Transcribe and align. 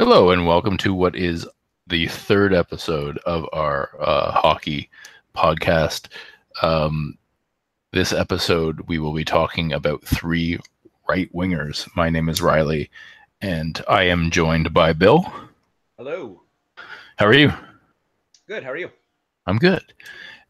Hello, 0.00 0.30
and 0.30 0.46
welcome 0.46 0.76
to 0.76 0.94
what 0.94 1.16
is 1.16 1.44
the 1.88 2.06
third 2.06 2.54
episode 2.54 3.18
of 3.26 3.48
our 3.52 3.90
uh, 3.98 4.30
hockey 4.30 4.88
podcast. 5.34 6.06
Um, 6.62 7.18
this 7.92 8.12
episode, 8.12 8.82
we 8.86 9.00
will 9.00 9.12
be 9.12 9.24
talking 9.24 9.72
about 9.72 10.04
three 10.04 10.56
right 11.08 11.28
wingers. 11.34 11.88
My 11.96 12.10
name 12.10 12.28
is 12.28 12.40
Riley, 12.40 12.92
and 13.40 13.82
I 13.88 14.04
am 14.04 14.30
joined 14.30 14.72
by 14.72 14.92
Bill. 14.92 15.26
Hello. 15.96 16.42
How 17.16 17.26
are 17.26 17.34
you? 17.34 17.52
Good. 18.46 18.62
How 18.62 18.70
are 18.70 18.76
you? 18.76 18.92
I'm 19.48 19.58
good. 19.58 19.82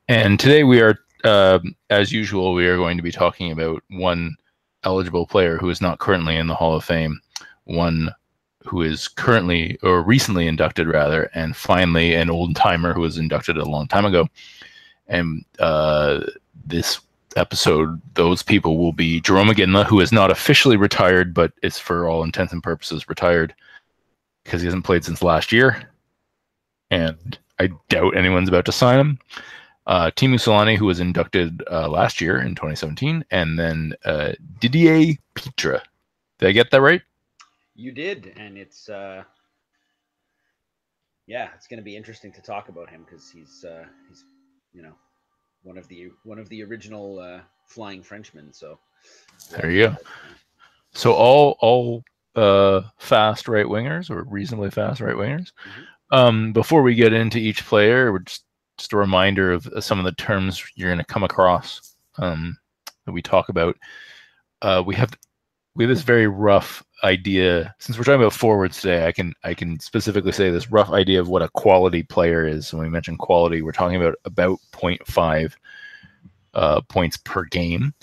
And 0.09 0.39
today 0.39 0.63
we 0.63 0.83
are, 0.83 0.99
uh, 1.25 1.61
as 1.89 2.13
usual, 2.13 2.53
we 2.53 2.67
are 2.67 2.77
going 2.77 2.99
to 2.99 3.03
be 3.03 3.13
talking 3.13 3.51
about 3.51 3.83
one 3.89 4.37
eligible 4.85 5.27
player 5.27 5.57
who 5.57 5.71
is 5.71 5.81
not 5.81 6.01
currently 6.01 6.37
in 6.37 6.49
the 6.49 6.55
Hall 6.55 6.77
of 6.77 6.85
Fame, 6.85 7.19
one 7.65 8.11
who 8.65 8.83
is 8.83 9.09
currently 9.09 9.79
or 9.83 10.03
recently 10.03 10.47
inducted 10.47 10.87
rather, 10.87 11.31
and 11.35 11.57
finally 11.57 12.15
an 12.15 12.31
old 12.31 12.57
timer 12.57 12.93
who 12.93 13.01
was 13.01 13.19
inducted 13.19 13.57
a 13.57 13.65
long 13.65 13.87
time 13.87 14.05
ago. 14.05 14.29
And 15.07 15.45
uh, 15.59 16.21
this 16.67 17.01
episode, 17.37 18.01
those 18.15 18.43
people 18.43 18.79
will 18.79 18.93
be 18.93 19.21
Jarome 19.21 19.53
Iginla, 19.53 19.87
who 19.87 20.01
is 20.01 20.13
not 20.13 20.31
officially 20.31 20.77
retired, 20.77 21.33
but 21.33 21.53
is 21.63 21.79
for 21.79 22.09
all 22.09 22.23
intents 22.23 22.53
and 22.53 22.63
purposes 22.63 23.09
retired 23.09 23.55
because 24.45 24.61
he 24.61 24.67
hasn't 24.67 24.85
played 24.85 25.05
since 25.05 25.23
last 25.23 25.53
year, 25.53 25.89
and 26.91 27.39
I 27.59 27.69
doubt 27.89 28.17
anyone's 28.17 28.49
about 28.49 28.65
to 28.67 28.73
sign 28.73 28.99
him. 28.99 29.19
Uh, 29.87 30.11
Teemu 30.11 30.35
Selanne, 30.35 30.77
who 30.77 30.87
was 30.87 31.01
inducted 31.01 31.63
uh, 31.71 31.89
last 31.89 32.21
year 32.21 32.39
in 32.41 32.55
2017, 32.55 33.25
and 33.31 33.59
then 33.59 33.95
uh, 34.05 34.33
Didier 34.59 35.15
Pitre. 35.35 35.83
Did 36.39 36.49
I 36.49 36.53
get 36.53 36.71
that 36.71 36.81
right? 36.81 37.03
You 37.79 37.93
did, 37.93 38.33
and 38.37 38.59
it's 38.59 38.89
uh, 38.89 39.23
yeah, 41.29 41.51
it's 41.55 41.69
going 41.69 41.79
to 41.79 41.85
be 41.85 41.97
interesting 41.97 42.33
to 42.33 42.43
talk 42.43 42.69
about 42.69 42.91
him 42.91 43.05
because 43.05 43.31
he's 43.31 43.65
uh, 43.65 43.85
he's 44.09 44.25
you 44.73 44.83
know 44.83 44.95
one 45.63 45.79
of 45.79 45.87
the 45.87 46.11
one 46.25 46.41
of 46.41 46.49
the 46.49 46.65
original 46.65 47.21
uh, 47.21 47.39
flying 47.67 48.03
Frenchmen. 48.03 48.53
So 48.53 48.81
there 49.53 49.71
you 49.71 49.91
go. 49.91 49.97
So 50.93 51.13
all 51.13 51.57
all 51.61 52.03
uh, 52.35 52.83
fast 52.97 53.47
right 53.47 53.67
wingers 53.67 54.11
or 54.11 54.25
reasonably 54.25 54.71
fast 54.71 55.01
right 55.01 55.15
wingers. 55.15 55.53
Mm-hmm. 55.53 56.17
Um, 56.19 56.53
before 56.53 56.83
we 56.83 56.97
get 56.97 57.13
into 57.13 57.39
each 57.39 57.65
player, 57.65 58.11
we're 58.11 58.19
just 58.19 58.43
just 58.77 58.93
a 58.93 58.97
reminder 58.97 59.53
of 59.53 59.69
some 59.79 60.01
of 60.01 60.05
the 60.05 60.13
terms 60.13 60.65
you're 60.75 60.89
going 60.89 60.99
to 60.99 61.05
come 61.05 61.23
across 61.23 61.95
um, 62.17 62.59
that 63.07 63.13
we 63.13 63.23
talk 63.23 63.51
about. 63.51 63.77
Uh, 64.63 64.83
we 64.85 64.97
have 64.97 65.17
we 65.77 65.85
have 65.85 65.91
this 65.95 66.03
very 66.03 66.27
rough 66.27 66.83
idea 67.05 67.75
since 67.79 67.97
we're 67.97 68.05
talking 68.05 68.21
about 68.21 68.33
forwards 68.33 68.81
today 68.81 69.07
i 69.07 69.13
can 69.13 69.33
i 69.45 69.55
can 69.55 69.79
specifically 69.79 70.33
say 70.33 70.51
this 70.51 70.71
rough 70.71 70.91
idea 70.91 71.21
of 71.21 71.29
what 71.29 71.43
a 71.43 71.49
quality 71.51 72.03
player 72.03 72.47
is. 72.47 72.73
When 72.73 72.83
we 72.83 72.89
mention 72.89 73.17
quality 73.17 73.63
we're 73.63 73.73
talking 73.73 73.97
about 73.97 74.17
about 74.25 74.59
0.5 74.73 75.55
uh, 76.55 76.81
points 76.83 77.17
per 77.17 77.45
game. 77.45 77.95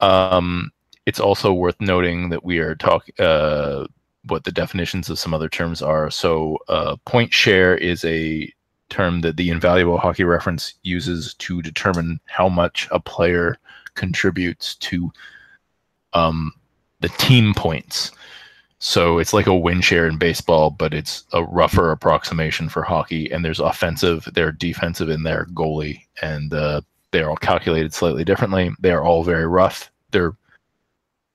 Um, 0.00 0.70
it's 1.06 1.20
also 1.20 1.52
worth 1.52 1.80
noting 1.80 2.28
that 2.30 2.44
we 2.44 2.58
are 2.58 2.74
talking 2.74 3.14
uh, 3.18 3.86
what 4.26 4.44
the 4.44 4.52
definitions 4.52 5.10
of 5.10 5.18
some 5.18 5.34
other 5.34 5.48
terms 5.48 5.82
are. 5.82 6.10
So 6.10 6.58
uh, 6.68 6.96
point 7.04 7.32
share 7.32 7.76
is 7.76 8.04
a 8.04 8.50
term 8.90 9.20
that 9.22 9.36
the 9.36 9.50
invaluable 9.50 9.98
hockey 9.98 10.24
reference 10.24 10.74
uses 10.82 11.34
to 11.34 11.62
determine 11.62 12.20
how 12.26 12.48
much 12.48 12.88
a 12.90 13.00
player 13.00 13.58
contributes 13.94 14.76
to 14.76 15.10
um, 16.12 16.52
the 17.04 17.10
team 17.18 17.52
points. 17.52 18.10
So 18.78 19.18
it's 19.18 19.34
like 19.34 19.46
a 19.46 19.54
win 19.54 19.82
share 19.82 20.06
in 20.06 20.16
baseball, 20.16 20.70
but 20.70 20.94
it's 20.94 21.24
a 21.32 21.44
rougher 21.44 21.90
approximation 21.90 22.70
for 22.70 22.82
hockey. 22.82 23.30
And 23.30 23.44
there's 23.44 23.60
offensive, 23.60 24.26
they're 24.32 24.52
defensive 24.52 25.10
in 25.10 25.22
their 25.22 25.44
goalie, 25.52 26.00
and 26.22 26.52
uh, 26.54 26.80
they're 27.10 27.28
all 27.28 27.36
calculated 27.36 27.92
slightly 27.92 28.24
differently. 28.24 28.70
They 28.80 28.90
are 28.90 29.04
all 29.04 29.22
very 29.22 29.46
rough. 29.46 29.90
They're 30.12 30.34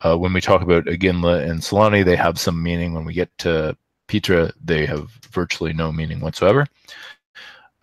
uh, 0.01 0.17
when 0.17 0.33
we 0.33 0.41
talk 0.41 0.61
about 0.61 0.85
Iginla 0.85 1.47
and 1.47 1.59
Selanne, 1.59 2.05
they 2.05 2.15
have 2.15 2.39
some 2.39 2.63
meaning. 2.63 2.93
When 2.93 3.05
we 3.05 3.13
get 3.13 3.29
to 3.39 3.77
Pitre, 4.07 4.51
they 4.63 4.85
have 4.85 5.11
virtually 5.29 5.73
no 5.73 5.91
meaning 5.91 6.21
whatsoever. 6.21 6.65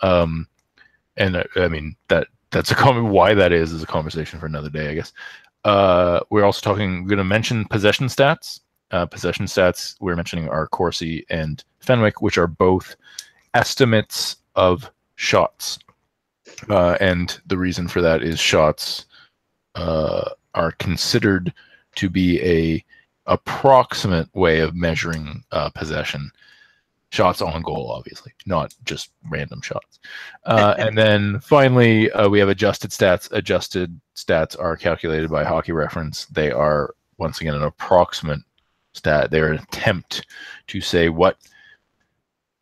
Um, 0.00 0.48
and 1.18 1.36
uh, 1.36 1.44
I 1.56 1.68
mean 1.68 1.94
that 2.08 2.26
that's 2.50 2.70
a 2.70 2.74
comment. 2.74 3.12
Why 3.12 3.34
that 3.34 3.52
is 3.52 3.72
is 3.72 3.82
a 3.82 3.86
conversation 3.86 4.40
for 4.40 4.46
another 4.46 4.70
day, 4.70 4.88
I 4.88 4.94
guess. 4.94 5.12
Uh, 5.66 6.20
we're 6.30 6.44
also 6.44 6.60
talking. 6.60 7.02
We're 7.02 7.08
going 7.08 7.18
to 7.18 7.24
mention 7.24 7.64
possession 7.64 8.06
stats. 8.06 8.60
Uh, 8.92 9.04
possession 9.04 9.46
stats. 9.46 9.96
We're 10.00 10.14
mentioning 10.14 10.48
are 10.48 10.68
Corsi 10.68 11.26
and 11.28 11.62
Fenwick, 11.80 12.22
which 12.22 12.38
are 12.38 12.46
both 12.46 12.94
estimates 13.52 14.36
of 14.54 14.88
shots. 15.16 15.80
Uh, 16.70 16.96
and 17.00 17.40
the 17.46 17.58
reason 17.58 17.88
for 17.88 18.00
that 18.00 18.22
is 18.22 18.38
shots 18.38 19.06
uh, 19.74 20.30
are 20.54 20.70
considered 20.72 21.52
to 21.96 22.08
be 22.08 22.40
a 22.42 22.84
approximate 23.26 24.32
way 24.36 24.60
of 24.60 24.76
measuring 24.76 25.42
uh, 25.50 25.68
possession 25.70 26.30
shots 27.16 27.40
on 27.40 27.62
goal, 27.62 27.90
obviously, 27.90 28.32
not 28.44 28.74
just 28.84 29.10
random 29.30 29.60
shots. 29.62 29.98
Uh, 30.44 30.76
and 30.78 30.96
then 30.96 31.40
finally, 31.40 32.08
uh, 32.12 32.28
we 32.28 32.38
have 32.38 32.48
adjusted 32.48 32.92
stats. 32.92 33.28
Adjusted 33.32 34.00
stats 34.14 34.56
are 34.56 34.76
calculated 34.76 35.28
by 35.28 35.42
Hockey 35.42 35.72
Reference. 35.72 36.26
They 36.26 36.52
are 36.52 36.94
once 37.18 37.40
again 37.40 37.56
an 37.56 37.64
approximate 37.64 38.38
stat. 38.92 39.32
They're 39.32 39.52
an 39.52 39.58
attempt 39.58 40.24
to 40.68 40.80
say 40.80 41.08
what 41.08 41.38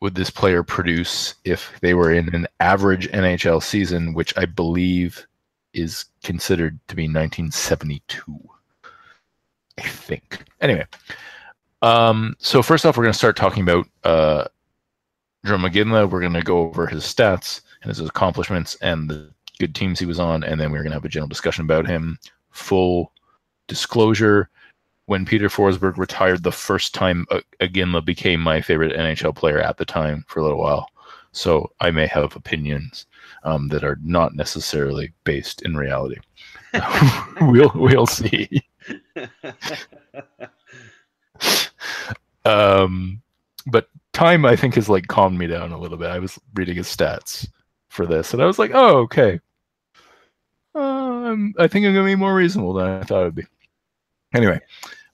would 0.01 0.15
this 0.15 0.31
player 0.31 0.63
produce 0.63 1.35
if 1.43 1.79
they 1.81 1.93
were 1.93 2.11
in 2.11 2.33
an 2.33 2.47
average 2.59 3.07
NHL 3.11 3.61
season, 3.61 4.15
which 4.15 4.35
I 4.35 4.45
believe 4.45 5.27
is 5.73 6.05
considered 6.23 6.79
to 6.87 6.95
be 6.95 7.03
1972. 7.03 8.49
I 9.77 9.81
think. 9.83 10.43
Anyway, 10.61 10.85
um, 11.85 12.35
so 12.39 12.63
first 12.63 12.83
off, 12.83 12.97
we're 12.97 13.03
going 13.03 13.13
to 13.13 13.17
start 13.17 13.37
talking 13.37 13.61
about 13.61 13.87
uh, 14.03 14.45
Jarome 15.45 15.71
Iginla. 15.71 16.09
We're 16.09 16.19
going 16.19 16.33
to 16.33 16.41
go 16.41 16.57
over 16.57 16.87
his 16.87 17.03
stats 17.03 17.61
and 17.83 17.89
his 17.89 17.99
accomplishments 17.99 18.75
and 18.81 19.07
the 19.07 19.29
good 19.59 19.75
teams 19.75 19.99
he 19.99 20.07
was 20.07 20.19
on, 20.19 20.43
and 20.43 20.59
then 20.59 20.71
we're 20.71 20.81
going 20.81 20.89
to 20.89 20.95
have 20.95 21.05
a 21.05 21.09
general 21.09 21.27
discussion 21.27 21.63
about 21.63 21.85
him. 21.85 22.17
Full 22.49 23.11
disclosure: 23.67 24.49
when 25.05 25.25
Peter 25.25 25.47
Forsberg 25.47 25.97
retired 25.97 26.41
the 26.41 26.51
first 26.51 26.95
time, 26.95 27.27
uh, 27.29 27.41
Iginla 27.59 28.03
became 28.03 28.41
my 28.41 28.61
favorite 28.61 28.97
NHL 28.97 29.35
player 29.35 29.59
at 29.59 29.77
the 29.77 29.85
time 29.85 30.25
for 30.27 30.39
a 30.39 30.43
little 30.43 30.57
while. 30.57 30.89
So 31.33 31.71
I 31.81 31.91
may 31.91 32.07
have 32.07 32.35
opinions 32.35 33.05
um, 33.43 33.67
that 33.67 33.83
are 33.83 33.99
not 34.03 34.33
necessarily 34.33 35.13
based 35.23 35.61
in 35.61 35.77
reality. 35.77 36.17
we'll 37.41 37.71
we'll 37.75 38.07
see. 38.07 38.63
um, 42.45 43.21
but 43.67 43.87
time, 44.13 44.45
I 44.45 44.55
think, 44.55 44.75
has 44.75 44.89
like 44.89 45.07
calmed 45.07 45.37
me 45.37 45.47
down 45.47 45.71
a 45.71 45.79
little 45.79 45.97
bit. 45.97 46.09
I 46.09 46.19
was 46.19 46.39
reading 46.53 46.75
his 46.75 46.87
stats 46.87 47.47
for 47.89 48.05
this, 48.05 48.33
and 48.33 48.41
I 48.41 48.45
was 48.45 48.59
like, 48.59 48.71
oh, 48.73 48.97
okay. 48.99 49.39
Um, 50.73 51.53
I 51.57 51.67
think 51.67 51.85
I'm 51.85 51.93
gonna 51.93 52.05
be 52.05 52.15
more 52.15 52.35
reasonable 52.35 52.73
than 52.73 52.87
I 52.87 53.03
thought 53.03 53.25
I'd 53.25 53.35
be. 53.35 53.45
Anyway, 54.33 54.59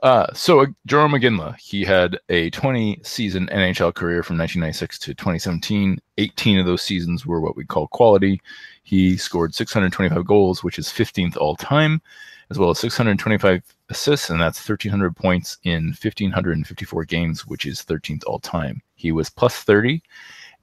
uh, 0.02 0.34
so 0.34 0.62
uh, 0.62 0.66
Jarome 0.88 1.20
Iginla, 1.20 1.56
he 1.58 1.86
had 1.86 2.20
a 2.30 2.50
20 2.50 3.00
season 3.04 3.48
NHL 3.48 3.94
career 3.94 4.24
from 4.24 4.38
1996 4.38 4.98
to 5.00 5.14
2017. 5.14 6.00
18 6.18 6.60
of 6.60 6.66
those 6.66 6.82
seasons 6.82 7.26
were 7.26 7.40
what 7.40 7.56
we 7.56 7.64
call 7.64 7.88
quality. 7.88 8.42
He 8.84 9.16
scored 9.16 9.54
625 9.54 10.26
goals, 10.26 10.64
which 10.64 10.80
is 10.80 10.88
15th 10.88 11.38
all 11.38 11.56
time, 11.56 12.02
as 12.50 12.58
well 12.58 12.72
as 12.72 12.80
625 12.80 13.64
assists, 13.92 14.30
and 14.30 14.42
that's 14.42 14.58
1,300 14.68 15.16
points 15.16 15.58
in 15.64 15.88
1,554 15.88 17.06
games, 17.06 17.46
which 17.46 17.66
is 17.66 17.84
13th 17.84 18.24
all 18.26 18.40
time. 18.40 18.82
He 18.96 19.12
was 19.12 19.30
plus 19.30 19.56
30, 19.58 20.02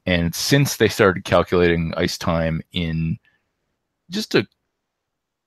and 0.06 0.34
since 0.34 0.76
they 0.76 0.88
started 0.88 1.24
calculating 1.24 1.94
ice 1.96 2.18
time 2.18 2.62
in 2.72 3.18
just 4.10 4.34
a 4.34 4.46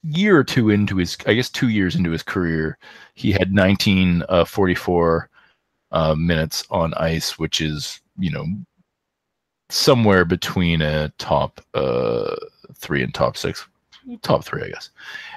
year 0.04 0.38
or 0.38 0.44
two 0.44 0.70
into 0.70 0.98
his, 0.98 1.18
I 1.26 1.34
guess 1.34 1.50
two 1.50 1.70
years 1.70 1.96
into 1.96 2.12
his 2.12 2.24
career, 2.24 2.78
he 3.16 3.32
had 3.32 3.54
1944 3.54 5.30
uh, 5.92 5.96
uh, 5.96 6.16
minutes 6.16 6.64
on 6.70 6.94
ice, 6.96 7.38
which 7.38 7.62
is, 7.62 8.02
you 8.18 8.32
know, 8.32 8.46
somewhere 9.70 10.26
between 10.26 10.82
a 10.82 11.10
top 11.18 11.62
uh, 11.74 12.36
three 12.76 13.04
and 13.04 13.14
top 13.14 13.38
six, 13.38 13.68
top 14.22 14.44
three, 14.44 14.64
I 14.64 14.70
guess. 14.70 14.90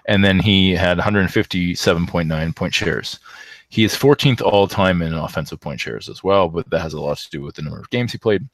And 0.06 0.24
then 0.24 0.38
he 0.38 0.72
had 0.72 0.98
157.9 0.98 2.56
point 2.56 2.74
shares. 2.74 3.18
He 3.68 3.84
is 3.84 3.94
14th 3.94 4.40
all 4.40 4.68
time 4.68 5.02
in 5.02 5.14
offensive 5.14 5.60
point 5.60 5.80
shares 5.80 6.08
as 6.08 6.22
well, 6.22 6.48
but 6.48 6.68
that 6.70 6.80
has 6.80 6.92
a 6.94 7.00
lot 7.00 7.18
to 7.18 7.30
do 7.30 7.42
with 7.42 7.56
the 7.56 7.62
number 7.62 7.80
of 7.80 7.90
games 7.90 8.12
he 8.12 8.18
played. 8.18 8.46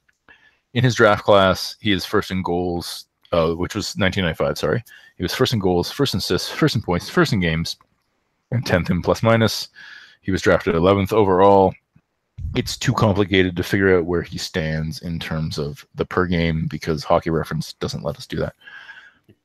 In 0.73 0.83
his 0.83 0.95
draft 0.95 1.23
class, 1.23 1.75
he 1.79 1.91
is 1.91 2.05
first 2.05 2.31
in 2.31 2.41
goals, 2.41 3.05
uh, 3.31 3.51
which 3.53 3.75
was 3.75 3.95
1995. 3.97 4.57
Sorry, 4.57 4.83
he 5.17 5.23
was 5.23 5.33
first 5.33 5.53
in 5.53 5.59
goals, 5.59 5.91
first 5.91 6.13
in 6.13 6.19
assists, 6.19 6.49
first 6.49 6.75
in 6.75 6.81
points, 6.81 7.09
first 7.09 7.33
in 7.33 7.39
games, 7.39 7.77
and 8.51 8.65
10th 8.65 8.89
in 8.89 9.01
plus 9.01 9.21
minus. 9.21 9.69
He 10.21 10.31
was 10.31 10.41
drafted 10.41 10.75
11th 10.75 11.13
overall. 11.13 11.73
it's 12.55 12.75
too 12.75 12.93
complicated 12.93 13.55
to 13.55 13.63
figure 13.63 13.97
out 13.97 14.05
where 14.05 14.23
he 14.23 14.37
stands 14.37 15.01
in 15.01 15.19
terms 15.19 15.57
of 15.59 15.85
the 15.95 16.05
per 16.05 16.25
game 16.25 16.67
because 16.67 17.03
Hockey 17.03 17.29
Reference 17.29 17.73
doesn't 17.73 18.03
let 18.03 18.17
us 18.17 18.25
do 18.25 18.37
that. 18.37 18.55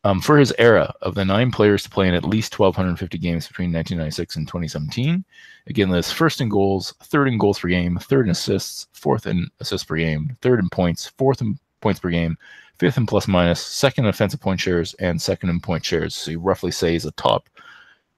Um, 0.05 0.21
for 0.21 0.39
his 0.39 0.55
era, 0.59 0.93
of 1.03 1.15
the 1.15 1.25
nine 1.25 1.51
players 1.51 1.83
to 1.83 1.91
play 1.91 2.09
in 2.09 2.15
at 2.15 2.25
least 2.25 2.59
1,250 2.59 3.19
games 3.19 3.49
between 3.49 3.73
1996 3.73 4.37
and 4.37 4.47
2017, 4.47 5.25
again, 5.67 5.91
lists 5.91 6.13
first 6.13 6.41
in 6.41 6.49
goals, 6.49 6.95
third 7.05 7.29
in 7.29 7.39
goals 7.39 7.59
per 7.59 7.69
game, 7.69 7.99
third 7.99 8.27
in 8.27 8.33
assists, 8.33 8.87
fourth 8.93 9.27
in 9.27 9.49
assists 9.61 9.87
per 9.87 9.97
game, 9.97 10.37
third 10.41 10.61
in 10.61 10.69
points, 10.69 11.07
fourth 11.19 11.41
in 11.41 11.59
points 11.81 12.01
per 12.01 12.11
game, 12.11 12.37
fifth 12.79 12.97
in 12.97 13.07
plus 13.07 13.27
minus, 13.27 13.61
second 13.61 14.05
in 14.05 14.11
offensive 14.11 14.41
point 14.41 14.61
shares, 14.61 14.95
and 14.95 15.21
second 15.21 15.49
in 15.51 15.61
point 15.61 15.85
shares. 15.85 16.15
So 16.15 16.31
you 16.31 16.41
roughly 16.41 16.71
say 16.71 16.93
he's 16.93 17.05
a 17.05 17.13
top 17.13 17.49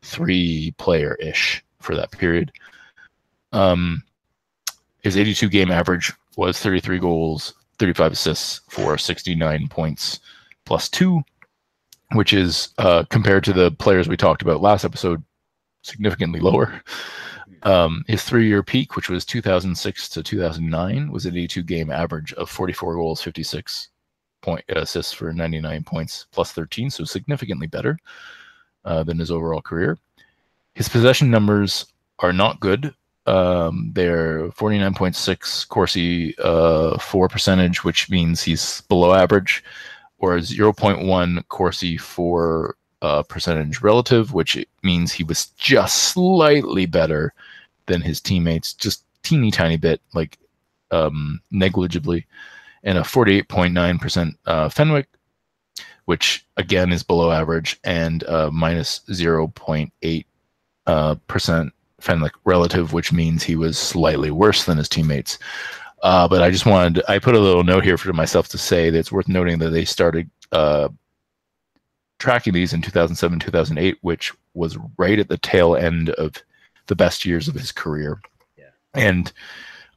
three 0.02 0.74
player 0.78 1.14
ish 1.16 1.64
for 1.80 1.94
that 1.94 2.10
period. 2.10 2.52
Um, 3.52 4.02
his 5.02 5.16
82 5.16 5.48
game 5.48 5.70
average 5.70 6.12
was 6.36 6.58
33 6.58 6.98
goals, 6.98 7.54
35 7.78 8.12
assists 8.12 8.60
for 8.68 8.98
69 8.98 9.68
points 9.68 10.20
plus 10.68 10.88
two, 10.88 11.22
which 12.12 12.32
is 12.32 12.70
uh, 12.78 13.04
compared 13.10 13.44
to 13.44 13.52
the 13.52 13.70
players 13.72 14.08
we 14.08 14.16
talked 14.16 14.42
about 14.42 14.62
last 14.62 14.84
episode, 14.84 15.22
significantly 15.82 16.40
lower. 16.40 16.82
Um, 17.64 18.04
his 18.06 18.22
three-year 18.22 18.62
peak, 18.62 18.94
which 18.94 19.08
was 19.08 19.24
2006 19.24 20.08
to 20.10 20.22
2009, 20.22 21.10
was 21.10 21.26
an 21.26 21.34
82 21.34 21.62
game 21.64 21.90
average 21.90 22.32
of 22.34 22.48
44 22.48 22.94
goals, 22.94 23.22
56 23.22 23.88
point 24.40 24.64
assists 24.68 25.12
for 25.12 25.32
99 25.32 25.82
points 25.84 26.26
plus 26.30 26.52
13, 26.52 26.90
so 26.90 27.04
significantly 27.04 27.66
better 27.66 27.98
uh, 28.84 29.02
than 29.02 29.18
his 29.18 29.30
overall 29.30 29.60
career. 29.60 29.98
His 30.74 30.88
possession 30.88 31.30
numbers 31.30 31.86
are 32.20 32.32
not 32.32 32.60
good. 32.60 32.94
Um, 33.26 33.90
they're 33.92 34.48
49.6 34.50 35.68
Corsi 35.68 36.38
uh, 36.38 36.98
4 36.98 37.28
percentage, 37.28 37.84
which 37.84 38.08
means 38.08 38.42
he's 38.42 38.80
below 38.82 39.12
average, 39.12 39.62
or 40.18 40.36
0.1 40.38 41.48
Corsi 41.48 41.96
4 41.96 42.76
uh, 43.02 43.22
percentage 43.22 43.80
relative, 43.80 44.32
which 44.32 44.64
means 44.82 45.12
he 45.12 45.24
was 45.24 45.46
just 45.56 45.96
slightly 46.04 46.86
better 46.86 47.32
than 47.86 48.00
his 48.00 48.20
teammates, 48.20 48.74
just 48.74 49.04
teeny 49.22 49.50
tiny 49.50 49.76
bit, 49.76 50.00
like 50.14 50.38
um, 50.90 51.40
negligibly, 51.50 52.26
and 52.82 52.98
a 52.98 53.02
48.9% 53.02 54.34
uh, 54.46 54.68
Fenwick, 54.68 55.08
which 56.06 56.44
again 56.56 56.92
is 56.92 57.02
below 57.02 57.30
average, 57.30 57.78
and 57.84 58.24
uh, 58.24 58.50
minus 58.52 59.00
0.8 59.08 60.24
uh, 60.86 61.14
percent 61.26 61.72
Fenwick 62.00 62.32
relative, 62.44 62.92
which 62.92 63.12
means 63.12 63.42
he 63.42 63.56
was 63.56 63.78
slightly 63.78 64.30
worse 64.30 64.64
than 64.64 64.78
his 64.78 64.88
teammates. 64.88 65.38
Uh, 66.02 66.28
but 66.28 66.42
I 66.42 66.50
just 66.50 66.66
wanted, 66.66 67.02
I 67.08 67.18
put 67.18 67.34
a 67.34 67.40
little 67.40 67.64
note 67.64 67.84
here 67.84 67.98
for 67.98 68.12
myself 68.12 68.48
to 68.48 68.58
say 68.58 68.90
that 68.90 68.98
it's 68.98 69.12
worth 69.12 69.28
noting 69.28 69.58
that 69.58 69.70
they 69.70 69.84
started 69.84 70.30
uh, 70.52 70.88
tracking 72.18 72.52
these 72.52 72.72
in 72.72 72.82
2007, 72.82 73.40
2008, 73.40 73.98
which 74.02 74.32
was 74.54 74.78
right 74.96 75.18
at 75.18 75.28
the 75.28 75.38
tail 75.38 75.76
end 75.76 76.10
of 76.10 76.34
the 76.86 76.96
best 76.96 77.24
years 77.24 77.48
of 77.48 77.54
his 77.54 77.72
career. 77.72 78.20
Yeah. 78.56 78.70
And 78.94 79.32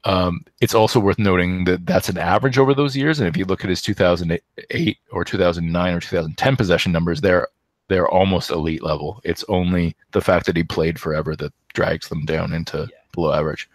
um, 0.03 0.45
it's 0.59 0.75
also 0.75 0.99
worth 0.99 1.19
noting 1.19 1.65
that 1.65 1.85
that's 1.85 2.09
an 2.09 2.17
average 2.17 2.57
over 2.57 2.73
those 2.73 2.95
years. 2.95 3.19
And 3.19 3.27
if 3.27 3.37
you 3.37 3.45
look 3.45 3.63
at 3.63 3.69
his 3.69 3.81
2008 3.81 4.97
or 5.11 5.23
2009 5.23 5.93
or 5.93 5.99
2010 5.99 6.55
possession 6.55 6.91
numbers, 6.91 7.21
they're 7.21 7.47
they're 7.87 8.07
almost 8.07 8.51
elite 8.51 8.83
level. 8.83 9.19
It's 9.25 9.43
only 9.49 9.97
the 10.11 10.21
fact 10.21 10.45
that 10.45 10.55
he 10.55 10.63
played 10.63 10.97
forever 10.97 11.35
that 11.35 11.53
drags 11.73 12.07
them 12.07 12.23
down 12.25 12.53
into 12.53 12.87
yeah. 12.89 12.97
below 13.11 13.33
average. 13.33 13.69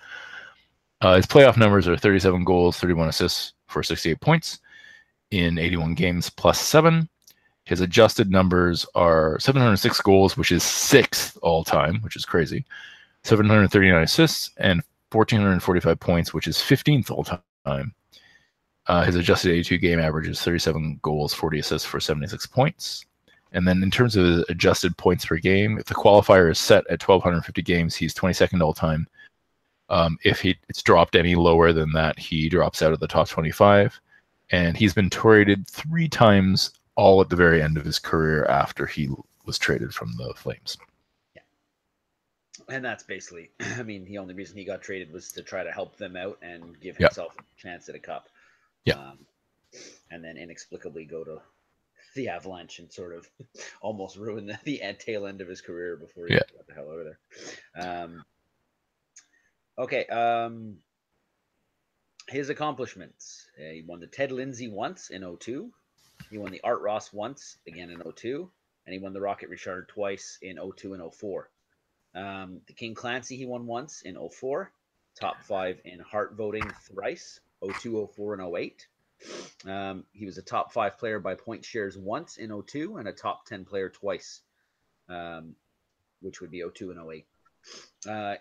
Uh, 1.06 1.14
his 1.14 1.26
playoff 1.26 1.56
numbers 1.56 1.86
are 1.86 1.96
37 1.96 2.42
goals, 2.42 2.78
31 2.78 3.08
assists 3.10 3.52
for 3.68 3.80
68 3.80 4.20
points 4.20 4.58
in 5.30 5.56
81 5.56 5.94
games 5.94 6.28
plus 6.30 6.60
seven. 6.60 7.08
His 7.62 7.80
adjusted 7.80 8.28
numbers 8.28 8.84
are 8.96 9.38
706 9.38 10.00
goals, 10.00 10.36
which 10.36 10.50
is 10.50 10.64
sixth 10.64 11.38
all 11.42 11.62
time, 11.62 12.00
which 12.00 12.16
is 12.16 12.24
crazy. 12.24 12.64
739 13.22 14.02
assists 14.02 14.50
and 14.56 14.82
1445 15.12 16.00
points, 16.00 16.34
which 16.34 16.48
is 16.48 16.56
15th 16.56 17.12
all 17.12 17.22
time. 17.22 17.94
Uh, 18.88 19.04
his 19.04 19.14
adjusted 19.14 19.52
82 19.52 19.78
game 19.78 20.00
average 20.00 20.26
is 20.26 20.42
37 20.42 20.98
goals, 21.02 21.32
40 21.32 21.60
assists 21.60 21.86
for 21.86 22.00
76 22.00 22.46
points. 22.46 23.04
And 23.52 23.68
then 23.68 23.80
in 23.84 23.92
terms 23.92 24.16
of 24.16 24.44
adjusted 24.48 24.96
points 24.96 25.24
per 25.24 25.36
game, 25.36 25.78
if 25.78 25.84
the 25.84 25.94
qualifier 25.94 26.50
is 26.50 26.58
set 26.58 26.84
at 26.90 27.06
1,250 27.06 27.62
games, 27.62 27.94
he's 27.94 28.12
22nd 28.12 28.60
all 28.60 28.74
time. 28.74 29.06
Um, 29.88 30.18
if 30.24 30.40
he 30.40 30.56
it's 30.68 30.82
dropped 30.82 31.16
any 31.16 31.34
lower 31.34 31.72
than 31.72 31.92
that, 31.92 32.18
he 32.18 32.48
drops 32.48 32.82
out 32.82 32.92
of 32.92 33.00
the 33.00 33.06
top 33.06 33.28
25. 33.28 34.00
And 34.50 34.76
he's 34.76 34.94
been 34.94 35.10
traded 35.10 35.68
three 35.68 36.08
times 36.08 36.72
all 36.96 37.20
at 37.20 37.28
the 37.28 37.36
very 37.36 37.62
end 37.62 37.76
of 37.76 37.84
his 37.84 37.98
career 37.98 38.44
after 38.46 38.86
he 38.86 39.08
was 39.44 39.58
traded 39.58 39.94
from 39.94 40.16
the 40.16 40.32
Flames. 40.34 40.76
Yeah. 41.34 41.42
And 42.68 42.84
that's 42.84 43.04
basically, 43.04 43.50
I 43.60 43.82
mean, 43.82 44.04
the 44.04 44.18
only 44.18 44.34
reason 44.34 44.56
he 44.56 44.64
got 44.64 44.82
traded 44.82 45.12
was 45.12 45.30
to 45.32 45.42
try 45.42 45.62
to 45.62 45.70
help 45.70 45.96
them 45.96 46.16
out 46.16 46.38
and 46.42 46.78
give 46.80 46.96
himself 46.96 47.32
yeah. 47.36 47.42
a 47.42 47.60
chance 47.60 47.88
at 47.88 47.94
a 47.94 48.00
cup. 48.00 48.28
Yeah. 48.84 48.94
Um, 48.94 49.18
and 50.10 50.24
then 50.24 50.36
inexplicably 50.36 51.04
go 51.04 51.24
to 51.24 51.40
the 52.14 52.28
Avalanche 52.28 52.78
and 52.78 52.90
sort 52.90 53.14
of 53.14 53.28
almost 53.80 54.16
ruin 54.16 54.46
the, 54.46 54.58
the 54.64 54.80
tail 54.98 55.26
end 55.26 55.40
of 55.40 55.48
his 55.48 55.60
career 55.60 55.96
before 55.96 56.26
he 56.26 56.34
yeah. 56.34 56.40
got 56.56 56.66
the 56.66 56.74
hell 56.74 56.90
out 56.90 56.98
of 56.98 57.06
there. 57.06 57.18
Um, 57.84 58.24
okay. 59.78 60.06
Um, 60.06 60.78
his 62.28 62.48
accomplishments. 62.48 63.48
Uh, 63.58 63.72
he 63.72 63.84
won 63.86 64.00
the 64.00 64.06
Ted 64.06 64.32
Lindsay 64.32 64.68
once 64.68 65.10
in 65.10 65.22
02. 65.22 65.70
He 66.30 66.38
won 66.38 66.50
the 66.50 66.60
Art 66.64 66.80
Ross 66.80 67.12
once, 67.12 67.58
again 67.68 67.90
in 67.90 68.00
02, 68.00 68.50
and 68.86 68.92
he 68.92 68.98
won 68.98 69.12
the 69.12 69.20
Rocket 69.20 69.48
Richard 69.48 69.88
twice 69.88 70.38
in 70.42 70.56
02 70.56 70.94
and 70.94 71.14
04. 71.14 71.50
Um, 72.14 72.60
the 72.66 72.72
King 72.72 72.94
Clancy 72.94 73.36
he 73.36 73.46
won 73.46 73.66
once 73.66 74.02
in 74.02 74.16
04, 74.16 74.72
top 75.20 75.42
five 75.42 75.80
in 75.84 76.00
Hart 76.00 76.34
voting 76.34 76.68
thrice, 76.82 77.40
02, 77.62 78.08
04, 78.16 78.34
and 78.34 78.56
08. 78.56 78.86
Um, 79.66 80.04
he 80.12 80.26
was 80.26 80.38
a 80.38 80.42
top 80.42 80.72
five 80.72 80.98
player 80.98 81.18
by 81.20 81.34
point 81.34 81.64
shares 81.64 81.96
once 81.96 82.36
in 82.38 82.50
02 82.50 82.96
and 82.96 83.08
a 83.08 83.12
top 83.12 83.46
10 83.46 83.64
player 83.64 83.88
twice, 83.88 84.40
um, 85.08 85.54
which 86.20 86.40
would 86.40 86.50
be 86.50 86.62
02 86.62 86.90
and 86.90 87.00
08. 87.12 87.26
Uh, 88.08 88.34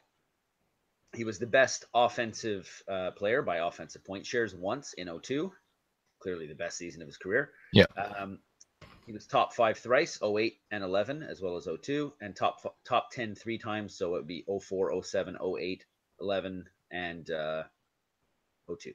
he 1.15 1.23
was 1.23 1.39
the 1.39 1.47
best 1.47 1.85
offensive 1.93 2.83
uh, 2.87 3.11
player 3.11 3.41
by 3.41 3.57
offensive 3.57 4.03
point 4.03 4.25
shares 4.25 4.53
once 4.53 4.93
in 4.93 5.07
02 5.07 5.51
clearly 6.25 6.47
the 6.47 6.55
best 6.55 6.77
season 6.77 7.03
of 7.03 7.07
his 7.07 7.17
career. 7.17 7.51
Yeah. 7.71 7.85
Um, 7.97 8.39
he 9.05 9.13
was 9.13 9.27
top 9.27 9.53
five 9.53 9.77
thrice, 9.77 10.19
08 10.23 10.57
and 10.71 10.83
11, 10.83 11.21
as 11.21 11.39
well 11.39 11.55
as 11.55 11.67
02, 11.67 12.13
and 12.19 12.35
top 12.35 12.57
top 12.83 13.11
10 13.11 13.35
three 13.35 13.59
times. 13.59 13.95
So 13.95 14.07
it 14.07 14.17
would 14.17 14.27
be 14.27 14.43
04, 14.47 15.03
07, 15.03 15.37
08, 15.59 15.85
11, 16.19 16.65
and 16.91 17.29
uh, 17.29 17.63
02. 18.67 18.93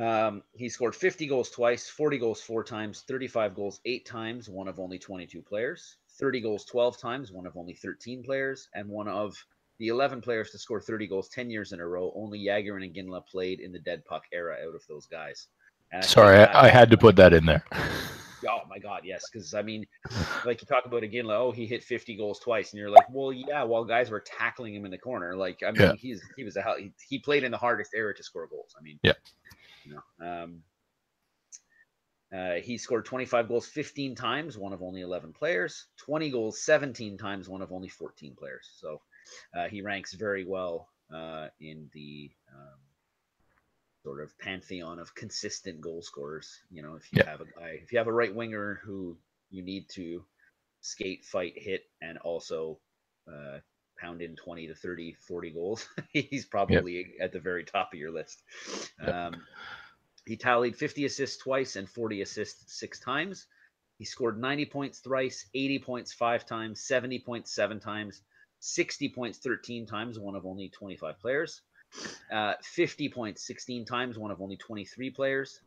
Um, 0.00 0.44
he 0.52 0.68
scored 0.68 0.94
50 0.94 1.26
goals 1.26 1.50
twice, 1.50 1.88
40 1.88 2.18
goals 2.18 2.40
four 2.40 2.62
times, 2.62 3.02
35 3.08 3.56
goals 3.56 3.80
eight 3.84 4.06
times, 4.06 4.48
one 4.48 4.68
of 4.68 4.78
only 4.78 5.00
22 5.00 5.42
players, 5.42 5.96
30 6.20 6.42
goals 6.42 6.64
12 6.64 6.96
times, 6.96 7.32
one 7.32 7.46
of 7.46 7.56
only 7.56 7.74
13 7.74 8.22
players, 8.22 8.68
and 8.72 8.88
one 8.88 9.08
of 9.08 9.34
the 9.80 9.88
11 9.88 10.20
players 10.20 10.50
to 10.50 10.58
score 10.58 10.80
30 10.80 11.08
goals 11.08 11.28
10 11.30 11.50
years 11.50 11.72
in 11.72 11.80
a 11.80 11.86
row. 11.86 12.12
Only 12.14 12.38
Jagr 12.44 12.84
and 12.84 12.94
Ginla 12.94 13.26
played 13.26 13.60
in 13.60 13.72
the 13.72 13.78
dead 13.80 14.04
puck 14.04 14.24
era 14.32 14.58
out 14.66 14.74
of 14.74 14.86
those 14.86 15.06
guys. 15.06 15.48
Sorry, 16.02 16.38
I, 16.38 16.66
I, 16.66 16.68
had 16.68 16.90
to 16.90 16.96
put 16.96 17.16
that 17.16 17.32
in 17.32 17.44
there. 17.44 17.64
Oh 18.48 18.60
my 18.70 18.78
God, 18.78 19.02
yes, 19.04 19.28
because 19.30 19.52
I 19.52 19.60
mean, 19.60 19.86
like 20.46 20.62
you 20.62 20.66
talk 20.66 20.86
about 20.86 21.02
again, 21.02 21.26
like 21.26 21.36
oh, 21.36 21.52
he 21.52 21.66
hit 21.66 21.84
50 21.84 22.16
goals 22.16 22.38
twice, 22.38 22.72
and 22.72 22.80
you're 22.80 22.88
like, 22.88 23.04
well, 23.10 23.34
yeah, 23.34 23.62
while 23.64 23.84
guys 23.84 24.10
were 24.10 24.20
tackling 24.20 24.74
him 24.74 24.86
in 24.86 24.90
the 24.90 24.96
corner, 24.96 25.36
like 25.36 25.62
I 25.62 25.72
mean, 25.72 25.82
yeah. 25.82 25.92
he's 25.94 26.22
he 26.38 26.44
was 26.44 26.56
a 26.56 26.62
hell, 26.62 26.76
he, 26.78 26.90
he, 27.06 27.18
played 27.18 27.44
in 27.44 27.50
the 27.50 27.58
hardest 27.58 27.90
era 27.94 28.14
to 28.14 28.22
score 28.22 28.46
goals. 28.46 28.74
I 28.78 28.82
mean, 28.82 28.98
yeah, 29.02 29.12
you 29.84 29.92
know, 29.92 30.26
um, 30.26 30.62
uh, 32.34 32.54
he 32.62 32.78
scored 32.78 33.04
25 33.04 33.48
goals 33.48 33.66
15 33.66 34.14
times, 34.14 34.56
one 34.56 34.72
of 34.72 34.82
only 34.82 35.02
11 35.02 35.34
players. 35.34 35.88
20 35.98 36.30
goals 36.30 36.62
17 36.62 37.18
times, 37.18 37.46
one 37.46 37.60
of 37.60 37.72
only 37.72 37.88
14 37.88 38.34
players. 38.38 38.70
So 38.78 39.02
uh, 39.54 39.68
he 39.68 39.82
ranks 39.82 40.12
very 40.14 40.44
well 40.44 40.88
uh, 41.14 41.48
in 41.60 41.88
the 41.92 42.30
um, 42.52 42.78
sort 44.02 44.22
of 44.22 44.36
pantheon 44.38 44.98
of 44.98 45.14
consistent 45.14 45.80
goal 45.80 46.02
scorers. 46.02 46.60
You 46.70 46.82
know, 46.82 46.94
if 46.94 47.12
you 47.12 47.22
yeah. 47.22 47.30
have 47.30 47.40
a 47.40 47.44
guy, 47.44 47.80
if 47.82 47.92
you 47.92 47.98
have 47.98 48.06
a 48.06 48.12
right 48.12 48.34
winger 48.34 48.80
who 48.84 49.16
you 49.50 49.62
need 49.62 49.88
to 49.90 50.24
skate, 50.80 51.24
fight, 51.24 51.54
hit, 51.56 51.82
and 52.00 52.18
also 52.18 52.78
uh, 53.28 53.58
pound 53.98 54.22
in 54.22 54.36
20 54.36 54.68
to 54.68 54.74
30, 54.74 55.16
40 55.26 55.50
goals, 55.50 55.88
he's 56.12 56.46
probably 56.46 56.96
yep. 56.96 57.06
at 57.20 57.32
the 57.32 57.40
very 57.40 57.64
top 57.64 57.90
of 57.92 57.98
your 57.98 58.10
list. 58.10 58.42
Yep. 59.02 59.14
Um, 59.14 59.42
he 60.26 60.36
tallied 60.36 60.76
50 60.76 61.04
assists 61.06 61.42
twice 61.42 61.76
and 61.76 61.88
40 61.88 62.22
assists 62.22 62.78
six 62.78 63.00
times. 63.00 63.46
He 63.98 64.04
scored 64.04 64.40
90 64.40 64.66
points 64.66 65.00
thrice, 65.00 65.46
80 65.54 65.80
points 65.80 66.12
five 66.12 66.46
times, 66.46 66.80
70 66.80 67.18
points 67.18 67.52
seven 67.52 67.80
times, 67.80 68.22
60 68.60 69.08
points 69.10 69.38
13 69.38 69.86
times, 69.86 70.18
one 70.18 70.36
of 70.36 70.46
only 70.46 70.68
25 70.68 71.18
players 71.20 71.62
Uh, 72.30 72.54
50 72.62 73.08
points 73.10 73.42
16 73.46 73.84
times, 73.84 74.18
one 74.18 74.30
of 74.30 74.40
only 74.40 74.56
23 74.56 75.10
players. 75.10 75.60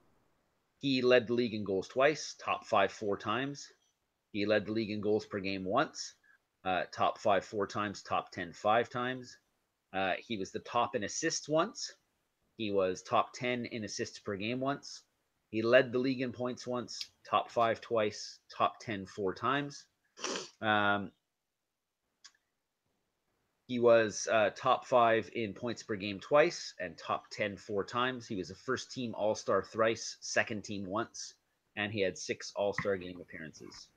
He 0.79 1.01
led 1.01 1.27
the 1.27 1.33
league 1.33 1.53
in 1.53 1.63
goals 1.65 1.87
twice, 1.87 2.35
top 2.39 2.65
five 2.65 2.91
four 2.91 3.17
times. 3.17 3.67
He 4.31 4.45
led 4.45 4.65
the 4.65 4.71
league 4.71 4.91
in 4.91 5.01
goals 5.01 5.25
per 5.25 5.39
game 5.39 5.65
once, 5.65 6.15
uh, 6.65 6.83
top 6.91 7.17
five 7.19 7.45
four 7.45 7.67
times, 7.67 8.01
top 8.03 8.31
10 8.31 8.53
five 8.53 8.89
times. 8.89 9.37
Uh, 9.93 10.13
he 10.27 10.37
was 10.37 10.51
the 10.51 10.59
top 10.59 10.95
in 10.95 11.03
assists 11.03 11.49
once. 11.49 11.93
He 12.57 12.71
was 12.71 13.01
top 13.03 13.33
10 13.33 13.65
in 13.65 13.83
assists 13.83 14.19
per 14.19 14.35
game 14.35 14.59
once. 14.59 15.03
He 15.51 15.61
led 15.61 15.91
the 15.91 15.99
league 15.99 16.21
in 16.21 16.31
points 16.31 16.65
once, 16.65 17.11
top 17.29 17.51
five 17.51 17.81
twice, 17.81 18.39
top 18.49 18.79
10 18.79 19.05
four 19.05 19.33
times. 19.33 19.85
Um, 20.61 21.11
he 23.67 23.79
was 23.79 24.27
uh, 24.31 24.49
top 24.55 24.85
five 24.85 25.29
in 25.33 25.53
points 25.53 25.83
per 25.83 25.95
game 25.95 26.19
twice 26.19 26.73
and 26.79 26.97
top 26.97 27.29
10 27.31 27.55
four 27.55 27.83
times. 27.83 28.27
He 28.27 28.35
was 28.35 28.49
a 28.51 28.55
first 28.55 28.91
team 28.91 29.15
All 29.15 29.35
Star 29.35 29.63
thrice, 29.63 30.17
second 30.19 30.63
team 30.63 30.85
once, 30.85 31.35
and 31.77 31.91
he 31.91 32.01
had 32.01 32.17
six 32.17 32.51
All 32.55 32.73
Star 32.73 32.97
game 32.97 33.19
appearances. 33.21 33.87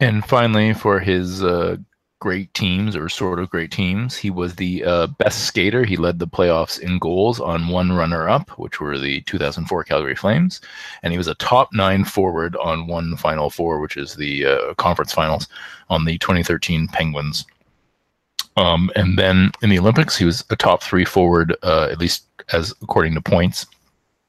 And 0.00 0.24
finally, 0.24 0.72
for 0.72 1.00
his 1.00 1.42
uh, 1.42 1.78
great 2.20 2.54
teams 2.54 2.94
or 2.94 3.08
sort 3.08 3.40
of 3.40 3.50
great 3.50 3.72
teams, 3.72 4.16
he 4.16 4.30
was 4.30 4.54
the 4.54 4.84
uh, 4.84 5.06
best 5.18 5.46
skater. 5.46 5.84
He 5.84 5.96
led 5.96 6.20
the 6.20 6.28
playoffs 6.28 6.78
in 6.78 7.00
goals 7.00 7.40
on 7.40 7.68
one 7.68 7.92
runner 7.92 8.28
up, 8.28 8.50
which 8.50 8.80
were 8.80 8.98
the 8.98 9.20
2004 9.22 9.82
Calgary 9.82 10.14
Flames. 10.14 10.60
And 11.02 11.12
he 11.12 11.18
was 11.18 11.26
a 11.26 11.34
top 11.34 11.72
nine 11.72 12.04
forward 12.04 12.54
on 12.56 12.86
one 12.86 13.16
Final 13.16 13.50
Four, 13.50 13.80
which 13.80 13.96
is 13.96 14.14
the 14.14 14.46
uh, 14.46 14.74
conference 14.74 15.12
finals 15.12 15.48
on 15.90 16.04
the 16.04 16.18
2013 16.18 16.86
Penguins. 16.86 17.44
Um, 18.58 18.90
and 18.96 19.16
then 19.16 19.52
in 19.62 19.70
the 19.70 19.78
Olympics, 19.78 20.16
he 20.16 20.24
was 20.24 20.44
a 20.50 20.56
top 20.56 20.82
three 20.82 21.04
forward, 21.04 21.56
uh, 21.62 21.88
at 21.92 22.00
least 22.00 22.24
as 22.52 22.74
according 22.82 23.14
to 23.14 23.20
points. 23.20 23.66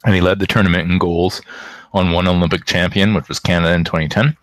And 0.06 0.14
he 0.14 0.22
led 0.22 0.38
the 0.38 0.46
tournament 0.46 0.90
in 0.90 1.00
goals 1.00 1.42
on 1.94 2.12
one 2.12 2.28
Olympic 2.28 2.66
champion, 2.66 3.16
which 3.16 3.28
was 3.28 3.40
Canada 3.40 3.74
in 3.74 3.84
2010. 3.84 4.38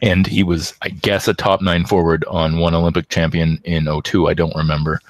And 0.00 0.26
he 0.26 0.42
was, 0.42 0.72
I 0.80 0.88
guess, 0.88 1.28
a 1.28 1.34
top 1.34 1.60
nine 1.60 1.84
forward 1.84 2.24
on 2.28 2.58
one 2.58 2.74
Olympic 2.74 3.10
champion 3.10 3.60
in 3.64 3.86
02. 4.02 4.26
I 4.26 4.32
don't 4.32 4.56
remember. 4.56 5.00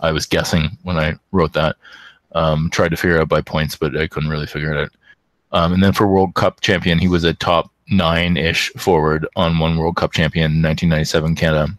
I 0.00 0.10
was 0.10 0.26
guessing 0.26 0.76
when 0.82 0.98
I 0.98 1.14
wrote 1.30 1.52
that. 1.52 1.76
Um, 2.32 2.68
tried 2.68 2.88
to 2.88 2.96
figure 2.96 3.20
out 3.20 3.28
by 3.28 3.42
points, 3.42 3.76
but 3.76 3.96
I 3.96 4.08
couldn't 4.08 4.30
really 4.30 4.46
figure 4.46 4.74
it 4.74 4.82
out. 4.82 4.90
Um, 5.52 5.72
and 5.72 5.82
then 5.84 5.92
for 5.92 6.08
World 6.08 6.34
Cup 6.34 6.62
champion, 6.62 6.98
he 6.98 7.06
was 7.06 7.22
a 7.22 7.34
top 7.34 7.70
nine 7.90 8.36
ish 8.36 8.70
forward 8.70 9.28
on 9.36 9.60
one 9.60 9.78
World 9.78 9.94
Cup 9.94 10.12
champion 10.12 10.50
in 10.50 10.62
1997 10.62 11.36
Canada 11.36 11.78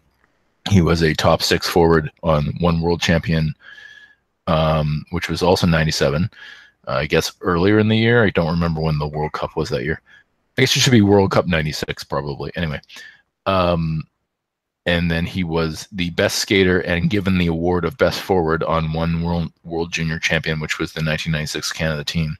he 0.70 0.80
was 0.80 1.02
a 1.02 1.14
top 1.14 1.42
six 1.42 1.68
forward 1.68 2.10
on 2.22 2.54
one 2.60 2.80
world 2.80 3.00
champion, 3.00 3.54
um, 4.46 5.04
which 5.10 5.28
was 5.28 5.42
also 5.42 5.66
97. 5.66 6.30
Uh, 6.86 6.90
I 6.90 7.06
guess 7.06 7.32
earlier 7.40 7.78
in 7.78 7.88
the 7.88 7.96
year. 7.96 8.24
I 8.24 8.30
don't 8.30 8.50
remember 8.50 8.80
when 8.80 8.98
the 8.98 9.08
World 9.08 9.32
Cup 9.32 9.56
was 9.56 9.70
that 9.70 9.84
year. 9.84 10.00
I 10.56 10.62
guess 10.62 10.76
it 10.76 10.80
should 10.80 10.92
be 10.92 11.02
World 11.02 11.30
Cup 11.30 11.46
96, 11.46 12.04
probably. 12.04 12.52
Anyway. 12.56 12.80
Um, 13.46 14.04
and 14.86 15.10
then 15.10 15.24
he 15.24 15.44
was 15.44 15.88
the 15.92 16.10
best 16.10 16.38
skater 16.38 16.80
and 16.80 17.08
given 17.08 17.38
the 17.38 17.46
award 17.46 17.84
of 17.84 17.96
best 17.96 18.20
forward 18.20 18.62
on 18.62 18.92
one 18.92 19.22
world 19.22 19.50
world 19.64 19.92
junior 19.92 20.18
champion, 20.18 20.60
which 20.60 20.78
was 20.78 20.92
the 20.92 20.98
1996 20.98 21.72
Canada 21.72 22.04
team. 22.04 22.36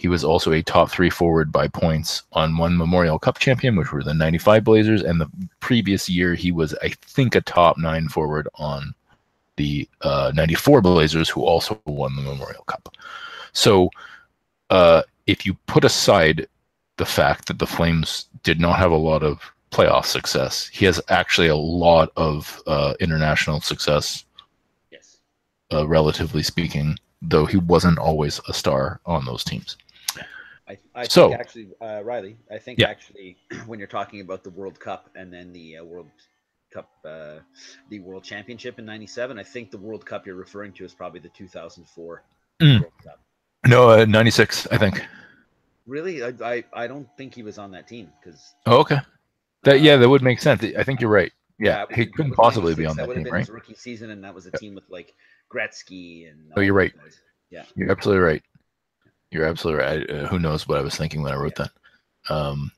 He 0.00 0.08
was 0.08 0.24
also 0.24 0.50
a 0.50 0.62
top 0.62 0.90
three 0.90 1.10
forward 1.10 1.52
by 1.52 1.68
points 1.68 2.22
on 2.32 2.56
one 2.56 2.74
Memorial 2.74 3.18
Cup 3.18 3.38
champion, 3.38 3.76
which 3.76 3.92
were 3.92 4.02
the 4.02 4.14
95 4.14 4.64
Blazers. 4.64 5.02
And 5.02 5.20
the 5.20 5.30
previous 5.60 6.08
year, 6.08 6.34
he 6.34 6.50
was, 6.50 6.74
I 6.80 6.88
think, 7.02 7.34
a 7.34 7.42
top 7.42 7.76
nine 7.76 8.08
forward 8.08 8.48
on 8.54 8.94
the 9.56 9.86
uh, 10.00 10.32
94 10.34 10.80
Blazers, 10.80 11.28
who 11.28 11.42
also 11.42 11.78
won 11.84 12.16
the 12.16 12.22
Memorial 12.22 12.62
Cup. 12.62 12.96
So 13.52 13.90
uh, 14.70 15.02
if 15.26 15.44
you 15.44 15.52
put 15.66 15.84
aside 15.84 16.46
the 16.96 17.04
fact 17.04 17.48
that 17.48 17.58
the 17.58 17.66
Flames 17.66 18.24
did 18.42 18.58
not 18.58 18.78
have 18.78 18.92
a 18.92 18.96
lot 18.96 19.22
of 19.22 19.52
playoff 19.70 20.06
success, 20.06 20.66
he 20.68 20.86
has 20.86 20.98
actually 21.10 21.48
a 21.48 21.56
lot 21.56 22.10
of 22.16 22.62
uh, 22.66 22.94
international 23.00 23.60
success, 23.60 24.24
yes. 24.90 25.18
Uh, 25.70 25.86
relatively 25.86 26.42
speaking, 26.42 26.96
though 27.20 27.44
he 27.44 27.58
wasn't 27.58 27.98
always 27.98 28.40
a 28.48 28.54
star 28.54 28.98
on 29.04 29.26
those 29.26 29.44
teams. 29.44 29.76
I, 30.70 30.78
I 30.94 31.08
so, 31.08 31.28
think 31.28 31.40
actually, 31.40 31.68
uh, 31.80 32.02
Riley, 32.04 32.36
I 32.50 32.58
think 32.58 32.78
yeah. 32.78 32.88
actually, 32.88 33.36
when 33.66 33.78
you're 33.78 33.88
talking 33.88 34.20
about 34.20 34.44
the 34.44 34.50
World 34.50 34.78
Cup 34.78 35.10
and 35.16 35.32
then 35.32 35.52
the 35.52 35.78
uh, 35.78 35.84
World 35.84 36.08
Cup, 36.72 36.88
uh, 37.04 37.38
the 37.88 37.98
World 37.98 38.22
Championship 38.22 38.78
in 38.78 38.84
'97, 38.84 39.38
I 39.38 39.42
think 39.42 39.72
the 39.72 39.78
World 39.78 40.06
Cup 40.06 40.26
you're 40.26 40.36
referring 40.36 40.72
to 40.74 40.84
is 40.84 40.94
probably 40.94 41.20
the 41.20 41.28
2004 41.30 42.22
mm. 42.62 42.80
World 42.80 42.92
Cup. 43.02 43.20
No, 43.66 44.04
'96, 44.04 44.66
uh, 44.66 44.68
I 44.72 44.78
think. 44.78 45.04
Really, 45.86 46.22
I, 46.22 46.32
I, 46.42 46.64
I 46.72 46.86
don't 46.86 47.08
think 47.16 47.34
he 47.34 47.42
was 47.42 47.58
on 47.58 47.72
that 47.72 47.88
team 47.88 48.12
because. 48.22 48.54
Oh, 48.66 48.78
okay. 48.78 48.98
That 49.64 49.80
yeah, 49.80 49.96
that 49.96 50.08
would 50.08 50.22
make 50.22 50.40
sense. 50.40 50.62
I 50.78 50.84
think 50.84 51.00
you're 51.00 51.10
right. 51.10 51.32
Yeah, 51.58 51.84
yeah 51.90 51.96
he 51.96 52.06
couldn't 52.06 52.32
possibly 52.32 52.74
be 52.74 52.86
on 52.86 52.96
that, 52.96 53.08
that 53.08 53.14
team, 53.14 53.24
right? 53.24 53.46
rookie 53.48 53.74
season, 53.74 54.10
and 54.10 54.22
that 54.24 54.34
was 54.34 54.46
a 54.46 54.52
team 54.52 54.74
with 54.74 54.84
like 54.88 55.14
Gretzky 55.52 56.30
and. 56.30 56.52
Oh, 56.56 56.60
you're 56.60 56.74
right. 56.74 56.92
Yeah, 57.50 57.64
you're 57.74 57.90
absolutely 57.90 58.22
right. 58.22 58.42
You're 59.30 59.46
absolutely 59.46 59.84
right. 59.84 60.10
Uh, 60.10 60.26
who 60.26 60.38
knows 60.38 60.66
what 60.66 60.78
I 60.78 60.82
was 60.82 60.96
thinking 60.96 61.22
when 61.22 61.32
I 61.32 61.36
wrote 61.36 61.58
yeah. 61.58 61.66
that? 62.28 62.34
Um, 62.34 62.72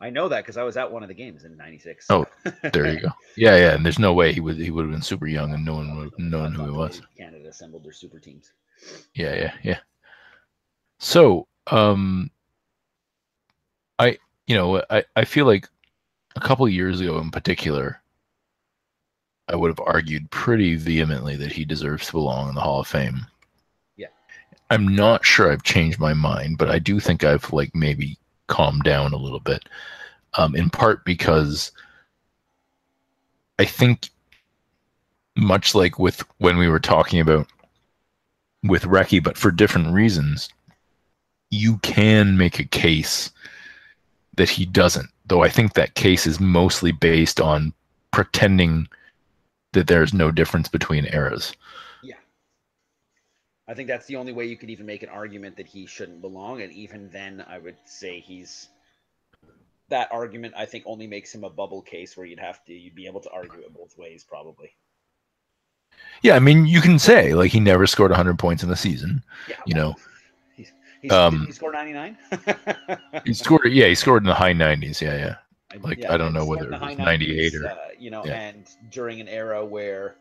I 0.00 0.08
know 0.08 0.28
that 0.28 0.44
because 0.44 0.56
I 0.56 0.62
was 0.62 0.76
at 0.76 0.90
one 0.90 1.02
of 1.02 1.08
the 1.08 1.14
games 1.14 1.44
in 1.44 1.56
'96. 1.56 2.06
Oh, 2.10 2.26
there 2.72 2.92
you 2.92 3.00
go. 3.00 3.08
Yeah, 3.36 3.56
yeah. 3.56 3.74
And 3.74 3.84
there's 3.84 3.98
no 3.98 4.14
way 4.14 4.32
he 4.32 4.40
would 4.40 4.56
he 4.56 4.70
would 4.70 4.82
have 4.82 4.92
been 4.92 5.02
super 5.02 5.26
young 5.26 5.52
and 5.52 5.64
no 5.64 5.74
one 5.74 5.96
would 5.96 6.04
have 6.04 6.18
known 6.18 6.54
who 6.54 6.64
he 6.64 6.70
was. 6.70 7.02
Canada 7.16 7.48
assembled 7.48 7.84
their 7.84 7.92
super 7.92 8.18
teams. 8.18 8.52
Yeah, 9.14 9.34
yeah, 9.34 9.52
yeah. 9.62 9.78
So, 10.98 11.46
um, 11.66 12.30
I 13.98 14.18
you 14.46 14.56
know 14.56 14.82
I 14.90 15.04
I 15.16 15.24
feel 15.24 15.46
like 15.46 15.68
a 16.36 16.40
couple 16.40 16.68
years 16.68 17.00
ago 17.00 17.18
in 17.18 17.30
particular, 17.30 18.00
I 19.48 19.56
would 19.56 19.68
have 19.68 19.80
argued 19.86 20.30
pretty 20.30 20.76
vehemently 20.76 21.36
that 21.36 21.52
he 21.52 21.64
deserves 21.64 22.06
to 22.06 22.12
belong 22.12 22.48
in 22.48 22.54
the 22.54 22.60
Hall 22.60 22.80
of 22.80 22.86
Fame. 22.86 23.26
I'm 24.70 24.94
not 24.94 25.24
sure 25.24 25.50
I've 25.50 25.64
changed 25.64 25.98
my 25.98 26.14
mind, 26.14 26.58
but 26.58 26.70
I 26.70 26.78
do 26.78 27.00
think 27.00 27.24
I've 27.24 27.52
like 27.52 27.74
maybe 27.74 28.16
calmed 28.46 28.84
down 28.84 29.12
a 29.12 29.18
little 29.18 29.40
bit. 29.40 29.68
Um, 30.34 30.54
in 30.54 30.70
part 30.70 31.04
because 31.04 31.72
I 33.58 33.64
think 33.64 34.10
much 35.36 35.74
like 35.74 35.98
with 35.98 36.22
when 36.38 36.56
we 36.56 36.68
were 36.68 36.78
talking 36.78 37.20
about 37.20 37.48
with 38.62 38.82
Recchi, 38.84 39.22
but 39.22 39.36
for 39.36 39.50
different 39.50 39.92
reasons, 39.92 40.48
you 41.50 41.78
can 41.78 42.36
make 42.36 42.58
a 42.58 42.64
case 42.64 43.30
that 44.36 44.50
he 44.50 44.66
doesn't. 44.66 45.10
Though 45.26 45.42
I 45.42 45.48
think 45.48 45.74
that 45.74 45.94
case 45.94 46.26
is 46.26 46.40
mostly 46.40 46.92
based 46.92 47.40
on 47.40 47.72
pretending 48.12 48.88
that 49.72 49.86
there's 49.86 50.14
no 50.14 50.30
difference 50.30 50.68
between 50.68 51.06
eras. 51.12 51.52
I 53.70 53.74
think 53.74 53.86
that's 53.86 54.06
the 54.06 54.16
only 54.16 54.32
way 54.32 54.46
you 54.46 54.56
could 54.56 54.68
even 54.68 54.84
make 54.84 55.04
an 55.04 55.08
argument 55.08 55.56
that 55.56 55.66
he 55.68 55.86
shouldn't 55.86 56.20
belong. 56.20 56.60
And 56.60 56.72
even 56.72 57.08
then, 57.10 57.44
I 57.48 57.58
would 57.58 57.76
say 57.84 58.18
he's 58.18 58.68
that 59.90 60.08
argument. 60.10 60.54
I 60.56 60.66
think 60.66 60.82
only 60.88 61.06
makes 61.06 61.32
him 61.32 61.44
a 61.44 61.50
bubble 61.50 61.80
case 61.80 62.16
where 62.16 62.26
you'd 62.26 62.40
have 62.40 62.64
to 62.64 62.72
you'd 62.72 62.96
be 62.96 63.06
able 63.06 63.20
to 63.20 63.30
argue 63.30 63.60
it 63.60 63.72
both 63.72 63.96
ways, 63.96 64.24
probably. 64.28 64.72
Yeah, 66.20 66.34
I 66.34 66.40
mean, 66.40 66.66
you 66.66 66.80
can 66.80 66.98
say 66.98 67.32
like 67.32 67.52
he 67.52 67.60
never 67.60 67.86
scored 67.86 68.10
100 68.10 68.40
points 68.40 68.64
in 68.64 68.68
the 68.68 68.76
season. 68.76 69.22
Yeah, 69.48 69.56
you 69.66 69.74
know, 69.76 69.94
he's, 70.56 70.72
he's 71.00 71.12
um, 71.12 71.46
he 71.46 71.52
scored 71.52 71.74
99. 71.74 72.18
he 73.24 73.32
scored, 73.32 73.72
yeah, 73.72 73.86
he 73.86 73.94
scored 73.94 74.24
in 74.24 74.26
the 74.26 74.34
high 74.34 74.52
90s. 74.52 75.00
Yeah, 75.00 75.16
yeah. 75.16 75.78
Like 75.80 75.98
yeah, 75.98 76.12
I 76.12 76.16
don't 76.16 76.32
know 76.32 76.44
whether 76.44 76.64
it 76.64 76.80
was 76.80 76.98
98 76.98 77.54
or 77.54 77.68
uh, 77.68 77.76
you 77.96 78.10
know, 78.10 78.24
yeah. 78.24 78.32
and 78.32 78.68
during 78.90 79.20
an 79.20 79.28
era 79.28 79.64
where 79.64 80.16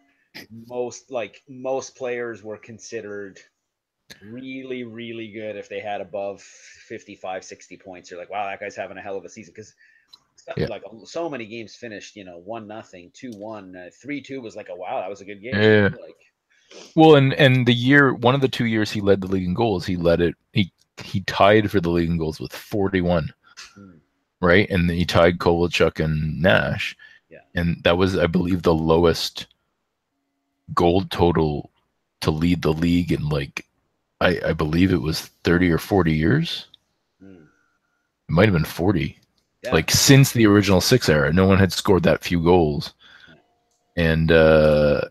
most 0.67 1.11
like 1.11 1.41
most 1.47 1.95
players 1.95 2.43
were 2.43 2.57
considered 2.57 3.39
really 4.23 4.83
really 4.83 5.31
good 5.31 5.55
if 5.55 5.69
they 5.69 5.79
had 5.79 6.01
above 6.01 6.41
55 6.41 7.43
60 7.43 7.77
points. 7.77 8.11
You're 8.11 8.19
like 8.19 8.29
wow 8.29 8.45
that 8.45 8.59
guy's 8.59 8.75
having 8.75 8.97
a 8.97 9.01
hell 9.01 9.17
of 9.17 9.25
a 9.25 9.29
season. 9.29 9.53
Because 9.55 9.73
yeah. 10.57 10.67
like 10.67 10.83
so 11.05 11.29
many 11.29 11.45
games 11.45 11.75
finished 11.75 12.15
you 12.15 12.23
know 12.23 12.37
one 12.37 12.67
nothing 12.67 13.11
two 13.13 13.31
one 13.31 13.75
uh, 13.75 13.89
three 14.01 14.21
two 14.21 14.41
was 14.41 14.55
like 14.55 14.69
a 14.69 14.75
wow 14.75 14.99
that 14.99 15.09
was 15.09 15.21
a 15.21 15.25
good 15.25 15.41
game. 15.41 15.55
Yeah. 15.55 15.89
Like 16.01 16.15
well 16.95 17.15
and 17.15 17.33
and 17.33 17.65
the 17.65 17.73
year 17.73 18.13
one 18.13 18.35
of 18.35 18.41
the 18.41 18.47
two 18.47 18.65
years 18.65 18.91
he 18.91 19.01
led 19.01 19.21
the 19.21 19.27
league 19.27 19.45
in 19.45 19.53
goals 19.53 19.85
he 19.85 19.95
led 19.95 20.21
it 20.21 20.35
he 20.53 20.71
he 21.03 21.21
tied 21.21 21.71
for 21.71 21.79
the 21.79 21.89
league 21.89 22.09
in 22.09 22.17
goals 22.17 22.39
with 22.39 22.53
41 22.53 23.31
hmm. 23.75 23.91
right? 24.41 24.69
And 24.69 24.89
he 24.89 25.05
tied 25.05 25.39
Kovalchuk 25.39 26.03
and 26.03 26.41
Nash. 26.41 26.95
Yeah. 27.29 27.39
And 27.55 27.83
that 27.83 27.97
was 27.97 28.17
I 28.17 28.27
believe 28.27 28.63
the 28.63 28.73
lowest 28.73 29.47
gold 30.73 31.11
total 31.11 31.71
to 32.21 32.31
lead 32.31 32.61
the 32.61 32.73
league 32.73 33.11
in 33.11 33.29
like 33.29 33.65
I, 34.21 34.39
I 34.47 34.53
believe 34.53 34.91
it 34.91 35.01
was 35.01 35.21
30 35.21 35.71
or 35.71 35.77
40 35.77 36.13
years. 36.13 36.67
Mm. 37.23 37.43
It 37.43 38.29
might 38.29 38.45
have 38.45 38.53
been 38.53 38.65
40. 38.65 39.17
Yeah. 39.63 39.73
Like 39.73 39.91
since 39.91 40.31
the 40.31 40.45
original 40.45 40.81
six 40.81 41.09
era, 41.09 41.31
no 41.31 41.45
one 41.47 41.57
had 41.57 41.73
scored 41.73 42.03
that 42.03 42.23
few 42.23 42.43
goals. 42.43 42.93
And 43.95 44.31
uh 44.31 45.01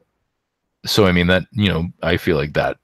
so 0.87 1.07
I 1.07 1.12
mean 1.12 1.27
that 1.27 1.47
you 1.53 1.69
know 1.69 1.91
I 2.03 2.17
feel 2.17 2.37
like 2.37 2.55
that 2.55 2.79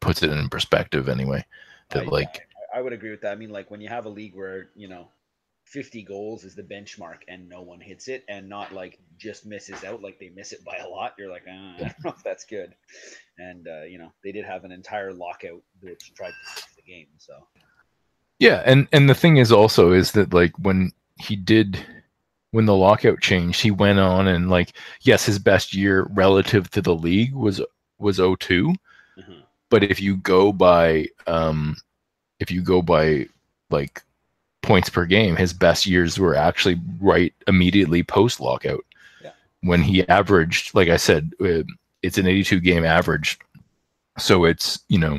puts 0.00 0.22
it 0.22 0.30
in 0.30 0.48
perspective 0.48 1.08
anyway. 1.08 1.44
That 1.90 2.04
I, 2.04 2.10
like 2.10 2.48
I, 2.74 2.78
I 2.78 2.82
would 2.82 2.92
agree 2.92 3.10
with 3.10 3.22
that. 3.22 3.32
I 3.32 3.36
mean, 3.36 3.50
like 3.50 3.70
when 3.70 3.80
you 3.80 3.88
have 3.88 4.06
a 4.06 4.10
league 4.10 4.34
where 4.34 4.68
you 4.74 4.88
know 4.88 5.08
50 5.66 6.02
goals 6.02 6.44
is 6.44 6.54
the 6.54 6.62
benchmark 6.62 7.18
and 7.26 7.48
no 7.48 7.60
one 7.60 7.80
hits 7.80 8.06
it 8.06 8.24
and 8.28 8.48
not 8.48 8.72
like 8.72 9.00
just 9.18 9.44
misses 9.44 9.82
out 9.82 10.00
like 10.00 10.18
they 10.20 10.28
miss 10.28 10.52
it 10.52 10.64
by 10.64 10.76
a 10.76 10.88
lot 10.88 11.14
you're 11.18 11.30
like 11.30 11.42
uh, 11.48 11.50
i 11.50 11.78
don't 11.78 12.04
know 12.04 12.14
if 12.16 12.22
that's 12.22 12.44
good 12.44 12.74
and 13.38 13.66
uh, 13.66 13.82
you 13.82 13.98
know 13.98 14.12
they 14.22 14.30
did 14.30 14.44
have 14.44 14.64
an 14.64 14.70
entire 14.70 15.12
lockout 15.12 15.60
which 15.80 16.14
tried 16.14 16.30
to 16.30 16.50
fix 16.54 16.74
the 16.76 16.82
game 16.82 17.08
so 17.18 17.34
yeah 18.38 18.62
and 18.64 18.86
and 18.92 19.10
the 19.10 19.14
thing 19.14 19.38
is 19.38 19.50
also 19.50 19.92
is 19.92 20.12
that 20.12 20.32
like 20.32 20.56
when 20.60 20.92
he 21.18 21.34
did 21.34 21.84
when 22.52 22.66
the 22.66 22.74
lockout 22.74 23.20
changed 23.20 23.60
he 23.60 23.72
went 23.72 23.98
on 23.98 24.28
and 24.28 24.48
like 24.48 24.72
yes 25.00 25.26
his 25.26 25.38
best 25.38 25.74
year 25.74 26.06
relative 26.12 26.70
to 26.70 26.80
the 26.80 26.94
league 26.94 27.34
was 27.34 27.60
was 27.98 28.18
2 28.18 28.24
mm-hmm. 28.28 29.32
but 29.68 29.82
if 29.82 30.00
you 30.00 30.16
go 30.18 30.52
by 30.52 31.06
um 31.26 31.76
if 32.38 32.52
you 32.52 32.62
go 32.62 32.80
by 32.80 33.26
like 33.70 34.02
points 34.66 34.90
per 34.90 35.06
game, 35.06 35.36
his 35.36 35.54
best 35.54 35.86
years 35.86 36.18
were 36.18 36.34
actually 36.34 36.78
right 37.00 37.32
immediately 37.46 38.02
post 38.02 38.40
lockout. 38.40 38.84
Yeah. 39.22 39.30
When 39.62 39.82
he 39.82 40.06
averaged, 40.08 40.74
like 40.74 40.88
I 40.88 40.98
said, 40.98 41.32
uh, 41.40 41.62
it's 42.02 42.18
an 42.18 42.26
82 42.26 42.60
game 42.60 42.84
average, 42.84 43.38
so 44.18 44.44
it's 44.44 44.80
you 44.88 44.98
know, 44.98 45.18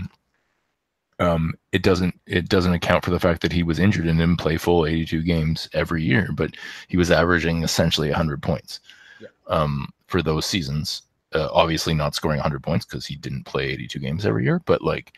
um, 1.20 1.56
it 1.72 1.82
doesn't 1.82 2.20
it 2.28 2.50
doesn't 2.50 2.74
account 2.74 3.04
for 3.04 3.12
the 3.12 3.20
fact 3.20 3.42
that 3.42 3.52
he 3.52 3.64
was 3.64 3.80
injured 3.80 4.06
and 4.06 4.20
didn't 4.20 4.38
play 4.40 4.58
full 4.58 4.86
82 4.86 5.24
games 5.24 5.68
every 5.74 6.04
year, 6.04 6.30
but 6.34 6.56
he 6.88 6.98
was 6.98 7.10
averaging 7.10 7.64
essentially 7.64 8.10
100 8.10 8.44
points 8.44 8.82
yeah. 9.20 9.30
um, 9.48 9.90
for 10.08 10.22
those 10.22 10.46
seasons. 10.46 11.02
Uh, 11.34 11.50
obviously, 11.52 11.94
not 11.94 12.16
scoring 12.16 12.38
100 12.38 12.64
points 12.64 12.86
because 12.86 13.06
he 13.06 13.16
didn't 13.16 13.44
play 13.44 13.66
82 13.66 14.00
games 14.00 14.26
every 14.26 14.46
year, 14.46 14.62
but 14.66 14.82
like 14.82 15.14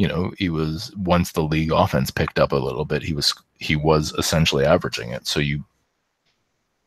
you 0.00 0.08
know, 0.08 0.32
he 0.38 0.48
was 0.48 0.96
once 0.96 1.32
the 1.32 1.42
league 1.42 1.72
offense 1.72 2.10
picked 2.10 2.38
up 2.38 2.52
a 2.52 2.56
little 2.56 2.86
bit, 2.86 3.02
he 3.02 3.12
was 3.12 3.34
he 3.58 3.76
was 3.76 4.14
essentially 4.14 4.64
averaging 4.64 5.10
it. 5.10 5.26
So 5.26 5.40
you 5.40 5.62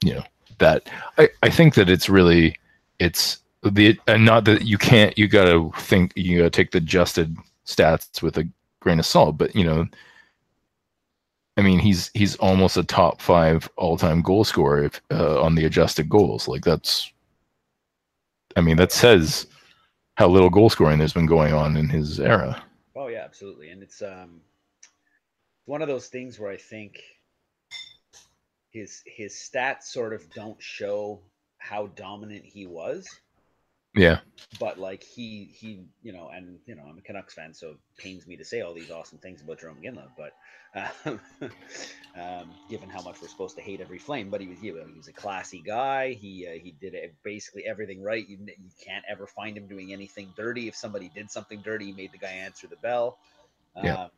you 0.04 0.16
know, 0.16 0.24
that 0.58 0.90
I, 1.20 1.30
I 1.44 1.52
think 1.52 1.76
that 1.76 1.92
it's 1.92 2.10
really 2.10 2.58
it's 2.98 3.38
the 3.62 4.00
and 4.08 4.26
not 4.26 4.46
that 4.46 4.64
you 4.64 4.80
can't 4.80 5.16
you 5.16 5.28
gotta 5.28 5.70
think 5.78 6.14
you 6.16 6.40
gotta 6.40 6.50
take 6.50 6.72
the 6.72 6.80
adjusted 6.80 7.38
stats 7.68 8.24
with 8.24 8.36
a 8.40 8.50
grain 8.80 8.98
of 8.98 9.06
salt, 9.06 9.38
but 9.38 9.56
you 9.56 9.64
know 9.64 9.86
I 11.56 11.62
mean 11.62 11.78
he's 11.78 12.10
he's 12.16 12.36
almost 12.38 12.78
a 12.78 12.84
top 12.84 13.22
five 13.22 13.70
all 13.78 13.96
time 13.96 14.24
goal 14.24 14.44
scorer 14.44 14.86
if, 14.86 15.00
uh, 15.12 15.40
on 15.40 15.54
the 15.54 15.66
adjusted 15.66 16.10
goals. 16.10 16.48
Like 16.48 16.66
that's 16.66 17.14
I 18.56 18.62
mean 18.62 18.78
that 18.78 18.92
says 18.92 19.46
how 20.16 20.30
little 20.30 20.50
goal 20.50 20.72
scoring 20.72 20.98
there's 20.98 21.14
been 21.14 21.28
going 21.28 21.54
on 21.54 21.78
in 21.78 21.90
his 21.90 22.20
era. 22.20 22.60
Yeah, 23.14 23.26
absolutely. 23.26 23.70
And 23.70 23.84
it's 23.84 24.02
um 24.02 24.42
one 25.66 25.84
of 25.84 25.88
those 25.88 26.08
things 26.08 26.40
where 26.40 26.50
I 26.50 26.58
think 26.58 27.00
his 28.72 29.04
his 29.06 29.34
stats 29.34 29.84
sort 29.84 30.14
of 30.14 30.28
don't 30.32 30.60
show 30.60 31.22
how 31.60 31.86
dominant 31.88 32.44
he 32.44 32.66
was. 32.66 33.08
Yeah. 33.96 34.20
But 34.60 34.80
like 34.80 35.04
he 35.04 35.52
he 35.54 35.86
you 36.02 36.14
know 36.14 36.30
and 36.34 36.60
you 36.66 36.76
know 36.76 36.84
I'm 36.88 36.98
a 36.98 37.02
Canucks 37.02 37.34
fan 37.34 37.54
so 37.54 37.72
it 37.72 37.78
pains 37.98 38.26
me 38.26 38.38
to 38.38 38.46
say 38.46 38.62
all 38.62 38.74
these 38.74 38.90
awesome 38.92 39.20
things 39.20 39.42
about 39.42 39.60
Jarome 39.60 39.84
Iginla 39.84 40.08
but 40.18 40.34
um, 41.06 41.20
um, 42.20 42.50
given 42.70 42.90
how 42.90 43.02
much 43.04 43.22
we're 43.22 43.28
supposed 43.28 43.56
to 43.58 43.62
hate 43.62 43.82
every 43.82 44.00
flame 44.00 44.30
but 44.30 44.42
he 44.42 44.48
was 44.48 44.60
he, 44.60 44.68
he 44.68 44.98
was 44.98 45.08
a 45.08 45.14
classy 45.14 45.62
guy. 45.66 46.14
He 46.14 46.48
uh, 46.48 46.60
he 46.60 46.72
did 46.72 46.96
basically 47.24 47.66
everything 47.66 48.02
right. 48.02 48.28
You, 48.28 48.38
you 48.40 48.72
can't 48.84 49.06
ever 49.10 49.28
find 49.28 49.56
him 49.56 49.68
doing 49.68 49.94
anything 49.94 50.34
dirty. 50.36 50.68
If 50.68 50.76
somebody 50.76 51.10
did 51.14 51.30
something 51.30 51.62
dirty 51.62 51.86
he 51.86 51.94
made 51.94 52.12
the 52.12 52.20
guy 52.20 52.32
answer 52.32 52.68
the 52.68 52.78
bell. 52.78 53.18
Yeah. 53.84 54.04
Um, 54.04 54.10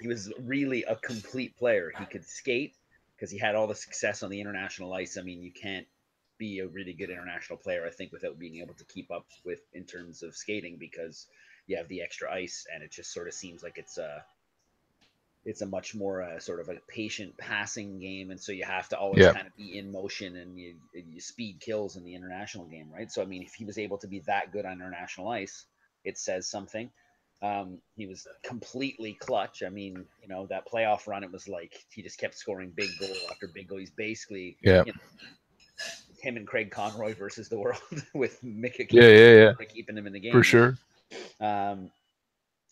he 0.00 0.08
was 0.08 0.32
really 0.40 0.84
a 0.84 0.96
complete 0.96 1.56
player. 1.56 1.92
He 1.96 2.04
could 2.06 2.24
skate 2.24 2.74
because 3.14 3.30
he 3.30 3.38
had 3.38 3.54
all 3.54 3.66
the 3.66 3.74
success 3.74 4.22
on 4.22 4.30
the 4.30 4.40
international 4.40 4.92
ice. 4.92 5.16
I 5.16 5.22
mean 5.22 5.42
you 5.42 5.52
can't 5.52 5.86
be 6.40 6.58
a 6.58 6.66
really 6.66 6.94
good 6.94 7.10
international 7.10 7.58
player, 7.58 7.86
I 7.86 7.90
think, 7.90 8.10
without 8.10 8.38
being 8.38 8.56
able 8.56 8.74
to 8.74 8.84
keep 8.84 9.12
up 9.12 9.26
with 9.44 9.60
in 9.74 9.84
terms 9.84 10.24
of 10.24 10.34
skating 10.34 10.78
because 10.80 11.26
you 11.66 11.76
have 11.76 11.86
the 11.88 12.02
extra 12.02 12.32
ice, 12.32 12.66
and 12.74 12.82
it 12.82 12.90
just 12.90 13.12
sort 13.12 13.28
of 13.28 13.34
seems 13.34 13.62
like 13.62 13.76
it's 13.76 13.98
a 13.98 14.24
it's 15.44 15.62
a 15.62 15.66
much 15.66 15.94
more 15.94 16.22
uh, 16.22 16.38
sort 16.38 16.60
of 16.60 16.68
a 16.68 16.76
patient 16.88 17.36
passing 17.36 18.00
game, 18.00 18.30
and 18.30 18.40
so 18.40 18.52
you 18.52 18.64
have 18.64 18.88
to 18.88 18.98
always 18.98 19.22
yeah. 19.22 19.32
kind 19.32 19.46
of 19.46 19.56
be 19.56 19.78
in 19.78 19.92
motion, 19.92 20.36
and 20.36 20.58
you, 20.58 20.74
you 20.94 21.20
speed 21.20 21.60
kills 21.60 21.96
in 21.96 22.04
the 22.04 22.14
international 22.14 22.64
game, 22.64 22.90
right? 22.92 23.12
So 23.12 23.22
I 23.22 23.26
mean, 23.26 23.42
if 23.42 23.54
he 23.54 23.64
was 23.64 23.78
able 23.78 23.98
to 23.98 24.08
be 24.08 24.20
that 24.20 24.50
good 24.50 24.64
on 24.64 24.72
international 24.72 25.28
ice, 25.28 25.66
it 26.04 26.18
says 26.18 26.48
something. 26.48 26.90
Um, 27.42 27.78
he 27.96 28.06
was 28.06 28.26
completely 28.42 29.14
clutch. 29.14 29.62
I 29.62 29.70
mean, 29.70 30.04
you 30.22 30.28
know, 30.28 30.46
that 30.46 30.68
playoff 30.68 31.06
run, 31.06 31.24
it 31.24 31.32
was 31.32 31.48
like 31.48 31.84
he 31.90 32.02
just 32.02 32.18
kept 32.18 32.36
scoring 32.36 32.72
big 32.74 32.90
goal 32.98 33.16
after 33.30 33.48
big 33.48 33.68
goal. 33.68 33.78
He's 33.78 33.90
basically, 33.90 34.58
yeah. 34.62 34.84
You 34.84 34.92
know, 34.92 35.00
him 36.20 36.36
and 36.36 36.46
Craig 36.46 36.70
Conroy 36.70 37.14
versus 37.14 37.48
the 37.48 37.58
world 37.58 37.80
with 38.14 38.42
Miikka 38.42 38.86
yeah, 38.90 39.08
yeah, 39.08 39.34
yeah. 39.34 39.66
keeping 39.66 39.96
him 39.96 40.06
in 40.06 40.12
the 40.12 40.20
game 40.20 40.32
for 40.32 40.42
sure. 40.42 40.76
Um, 41.40 41.90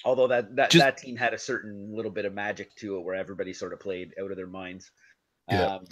although 0.04 0.28
that 0.28 0.54
that, 0.56 0.70
Just, 0.70 0.84
that 0.84 0.98
team 0.98 1.16
had 1.16 1.34
a 1.34 1.38
certain 1.38 1.94
little 1.94 2.10
bit 2.10 2.24
of 2.24 2.34
magic 2.34 2.74
to 2.76 2.96
it, 2.96 3.00
where 3.00 3.14
everybody 3.14 3.52
sort 3.52 3.72
of 3.72 3.80
played 3.80 4.14
out 4.22 4.30
of 4.30 4.36
their 4.36 4.46
minds. 4.46 4.90
Yeah. 5.50 5.66
Um, 5.66 5.86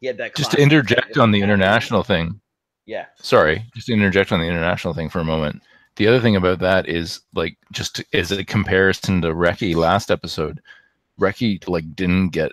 he 0.00 0.06
had 0.06 0.18
that. 0.18 0.34
Just 0.34 0.52
to 0.52 0.60
interject 0.60 1.18
on 1.18 1.30
the 1.30 1.40
international 1.40 2.02
thing. 2.02 2.40
Yeah. 2.86 3.06
Sorry, 3.16 3.64
just 3.74 3.88
to 3.88 3.92
interject 3.92 4.30
on 4.32 4.40
the 4.40 4.46
international 4.46 4.94
thing 4.94 5.08
for 5.08 5.18
a 5.18 5.24
moment. 5.24 5.62
The 5.96 6.06
other 6.06 6.20
thing 6.20 6.36
about 6.36 6.58
that 6.60 6.88
is 6.88 7.20
like 7.34 7.56
just 7.72 8.04
as 8.12 8.30
a 8.30 8.44
comparison 8.44 9.22
to 9.22 9.28
Recchi 9.28 9.74
last 9.74 10.10
episode, 10.10 10.60
Recchi 11.18 11.66
like 11.68 11.96
didn't 11.96 12.28
get 12.28 12.52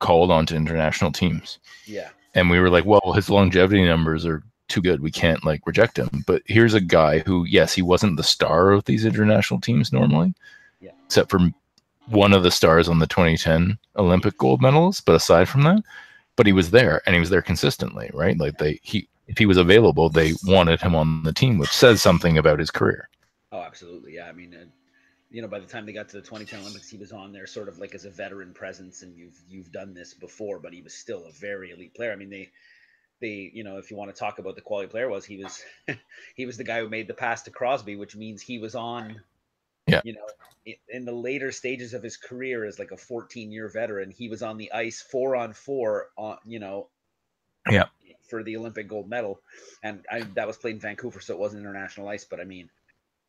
called 0.00 0.30
onto 0.32 0.56
international 0.56 1.12
teams. 1.12 1.58
Yeah 1.86 2.08
and 2.34 2.50
we 2.50 2.60
were 2.60 2.70
like, 2.70 2.84
well, 2.84 3.12
his 3.14 3.30
longevity 3.30 3.84
numbers 3.84 4.24
are 4.26 4.42
too 4.68 4.80
good. 4.80 5.00
We 5.00 5.10
can't 5.10 5.44
like 5.44 5.66
reject 5.66 5.98
him. 5.98 6.24
But 6.26 6.42
here's 6.46 6.74
a 6.74 6.80
guy 6.80 7.20
who, 7.20 7.44
yes, 7.44 7.74
he 7.74 7.82
wasn't 7.82 8.16
the 8.16 8.22
star 8.22 8.72
of 8.72 8.84
these 8.84 9.04
international 9.04 9.60
teams 9.60 9.92
normally, 9.92 10.34
yeah. 10.80 10.92
except 11.04 11.30
for 11.30 11.40
one 12.06 12.32
of 12.32 12.42
the 12.42 12.50
stars 12.50 12.88
on 12.88 12.98
the 12.98 13.06
2010 13.06 13.78
Olympic 13.96 14.38
gold 14.38 14.62
medalists. 14.62 15.04
But 15.04 15.14
aside 15.14 15.48
from 15.48 15.62
that, 15.64 15.82
but 16.36 16.46
he 16.46 16.52
was 16.52 16.70
there 16.70 17.02
and 17.06 17.14
he 17.14 17.20
was 17.20 17.30
there 17.30 17.42
consistently, 17.42 18.10
right? 18.14 18.38
Like 18.38 18.58
they, 18.58 18.80
he, 18.82 19.08
if 19.28 19.38
he 19.38 19.46
was 19.46 19.58
available, 19.58 20.08
they 20.08 20.32
wanted 20.44 20.80
him 20.80 20.94
on 20.94 21.22
the 21.22 21.32
team, 21.32 21.58
which 21.58 21.70
says 21.70 22.02
something 22.02 22.38
about 22.38 22.58
his 22.58 22.70
career. 22.70 23.08
Oh, 23.52 23.60
absolutely. 23.60 24.14
Yeah. 24.14 24.28
I 24.28 24.32
mean, 24.32 24.54
uh, 24.54 24.64
you 25.32 25.40
know, 25.40 25.48
by 25.48 25.58
the 25.58 25.66
time 25.66 25.86
they 25.86 25.92
got 25.92 26.10
to 26.10 26.16
the 26.16 26.22
2010 26.22 26.60
Olympics, 26.60 26.90
he 26.90 26.98
was 26.98 27.10
on 27.10 27.32
there 27.32 27.46
sort 27.46 27.68
of 27.68 27.78
like 27.78 27.94
as 27.94 28.04
a 28.04 28.10
veteran 28.10 28.52
presence, 28.52 29.02
and 29.02 29.16
you've 29.16 29.40
you've 29.48 29.72
done 29.72 29.94
this 29.94 30.12
before, 30.12 30.58
but 30.58 30.74
he 30.74 30.82
was 30.82 30.92
still 30.92 31.24
a 31.26 31.32
very 31.32 31.70
elite 31.70 31.94
player. 31.94 32.12
I 32.12 32.16
mean, 32.16 32.28
they 32.28 32.50
they 33.20 33.50
you 33.52 33.64
know, 33.64 33.78
if 33.78 33.90
you 33.90 33.96
want 33.96 34.14
to 34.14 34.18
talk 34.18 34.38
about 34.38 34.56
the 34.56 34.60
quality 34.60 34.88
player 34.88 35.08
was, 35.08 35.24
he 35.24 35.42
was 35.42 35.64
he 36.36 36.44
was 36.44 36.58
the 36.58 36.64
guy 36.64 36.80
who 36.80 36.88
made 36.88 37.08
the 37.08 37.14
pass 37.14 37.42
to 37.42 37.50
Crosby, 37.50 37.96
which 37.96 38.14
means 38.14 38.42
he 38.42 38.58
was 38.58 38.74
on. 38.74 39.22
Yeah. 39.88 40.02
You 40.04 40.12
know, 40.12 40.74
in 40.88 41.04
the 41.04 41.12
later 41.12 41.50
stages 41.50 41.92
of 41.92 42.04
his 42.04 42.16
career 42.16 42.64
as 42.64 42.78
like 42.78 42.92
a 42.92 42.96
14 42.96 43.50
year 43.50 43.68
veteran, 43.68 44.12
he 44.12 44.28
was 44.28 44.42
on 44.42 44.56
the 44.58 44.70
ice 44.72 45.00
four 45.00 45.34
on 45.34 45.54
four 45.54 46.08
on 46.16 46.36
you 46.44 46.58
know. 46.58 46.88
Yeah. 47.70 47.86
For 48.28 48.42
the 48.42 48.56
Olympic 48.56 48.88
gold 48.88 49.10
medal, 49.10 49.40
and 49.82 50.06
I, 50.10 50.20
that 50.36 50.46
was 50.46 50.56
played 50.56 50.76
in 50.76 50.80
Vancouver, 50.80 51.20
so 51.20 51.34
it 51.34 51.38
wasn't 51.38 51.60
international 51.60 52.08
ice. 52.08 52.24
But 52.24 52.40
I 52.40 52.44
mean, 52.44 52.70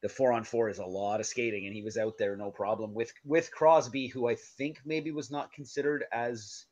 the 0.03 0.09
four 0.09 0.33
on 0.33 0.43
four 0.43 0.69
is 0.69 0.79
a 0.79 0.85
lot 0.85 1.21
of 1.21 1.25
skating, 1.25 1.65
and 1.65 1.73
he 1.73 1.81
was 1.81 1.97
out 1.97 2.17
there 2.17 2.35
no 2.35 2.51
problem 2.51 2.93
with 2.93 3.11
with 3.25 3.49
Crosby, 3.51 4.07
who 4.07 4.27
I 4.27 4.35
think 4.35 4.81
maybe 4.85 5.11
was 5.11 5.31
not 5.31 5.51
considered 5.53 6.03
as 6.11 6.65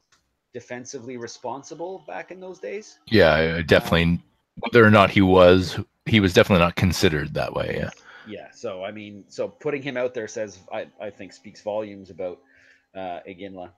defensively 0.54 1.16
responsible 1.16 2.04
back 2.06 2.30
in 2.32 2.42
those 2.42 2.60
days. 2.60 3.00
Yeah, 3.08 3.62
definitely. 3.62 4.04
Um, 4.04 4.24
whether 4.60 4.86
or 4.86 4.92
not 4.92 5.10
he 5.10 5.22
was, 5.22 5.80
he 6.06 6.20
was 6.20 6.34
definitely 6.34 6.64
not 6.64 6.76
considered 6.76 7.34
that 7.36 7.54
way. 7.54 7.78
Yeah. 7.80 7.90
Yeah. 8.28 8.52
So 8.52 8.84
I 8.84 8.92
mean, 8.92 9.24
so 9.30 9.48
putting 9.48 9.82
him 9.82 9.96
out 9.96 10.14
there 10.14 10.28
says 10.28 10.60
I, 10.72 10.88
I 11.00 11.10
think 11.10 11.32
speaks 11.32 11.62
volumes 11.62 12.10
about 12.10 12.40
uh, 12.94 13.22
Iginla, 13.26 13.72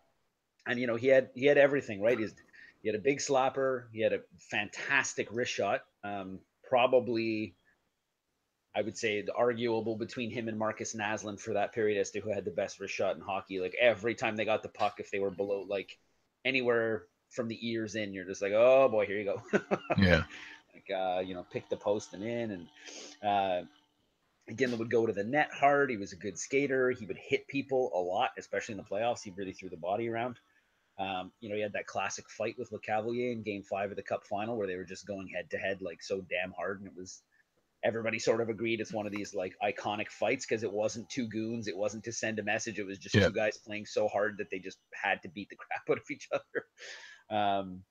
and 0.66 0.80
you 0.80 0.88
know 0.88 0.96
he 0.96 1.08
had 1.08 1.30
he 1.36 1.46
had 1.46 1.60
everything 1.60 2.02
right. 2.02 2.18
He's 2.18 2.34
he 2.82 2.90
had 2.90 2.96
a 2.96 3.02
big 3.02 3.20
slapper. 3.20 3.84
He 3.94 4.02
had 4.02 4.14
a 4.14 4.22
fantastic 4.40 5.28
wrist 5.32 5.54
shot. 5.54 5.84
Um, 6.04 6.40
probably 6.68 7.54
I 8.76 8.82
would 8.82 8.98
say 8.98 9.24
arguable 9.36 9.96
between 9.96 10.32
him 10.32 10.48
and 10.48 10.58
Markus 10.58 10.96
Naslund 10.96 11.40
for 11.40 11.54
that 11.54 11.74
period 11.74 12.00
as 12.00 12.10
to 12.12 12.20
who 12.20 12.34
had 12.34 12.44
the 12.44 12.52
best 12.52 12.80
wrist 12.80 12.94
shot 12.94 13.16
in 13.16 13.22
hockey. 13.22 13.60
Like 13.60 13.76
every 13.80 14.16
time 14.16 14.36
they 14.36 14.46
got 14.46 14.64
the 14.64 14.70
puck, 14.70 14.96
if 15.00 15.12
they 15.12 15.20
were 15.20 15.30
below 15.30 15.66
like 15.68 15.98
anywhere 16.44 17.04
from 17.30 17.48
the 17.48 17.70
ears 17.70 17.96
in, 17.96 18.14
you're 18.14 18.26
just 18.26 18.42
like, 18.42 18.54
oh 18.54 18.90
boy, 18.90 19.06
here 19.06 19.18
you 19.18 19.26
go. 19.26 19.60
yeah. 19.98 20.24
Like 20.74 20.90
uh, 20.96 21.20
you 21.20 21.36
know, 21.36 21.46
pick 21.52 21.70
the 21.70 21.78
post 21.78 22.14
and 22.14 22.24
in, 22.24 22.52
and 22.52 22.68
uh, 23.24 23.66
again, 24.48 24.76
would 24.78 24.90
go 24.90 25.06
to 25.06 25.14
the 25.14 25.24
net 25.24 25.50
hard. 25.54 25.92
He 25.92 25.98
was 25.98 26.14
a 26.14 26.18
good 26.18 26.40
skater. 26.40 26.90
He 26.90 27.06
would 27.06 27.18
hit 27.18 27.48
people 27.48 27.92
a 27.94 28.00
lot, 28.00 28.32
especially 28.40 28.74
in 28.74 28.78
the 28.78 28.84
playoffs. 28.84 29.24
He 29.24 29.32
really 29.38 29.54
threw 29.54 29.70
the 29.70 29.78
body 29.78 30.10
around. 30.10 30.40
Um, 30.98 31.32
you 31.40 31.50
know, 31.50 31.56
he 31.56 31.62
had 31.62 31.74
that 31.74 31.88
classic 31.88 32.30
fight 32.30 32.56
with 32.58 32.72
Lecavalier 32.72 33.32
in 33.32 33.44
Game 33.44 33.64
Five 33.64 33.92
of 33.92 33.98
the 33.98 34.04
Cup 34.04 34.26
Final, 34.26 34.58
where 34.58 34.68
they 34.68 34.76
were 34.76 34.84
just 34.84 35.08
going 35.08 35.28
head 35.28 35.50
to 35.52 35.58
head 35.58 35.82
like 35.82 36.02
so 36.02 36.22
damn 36.22 36.54
hard, 36.54 36.80
and 36.80 36.88
it 36.88 36.96
was 36.96 37.22
everybody 37.84 38.20
sort 38.20 38.42
of 38.42 38.50
agreed 38.50 38.80
it's 38.80 38.94
one 38.94 39.06
of 39.06 39.12
these 39.12 39.34
like 39.34 39.54
iconic 39.64 40.10
fights 40.10 40.46
because 40.46 40.64
it 40.64 40.72
wasn't 40.72 41.10
two 41.10 41.28
goons, 41.28 41.68
it 41.68 41.78
wasn't 41.78 42.04
to 42.04 42.12
send 42.12 42.40
a 42.40 42.44
message, 42.44 42.80
it 42.80 42.86
was 42.86 42.98
just 42.98 43.16
yeah. 43.16 43.28
two 43.28 43.34
guys 43.34 43.58
playing 43.58 43.86
so 43.86 44.08
hard 44.08 44.38
that 44.38 44.50
they 44.50 44.60
just 44.60 44.78
had 44.94 45.22
to 45.22 45.30
beat 45.30 45.50
the 45.50 45.56
crap 45.58 45.82
out 45.90 45.98
of 45.98 46.10
each 46.10 46.30
other. 46.32 46.66
Um, 47.38 47.84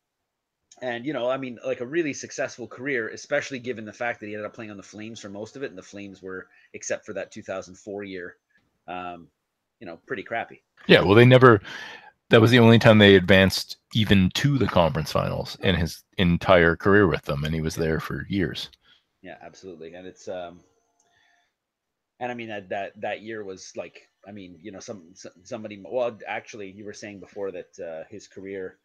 and 0.80 1.04
you 1.04 1.12
know, 1.12 1.28
I 1.28 1.36
mean, 1.36 1.58
like 1.64 1.80
a 1.80 1.86
really 1.86 2.14
successful 2.14 2.66
career, 2.66 3.08
especially 3.08 3.58
given 3.58 3.84
the 3.84 3.92
fact 3.92 4.20
that 4.20 4.26
he 4.26 4.34
ended 4.34 4.46
up 4.46 4.54
playing 4.54 4.70
on 4.70 4.76
the 4.76 4.82
Flames 4.82 5.20
for 5.20 5.28
most 5.28 5.56
of 5.56 5.62
it, 5.62 5.68
and 5.68 5.76
the 5.76 5.82
Flames 5.82 6.22
were, 6.22 6.46
except 6.72 7.04
for 7.04 7.12
that 7.12 7.30
2004 7.30 8.04
year, 8.04 8.36
um, 8.88 9.28
you 9.80 9.86
know, 9.86 9.98
pretty 10.06 10.22
crappy. 10.22 10.62
Yeah, 10.86 11.02
well, 11.02 11.14
they 11.14 11.26
never. 11.26 11.60
That 12.30 12.40
was 12.40 12.50
the 12.50 12.60
only 12.60 12.78
time 12.78 12.96
they 12.96 13.14
advanced 13.14 13.76
even 13.94 14.30
to 14.34 14.56
the 14.56 14.66
conference 14.66 15.12
finals 15.12 15.58
in 15.60 15.74
his 15.74 16.02
entire 16.16 16.76
career 16.76 17.06
with 17.06 17.22
them, 17.22 17.44
and 17.44 17.54
he 17.54 17.60
was 17.60 17.74
there 17.74 18.00
for 18.00 18.26
years. 18.28 18.70
Yeah, 19.22 19.36
absolutely, 19.40 19.94
and 19.94 20.06
it's 20.06 20.28
um, 20.28 20.60
and 22.20 22.30
I 22.30 22.34
mean 22.34 22.48
that 22.48 22.68
that 22.70 23.00
that 23.00 23.22
year 23.22 23.44
was 23.44 23.72
like, 23.76 24.08
I 24.26 24.32
mean, 24.32 24.58
you 24.62 24.72
know, 24.72 24.80
some 24.80 25.14
somebody. 25.44 25.82
Well, 25.84 26.18
actually, 26.26 26.70
you 26.70 26.84
were 26.84 26.92
saying 26.92 27.20
before 27.20 27.52
that 27.52 27.78
uh, 27.78 28.04
his 28.10 28.28
career 28.28 28.78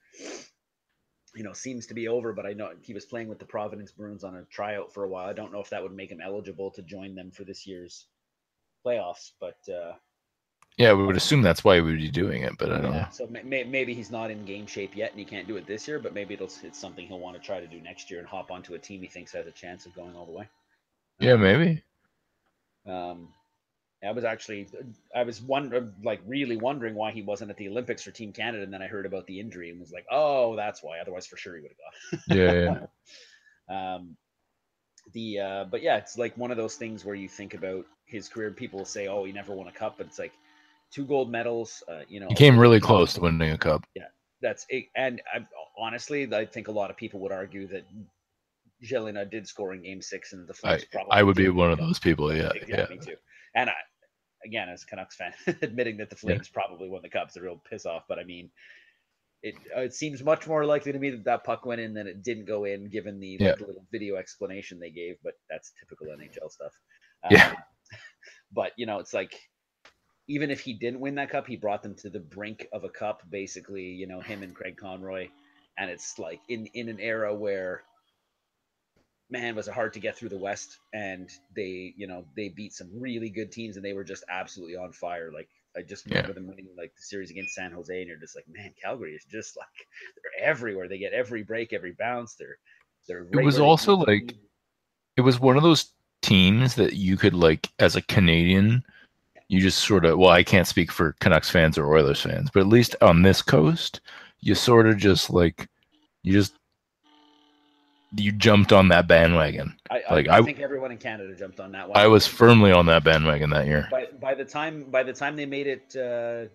you 1.35 1.43
know, 1.43 1.53
seems 1.53 1.87
to 1.87 1.93
be 1.93 2.07
over, 2.07 2.33
but 2.33 2.45
I 2.45 2.53
know 2.53 2.71
he 2.81 2.93
was 2.93 3.05
playing 3.05 3.27
with 3.27 3.39
the 3.39 3.45
Providence 3.45 3.91
Bruins 3.91 4.23
on 4.23 4.35
a 4.35 4.45
tryout 4.45 4.93
for 4.93 5.03
a 5.03 5.09
while. 5.09 5.27
I 5.29 5.33
don't 5.33 5.51
know 5.51 5.59
if 5.59 5.69
that 5.69 5.83
would 5.83 5.93
make 5.93 6.11
him 6.11 6.21
eligible 6.21 6.71
to 6.71 6.81
join 6.81 7.15
them 7.15 7.31
for 7.31 7.43
this 7.43 7.67
year's 7.67 8.07
playoffs, 8.85 9.31
but 9.39 9.57
uh, 9.69 9.93
yeah, 10.77 10.93
we 10.93 11.05
would 11.05 11.17
assume 11.17 11.41
that's 11.41 11.63
why 11.63 11.75
he 11.75 11.81
would 11.81 11.97
be 11.97 12.09
doing 12.09 12.43
it, 12.43 12.57
but 12.59 12.71
I 12.71 12.79
don't 12.79 12.93
yeah, 12.93 12.99
know. 12.99 13.07
So 13.11 13.27
may, 13.43 13.63
maybe 13.63 13.95
he's 13.95 14.11
not 14.11 14.29
in 14.29 14.45
game 14.45 14.67
shape 14.67 14.95
yet, 14.95 15.09
and 15.09 15.19
he 15.19 15.25
can't 15.25 15.47
do 15.47 15.57
it 15.57 15.65
this 15.65 15.87
year. 15.87 15.97
But 15.97 16.13
maybe 16.13 16.35
it'll 16.35 16.51
it's 16.63 16.79
something 16.79 17.07
he'll 17.07 17.19
want 17.19 17.35
to 17.35 17.41
try 17.41 17.59
to 17.59 17.65
do 17.65 17.81
next 17.81 18.11
year 18.11 18.19
and 18.19 18.27
hop 18.27 18.51
onto 18.51 18.75
a 18.75 18.79
team 18.79 19.01
he 19.01 19.07
thinks 19.07 19.31
has 19.31 19.47
a 19.47 19.51
chance 19.51 19.87
of 19.87 19.95
going 19.95 20.15
all 20.15 20.27
the 20.27 20.31
way. 20.31 20.47
Yeah, 21.19 21.35
maybe. 21.35 21.83
Um, 22.85 23.29
I 24.03 24.11
was 24.11 24.23
actually, 24.23 24.67
I 25.15 25.23
was 25.23 25.41
wondering, 25.41 25.91
like, 26.03 26.21
really 26.27 26.57
wondering 26.57 26.93
why 26.93 27.11
he 27.11 27.23
wasn't 27.23 27.49
at 27.49 27.57
the 27.57 27.67
Olympics 27.67 28.03
for 28.03 28.11
Team 28.11 28.31
Canada, 28.31 28.63
and 28.63 28.71
then 28.71 28.83
I 28.83 28.87
heard 28.87 29.07
about 29.07 29.25
the 29.25 29.39
injury 29.39 29.71
and 29.71 29.79
was 29.79 29.91
like, 29.91 30.05
oh, 30.11 30.55
that's 30.55 30.83
why. 30.83 30.99
Otherwise, 30.99 31.25
for 31.25 31.37
sure, 31.37 31.55
he 31.55 31.61
would 31.61 31.71
have 31.71 32.27
gone. 32.27 32.37
yeah. 32.37 32.85
yeah. 33.67 33.95
um, 33.95 34.15
the, 35.13 35.39
uh, 35.39 35.63
but 35.65 35.81
yeah, 35.81 35.97
it's 35.97 36.19
like 36.19 36.37
one 36.37 36.51
of 36.51 36.57
those 36.57 36.75
things 36.75 37.03
where 37.03 37.15
you 37.15 37.27
think 37.27 37.55
about 37.55 37.85
his 38.05 38.29
career. 38.29 38.51
People 38.51 38.85
say, 38.85 39.07
oh, 39.07 39.23
he 39.23 39.31
never 39.31 39.53
won 39.53 39.67
a 39.67 39.71
cup, 39.71 39.95
but 39.97 40.05
it's 40.05 40.19
like 40.19 40.33
two 40.91 41.05
gold 41.05 41.31
medals. 41.31 41.83
Uh, 41.87 42.01
you 42.07 42.19
know, 42.19 42.27
he 42.29 42.35
came 42.35 42.59
really 42.59 42.79
close 42.79 43.13
to 43.13 43.21
winning 43.21 43.51
a 43.51 43.57
cup. 43.57 43.85
Yeah, 43.95 44.07
that's 44.41 44.65
it. 44.69 44.85
And 44.95 45.21
I, 45.33 45.45
honestly, 45.77 46.33
I 46.33 46.45
think 46.45 46.67
a 46.67 46.71
lot 46.71 46.89
of 46.89 46.97
people 46.97 47.19
would 47.21 47.31
argue 47.31 47.67
that 47.67 47.85
Gelinas 48.83 49.29
did 49.29 49.47
score 49.47 49.73
in 49.73 49.83
Game 49.83 50.01
Six, 50.01 50.33
and 50.33 50.47
the 50.47 50.53
Flames 50.53 50.85
I. 50.95 51.19
I 51.19 51.23
would 51.23 51.35
be 51.35 51.49
one 51.49 51.71
of 51.71 51.79
those 51.79 51.99
people. 51.99 52.33
Yeah, 52.33 52.51
yeah, 52.67 52.85
me 52.89 52.97
too. 52.97 53.15
And 53.55 53.69
I, 53.69 53.73
again, 54.45 54.69
as 54.69 54.83
Canucks 54.85 55.15
fan, 55.15 55.33
admitting 55.61 55.97
that 55.97 56.09
the 56.09 56.15
Flames 56.15 56.49
yeah. 56.49 56.61
probably 56.61 56.89
won 56.89 57.01
the 57.01 57.09
cup 57.09 57.29
is 57.29 57.37
a 57.37 57.41
real 57.41 57.61
piss 57.69 57.85
off. 57.85 58.03
But 58.07 58.19
I 58.19 58.23
mean, 58.23 58.49
it 59.41 59.55
uh, 59.75 59.81
it 59.81 59.93
seems 59.93 60.23
much 60.23 60.47
more 60.47 60.65
likely 60.65 60.91
to 60.91 60.99
me 60.99 61.09
that 61.11 61.25
that 61.25 61.43
puck 61.43 61.65
went 61.65 61.81
in 61.81 61.93
than 61.93 62.07
it 62.07 62.23
didn't 62.23 62.45
go 62.45 62.65
in, 62.65 62.89
given 62.89 63.19
the 63.19 63.37
yeah. 63.39 63.51
like, 63.51 63.61
little 63.61 63.85
video 63.91 64.15
explanation 64.15 64.79
they 64.79 64.91
gave. 64.91 65.15
But 65.23 65.33
that's 65.49 65.73
typical 65.79 66.07
NHL 66.07 66.51
stuff. 66.51 66.73
Um, 67.23 67.31
yeah. 67.31 67.53
But 68.53 68.71
you 68.77 68.85
know, 68.85 68.99
it's 68.99 69.13
like 69.13 69.37
even 70.27 70.51
if 70.51 70.59
he 70.59 70.73
didn't 70.73 70.99
win 70.99 71.15
that 71.15 71.29
cup, 71.29 71.47
he 71.47 71.55
brought 71.55 71.83
them 71.83 71.95
to 71.95 72.09
the 72.09 72.19
brink 72.19 72.67
of 72.73 72.83
a 72.83 72.89
cup. 72.89 73.21
Basically, 73.29 73.83
you 73.83 74.07
know, 74.07 74.19
him 74.19 74.43
and 74.43 74.53
Craig 74.53 74.77
Conroy, 74.77 75.29
and 75.77 75.89
it's 75.89 76.19
like 76.19 76.41
in 76.49 76.67
in 76.73 76.89
an 76.89 76.99
era 76.99 77.33
where 77.33 77.83
man, 79.29 79.55
was 79.55 79.67
it 79.67 79.73
hard 79.73 79.93
to 79.93 79.99
get 79.99 80.15
through 80.17 80.29
the 80.29 80.37
West. 80.37 80.77
And 80.93 81.29
they, 81.55 81.93
you 81.97 82.07
know, 82.07 82.25
they 82.35 82.49
beat 82.49 82.73
some 82.73 82.89
really 82.93 83.29
good 83.29 83.51
teams 83.51 83.75
and 83.75 83.83
they 83.83 83.93
were 83.93 84.03
just 84.03 84.23
absolutely 84.29 84.77
on 84.77 84.93
fire. 84.93 85.31
Like 85.33 85.49
I 85.75 85.81
just 85.81 86.05
remember 86.05 86.29
yeah. 86.29 86.33
them 86.33 86.47
winning 86.47 86.67
like 86.77 86.93
the 86.95 87.01
series 87.01 87.31
against 87.31 87.53
San 87.53 87.71
Jose, 87.71 87.95
and 87.95 88.07
you're 88.07 88.17
just 88.17 88.35
like, 88.35 88.45
man, 88.49 88.73
Calgary 88.81 89.13
is 89.13 89.25
just 89.29 89.57
like 89.57 89.67
they're 90.15 90.49
everywhere. 90.49 90.87
They 90.87 90.97
get 90.97 91.13
every 91.13 91.43
break, 91.43 91.73
every 91.73 91.93
bounce. 91.93 92.35
They're 92.35 92.57
they're. 93.07 93.27
It 93.31 93.43
was 93.43 93.59
also 93.59 93.95
like, 93.95 94.35
it 95.15 95.21
was 95.21 95.39
one 95.39 95.57
of 95.57 95.63
those 95.63 95.91
teams 96.21 96.75
that 96.75 96.93
you 96.93 97.15
could 97.15 97.33
like 97.33 97.69
as 97.79 97.95
a 97.95 98.01
Canadian, 98.01 98.83
you 99.49 99.61
just 99.61 99.79
sort 99.79 100.05
of 100.05 100.17
well, 100.17 100.29
I 100.29 100.43
can't 100.43 100.67
speak 100.67 100.91
for 100.91 101.13
Canucks 101.19 101.49
fans 101.49 101.77
or 101.77 101.85
Oilers 101.85 102.21
fans, 102.21 102.49
but 102.53 102.61
at 102.61 102.67
least 102.67 102.95
on 103.01 103.21
this 103.21 103.41
coast, 103.41 104.01
you 104.41 104.55
sort 104.55 104.87
of 104.87 104.97
just 104.97 105.29
like 105.29 105.67
you 106.23 106.33
just 106.33 106.53
you 108.15 108.31
jumped 108.31 108.71
on 108.71 108.87
that 108.89 109.07
bandwagon. 109.07 109.75
I, 109.89 110.01
like 110.09 110.29
I, 110.29 110.37
I, 110.37 110.41
think 110.41 110.59
everyone 110.59 110.91
in 110.91 110.97
Canada 110.97 111.35
jumped 111.35 111.59
on 111.59 111.71
that 111.73 111.89
one. 111.89 111.97
I 111.97 112.07
was 112.07 112.25
firmly 112.25 112.71
on 112.71 112.85
that 112.87 113.03
bandwagon 113.03 113.49
that 113.51 113.67
year. 113.67 113.87
By, 113.91 114.07
by 114.19 114.35
the 114.35 114.45
time 114.45 114.85
by 114.89 115.03
the 115.03 115.13
time 115.13 115.35
they 115.35 115.45
made 115.45 115.67
it, 115.67 115.89
because 115.89 116.49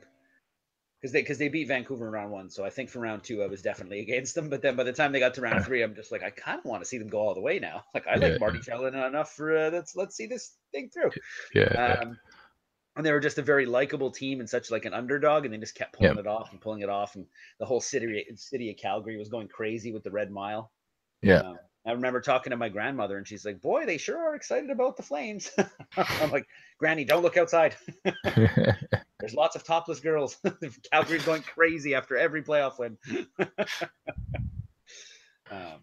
uh, 1.05 1.13
they 1.13 1.21
because 1.21 1.39
they 1.39 1.49
beat 1.49 1.69
Vancouver 1.69 2.07
in 2.07 2.13
round 2.13 2.31
one, 2.31 2.51
so 2.51 2.65
I 2.65 2.71
think 2.71 2.89
for 2.89 3.01
round 3.01 3.23
two 3.23 3.43
I 3.43 3.47
was 3.47 3.63
definitely 3.63 4.01
against 4.01 4.35
them. 4.35 4.49
But 4.49 4.63
then 4.63 4.77
by 4.77 4.85
the 4.85 4.93
time 4.93 5.13
they 5.13 5.21
got 5.21 5.35
to 5.35 5.41
round 5.41 5.65
three, 5.67 5.83
I'm 5.83 5.95
just 5.95 6.13
like 6.13 6.23
I 6.23 6.31
kind 6.31 6.59
of 6.59 6.65
want 6.65 6.83
to 6.83 6.89
see 6.89 6.99
them 6.99 7.09
go 7.09 7.19
all 7.19 7.35
the 7.35 7.41
way 7.41 7.59
now. 7.59 7.85
Like 7.95 8.07
I 8.07 8.17
like 8.17 8.41
Marty 8.41 8.59
Gelinas 8.59 9.09
enough 9.09 9.33
for 9.33 9.57
uh, 9.57 9.71
let's 9.71 9.95
let's 9.95 10.17
see 10.17 10.27
this 10.27 10.57
thing 10.73 10.89
through. 10.89 11.11
Yeah. 11.55 11.65
Um, 11.65 12.09
yeah. 12.09 12.15
And 12.95 13.07
they 13.07 13.13
were 13.13 13.21
just 13.21 13.39
a 13.39 13.43
very 13.43 13.65
likable 13.65 14.11
team 14.11 14.41
and 14.41 14.49
such 14.49 14.71
like 14.71 14.85
an 14.85 14.93
underdog, 14.93 15.45
and 15.45 15.55
they 15.55 15.59
just 15.59 15.75
kept 15.75 15.95
pulling 15.95 16.19
it 16.19 16.27
off 16.27 16.53
and 16.53 16.61
pulling 16.61 16.83
it 16.83 16.91
off, 16.91 17.15
and 17.15 17.27
the 17.59 17.65
whole 17.65 17.81
city 17.81 18.27
city 18.37 18.71
of 18.71 18.77
Calgary 18.77 19.17
was 19.17 19.31
going 19.31 19.49
crazy 19.49 19.93
with 19.93 20.03
the 20.03 20.11
red 20.11 20.31
mile. 20.31 20.71
Yeah. 21.23 21.39
Um, 21.39 21.59
I 21.85 21.93
remember 21.93 22.21
talking 22.21 22.51
to 22.53 22.57
my 22.57 22.69
grandmother, 22.69 23.17
and 23.17 23.27
she's 23.27 23.45
like, 23.45 23.61
"Boy, 23.61 23.87
they 23.87 23.99
sure 23.99 24.19
are 24.19 24.37
excited 24.37 24.71
about 24.71 24.97
the 24.97 25.03
Flames." 25.03 25.51
I'm 25.97 26.31
like, 26.31 26.47
"Granny, 26.79 27.05
don't 27.05 27.23
look 27.23 27.37
outside. 27.37 27.75
There's 28.25 29.35
lots 29.35 29.57
of 29.57 29.65
topless 29.65 29.99
girls. 29.99 30.37
Calgary's 30.93 31.25
going 31.25 31.43
crazy 31.43 31.95
after 31.95 32.17
every 32.17 32.43
playoff 32.43 32.79
win." 32.79 32.99
um, 35.51 35.81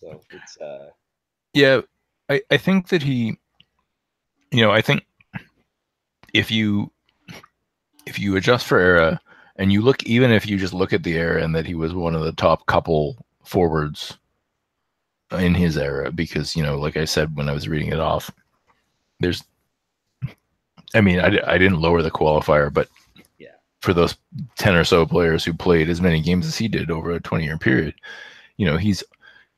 so 0.00 0.20
it's 0.30 0.56
uh, 0.58 0.88
yeah, 1.52 1.82
I 2.28 2.42
I 2.50 2.56
think 2.56 2.88
that 2.88 3.02
he, 3.02 3.38
you 4.50 4.62
know, 4.62 4.72
I 4.72 4.80
think 4.80 5.06
if 6.34 6.50
you 6.50 6.90
if 8.06 8.18
you 8.18 8.36
adjust 8.36 8.66
for 8.66 8.78
era 8.78 9.20
and 9.56 9.72
you 9.72 9.82
look, 9.82 10.02
even 10.04 10.30
if 10.30 10.46
you 10.46 10.56
just 10.56 10.72
look 10.72 10.92
at 10.92 11.02
the 11.02 11.14
era 11.14 11.42
and 11.42 11.54
that 11.54 11.66
he 11.66 11.74
was 11.74 11.94
one 11.94 12.14
of 12.14 12.22
the 12.22 12.32
top 12.32 12.64
couple 12.66 13.16
forwards 13.44 14.16
in 15.32 15.54
his 15.54 15.76
era 15.76 16.10
because 16.10 16.56
you 16.56 16.62
know 16.62 16.78
like 16.78 16.96
i 16.96 17.04
said 17.04 17.36
when 17.36 17.50
i 17.50 17.52
was 17.52 17.68
reading 17.68 17.88
it 17.88 18.00
off 18.00 18.30
there's 19.20 19.44
i 20.94 21.02
mean 21.02 21.20
i, 21.20 21.38
I 21.46 21.58
didn't 21.58 21.82
lower 21.82 22.00
the 22.00 22.10
qualifier 22.10 22.72
but 22.72 22.88
yeah 23.38 23.48
for 23.82 23.92
those 23.92 24.16
10 24.56 24.74
or 24.74 24.84
so 24.84 25.04
players 25.04 25.44
who 25.44 25.52
played 25.52 25.90
as 25.90 26.00
many 26.00 26.22
games 26.22 26.46
as 26.46 26.56
he 26.56 26.66
did 26.66 26.90
over 26.90 27.10
a 27.10 27.20
20 27.20 27.44
year 27.44 27.58
period 27.58 27.94
you 28.56 28.64
know 28.64 28.78
he's 28.78 29.04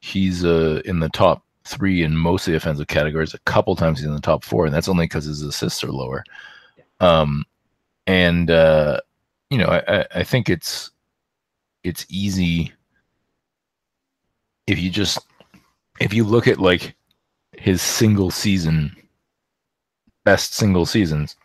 he's 0.00 0.44
uh 0.44 0.82
in 0.84 0.98
the 0.98 1.08
top 1.10 1.44
three 1.64 2.02
in 2.02 2.16
most 2.16 2.46
of 2.46 2.52
the 2.52 2.56
offensive 2.56 2.88
categories 2.88 3.34
a 3.34 3.38
couple 3.40 3.76
times 3.76 3.98
he's 3.98 4.08
in 4.08 4.14
the 4.14 4.20
top 4.20 4.44
four 4.44 4.66
and 4.66 4.74
that's 4.74 4.88
only 4.88 5.04
because 5.04 5.24
his 5.24 5.42
assists 5.42 5.84
are 5.84 5.92
lower. 5.92 6.24
Um 7.00 7.44
and 8.06 8.50
uh 8.50 9.00
you 9.50 9.58
know 9.58 9.66
I, 9.66 10.06
I 10.14 10.24
think 10.24 10.48
it's 10.48 10.90
it's 11.84 12.06
easy 12.08 12.72
if 14.66 14.78
you 14.78 14.90
just 14.90 15.18
if 16.00 16.12
you 16.14 16.24
look 16.24 16.46
at 16.46 16.58
like 16.58 16.94
his 17.56 17.82
single 17.82 18.30
season 18.30 18.94
best 20.24 20.54
single 20.54 20.86
seasons, 20.86 21.36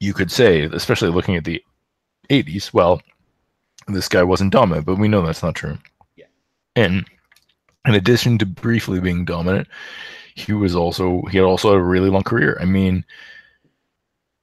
you 0.00 0.14
could 0.14 0.30
say, 0.30 0.62
especially 0.62 1.10
looking 1.10 1.36
at 1.36 1.44
the 1.44 1.62
80s, 2.30 2.72
well, 2.72 3.00
this 3.88 4.08
guy 4.08 4.22
wasn't 4.22 4.52
dominant, 4.52 4.86
but 4.86 4.98
we 4.98 5.08
know 5.08 5.24
that's 5.24 5.42
not 5.42 5.54
true. 5.54 5.78
Yeah. 6.16 6.26
And 6.76 7.06
in 7.86 7.94
addition 7.94 8.38
to 8.38 8.46
briefly 8.46 9.00
being 9.00 9.24
dominant, 9.24 9.68
he 10.34 10.52
was 10.52 10.76
also 10.76 11.22
he 11.30 11.38
had 11.38 11.44
also 11.44 11.72
a 11.72 11.82
really 11.82 12.10
long 12.10 12.22
career. 12.22 12.56
I 12.60 12.64
mean, 12.64 13.04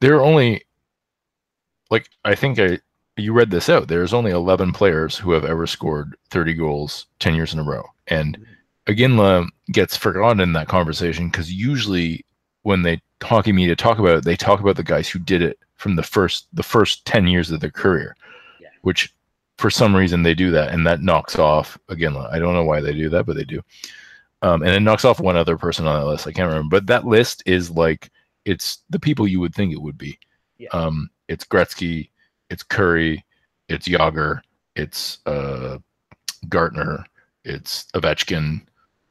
there 0.06 0.16
are 0.18 0.24
only 0.24 0.64
like 1.90 2.08
I 2.24 2.36
think 2.36 2.60
I 2.60 2.78
you 3.18 3.34
read 3.34 3.50
this 3.50 3.70
out. 3.70 3.88
There's 3.88 4.14
only 4.14 4.30
11 4.30 4.72
players 4.72 5.18
who 5.18 5.32
have 5.32 5.46
ever 5.46 5.66
scored 5.66 6.16
30 6.30 6.54
goals 6.54 7.08
10 7.20 7.34
years 7.34 7.54
in 7.54 7.60
a 7.60 7.64
row. 7.64 7.84
And 8.08 8.38
mm-hmm. 8.88 9.46
Gets 9.72 9.98
forgotten 9.98 10.42
in 10.42 10.54
that 10.54 10.68
conversation 10.68 11.30
because 11.30 11.52
usually 11.52 12.24
when 12.62 12.84
they 12.84 13.02
hockey 13.24 13.52
media 13.52 13.76
talk 13.76 13.98
about 13.98 14.18
it, 14.20 14.26
they 14.26 14.36
talk 14.36 14.60
about 14.60 14.76
the 14.76 14.84
guys 14.84 15.10
who 15.10 15.18
did 15.18 15.42
it 15.42 15.58
from 15.74 15.96
the 15.96 16.04
first 16.04 16.48
the 16.54 16.62
first 16.62 17.04
ten 17.06 17.26
years 17.26 17.50
of 17.50 17.62
their 17.62 17.72
career, 17.72 18.16
yeah. 18.62 18.68
which 18.84 19.12
for 19.58 19.72
some 19.72 19.96
reason 19.96 20.22
they 20.22 20.36
do 20.36 20.52
that, 20.52 20.72
and 20.72 20.86
that 20.86 21.02
knocks 21.02 21.40
off 21.40 21.80
Iginla. 21.90 22.32
I 22.32 22.38
don't 22.38 22.54
know 22.54 22.64
why 22.64 22.80
they 22.80 22.94
do 22.94 23.10
that, 23.10 23.26
but 23.26 23.36
they 23.36 23.44
do. 23.44 23.60
Um, 24.44 24.62
and 24.62 24.76
it 24.76 24.82
knocks 24.82 25.04
off 25.04 25.20
one 25.20 25.36
other 25.36 25.58
person 25.58 25.88
on 25.88 26.00
that 26.00 26.06
list. 26.06 26.28
I 26.28 26.32
can't 26.32 26.48
remember, 26.48 26.70
but 26.70 26.86
that 26.86 27.08
list 27.08 27.42
is 27.48 27.72
like 27.72 28.12
it's 28.46 28.80
the 28.90 29.00
people 29.00 29.28
you 29.28 29.40
would 29.40 29.54
think 29.54 29.74
it 29.74 29.82
would 29.82 29.98
be. 29.98 30.18
Yeah. 30.58 30.70
Um, 30.72 31.10
it's 31.28 31.44
Gretzky, 31.44 32.10
it's 32.50 32.64
Kurri, 32.64 33.24
it's 33.68 33.88
Jagr, 33.88 34.42
it's 34.76 35.20
uh, 35.26 35.80
Gartner, 36.48 37.06
it's 37.44 37.86
Ovechkin, 37.94 38.62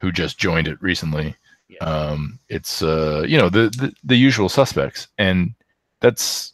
who 0.01 0.11
just 0.11 0.37
joined 0.37 0.67
it 0.67 0.81
recently. 0.81 1.35
Yeah. 1.67 1.79
Um, 1.79 2.39
it's 2.49 2.81
uh, 2.81 3.25
you 3.27 3.37
know 3.37 3.49
the, 3.49 3.69
the 3.69 3.93
the 4.03 4.15
usual 4.15 4.49
suspects, 4.49 5.07
and 5.17 5.53
that's 5.99 6.53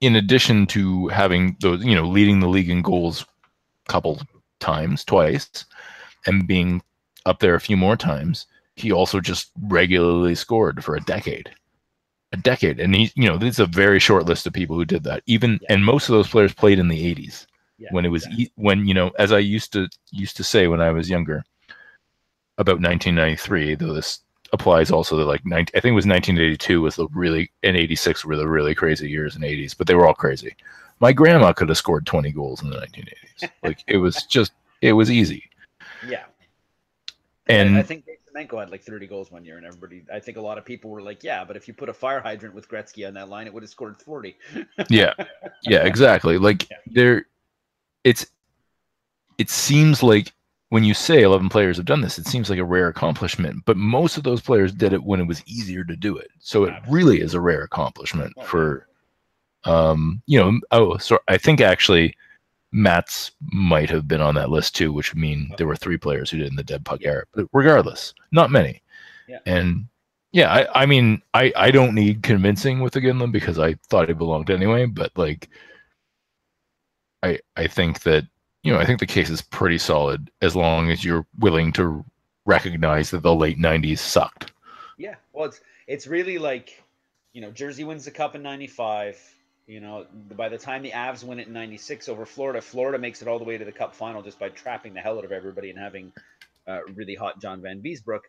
in 0.00 0.16
addition 0.16 0.66
to 0.66 1.08
having 1.08 1.56
those 1.60 1.84
you 1.84 1.94
know 1.94 2.06
leading 2.06 2.40
the 2.40 2.48
league 2.48 2.70
in 2.70 2.82
goals 2.82 3.24
a 3.88 3.92
couple 3.92 4.20
times, 4.60 5.04
twice, 5.04 5.64
and 6.26 6.46
being 6.46 6.82
up 7.24 7.38
there 7.38 7.54
a 7.54 7.60
few 7.60 7.76
more 7.76 7.96
times. 7.96 8.46
He 8.76 8.92
also 8.92 9.20
just 9.20 9.50
regularly 9.62 10.34
scored 10.34 10.82
for 10.84 10.96
a 10.96 11.00
decade. 11.00 11.50
A 12.32 12.36
decade. 12.36 12.80
And 12.80 12.94
he 12.94 13.12
you 13.14 13.28
know 13.28 13.36
there's 13.36 13.58
a 13.60 13.66
very 13.66 13.98
short 13.98 14.26
list 14.26 14.46
of 14.46 14.52
people 14.52 14.76
who 14.76 14.84
did 14.84 15.04
that. 15.04 15.22
Even 15.26 15.58
yeah. 15.62 15.74
and 15.74 15.84
most 15.84 16.08
of 16.08 16.14
those 16.14 16.28
players 16.28 16.54
played 16.54 16.78
in 16.78 16.88
the 16.88 17.14
80s 17.14 17.46
yeah, 17.82 17.88
when 17.90 18.04
it 18.04 18.08
was 18.08 18.24
exactly. 18.24 18.52
when 18.56 18.86
you 18.86 18.94
know 18.94 19.10
as 19.18 19.32
i 19.32 19.38
used 19.38 19.72
to 19.72 19.88
used 20.10 20.36
to 20.36 20.44
say 20.44 20.68
when 20.68 20.80
i 20.80 20.90
was 20.90 21.10
younger 21.10 21.44
about 22.58 22.80
1993 22.80 23.74
though 23.74 23.92
this 23.92 24.20
applies 24.52 24.90
also 24.90 25.16
to 25.16 25.24
like 25.24 25.44
19, 25.44 25.72
i 25.74 25.80
think 25.80 25.92
it 25.92 25.94
was 25.94 26.06
1982 26.06 26.80
was 26.80 26.96
the 26.96 27.08
really 27.08 27.50
and 27.62 27.76
86 27.76 28.24
were 28.24 28.36
the 28.36 28.48
really 28.48 28.74
crazy 28.74 29.10
years 29.10 29.34
in 29.34 29.42
the 29.42 29.48
80s 29.48 29.76
but 29.76 29.86
they 29.86 29.94
were 29.94 30.06
all 30.06 30.14
crazy. 30.14 30.54
My 31.00 31.12
grandma 31.12 31.52
could 31.52 31.68
have 31.68 31.78
scored 31.78 32.06
20 32.06 32.30
goals 32.30 32.62
in 32.62 32.70
the 32.70 32.76
1980s 32.76 33.50
like 33.64 33.82
it 33.88 33.96
was 33.96 34.22
just 34.24 34.52
it 34.80 34.92
was 34.92 35.10
easy. 35.10 35.48
Yeah. 36.08 36.24
And 37.46 37.78
I 37.78 37.82
think 37.82 38.04
Semenko 38.34 38.60
had 38.60 38.70
like 38.70 38.82
30 38.82 39.06
goals 39.06 39.30
one 39.30 39.44
year, 39.44 39.56
and 39.56 39.66
everybody, 39.66 40.04
I 40.12 40.20
think 40.20 40.36
a 40.36 40.40
lot 40.40 40.58
of 40.58 40.64
people 40.64 40.90
were 40.90 41.02
like, 41.02 41.22
yeah, 41.22 41.44
but 41.44 41.56
if 41.56 41.68
you 41.68 41.74
put 41.74 41.88
a 41.88 41.94
fire 41.94 42.20
hydrant 42.20 42.54
with 42.54 42.68
Gretzky 42.68 43.06
on 43.06 43.14
that 43.14 43.28
line, 43.28 43.46
it 43.46 43.54
would 43.54 43.62
have 43.62 43.70
scored 43.70 44.00
40. 44.00 44.36
yeah. 44.88 45.12
Yeah, 45.64 45.78
exactly. 45.84 46.38
Like 46.38 46.68
yeah. 46.70 46.76
there, 46.86 47.26
it's, 48.04 48.26
it 49.38 49.50
seems 49.50 50.02
like 50.02 50.32
when 50.70 50.84
you 50.84 50.94
say 50.94 51.22
11 51.22 51.48
players 51.48 51.76
have 51.76 51.86
done 51.86 52.00
this, 52.00 52.18
it 52.18 52.26
seems 52.26 52.48
like 52.48 52.58
a 52.58 52.64
rare 52.64 52.88
accomplishment, 52.88 53.62
but 53.66 53.76
most 53.76 54.16
of 54.16 54.22
those 54.22 54.40
players 54.40 54.72
did 54.72 54.92
it 54.92 55.02
when 55.02 55.20
it 55.20 55.26
was 55.26 55.42
easier 55.46 55.84
to 55.84 55.96
do 55.96 56.16
it. 56.16 56.30
So 56.38 56.64
it 56.64 56.74
really 56.88 57.20
is 57.20 57.34
a 57.34 57.40
rare 57.40 57.62
accomplishment 57.62 58.32
for, 58.44 58.86
um, 59.64 60.22
you 60.26 60.40
know, 60.40 60.58
oh, 60.70 60.96
so 60.96 61.18
I 61.28 61.36
think 61.36 61.60
actually, 61.60 62.16
Mats 62.72 63.32
might 63.40 63.90
have 63.90 64.08
been 64.08 64.20
on 64.20 64.34
that 64.34 64.50
list 64.50 64.74
too, 64.74 64.92
which 64.92 65.12
would 65.12 65.20
mean 65.20 65.52
there 65.58 65.66
were 65.66 65.76
three 65.76 65.98
players 65.98 66.30
who 66.30 66.38
did 66.38 66.48
in 66.48 66.56
the 66.56 66.64
dead 66.64 66.84
puck 66.84 67.00
era. 67.04 67.24
But 67.34 67.46
regardless, 67.52 68.14
not 68.32 68.50
many. 68.50 68.82
Yeah. 69.28 69.40
And 69.46 69.86
yeah, 70.32 70.50
I, 70.50 70.82
I 70.82 70.86
mean, 70.86 71.22
I, 71.34 71.52
I 71.54 71.70
don't 71.70 71.94
need 71.94 72.22
convincing 72.22 72.80
with 72.80 72.94
Iginla 72.94 73.30
because 73.30 73.58
I 73.58 73.74
thought 73.88 74.08
he 74.08 74.14
belonged 74.14 74.50
anyway. 74.50 74.86
But 74.86 75.12
like, 75.16 75.50
I 77.22 77.38
I 77.56 77.66
think 77.66 78.02
that 78.02 78.26
you 78.62 78.72
know 78.72 78.78
I 78.78 78.86
think 78.86 78.98
the 78.98 79.06
case 79.06 79.28
is 79.28 79.42
pretty 79.42 79.78
solid 79.78 80.30
as 80.40 80.56
long 80.56 80.90
as 80.90 81.04
you're 81.04 81.26
willing 81.38 81.72
to 81.74 82.04
recognize 82.46 83.10
that 83.10 83.22
the 83.22 83.34
late 83.34 83.58
'90s 83.58 83.98
sucked. 83.98 84.52
Yeah, 84.96 85.16
well, 85.34 85.44
it's 85.46 85.60
it's 85.86 86.06
really 86.06 86.38
like 86.38 86.82
you 87.34 87.42
know 87.42 87.50
Jersey 87.50 87.84
wins 87.84 88.06
the 88.06 88.10
cup 88.10 88.34
in 88.34 88.42
'95 88.42 89.34
you 89.72 89.80
know, 89.80 90.06
by 90.36 90.50
the 90.50 90.58
time 90.58 90.82
the 90.82 90.90
Avs 90.90 91.24
win 91.24 91.40
it 91.40 91.46
in 91.46 91.54
'96 91.54 92.10
over 92.10 92.26
Florida, 92.26 92.60
Florida 92.60 92.98
makes 92.98 93.22
it 93.22 93.28
all 93.28 93.38
the 93.38 93.44
way 93.44 93.56
to 93.56 93.64
the 93.64 93.72
Cup 93.72 93.94
final 93.94 94.20
just 94.20 94.38
by 94.38 94.50
trapping 94.50 94.92
the 94.92 95.00
hell 95.00 95.16
out 95.16 95.24
of 95.24 95.32
everybody 95.32 95.70
and 95.70 95.78
having 95.78 96.12
uh, 96.68 96.80
really 96.94 97.14
hot 97.14 97.40
John 97.40 97.62
Vanbiesbrouck. 97.62 98.20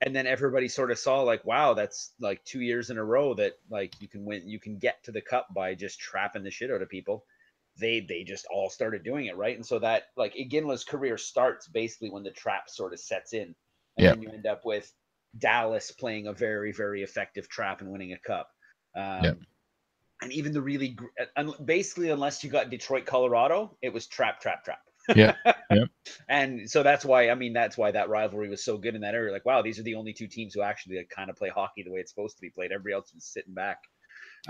And 0.00 0.14
then 0.14 0.28
everybody 0.28 0.68
sort 0.68 0.92
of 0.92 0.98
saw 0.98 1.22
like, 1.22 1.44
wow, 1.44 1.74
that's 1.74 2.12
like 2.20 2.44
two 2.44 2.60
years 2.60 2.90
in 2.90 2.98
a 2.98 3.04
row 3.04 3.34
that 3.34 3.58
like 3.70 4.00
you 4.00 4.06
can 4.06 4.24
win, 4.24 4.48
you 4.48 4.60
can 4.60 4.78
get 4.78 5.02
to 5.04 5.10
the 5.10 5.20
Cup 5.20 5.52
by 5.52 5.74
just 5.74 5.98
trapping 5.98 6.44
the 6.44 6.50
shit 6.52 6.70
out 6.70 6.82
of 6.82 6.88
people. 6.88 7.24
They 7.78 7.98
they 8.00 8.22
just 8.22 8.46
all 8.46 8.70
started 8.70 9.02
doing 9.02 9.26
it 9.26 9.36
right, 9.36 9.56
and 9.56 9.66
so 9.66 9.80
that 9.80 10.04
like 10.16 10.36
Iginla's 10.36 10.84
career 10.84 11.18
starts 11.18 11.66
basically 11.66 12.10
when 12.10 12.22
the 12.22 12.30
trap 12.30 12.70
sort 12.70 12.92
of 12.92 13.00
sets 13.00 13.32
in, 13.32 13.42
and 13.42 13.54
yeah. 13.98 14.10
then 14.10 14.22
you 14.22 14.28
end 14.28 14.46
up 14.46 14.64
with 14.64 14.90
Dallas 15.36 15.90
playing 15.90 16.28
a 16.28 16.32
very 16.32 16.72
very 16.72 17.02
effective 17.02 17.48
trap 17.48 17.80
and 17.80 17.90
winning 17.90 18.12
a 18.12 18.18
cup. 18.18 18.50
Um, 18.94 19.24
yeah 19.24 19.32
and 20.22 20.32
even 20.32 20.52
the 20.52 20.62
really 20.62 20.96
basically 21.64 22.10
unless 22.10 22.42
you 22.42 22.50
got 22.50 22.70
Detroit, 22.70 23.06
Colorado, 23.06 23.76
it 23.82 23.92
was 23.92 24.06
trap, 24.06 24.40
trap, 24.40 24.64
trap. 24.64 24.80
yeah, 25.14 25.34
yeah. 25.70 25.84
and 26.28 26.68
so 26.68 26.82
that's 26.82 27.04
why 27.04 27.30
I 27.30 27.34
mean 27.34 27.52
that's 27.52 27.76
why 27.76 27.90
that 27.90 28.08
rivalry 28.08 28.48
was 28.48 28.64
so 28.64 28.76
good 28.78 28.94
in 28.94 29.02
that 29.02 29.14
area. 29.14 29.32
Like, 29.32 29.44
wow, 29.44 29.62
these 29.62 29.78
are 29.78 29.82
the 29.84 29.94
only 29.94 30.12
two 30.12 30.26
teams 30.26 30.54
who 30.54 30.62
actually 30.62 30.96
like, 30.96 31.10
kind 31.10 31.30
of 31.30 31.36
play 31.36 31.48
hockey 31.48 31.82
the 31.82 31.92
way 31.92 32.00
it's 32.00 32.10
supposed 32.10 32.36
to 32.36 32.42
be 32.42 32.50
played. 32.50 32.72
Everybody 32.72 32.94
else 32.94 33.12
was 33.14 33.24
sitting 33.24 33.54
back. 33.54 33.78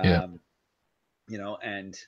Yeah. 0.02 0.22
Um, 0.22 0.40
you 1.28 1.38
know, 1.38 1.58
and 1.62 1.98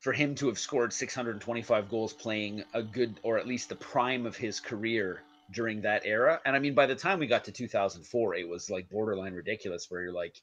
for 0.00 0.12
him 0.12 0.34
to 0.36 0.46
have 0.48 0.58
scored 0.58 0.92
625 0.92 1.88
goals 1.88 2.12
playing 2.12 2.64
a 2.74 2.82
good 2.82 3.18
or 3.22 3.38
at 3.38 3.46
least 3.46 3.68
the 3.68 3.76
prime 3.76 4.26
of 4.26 4.36
his 4.36 4.60
career 4.60 5.22
during 5.52 5.82
that 5.82 6.02
era. 6.04 6.40
And 6.44 6.56
I 6.56 6.58
mean, 6.58 6.74
by 6.74 6.86
the 6.86 6.94
time 6.94 7.18
we 7.18 7.26
got 7.26 7.44
to 7.44 7.52
2004, 7.52 8.34
it 8.34 8.48
was 8.48 8.68
like 8.70 8.90
borderline 8.90 9.34
ridiculous 9.34 9.86
where 9.88 10.02
you're 10.02 10.12
like, 10.12 10.40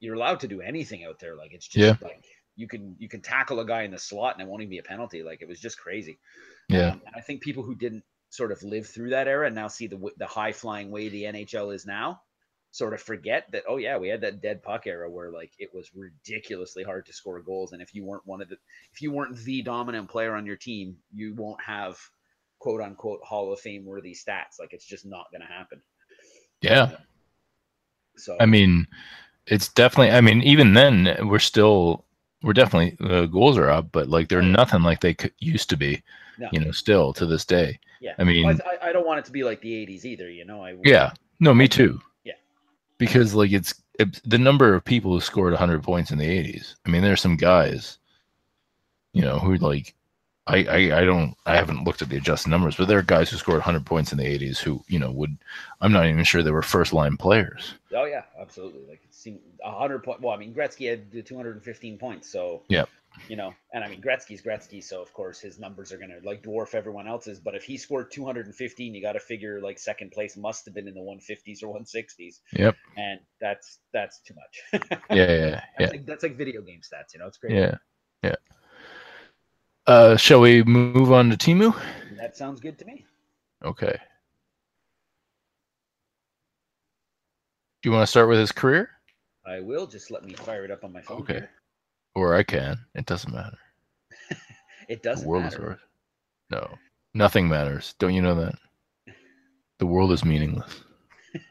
you're 0.00 0.14
allowed 0.14 0.40
to 0.40 0.48
do 0.48 0.60
anything 0.60 1.04
out 1.04 1.18
there. 1.18 1.36
Like 1.36 1.52
it's 1.52 1.66
just 1.66 2.00
yeah. 2.00 2.06
like 2.06 2.24
you 2.56 2.68
can 2.68 2.96
you 2.98 3.08
can 3.08 3.20
tackle 3.20 3.60
a 3.60 3.66
guy 3.66 3.82
in 3.82 3.90
the 3.90 3.98
slot 3.98 4.34
and 4.34 4.42
it 4.42 4.48
won't 4.48 4.62
even 4.62 4.70
be 4.70 4.78
a 4.78 4.82
penalty. 4.82 5.22
Like 5.22 5.42
it 5.42 5.48
was 5.48 5.60
just 5.60 5.78
crazy. 5.78 6.18
Yeah. 6.68 6.90
Um, 6.90 7.02
I 7.14 7.20
think 7.20 7.42
people 7.42 7.62
who 7.62 7.74
didn't 7.74 8.04
sort 8.30 8.52
of 8.52 8.62
live 8.62 8.86
through 8.86 9.10
that 9.10 9.28
era 9.28 9.46
and 9.46 9.54
now 9.54 9.68
see 9.68 9.86
the 9.86 9.98
the 10.18 10.26
high 10.26 10.52
flying 10.52 10.90
way 10.90 11.08
the 11.08 11.24
NHL 11.24 11.74
is 11.74 11.86
now 11.86 12.20
sort 12.76 12.92
of 12.92 13.00
forget 13.00 13.46
that 13.52 13.62
oh 13.66 13.78
yeah 13.78 13.96
we 13.96 14.08
had 14.08 14.20
that 14.20 14.42
dead 14.42 14.62
puck 14.62 14.86
era 14.86 15.10
where 15.10 15.30
like 15.30 15.50
it 15.58 15.70
was 15.72 15.90
ridiculously 15.94 16.82
hard 16.82 17.06
to 17.06 17.12
score 17.12 17.40
goals 17.40 17.72
and 17.72 17.80
if 17.80 17.94
you 17.94 18.04
weren't 18.04 18.26
one 18.26 18.42
of 18.42 18.50
the 18.50 18.56
if 18.92 19.00
you 19.00 19.10
weren't 19.10 19.34
the 19.44 19.62
dominant 19.62 20.10
player 20.10 20.34
on 20.34 20.44
your 20.44 20.56
team 20.56 20.94
you 21.10 21.34
won't 21.34 21.60
have 21.62 21.96
quote 22.58 22.82
unquote 22.82 23.20
hall 23.22 23.50
of 23.50 23.58
fame 23.60 23.86
worthy 23.86 24.12
stats 24.12 24.60
like 24.60 24.74
it's 24.74 24.84
just 24.84 25.06
not 25.06 25.26
going 25.32 25.40
to 25.40 25.46
happen 25.46 25.80
yeah 26.60 26.90
so 28.16 28.36
i 28.40 28.44
mean 28.44 28.86
it's 29.46 29.68
definitely. 29.68 30.12
I 30.12 30.20
mean, 30.20 30.42
even 30.42 30.74
then, 30.74 31.16
we're 31.28 31.38
still 31.38 32.04
we're 32.42 32.52
definitely 32.52 32.96
the 33.00 33.26
goals 33.26 33.58
are 33.58 33.70
up, 33.70 33.90
but 33.92 34.08
like 34.08 34.28
they're 34.28 34.42
nothing 34.42 34.82
like 34.82 35.00
they 35.00 35.14
could, 35.14 35.32
used 35.38 35.70
to 35.70 35.76
be. 35.76 36.02
No. 36.38 36.48
You 36.52 36.60
know, 36.60 36.70
still 36.70 37.12
to 37.14 37.24
this 37.24 37.44
day. 37.44 37.78
Yeah. 38.00 38.14
I 38.18 38.24
mean, 38.24 38.46
well, 38.46 38.58
I, 38.66 38.90
I, 38.90 38.92
don't 38.92 39.06
want 39.06 39.20
it 39.20 39.24
to 39.24 39.32
be 39.32 39.42
like 39.42 39.62
the 39.62 39.72
'80s 39.86 40.04
either. 40.04 40.30
You 40.30 40.44
know, 40.44 40.62
I. 40.62 40.76
Yeah. 40.84 41.12
No, 41.40 41.54
me 41.54 41.66
too. 41.66 41.98
Yeah. 42.24 42.34
Because 42.98 43.34
like 43.34 43.52
it's 43.52 43.74
it, 43.98 44.20
the 44.28 44.38
number 44.38 44.74
of 44.74 44.84
people 44.84 45.12
who 45.12 45.20
scored 45.20 45.52
100 45.52 45.82
points 45.82 46.10
in 46.10 46.18
the 46.18 46.26
'80s. 46.26 46.74
I 46.84 46.90
mean, 46.90 47.02
there's 47.02 47.22
some 47.22 47.36
guys. 47.36 47.98
You 49.12 49.22
know 49.22 49.38
who 49.38 49.56
like 49.56 49.94
I, 50.48 50.64
I, 50.64 51.00
I 51.00 51.04
don't 51.04 51.36
I 51.44 51.56
haven't 51.56 51.84
looked 51.84 52.02
at 52.02 52.08
the 52.08 52.16
adjusted 52.16 52.50
numbers, 52.50 52.76
but 52.76 52.86
there 52.86 52.98
are 52.98 53.02
guys 53.02 53.30
who 53.30 53.36
scored 53.36 53.58
100 53.58 53.84
points 53.84 54.12
in 54.12 54.18
the 54.18 54.24
80s 54.24 54.58
who 54.58 54.84
you 54.86 54.98
know 54.98 55.10
would 55.10 55.36
I'm 55.80 55.92
not 55.92 56.06
even 56.06 56.22
sure 56.22 56.42
they 56.42 56.52
were 56.52 56.62
first 56.62 56.92
line 56.92 57.16
players. 57.16 57.74
Oh 57.92 58.04
yeah, 58.04 58.22
absolutely. 58.40 58.82
Like 58.88 59.02
it 59.02 59.12
seemed 59.12 59.40
100 59.62 60.04
point. 60.04 60.20
Well, 60.20 60.32
I 60.32 60.36
mean 60.36 60.54
Gretzky 60.54 60.88
had 60.88 61.26
215 61.26 61.98
points, 61.98 62.30
so 62.30 62.62
yeah, 62.68 62.84
you 63.28 63.34
know, 63.34 63.54
and 63.72 63.82
I 63.82 63.88
mean 63.88 64.00
Gretzky's 64.00 64.40
Gretzky, 64.40 64.82
so 64.82 65.02
of 65.02 65.12
course 65.12 65.40
his 65.40 65.58
numbers 65.58 65.92
are 65.92 65.98
gonna 65.98 66.18
like 66.22 66.44
dwarf 66.44 66.74
everyone 66.74 67.08
else's. 67.08 67.40
But 67.40 67.56
if 67.56 67.64
he 67.64 67.76
scored 67.76 68.12
215, 68.12 68.94
you 68.94 69.02
got 69.02 69.12
to 69.12 69.20
figure 69.20 69.60
like 69.60 69.80
second 69.80 70.12
place 70.12 70.36
must 70.36 70.64
have 70.66 70.74
been 70.74 70.86
in 70.86 70.94
the 70.94 71.00
150s 71.00 71.64
or 71.64 71.76
160s. 71.76 72.40
Yep. 72.52 72.76
And 72.96 73.18
that's 73.40 73.80
that's 73.92 74.20
too 74.20 74.34
much. 74.34 74.90
yeah, 75.10 75.16
yeah, 75.16 75.34
yeah. 75.34 75.60
That's 75.78 75.92
like, 75.92 76.06
that's 76.06 76.22
like 76.22 76.36
video 76.36 76.62
game 76.62 76.82
stats. 76.82 77.14
You 77.14 77.20
know, 77.20 77.26
it's 77.26 77.38
great. 77.38 77.54
Yeah, 77.54 77.74
yeah. 78.22 78.36
Uh, 79.86 80.16
shall 80.16 80.40
we 80.40 80.64
move 80.64 81.12
on 81.12 81.30
to 81.30 81.36
Teemu? 81.36 81.74
That 82.16 82.36
sounds 82.36 82.60
good 82.60 82.78
to 82.78 82.84
me. 82.84 83.04
Okay. 83.64 83.96
Do 87.82 87.88
you 87.88 87.92
want 87.92 88.02
to 88.02 88.06
start 88.06 88.28
with 88.28 88.38
his 88.38 88.50
career? 88.50 88.90
I 89.46 89.60
will. 89.60 89.86
Just 89.86 90.10
let 90.10 90.24
me 90.24 90.34
fire 90.34 90.64
it 90.64 90.72
up 90.72 90.82
on 90.82 90.92
my 90.92 91.00
phone. 91.00 91.18
Okay. 91.18 91.34
Here. 91.34 91.50
Or 92.16 92.34
I 92.34 92.42
can. 92.42 92.78
It 92.96 93.06
doesn't 93.06 93.32
matter. 93.32 93.58
it 94.88 95.02
doesn't 95.04 95.24
the 95.24 95.28
world 95.28 95.44
matter. 95.44 95.72
Is 95.72 95.78
no, 96.50 96.68
nothing 97.14 97.48
matters. 97.48 97.94
Don't 97.98 98.14
you 98.14 98.22
know 98.22 98.34
that? 98.34 98.54
The 99.78 99.86
world 99.86 100.10
is 100.10 100.24
meaningless. 100.24 100.80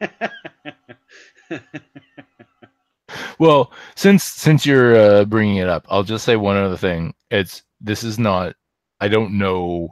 well, 3.38 3.70
since 3.94 4.24
since 4.24 4.66
you're 4.66 4.96
uh, 4.96 5.24
bringing 5.26 5.58
it 5.58 5.68
up, 5.68 5.86
I'll 5.88 6.02
just 6.02 6.24
say 6.24 6.34
one 6.34 6.56
other 6.56 6.76
thing. 6.76 7.14
It's 7.30 7.62
this 7.80 8.04
is 8.04 8.18
not 8.18 8.54
i 9.00 9.08
don't 9.08 9.36
know 9.36 9.88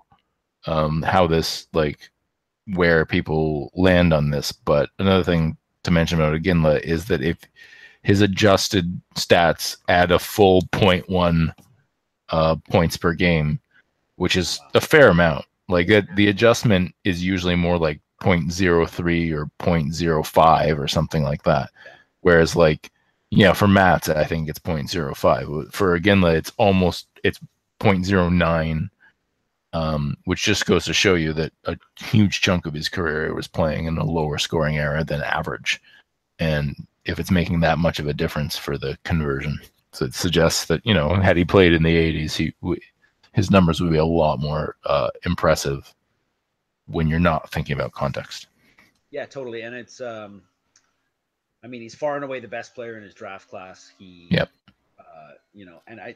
um 0.67 1.03
how 1.03 1.27
this 1.27 1.67
like 1.73 2.11
where 2.75 3.05
people 3.05 3.71
land 3.75 4.13
on 4.13 4.31
this 4.31 4.53
but 4.53 4.89
another 4.99 5.25
thing 5.25 5.57
to 5.83 5.91
mention 5.91 6.19
about 6.19 6.41
Iginla 6.41 6.81
is 6.81 7.05
that 7.07 7.21
if 7.23 7.39
his 8.03 8.21
adjusted 8.23 9.01
stats 9.17 9.77
add 9.89 10.11
a 10.13 10.19
full 10.19 10.63
0.1 10.73 11.53
uh, 12.31 12.57
points 12.71 12.97
per 12.97 13.13
game 13.13 13.61
which 14.17 14.37
is 14.37 14.61
a 14.75 14.81
fair 14.81 15.09
amount. 15.09 15.45
Like 15.69 15.89
the 15.89 16.29
adjustment 16.29 16.95
is 17.05 17.25
usually 17.25 17.57
more 17.57 17.79
like 17.79 18.01
0.03 18.23 19.33
or 19.33 19.47
0.05 19.59 20.79
or 20.79 20.89
something 20.89 21.23
like 21.23 21.43
that. 21.45 21.71
Whereas 22.21 22.55
like 22.55 22.91
yeah 23.31 23.53
for 23.53 23.67
Mats 23.67 24.09
I 24.09 24.25
think 24.25 24.49
it's 24.49 24.59
0.05 24.59 25.73
for 25.73 25.99
Iginla 25.99 26.35
it's 26.35 26.53
almost 26.57 27.09
it's 27.25 27.41
0.09, 27.85 28.89
um, 29.73 30.17
which 30.25 30.43
just 30.43 30.67
goes 30.67 30.85
to 30.85 30.93
show 30.93 31.15
you 31.15 31.33
that 31.33 31.53
a 31.65 31.77
huge 31.99 32.41
chunk 32.41 32.67
of 32.67 32.75
his 32.75 32.89
career 32.89 33.35
was 33.35 33.49
playing 33.49 33.87
in 33.87 33.99
a 33.99 34.05
lower 34.05 34.39
scoring 34.39 34.79
era 34.79 35.05
than 35.05 35.23
average. 35.23 35.81
And 36.39 36.75
if 37.05 37.19
it's 37.19 37.31
making 37.31 37.61
that 37.61 37.79
much 37.79 37.99
of 37.99 38.07
a 38.07 38.15
difference 38.15 38.57
for 38.57 38.79
the 38.79 38.99
conversion, 39.05 39.59
so 39.93 40.05
it 40.05 40.15
suggests 40.15 40.67
that 40.67 40.85
you 40.85 40.95
know 40.95 41.15
had 41.15 41.37
he 41.37 41.45
played 41.45 41.73
in 41.73 41.83
the 41.83 41.95
80s, 41.95 42.37
he 42.37 42.53
his 43.33 43.51
numbers 43.51 43.81
would 43.81 43.93
be 43.93 43.99
a 43.99 44.05
lot 44.05 44.41
more 44.41 44.77
uh, 44.85 45.11
impressive 45.25 45.93
when 46.87 47.09
you're 47.09 47.19
not 47.19 47.51
thinking 47.51 47.75
about 47.75 47.93
context. 47.93 48.47
Yeah, 49.11 49.27
totally. 49.27 49.63
And 49.63 49.75
it's 49.75 50.01
um, 50.01 50.43
I 51.65 51.67
mean, 51.67 51.81
he's 51.81 51.95
far 51.95 52.15
and 52.15 52.25
away 52.25 52.41
the 52.41 52.49
best 52.49 52.75
player 52.75 52.99
in 52.99 53.03
his 53.03 53.15
draft 53.15 53.49
class. 53.49 53.91
He, 53.99 54.27
yep. 54.31 54.51
Uh, 54.99 55.33
you 55.55 55.65
know, 55.65 55.81
and 55.87 55.99
I, 55.99 56.15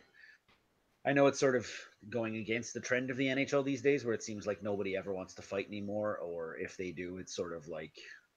I 1.08 1.14
know 1.14 1.26
it's 1.26 1.40
sort 1.40 1.56
of 1.56 1.66
going 2.10 2.36
against 2.36 2.74
the 2.74 2.80
trend 2.80 3.10
of 3.10 3.16
the 3.16 3.28
NHL 3.28 3.64
these 3.64 3.80
days, 3.80 4.04
where 4.04 4.12
it 4.12 4.22
seems 4.22 4.46
like 4.46 4.62
nobody 4.62 4.94
ever 4.94 5.14
wants 5.14 5.32
to 5.34 5.42
fight 5.42 5.66
anymore, 5.66 6.18
or 6.18 6.58
if 6.58 6.76
they 6.76 6.92
do, 6.92 7.16
it's 7.16 7.34
sort 7.34 7.54
of 7.54 7.66
like 7.66 7.94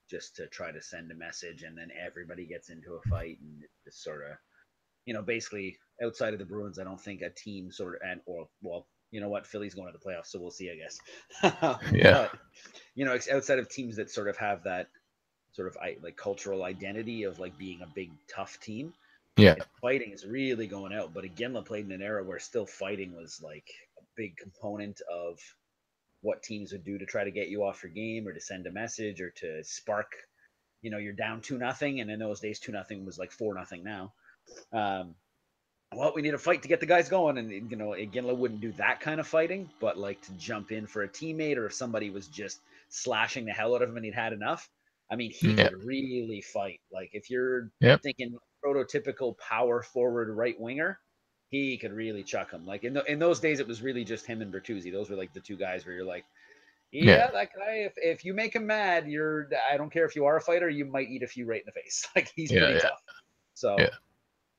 just 0.09 0.37
to 0.37 0.47
try 0.47 0.71
to 0.71 0.81
send 0.81 1.11
a 1.11 1.15
message, 1.15 1.63
and 1.63 1.77
then 1.77 1.89
everybody 2.01 2.45
gets 2.45 2.69
into 2.69 2.93
a 2.93 3.09
fight, 3.09 3.39
and 3.41 3.63
it's 3.85 4.01
sort 4.01 4.23
of, 4.23 4.37
you 5.05 5.13
know, 5.13 5.21
basically 5.21 5.77
outside 6.01 6.31
of 6.31 6.39
the 6.39 6.45
Bruins, 6.45 6.79
I 6.79 6.85
don't 6.85 7.01
think 7.01 7.21
a 7.21 7.29
team 7.29 7.73
sort 7.73 7.95
of 7.95 8.01
and 8.09 8.21
or 8.25 8.47
well, 8.61 8.87
you 9.11 9.19
know 9.19 9.27
what, 9.27 9.45
Philly's 9.45 9.75
going 9.75 9.91
to 9.91 9.97
the 9.97 10.09
playoffs, 10.09 10.27
so 10.27 10.39
we'll 10.39 10.49
see, 10.49 10.71
I 10.71 10.75
guess. 10.75 11.81
yeah. 11.91 12.29
But, 12.31 12.39
you 12.95 13.03
know, 13.03 13.17
outside 13.33 13.59
of 13.59 13.67
teams 13.67 13.97
that 13.97 14.09
sort 14.09 14.29
of 14.29 14.37
have 14.37 14.63
that 14.63 14.87
sort 15.51 15.67
of 15.67 15.75
like 16.01 16.15
cultural 16.15 16.63
identity 16.63 17.23
of 17.23 17.37
like 17.37 17.57
being 17.57 17.81
a 17.81 17.87
big 17.93 18.11
tough 18.33 18.57
team. 18.61 18.93
Yeah, 19.37 19.55
fighting 19.81 20.11
is 20.11 20.25
really 20.25 20.67
going 20.67 20.93
out. 20.93 21.13
But 21.13 21.23
Iginla 21.23 21.65
played 21.65 21.85
in 21.85 21.91
an 21.91 22.01
era 22.01 22.23
where 22.23 22.39
still 22.39 22.65
fighting 22.65 23.15
was 23.15 23.41
like 23.43 23.69
a 23.97 24.03
big 24.15 24.35
component 24.37 25.01
of 25.11 25.39
what 26.21 26.43
teams 26.43 26.71
would 26.71 26.83
do 26.83 26.97
to 26.97 27.05
try 27.05 27.23
to 27.23 27.31
get 27.31 27.47
you 27.47 27.63
off 27.63 27.83
your 27.83 27.91
game 27.91 28.27
or 28.27 28.33
to 28.33 28.41
send 28.41 28.67
a 28.67 28.71
message 28.71 29.21
or 29.21 29.31
to 29.37 29.63
spark. 29.63 30.11
You 30.81 30.91
know, 30.91 30.97
you're 30.97 31.13
down 31.13 31.41
two 31.41 31.57
nothing, 31.57 32.01
and 32.01 32.09
in 32.09 32.19
those 32.19 32.39
days, 32.39 32.59
two 32.59 32.71
nothing 32.71 33.05
was 33.05 33.17
like 33.17 33.31
four 33.31 33.53
nothing 33.53 33.83
now. 33.83 34.13
Um, 34.73 35.15
well, 35.93 36.13
we 36.15 36.21
need 36.21 36.33
a 36.33 36.37
fight 36.37 36.61
to 36.61 36.69
get 36.69 36.79
the 36.79 36.85
guys 36.85 37.09
going, 37.09 37.37
and 37.37 37.51
you 37.51 37.77
know, 37.77 37.89
Iginla 37.89 38.35
wouldn't 38.35 38.61
do 38.61 38.71
that 38.73 39.01
kind 39.01 39.19
of 39.19 39.27
fighting, 39.27 39.69
but 39.79 39.97
like 39.97 40.21
to 40.21 40.31
jump 40.33 40.71
in 40.71 40.87
for 40.87 41.03
a 41.03 41.09
teammate 41.09 41.57
or 41.57 41.65
if 41.65 41.73
somebody 41.73 42.09
was 42.09 42.27
just 42.27 42.61
slashing 42.89 43.45
the 43.45 43.51
hell 43.51 43.75
out 43.75 43.81
of 43.81 43.89
him 43.89 43.97
and 43.97 44.05
he'd 44.05 44.13
had 44.13 44.33
enough, 44.33 44.69
I 45.11 45.15
mean, 45.15 45.31
he 45.31 45.51
yep. 45.51 45.71
could 45.71 45.83
really 45.83 46.41
fight. 46.41 46.79
Like 46.93 47.09
if 47.13 47.29
you're 47.29 47.71
yep. 47.81 48.01
thinking 48.01 48.37
prototypical 48.63 49.37
power 49.37 49.81
forward 49.81 50.29
right 50.35 50.59
winger, 50.59 50.99
he 51.49 51.77
could 51.77 51.93
really 51.93 52.23
chuck 52.23 52.51
him. 52.51 52.65
Like 52.65 52.83
in 52.83 52.93
the, 52.93 53.03
in 53.11 53.19
those 53.19 53.39
days, 53.39 53.59
it 53.59 53.67
was 53.67 53.81
really 53.81 54.03
just 54.03 54.25
him 54.25 54.41
and 54.41 54.53
Bertuzzi. 54.53 54.91
Those 54.91 55.09
were 55.09 55.15
like 55.15 55.33
the 55.33 55.39
two 55.39 55.57
guys 55.57 55.85
where 55.85 55.95
you're 55.95 56.05
like, 56.05 56.25
yeah, 56.91 57.03
yeah, 57.03 57.31
that 57.31 57.49
guy. 57.55 57.73
If, 57.85 57.93
if 57.97 58.25
you 58.25 58.33
make 58.33 58.55
him 58.55 58.67
mad, 58.67 59.07
you're. 59.07 59.49
I 59.71 59.77
don't 59.77 59.91
care 59.91 60.05
if 60.05 60.15
you 60.15 60.25
are 60.25 60.37
a 60.37 60.41
fighter, 60.41 60.67
you 60.67 60.85
might 60.85 61.09
eat 61.09 61.23
a 61.23 61.27
few 61.27 61.45
right 61.45 61.61
in 61.61 61.65
the 61.65 61.71
face. 61.71 62.07
Like 62.15 62.31
he's 62.35 62.51
yeah, 62.51 62.59
pretty 62.59 62.73
yeah. 62.75 62.79
tough. 62.79 63.01
So. 63.53 63.77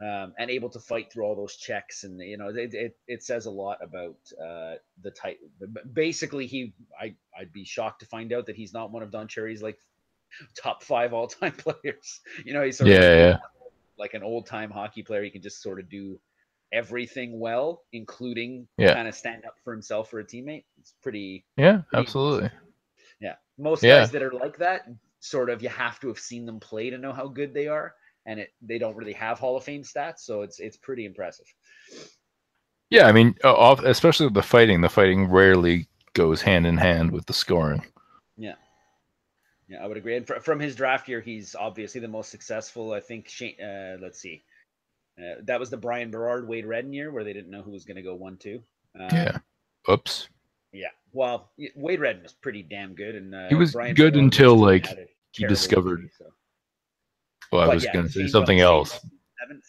Um, 0.01 0.35
and 0.37 0.51
able 0.51 0.69
to 0.71 0.81
fight 0.81 1.12
through 1.12 1.23
all 1.23 1.37
those 1.37 1.55
checks, 1.55 2.03
and 2.03 2.19
you 2.19 2.37
know, 2.37 2.49
it, 2.49 2.75
it, 2.75 2.97
it 3.07 3.23
says 3.23 3.47
a 3.47 3.53
lot 3.53 3.79
about 3.81 4.17
uh, 4.33 4.75
the 5.01 5.12
type. 5.12 5.38
Basically, 5.93 6.49
he 6.49 6.75
I 7.01 7.15
I'd 7.38 7.53
be 7.53 7.65
shocked 7.65 8.01
to 8.01 8.07
find 8.07 8.33
out 8.33 8.47
that 8.47 8.57
he's 8.57 8.73
not 8.73 8.91
one 8.91 9.05
of 9.05 9.12
Don 9.12 9.29
Cherry's 9.29 9.62
like 9.62 9.79
top 10.61 10.83
five 10.83 11.12
all 11.12 11.29
time 11.29 11.53
players. 11.57 12.21
You 12.45 12.53
know, 12.53 12.65
he's 12.65 12.79
sort 12.79 12.91
yeah, 12.91 12.97
of 12.97 13.19
yeah. 13.19 13.37
Like 14.03 14.15
an 14.15 14.25
old 14.25 14.47
time 14.47 14.71
hockey 14.71 15.03
player. 15.03 15.23
He 15.23 15.31
can 15.31 15.41
just 15.41 15.62
sort 15.62 15.79
of 15.79 15.88
do 15.88 16.19
everything 16.73 17.38
well, 17.38 17.83
including 17.93 18.67
yeah. 18.77 18.95
kind 18.95 19.07
of 19.07 19.15
stand 19.15 19.45
up 19.45 19.55
for 19.62 19.73
himself 19.73 20.11
for 20.11 20.19
a 20.19 20.25
teammate. 20.25 20.65
It's 20.81 20.95
pretty. 21.01 21.45
Yeah, 21.57 21.83
pretty 21.88 22.03
absolutely. 22.03 22.51
Yeah, 23.21 23.35
most 23.57 23.85
yeah. 23.85 24.01
guys 24.01 24.11
that 24.11 24.23
are 24.23 24.33
like 24.33 24.59
that, 24.59 24.88
sort 25.21 25.51
of, 25.51 25.62
you 25.62 25.69
have 25.69 26.01
to 26.01 26.09
have 26.09 26.19
seen 26.19 26.45
them 26.45 26.59
play 26.59 26.91
to 26.91 26.99
know 26.99 27.12
how 27.12 27.29
good 27.29 27.55
they 27.55 27.69
are, 27.69 27.95
and 28.27 28.41
it 28.41 28.49
they 28.61 28.79
don't 28.79 28.97
really 28.97 29.12
have 29.12 29.38
Hall 29.38 29.57
of 29.57 29.62
Fame 29.62 29.83
stats, 29.83 30.19
so 30.19 30.43
it's 30.43 30.59
it's 30.59 30.77
pretty 30.77 31.05
impressive. 31.05 31.47
Yeah, 32.91 33.07
I 33.07 33.12
mean, 33.12 33.37
especially 33.45 34.27
with 34.27 34.35
the 34.35 34.43
fighting, 34.43 34.81
the 34.81 34.88
fighting 34.88 35.31
rarely 35.31 35.87
goes 36.15 36.43
hand 36.43 36.67
in 36.67 36.77
hand 36.77 37.12
with 37.12 37.25
the 37.27 37.33
scoring. 37.33 37.83
Yeah. 38.37 38.57
Yeah, 39.73 39.83
I 39.83 39.87
would 39.87 39.97
agree. 39.97 40.17
And 40.17 40.27
fr- 40.27 40.41
from 40.41 40.61
his 40.61 40.77
draft 40.77 41.09
year, 41.09 41.21
he's 41.21 41.55
obviously 41.55 42.01
the 42.01 42.09
most 42.09 42.31
successful. 42.31 42.93
I 42.93 43.01
think. 43.01 43.29
Shane, 43.29 43.57
uh, 43.61 43.97
let's 44.01 44.19
see. 44.19 44.43
Uh, 45.19 45.37
that 45.45 45.59
was 45.59 45.71
the 45.71 45.77
Bryan 45.77 46.11
Berard 46.11 46.47
Wade 46.47 46.67
Redden 46.67 46.93
year 46.93 47.11
where 47.11 47.25
they 47.25 47.33
didn't 47.33 47.51
know 47.51 47.63
who 47.63 47.71
was 47.71 47.85
going 47.85 47.97
to 47.97 48.03
go 48.03 48.15
one 48.15 48.37
two. 48.37 48.63
Um, 48.99 49.09
yeah. 49.13 49.39
Oops. 49.91 50.29
Yeah. 50.73 50.89
Well, 51.13 51.51
Wade 51.75 52.01
Redden 52.01 52.23
was 52.23 52.33
pretty 52.33 52.63
damn 52.63 52.95
good, 52.95 53.15
and 53.15 53.35
uh, 53.35 53.49
he 53.49 53.55
was 53.55 53.73
Bryan 53.73 53.95
good 53.95 54.13
Berard 54.13 54.25
until 54.25 54.57
like 54.57 54.87
he 55.33 55.47
discovered. 55.47 56.01
Injury, 56.01 56.13
so. 56.19 56.25
Well, 57.51 57.63
I 57.63 57.67
but 57.67 57.75
was 57.77 57.85
yeah, 57.85 57.93
going 57.93 58.07
to 58.07 58.13
say 58.13 58.27
something 58.27 58.61
else. 58.61 59.01
Seventh. 59.41 59.65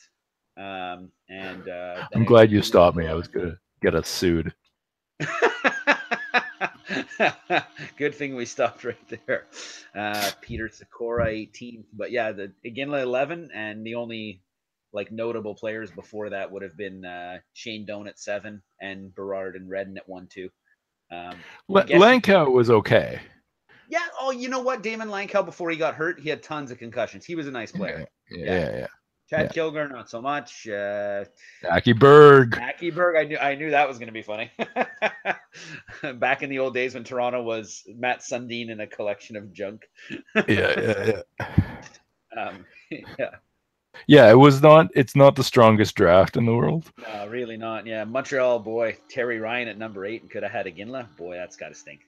Um, 0.56 1.12
and 1.30 1.68
uh, 1.68 2.08
I'm 2.14 2.26
glad 2.26 2.52
you 2.52 2.62
stopped 2.62 2.96
me. 2.96 3.08
I 3.08 3.14
was 3.14 3.28
going 3.28 3.52
to 3.52 3.58
get 3.82 3.96
us 3.96 4.08
sued. 4.08 4.54
Good 7.98 8.16
thing 8.16 8.36
we 8.36 8.46
stopped 8.46 8.84
right 8.84 9.22
there. 9.28 9.46
Uh, 9.96 10.32
Peter 10.42 10.70
Sykora 10.70 11.28
18, 11.28 11.86
but 11.94 12.12
yeah, 12.12 12.32
the 12.32 12.52
Iginla 12.66 13.02
11, 13.04 13.50
and 13.54 13.86
the 13.86 13.96
only 13.96 14.42
like 14.94 15.12
notable 15.12 15.56
players 15.56 15.92
before 15.92 16.30
that 16.30 16.52
would 16.52 16.62
have 16.62 16.78
been 16.78 17.04
uh, 17.04 17.40
Shane 17.54 17.86
Doan 17.86 18.08
at 18.08 18.20
seven 18.20 18.62
and 18.80 19.14
Berard 19.14 19.56
and 19.56 19.70
Redden 19.70 19.98
at 19.98 20.08
one 20.08 20.28
two. 20.28 20.50
Um, 21.12 21.36
L- 21.70 21.84
Langkow 21.86 22.52
was 22.52 22.70
okay. 22.70 23.20
Yeah. 23.90 24.06
Oh, 24.20 24.32
you 24.32 24.50
know 24.50 24.62
what? 24.62 24.84
Daymond 24.84 25.10
Langkow 25.10 25.46
before 25.46 25.70
he 25.70 25.78
got 25.78 25.96
hurt, 25.96 26.20
he 26.20 26.30
had 26.30 26.44
tons 26.44 26.72
of 26.72 26.78
concussions. 26.78 27.26
He 27.26 27.36
was 27.36 27.48
a 27.48 27.52
nice 27.52 27.72
player. 27.72 28.08
Yeah, 28.30 28.46
yeah, 28.46 28.46
yeah. 28.46 28.78
yeah. 28.78 28.88
Chad 29.34 29.52
yeah. 29.56 29.64
Kilger, 29.64 29.90
not 29.90 30.10
so 30.10 30.22
much. 30.22 30.68
Uh, 30.68 31.26
Aki 31.70 31.94
Berg. 31.94 32.58
Aki 32.58 32.92
Berg. 32.92 33.16
I 33.16 33.24
knew. 33.24 33.38
I 33.38 33.56
knew 33.56 33.72
that 33.72 33.88
was 33.88 33.98
going 33.98 34.08
to 34.08 34.14
be 34.14 34.22
funny. 34.22 34.52
Back 36.20 36.44
in 36.44 36.50
the 36.50 36.60
old 36.60 36.74
days 36.74 36.94
when 36.94 37.04
Toronto 37.04 37.42
was 37.42 37.84
Mats 37.96 38.30
Sundin 38.30 38.70
in 38.70 38.82
a 38.82 38.88
collection 38.88 39.36
of 39.36 39.52
junk. 39.52 39.88
yeah, 40.36 40.44
yeah, 40.48 41.22
yeah. 41.40 41.46
Um, 42.36 42.66
yeah. 43.20 43.30
Yeah, 44.08 44.32
it 44.32 44.36
was 44.36 44.62
not. 44.62 44.88
It's 44.96 45.16
not 45.16 45.36
the 45.36 45.44
strongest 45.44 45.94
draft 45.96 46.36
in 46.36 46.46
the 46.46 46.54
world. 46.54 46.92
No, 46.98 47.28
really 47.28 47.58
not. 47.58 47.86
Yeah, 47.86 48.04
Montreal 48.06 48.58
boy, 48.58 48.98
Terry 49.08 49.40
Ryan 49.40 49.68
at 49.68 49.78
number 49.78 50.04
eight, 50.04 50.24
and 50.24 50.32
could 50.32 50.42
have 50.42 50.52
had 50.52 50.66
Iginla. 50.66 51.16
Boy, 51.16 51.36
that's 51.36 51.56
got 51.56 51.70
to 51.70 51.76
stink. 51.76 52.02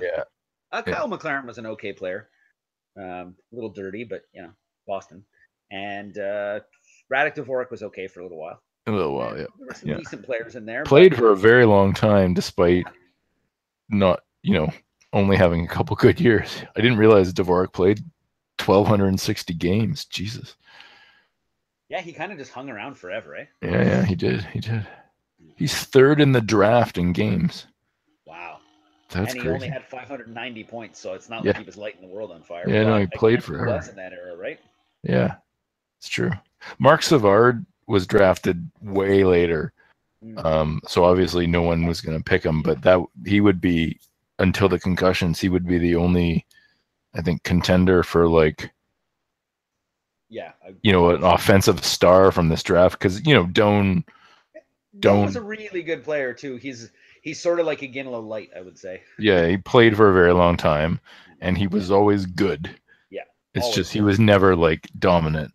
yeah. 0.00 0.22
Uh, 0.70 0.82
Kyle 0.82 1.08
yeah. 1.10 1.16
McLaren 1.16 1.46
was 1.46 1.58
an 1.58 1.66
okay 1.66 1.92
player. 1.92 2.28
Um, 2.96 3.34
a 3.52 3.54
little 3.54 3.70
dirty, 3.70 4.04
but 4.04 4.22
you 4.32 4.42
know, 4.42 4.52
Boston. 4.86 5.24
And 5.72 6.18
uh, 6.18 6.60
Radek 7.12 7.34
Dvorak 7.34 7.70
was 7.70 7.82
okay 7.82 8.06
for 8.06 8.20
a 8.20 8.22
little 8.22 8.38
while. 8.38 8.62
A 8.86 8.92
little 8.92 9.14
while, 9.14 9.36
yeah. 9.36 9.46
There 9.58 9.66
were 9.68 9.74
some 9.74 9.88
yeah. 9.88 9.96
decent 9.96 10.24
players 10.24 10.54
in 10.54 10.66
there. 10.66 10.84
Played 10.84 11.10
but... 11.10 11.18
for 11.18 11.32
a 11.32 11.36
very 11.36 11.64
long 11.64 11.94
time, 11.94 12.34
despite 12.34 12.84
not, 13.88 14.20
you 14.42 14.54
know, 14.54 14.70
only 15.12 15.36
having 15.36 15.64
a 15.64 15.68
couple 15.68 15.96
good 15.96 16.20
years. 16.20 16.62
I 16.76 16.80
didn't 16.80 16.98
realize 16.98 17.32
Dvorak 17.32 17.72
played 17.72 18.00
1,260 18.64 19.54
games. 19.54 20.04
Jesus. 20.04 20.56
Yeah, 21.88 22.00
he 22.00 22.12
kind 22.12 22.32
of 22.32 22.38
just 22.38 22.52
hung 22.52 22.70
around 22.70 22.94
forever, 22.94 23.36
eh? 23.36 23.44
Yeah, 23.62 23.82
yeah, 23.82 24.04
he 24.04 24.14
did. 24.14 24.44
He 24.44 24.60
did. 24.60 24.86
He's 25.56 25.74
third 25.74 26.20
in 26.20 26.32
the 26.32 26.40
draft 26.40 26.98
in 26.98 27.12
games. 27.12 27.66
Wow. 28.26 28.58
That's 29.10 29.32
and 29.32 29.42
he 29.42 29.48
crazy. 29.48 29.54
only 29.54 29.68
had 29.68 29.84
590 29.84 30.64
points, 30.64 30.98
so 30.98 31.12
it's 31.12 31.28
not 31.28 31.44
Yeah. 31.44 31.50
like 31.50 31.58
he 31.58 31.64
was 31.64 31.76
lighting 31.76 32.00
the 32.00 32.08
world 32.08 32.30
on 32.30 32.42
fire. 32.42 32.64
Yeah, 32.66 32.84
no, 32.84 32.96
he 32.96 33.02
I 33.04 33.06
played 33.14 33.40
guess 33.40 33.86
he 33.86 33.90
in 33.90 33.96
that 33.96 34.12
era, 34.12 34.36
right? 34.36 34.58
Yeah, 35.02 35.36
it's 36.02 36.08
true. 36.08 36.32
Marc 36.80 37.04
Savard 37.04 37.64
was 37.86 38.08
drafted 38.08 38.68
way 38.80 39.22
later, 39.22 39.72
Mm. 40.24 40.44
um, 40.44 40.80
so 40.86 41.04
obviously 41.04 41.46
no 41.46 41.62
one 41.62 41.86
was 41.86 42.00
going 42.00 42.18
to 42.18 42.22
pick 42.24 42.44
him. 42.44 42.60
But 42.60 42.82
that 42.82 42.98
he 43.24 43.40
would 43.40 43.60
be 43.60 44.00
until 44.40 44.68
the 44.68 44.80
concussions. 44.80 45.40
He 45.40 45.48
would 45.48 45.64
be 45.66 45.78
the 45.78 45.94
only, 45.94 46.44
I 47.14 47.22
think, 47.22 47.44
contender 47.44 48.02
for 48.02 48.28
like 48.28 48.72
yeah. 50.28 50.52
You 50.82 50.90
know 50.92 51.10
an 51.10 51.22
offensive 51.22 51.84
star 51.84 52.32
from 52.32 52.48
this 52.48 52.62
draft 52.64 52.98
because 52.98 53.24
you 53.24 53.34
know 53.34 53.46
Doan. 53.46 54.04
Doan 54.98 55.26
was 55.26 55.36
a 55.36 55.40
really 55.42 55.82
good 55.82 56.02
player 56.02 56.32
too. 56.32 56.56
He's 56.56 56.90
he's 57.22 57.40
sort 57.40 57.60
of 57.60 57.66
like 57.66 57.80
Iginla 57.80 58.26
light, 58.26 58.50
I 58.56 58.60
would 58.60 58.78
say. 58.78 59.02
Yeah, 59.18 59.46
he 59.46 59.56
played 59.56 59.96
for 59.96 60.10
a 60.10 60.14
very 60.14 60.32
long 60.32 60.56
time, 60.56 61.00
and 61.40 61.56
he 61.56 61.66
was 61.66 61.90
always 61.90 62.26
good. 62.26 62.70
Yeah, 63.10 63.22
It's 63.54 63.64
always 63.64 63.76
just 63.76 63.92
he 63.92 64.00
was 64.00 64.18
never 64.20 64.54
like 64.56 64.88
dominant. 64.98 65.52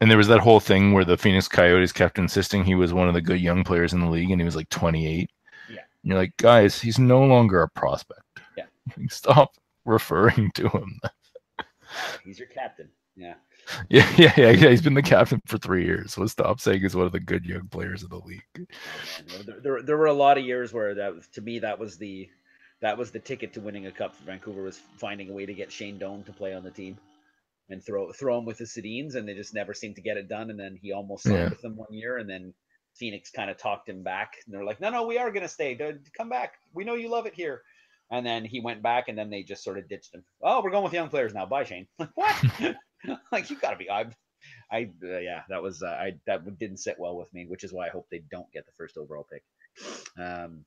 And 0.00 0.10
there 0.10 0.18
was 0.18 0.28
that 0.28 0.40
whole 0.40 0.60
thing 0.60 0.92
where 0.92 1.04
the 1.04 1.18
Phoenix 1.18 1.46
Coyotes 1.46 1.92
kept 1.92 2.18
insisting 2.18 2.64
he 2.64 2.74
was 2.74 2.92
one 2.92 3.08
of 3.08 3.14
the 3.14 3.20
good 3.20 3.40
young 3.40 3.64
players 3.64 3.92
in 3.92 4.00
the 4.00 4.08
league, 4.08 4.30
and 4.30 4.40
he 4.40 4.44
was 4.44 4.56
like 4.56 4.68
28. 4.70 5.30
Yeah. 5.68 5.76
And 5.76 5.78
you're 6.02 6.18
like, 6.18 6.36
guys, 6.38 6.80
he's 6.80 6.98
no 6.98 7.22
longer 7.22 7.62
a 7.62 7.68
prospect. 7.68 8.22
Yeah. 8.56 8.64
Stop 9.10 9.52
referring 9.84 10.50
to 10.54 10.68
him. 10.68 11.00
he's 12.24 12.38
your 12.38 12.48
captain. 12.48 12.88
Yeah. 13.14 13.34
Yeah, 13.90 14.10
yeah, 14.16 14.32
yeah, 14.36 14.50
yeah. 14.50 14.70
He's 14.70 14.80
been 14.80 14.94
the 14.94 15.02
captain 15.02 15.42
for 15.46 15.58
three 15.58 15.84
years. 15.84 16.14
So 16.14 16.26
stop 16.26 16.60
saying 16.60 16.80
he's 16.80 16.96
one 16.96 17.06
of 17.06 17.12
the 17.12 17.20
good 17.20 17.44
young 17.44 17.68
players 17.68 18.02
of 18.02 18.08
the 18.10 18.18
league. 18.18 18.42
Oh, 18.58 19.42
there, 19.42 19.60
there, 19.60 19.82
there 19.82 19.96
were 19.96 20.06
a 20.06 20.12
lot 20.12 20.38
of 20.38 20.44
years 20.44 20.72
where 20.72 20.94
that 20.94 21.32
to 21.34 21.40
me 21.40 21.58
that 21.60 21.78
was 21.78 21.98
the 21.98 22.28
that 22.80 22.96
was 22.96 23.10
the 23.10 23.18
ticket 23.18 23.52
to 23.52 23.60
winning 23.60 23.86
a 23.86 23.92
cup 23.92 24.16
for 24.16 24.24
Vancouver 24.24 24.62
was 24.62 24.78
finding 24.96 25.28
a 25.28 25.32
way 25.32 25.46
to 25.46 25.52
get 25.54 25.70
Shane 25.70 25.98
Doan 25.98 26.24
to 26.24 26.32
play 26.32 26.54
on 26.54 26.64
the 26.64 26.70
team 26.70 26.96
and 27.70 27.84
throw 27.84 28.12
throw 28.12 28.38
him 28.38 28.44
with 28.44 28.58
the 28.58 28.64
Sedins, 28.64 29.14
and 29.14 29.28
they 29.28 29.34
just 29.34 29.54
never 29.54 29.74
seemed 29.74 29.96
to 29.96 30.02
get 30.02 30.16
it 30.16 30.28
done. 30.28 30.50
And 30.50 30.58
then 30.58 30.78
he 30.80 30.92
almost 30.92 31.24
signed 31.24 31.36
yeah. 31.36 31.48
with 31.48 31.62
them 31.62 31.76
one 31.76 31.92
year, 31.92 32.18
and 32.18 32.28
then 32.28 32.52
Phoenix 32.96 33.30
kind 33.30 33.50
of 33.50 33.56
talked 33.56 33.88
him 33.88 34.02
back, 34.02 34.34
and 34.44 34.54
they're 34.54 34.64
like, 34.64 34.80
"No, 34.80 34.90
no, 34.90 35.06
we 35.06 35.18
are 35.18 35.30
going 35.30 35.42
to 35.42 35.48
stay. 35.48 35.78
Come 36.16 36.28
back. 36.28 36.54
We 36.74 36.84
know 36.84 36.94
you 36.94 37.08
love 37.08 37.26
it 37.26 37.34
here." 37.34 37.62
And 38.10 38.26
then 38.26 38.44
he 38.44 38.60
went 38.60 38.82
back, 38.82 39.08
and 39.08 39.16
then 39.16 39.30
they 39.30 39.44
just 39.44 39.62
sort 39.62 39.78
of 39.78 39.88
ditched 39.88 40.14
him. 40.14 40.24
Oh, 40.42 40.62
we're 40.62 40.72
going 40.72 40.82
with 40.82 40.92
young 40.92 41.08
players 41.08 41.32
now. 41.32 41.46
Bye, 41.46 41.64
Shane. 41.64 41.86
Like 41.98 42.10
what? 42.14 42.76
like 43.32 43.50
you 43.50 43.56
got 43.56 43.70
to 43.70 43.76
be. 43.76 43.88
I, 43.88 44.06
I 44.70 44.90
uh, 45.04 45.18
yeah, 45.18 45.42
that 45.48 45.62
was 45.62 45.82
uh, 45.82 45.86
I 45.86 46.14
that 46.26 46.58
didn't 46.58 46.78
sit 46.78 46.96
well 46.98 47.16
with 47.16 47.32
me, 47.32 47.46
which 47.48 47.64
is 47.64 47.72
why 47.72 47.86
I 47.86 47.90
hope 47.90 48.06
they 48.10 48.22
don't 48.30 48.50
get 48.52 48.66
the 48.66 48.72
first 48.76 48.96
overall 48.96 49.26
pick. 49.30 49.44
Um, 50.18 50.64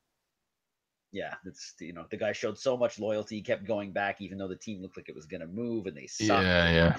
yeah, 1.14 1.34
it's 1.46 1.74
you 1.80 1.92
know 1.92 2.04
the 2.10 2.16
guy 2.16 2.32
showed 2.32 2.58
so 2.58 2.76
much 2.76 2.98
loyalty, 2.98 3.36
he 3.36 3.42
kept 3.42 3.64
going 3.64 3.92
back 3.92 4.20
even 4.20 4.36
though 4.36 4.48
the 4.48 4.56
team 4.56 4.82
looked 4.82 4.96
like 4.96 5.08
it 5.08 5.14
was 5.14 5.26
going 5.26 5.40
to 5.40 5.46
move 5.46 5.86
and 5.86 5.96
they 5.96 6.08
sucked. 6.08 6.42
Yeah, 6.42 6.70
yeah, 6.70 6.96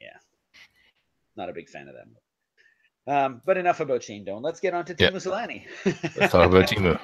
yeah. 0.00 0.16
Not 1.36 1.50
a 1.50 1.52
big 1.52 1.68
fan 1.68 1.88
of 1.88 1.94
them. 1.94 2.16
Um, 3.08 3.42
but 3.44 3.56
enough 3.56 3.80
about 3.80 4.04
Shane 4.04 4.24
Doan. 4.24 4.42
Let's 4.42 4.60
get 4.60 4.74
on 4.74 4.84
to 4.84 4.94
Teemu 4.94 5.16
Selanne. 5.16 5.64
Let's 6.16 6.32
talk 6.32 6.48
about 6.48 6.68
Teemu. 6.68 6.98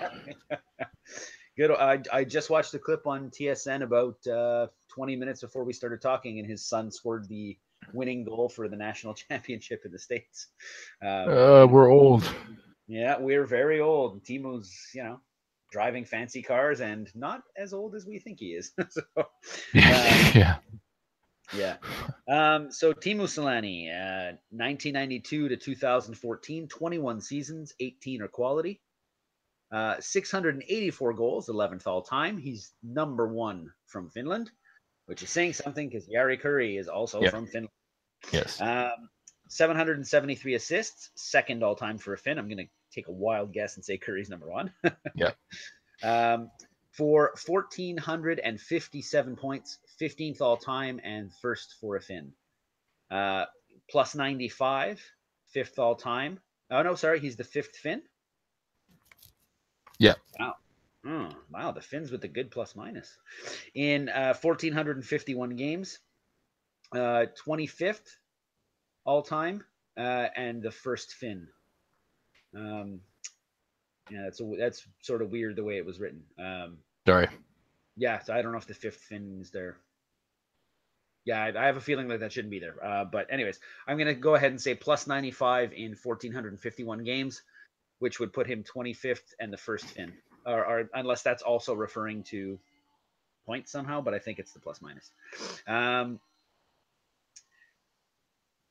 Good. 1.57 1.73
I, 1.73 2.01
I 2.13 2.23
just 2.23 2.51
watched 2.51 2.73
a 2.75 2.79
clip 2.79 3.05
on 3.09 3.31
TSN 3.31 3.83
about 3.83 4.25
uh, 4.29 4.69
20 4.91 5.17
minutes 5.17 5.41
before 5.41 5.65
we 5.65 5.73
started 5.73 6.01
talking, 6.01 6.39
and 6.39 6.49
his 6.49 6.65
son 6.65 6.93
scored 6.93 7.27
the 7.27 7.59
winning 7.93 8.23
goal 8.23 8.49
for 8.49 8.69
the 8.69 8.77
national 8.77 9.15
championship 9.29 9.83
in 9.85 9.91
the 9.91 9.99
states. 9.99 10.47
Um, 11.03 11.31
uh, 11.31 11.67
we're 11.67 11.91
old. 11.91 12.23
Yeah, 12.87 13.19
we're 13.19 13.45
very 13.45 13.81
old. 13.81 14.23
Teemu's, 14.23 14.73
you 14.95 15.03
know, 15.03 15.21
driving 15.71 16.05
fancy 16.05 16.43
cars 16.43 16.81
and 16.81 17.11
not 17.15 17.43
as 17.57 17.73
old 17.73 17.95
as 17.95 18.07
we 18.07 18.19
think 18.19 18.39
he 18.41 18.49
is. 18.49 18.73
so, 18.91 19.03
yeah, 19.75 20.33
yeah. 20.35 20.57
Yeah. 21.55 21.77
Um, 22.29 22.71
so 22.71 22.93
Teemu 22.93 23.23
Selanne, 23.23 23.89
uh, 23.89 24.37
1992 24.51 25.49
to 25.49 25.57
2014, 25.57 26.69
21 26.69 27.21
seasons, 27.23 27.73
18 27.81 28.23
are 28.23 28.29
quality. 28.29 28.81
Uh, 29.73 29.97
684 30.01 31.13
goals, 31.15 31.49
11th 31.49 31.87
all 31.87 32.03
time. 32.03 32.39
He's 32.39 32.73
number 32.83 33.29
one 33.29 33.71
from 33.87 34.11
Finland, 34.11 34.51
which 35.07 35.23
is 35.23 35.31
saying 35.31 35.55
something 35.55 35.89
because 35.89 36.09
Jari 36.09 36.41
Kurri 36.41 36.79
is 36.79 36.89
also 36.89 37.27
from 37.29 37.47
Finland. 37.47 37.73
Yes. 38.33 38.61
Um, 38.61 39.09
773 39.49 40.55
assists, 40.55 41.11
second 41.17 41.63
all 41.63 41.75
time 41.75 41.99
for 41.99 42.13
a 42.13 42.19
Finn. 42.19 42.39
I'm 42.39 42.49
going 42.49 42.59
to 42.59 42.69
take 42.99 43.09
a 43.09 43.13
wild 43.13 43.53
guess 43.53 43.77
and 43.77 43.85
say 43.85 43.99
Kurri's 43.99 44.29
number 44.29 44.51
one. 44.51 44.73
yeah. 45.15 45.33
Um, 46.01 46.53
for 46.93 47.33
1,457 47.47 49.37
points, 49.37 49.79
15th 50.01 50.41
all 50.41 50.57
time, 50.57 51.01
and 51.03 51.33
first 51.43 51.75
for 51.81 51.97
a 51.97 52.01
Finn. 52.01 52.33
Uh, 53.11 53.47
plus 53.91 54.15
95, 54.15 55.03
fifth 55.53 55.79
all 55.79 55.97
time. 55.97 56.39
Oh, 56.71 56.83
no, 56.83 56.95
sorry. 56.95 57.19
He's 57.21 57.35
the 57.37 57.43
fifth 57.43 57.77
Finn. 57.77 58.03
Yeah. 59.99 60.15
Wow. 60.39 60.55
Oh, 61.05 61.31
wow. 61.51 61.73
The 61.73 61.81
Finns 61.81 62.13
with 62.13 62.21
the 62.21 62.29
good 62.29 62.51
plus 62.51 62.77
minus. 62.77 63.17
In 63.75 64.09
uh, 64.09 64.35
1,451 64.41 65.57
games, 65.57 65.99
uh, 66.93 67.27
25th 67.45 68.07
all 69.05 69.23
time, 69.23 69.65
uh, 69.97 70.29
and 70.37 70.63
the 70.63 70.71
first 70.71 71.13
Finn. 71.13 71.49
Um, 72.55 73.01
yeah, 74.11 74.23
that's 74.25 74.41
a, 74.41 74.55
that's 74.59 74.87
sort 75.03 75.23
of 75.23 75.31
weird 75.31 75.57
the 75.57 75.65
way 75.65 75.77
it 75.77 75.87
was 75.87 76.01
written. 76.01 76.23
Um, 76.39 76.79
Sorry. 77.07 77.29
Yeah, 77.97 78.21
so 78.21 78.33
I 78.33 78.43
don't 78.43 78.53
know 78.53 78.59
if 78.59 78.67
the 78.67 78.75
fifth 78.75 79.01
Finn 79.01 79.39
is 79.41 79.51
there. 79.51 79.77
Yeah, 81.25 81.43
I, 81.43 81.63
I 81.63 81.67
have 81.67 81.77
a 81.77 81.81
feeling 81.81 82.09
that 82.09 82.21
that 82.21 82.33
shouldn't 82.33 82.51
be 82.51 82.61
there. 82.61 82.83
Uh, 82.83 83.05
but 83.05 83.27
anyways, 83.31 83.59
I'm 83.87 83.99
gonna 83.99 84.15
go 84.15 84.35
ahead 84.35 84.51
and 84.51 84.61
say 84.61 84.75
plus 84.75 85.07
95 85.07 85.73
in 85.73 85.91
1451 85.91 87.05
games, 87.05 87.43
which 87.99 88.21
would 88.21 88.33
put 88.33 88.47
him 88.47 88.65
25th 88.65 89.35
and 89.41 89.53
the 89.53 89.57
first 89.57 89.85
Finn, 89.87 90.13
or, 90.47 90.65
or 90.65 90.91
unless 90.95 91.23
that's 91.23 91.43
also 91.43 91.75
referring 91.75 92.23
to 92.25 92.59
points 93.47 93.73
somehow. 93.73 94.01
But 94.01 94.15
I 94.15 94.21
think 94.21 94.39
it's 94.39 94.53
the 94.53 94.61
plus 94.61 94.81
minus. 94.81 95.11
Um, 95.67 96.21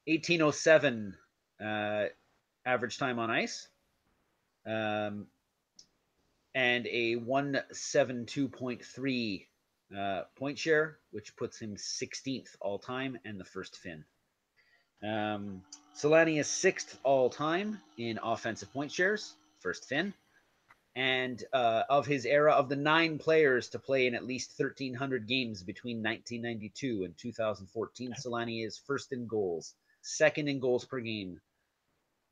1807 0.08 1.16
uh, 1.60 2.06
average 2.68 2.98
time 2.98 3.18
on 3.18 3.32
ice, 3.32 3.70
um, 4.66 5.28
and 6.54 6.86
a 6.88 7.16
172.3 7.16 9.46
uh, 9.98 10.24
point 10.36 10.60
share, 10.60 10.98
which 11.12 11.38
puts 11.38 11.58
him 11.60 11.78
16th 11.78 12.58
all 12.60 12.78
time 12.78 13.18
and 13.24 13.40
the 13.40 13.46
first 13.46 13.78
Finn. 13.78 14.04
Um, 15.02 15.64
Selanne 15.96 16.38
is 16.40 16.48
sixth 16.48 17.00
all 17.04 17.30
time 17.30 17.80
in 17.98 18.20
offensive 18.22 18.74
point 18.74 18.92
shares, 18.92 19.34
first 19.60 19.88
Finn. 19.88 20.14
And 20.96 21.42
uh, 21.54 21.84
of 21.90 22.06
his 22.08 22.26
era, 22.26 22.54
of 22.54 22.70
the 22.70 22.76
nine 22.76 23.20
players 23.20 23.70
to 23.70 23.80
play 23.80 24.08
in 24.08 24.16
at 24.16 24.26
least 24.26 24.60
1,300 24.60 25.28
games 25.28 25.62
between 25.62 26.04
1992 26.04 27.04
and 27.04 27.16
2014, 27.18 28.16
Selanne 28.20 28.66
is 28.66 28.80
first 28.80 29.14
in 29.14 29.28
goals, 29.28 29.76
second 30.02 30.50
in 30.50 30.60
goals 30.60 30.86
per 30.86 31.00
game, 31.00 31.40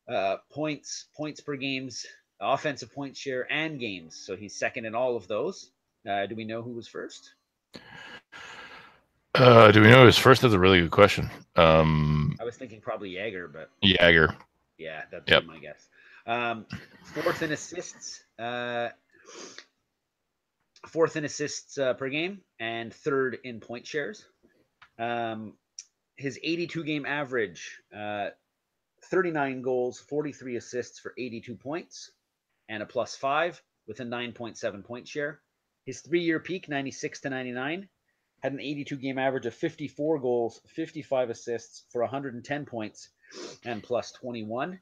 uh, 0.08 0.38
points 0.52 1.06
points 1.16 1.42
per 1.42 1.56
games, 1.56 2.06
offensive 2.40 2.94
point 2.94 3.16
share, 3.18 3.52
and 3.52 3.80
games. 3.80 4.16
So 4.16 4.36
he's 4.36 4.56
second 4.56 4.86
in 4.86 4.96
all 4.96 5.16
of 5.16 5.28
those. 5.28 5.70
Uh, 6.08 6.26
do 6.28 6.36
we 6.36 6.44
know 6.44 6.62
who 6.62 6.72
was 6.72 6.88
first? 6.88 7.34
Uh, 9.34 9.72
do 9.72 9.82
we 9.82 9.88
know 9.88 10.00
who 10.00 10.06
was 10.06 10.18
first? 10.18 10.42
That's 10.42 10.54
a 10.54 10.60
really 10.60 10.82
good 10.82 10.92
question. 10.92 11.30
Um, 11.56 12.38
I 12.40 12.44
was 12.44 12.56
thinking 12.56 12.80
probably 12.80 13.12
Jagr, 13.14 13.52
but 13.52 13.70
Jagr. 13.84 14.36
Yeah, 14.78 15.02
that's 15.12 15.30
yep. 15.30 15.46
my 15.46 15.58
guess. 15.58 15.88
Um, 16.28 16.66
fourth 17.04 17.42
in 17.42 17.52
assists, 17.52 18.24
uh, 18.40 18.90
fourth 20.88 21.16
in 21.16 21.26
assists 21.26 21.78
uh, 21.78 21.94
per 21.94 22.10
game, 22.10 22.42
and 22.60 22.94
third 22.94 23.38
in 23.44 23.60
point 23.60 23.86
shares. 23.86 24.26
Um, 24.98 25.54
his 26.16 26.40
82 26.42 26.84
game 26.84 27.06
average, 27.06 27.82
uh, 27.96 28.30
39 29.10 29.62
goals, 29.62 30.00
43 30.00 30.56
assists 30.58 31.00
for 31.00 31.14
82 31.18 31.56
points, 31.56 32.12
and 32.70 32.82
a 32.82 32.86
plus 32.86 33.16
five 33.16 33.62
with 33.88 34.00
a 34.00 34.04
9.7 34.04 34.84
point 34.84 35.08
share. 35.08 35.42
His 35.86 36.02
three 36.02 36.22
year 36.22 36.40
peak, 36.40 36.68
96 36.68 37.22
to 37.22 37.30
99, 37.30 37.88
had 38.42 38.54
an 38.54 38.60
82 38.60 38.98
game 38.98 39.18
average 39.18 39.46
of 39.46 39.54
54 39.54 40.20
goals, 40.20 40.62
55 40.68 41.30
assists 41.30 41.84
for 41.92 42.02
110 42.02 42.66
points, 42.66 43.10
and 43.64 43.84
plus 43.84 44.12
21. 44.14 44.80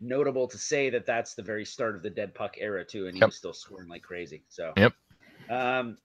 Notable 0.00 0.48
to 0.48 0.58
say 0.58 0.90
that 0.90 1.06
that's 1.06 1.34
the 1.34 1.42
very 1.42 1.64
start 1.64 1.96
of 1.96 2.02
the 2.02 2.10
dead 2.10 2.34
puck 2.34 2.56
era, 2.58 2.84
too, 2.84 3.06
and 3.06 3.14
he 3.14 3.20
yep. 3.20 3.28
was 3.28 3.36
still 3.36 3.52
scoring 3.52 3.88
like 3.88 4.02
crazy. 4.02 4.42
So, 4.48 4.72
yep. 4.76 4.92
Um, 5.48 5.96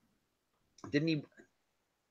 didn't 0.91 1.07
he? 1.07 1.23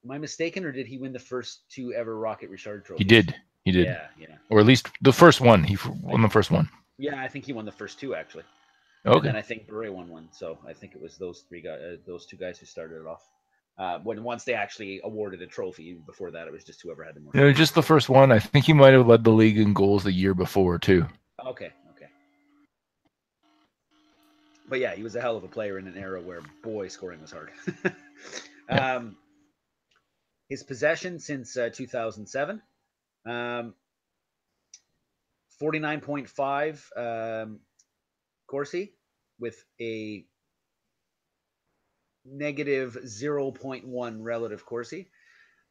Am 0.05 0.11
I 0.11 0.19
mistaken, 0.19 0.65
or 0.65 0.73
did 0.73 0.87
he 0.87 0.99
win 0.99 1.13
the 1.13 1.19
first 1.19 1.63
two 1.71 1.93
ever 1.93 2.17
Rocket 2.17 2.51
Richard 2.51 2.85
trophies? 2.85 3.05
He 3.05 3.09
did. 3.09 3.35
He 3.69 3.73
did. 3.73 3.87
Yeah, 3.87 4.07
yeah. 4.19 4.37
Or 4.49 4.61
at 4.61 4.67
least 4.67 4.89
the 5.03 5.13
first 5.13 5.43
one. 5.43 5.63
He 5.63 5.77
won 6.03 6.23
the 6.23 6.31
first 6.31 6.51
one. 6.51 6.71
Yeah, 6.97 7.23
I 7.23 7.29
think 7.29 7.45
he 7.45 7.53
won 7.53 7.67
the 7.67 7.73
first 7.73 8.01
two 8.01 8.15
actually. 8.15 8.45
Okay. 9.05 9.29
And 9.29 9.37
I 9.37 9.43
think 9.43 9.69
Bure 9.69 9.93
won 9.93 10.09
one. 10.09 10.29
So 10.33 10.59
I 10.67 10.73
think 10.73 10.95
it 10.95 11.03
was 11.03 11.19
those 11.19 11.45
three 11.47 11.61
guys, 11.61 11.79
uh, 11.81 11.97
those 12.07 12.25
two 12.25 12.39
guys 12.39 12.59
who 12.59 12.65
started 12.65 13.03
it 13.03 13.07
off. 13.07 13.23
Uh, 13.77 13.99
when 13.99 14.25
once 14.25 14.45
they 14.45 14.55
actually 14.55 15.03
awarded 15.05 15.43
a 15.43 15.47
trophy. 15.47 16.01
Before 16.07 16.31
that, 16.31 16.49
it 16.49 16.53
was 16.53 16.65
just 16.65 16.81
whoever 16.81 17.05
had 17.05 17.15
the 17.15 17.21
most. 17.21 17.37
Yeah, 17.37 17.53
just 17.53 17.75
the 17.75 17.83
first 17.83 18.09
one. 18.09 18.33
I 18.33 18.39
think 18.39 18.65
he 18.65 18.73
might 18.73 18.95
have 18.95 19.07
led 19.07 19.23
the 19.23 19.31
league 19.31 19.59
in 19.59 19.75
goals 19.75 20.03
the 20.03 20.13
year 20.13 20.33
before 20.33 20.79
too. 20.79 21.07
Okay, 21.47 21.71
okay. 21.91 22.09
But 24.67 24.81
yeah, 24.81 24.95
he 24.95 25.03
was 25.03 25.15
a 25.15 25.21
hell 25.21 25.37
of 25.37 25.45
a 25.45 25.49
player 25.49 25.79
in 25.79 25.87
an 25.87 25.99
era 25.99 26.23
where 26.23 26.41
boy 26.63 26.89
scoring 26.89 27.21
was 27.21 27.33
hard. 27.33 27.51
yeah. 28.71 28.97
um, 28.97 29.17
his 30.49 30.63
possession 30.63 31.19
since 31.21 31.57
uh, 31.57 31.69
2007, 31.73 32.63
um, 33.27 33.75
49.5 35.61 37.43
um, 37.45 37.61
Corsi 38.47 38.93
with 39.39 39.65
a 39.81 40.25
negative 42.25 42.99
0.1 43.05 44.17
relative 44.21 44.65
Corsi, 44.65 45.09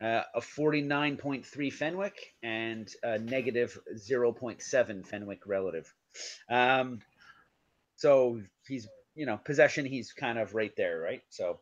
uh, 0.02 0.22
a 0.36 0.42
49.3 0.42 1.74
Fenwick, 1.74 2.36
and 2.44 2.90
a 3.04 3.20
negative 3.20 3.78
0.7 3.96 5.06
Fenwick 5.06 5.42
relative. 5.46 5.94
Um, 6.50 7.00
so 7.96 8.42
he's, 8.68 8.88
you 9.16 9.26
know, 9.26 9.38
possession, 9.38 9.86
he's 9.86 10.14
kind 10.14 10.38
of 10.38 10.54
right 10.56 10.74
there, 10.78 11.00
right? 11.00 11.22
So, 11.30 11.60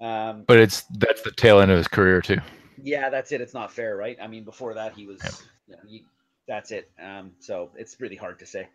um, 0.00 0.44
but 0.46 0.58
it's 0.58 0.82
that's 0.98 1.22
the 1.22 1.32
tail 1.32 1.60
end 1.60 1.70
of 1.70 1.76
his 1.76 1.88
career 1.88 2.20
too. 2.20 2.38
Yeah, 2.80 3.10
that's 3.10 3.32
it. 3.32 3.40
It's 3.40 3.54
not 3.54 3.72
fair, 3.72 3.96
right? 3.96 4.16
I 4.20 4.26
mean, 4.26 4.44
before 4.44 4.74
that, 4.74 4.94
he 4.94 5.06
was, 5.06 5.20
yeah. 5.22 5.30
you 5.68 5.76
know, 5.76 5.82
he, 5.88 6.04
that's 6.46 6.70
it. 6.70 6.90
Um, 7.02 7.32
so 7.40 7.70
it's 7.76 8.00
really 8.00 8.16
hard 8.16 8.38
to 8.40 8.46
say. 8.46 8.68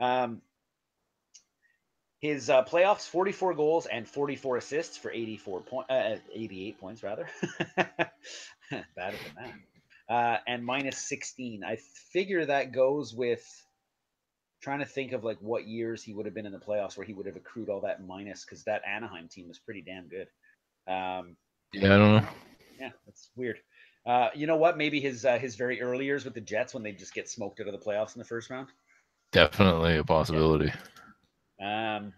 Um, 0.00 0.42
his 2.20 2.48
uh, 2.48 2.64
playoffs: 2.64 3.08
44 3.08 3.54
goals 3.54 3.86
and 3.86 4.08
44 4.08 4.56
assists 4.56 4.96
for 4.96 5.10
84 5.10 5.60
point, 5.60 5.90
uh, 5.90 6.16
88 6.32 6.80
points 6.80 7.02
rather. 7.02 7.28
Better 7.76 8.06
than 8.96 9.34
that. 9.36 9.52
Uh, 10.08 10.38
and 10.46 10.64
minus 10.64 10.98
16. 10.98 11.64
I 11.64 11.76
figure 12.12 12.46
that 12.46 12.72
goes 12.72 13.14
with 13.14 13.44
trying 14.62 14.78
to 14.78 14.86
think 14.86 15.12
of 15.12 15.22
like 15.24 15.36
what 15.40 15.66
years 15.66 16.02
he 16.02 16.14
would 16.14 16.24
have 16.24 16.34
been 16.34 16.46
in 16.46 16.52
the 16.52 16.58
playoffs 16.58 16.96
where 16.96 17.06
he 17.06 17.12
would 17.12 17.26
have 17.26 17.36
accrued 17.36 17.68
all 17.68 17.82
that 17.82 18.06
minus 18.06 18.44
because 18.44 18.64
that 18.64 18.82
Anaheim 18.86 19.28
team 19.28 19.46
was 19.46 19.58
pretty 19.58 19.82
damn 19.82 20.08
good. 20.08 20.28
Um, 20.86 21.36
yeah, 21.74 21.94
I 21.94 21.98
don't 21.98 22.16
know. 22.16 22.28
Yeah, 22.84 22.90
that's 23.06 23.30
weird. 23.34 23.60
Uh, 24.04 24.28
you 24.34 24.46
know 24.46 24.56
what? 24.56 24.76
Maybe 24.76 25.00
his 25.00 25.24
uh, 25.24 25.38
his 25.38 25.56
very 25.56 25.80
early 25.80 26.04
years 26.04 26.26
with 26.26 26.34
the 26.34 26.42
Jets 26.42 26.74
when 26.74 26.82
they 26.82 26.92
just 26.92 27.14
get 27.14 27.30
smoked 27.30 27.60
out 27.60 27.66
of 27.66 27.72
the 27.72 27.78
playoffs 27.78 28.14
in 28.14 28.18
the 28.18 28.26
first 28.26 28.50
round. 28.50 28.68
Definitely 29.32 29.96
a 29.96 30.04
possibility. 30.04 30.70
Yeah. 31.58 31.96
Um, 31.96 32.12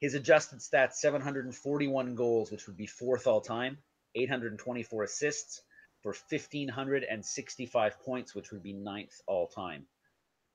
his 0.00 0.14
adjusted 0.14 0.58
stats: 0.58 0.94
741 0.94 2.16
goals, 2.16 2.50
which 2.50 2.66
would 2.66 2.76
be 2.76 2.86
fourth 2.86 3.28
all 3.28 3.40
time. 3.40 3.78
824 4.16 5.04
assists 5.04 5.62
for 6.02 6.10
1565 6.28 8.00
points, 8.00 8.34
which 8.34 8.50
would 8.50 8.64
be 8.64 8.72
ninth 8.72 9.14
all 9.28 9.46
time. 9.46 9.86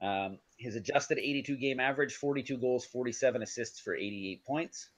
Um, 0.02 0.40
his 0.58 0.76
adjusted 0.76 1.18
82 1.18 1.56
game 1.56 1.80
average: 1.80 2.16
42 2.16 2.58
goals, 2.58 2.84
47 2.84 3.42
assists 3.42 3.80
for 3.80 3.96
88 3.96 4.44
points. 4.44 4.90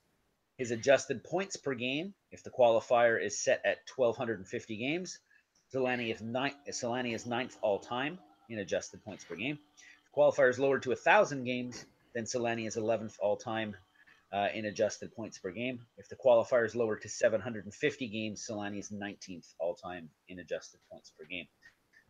His 0.62 0.70
adjusted 0.70 1.24
points 1.24 1.58
per 1.58 1.74
game, 1.74 2.14
if 2.32 2.44
the 2.44 2.52
qualifier 2.52 3.20
is 3.20 3.44
set 3.44 3.66
at 3.66 3.80
1,250 3.96 4.78
games, 4.78 5.18
Selanne 5.74 6.14
is, 6.14 6.22
ninth, 6.22 6.54
Selanne 6.70 7.16
is 7.16 7.26
ninth 7.26 7.58
all 7.64 7.80
time 7.80 8.20
in 8.48 8.60
adjusted 8.60 9.04
points 9.04 9.24
per 9.24 9.36
game. 9.36 9.58
If 9.58 10.14
the 10.14 10.22
qualifier 10.22 10.52
is 10.52 10.60
lowered 10.60 10.84
to 10.84 10.90
1,000 10.90 11.46
games, 11.46 11.84
then 12.14 12.26
Selanne 12.26 12.68
is 12.68 12.76
11th 12.76 13.16
all 13.20 13.38
time 13.38 13.76
uh, 14.32 14.50
in 14.54 14.66
adjusted 14.66 15.12
points 15.16 15.40
per 15.40 15.50
game. 15.50 15.80
If 15.98 16.10
the 16.10 16.16
qualifier 16.16 16.64
is 16.64 16.76
lowered 16.76 17.02
to 17.02 17.10
750 17.10 18.08
games, 18.10 18.48
Selanne 18.48 18.78
is 18.78 18.92
19th 18.92 19.56
all 19.58 19.74
time 19.74 20.12
in 20.30 20.38
adjusted 20.38 20.80
points 20.92 21.12
per 21.18 21.26
game. 21.26 21.48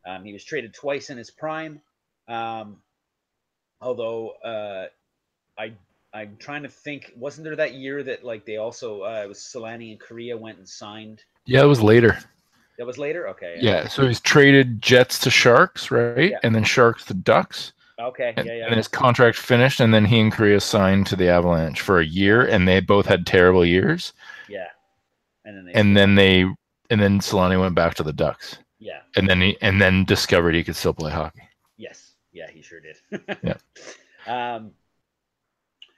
Um, 0.05 0.25
he 0.25 0.33
was 0.33 0.43
traded 0.43 0.73
twice 0.73 1.09
in 1.09 1.17
his 1.17 1.31
prime, 1.31 1.79
um, 2.27 2.81
although 3.79 4.31
uh, 4.43 4.87
I 5.57 5.71
I'm 6.13 6.35
trying 6.37 6.63
to 6.63 6.69
think. 6.69 7.13
Wasn't 7.15 7.43
there 7.43 7.55
that 7.55 7.73
year 7.73 8.03
that 8.03 8.23
like 8.23 8.45
they 8.45 8.57
also 8.57 9.03
uh, 9.03 9.21
it 9.23 9.27
was 9.27 9.39
Selanne 9.39 9.91
and 9.91 9.99
Kariya 9.99 10.37
went 10.37 10.57
and 10.57 10.67
signed? 10.67 11.23
Yeah, 11.45 11.63
it 11.63 11.67
was 11.67 11.81
later. 11.81 12.17
That 12.77 12.85
was 12.85 12.97
later. 12.97 13.27
Okay. 13.29 13.57
Yeah, 13.59 13.87
so 13.87 14.07
he's 14.07 14.19
traded 14.19 14.81
Jets 14.81 15.19
to 15.19 15.29
Sharks, 15.29 15.91
right? 15.91 16.31
Yeah. 16.31 16.39
And 16.43 16.55
then 16.55 16.63
Sharks 16.63 17.05
to 17.05 17.13
Ducks. 17.13 17.73
Okay. 17.99 18.33
And, 18.35 18.47
yeah, 18.47 18.53
yeah. 18.53 18.65
And 18.65 18.75
his 18.75 18.87
contract 18.87 19.37
finished, 19.37 19.79
and 19.79 19.93
then 19.93 20.05
he 20.05 20.19
and 20.19 20.33
Kariya 20.33 20.61
signed 20.61 21.05
to 21.07 21.15
the 21.15 21.29
Avalanche 21.29 21.81
for 21.81 21.99
a 21.99 22.05
year, 22.05 22.41
and 22.41 22.67
they 22.67 22.79
both 22.79 23.05
had 23.05 23.27
terrible 23.27 23.65
years. 23.65 24.13
Yeah. 24.49 24.67
And 25.45 25.57
then 25.57 25.65
they. 25.65 25.73
And 25.73 25.97
then 25.97 26.15
they, 26.15 26.41
and 26.89 27.01
then 27.01 27.19
Selanne 27.19 27.59
went 27.59 27.75
back 27.75 27.93
to 27.95 28.03
the 28.03 28.13
Ducks. 28.13 28.57
Yeah. 28.79 29.01
And 29.15 29.29
then 29.29 29.41
he, 29.41 29.57
and 29.61 29.79
then 29.79 30.05
discovered 30.05 30.55
he 30.55 30.63
could 30.63 30.75
still 30.75 30.93
play 30.93 31.11
hockey. 31.11 31.47
Yes. 31.77 32.13
Yeah, 32.31 32.49
he 32.49 32.61
sure 32.61 32.79
did. 32.79 33.21
yeah. 33.43 33.57
Um, 34.25 34.71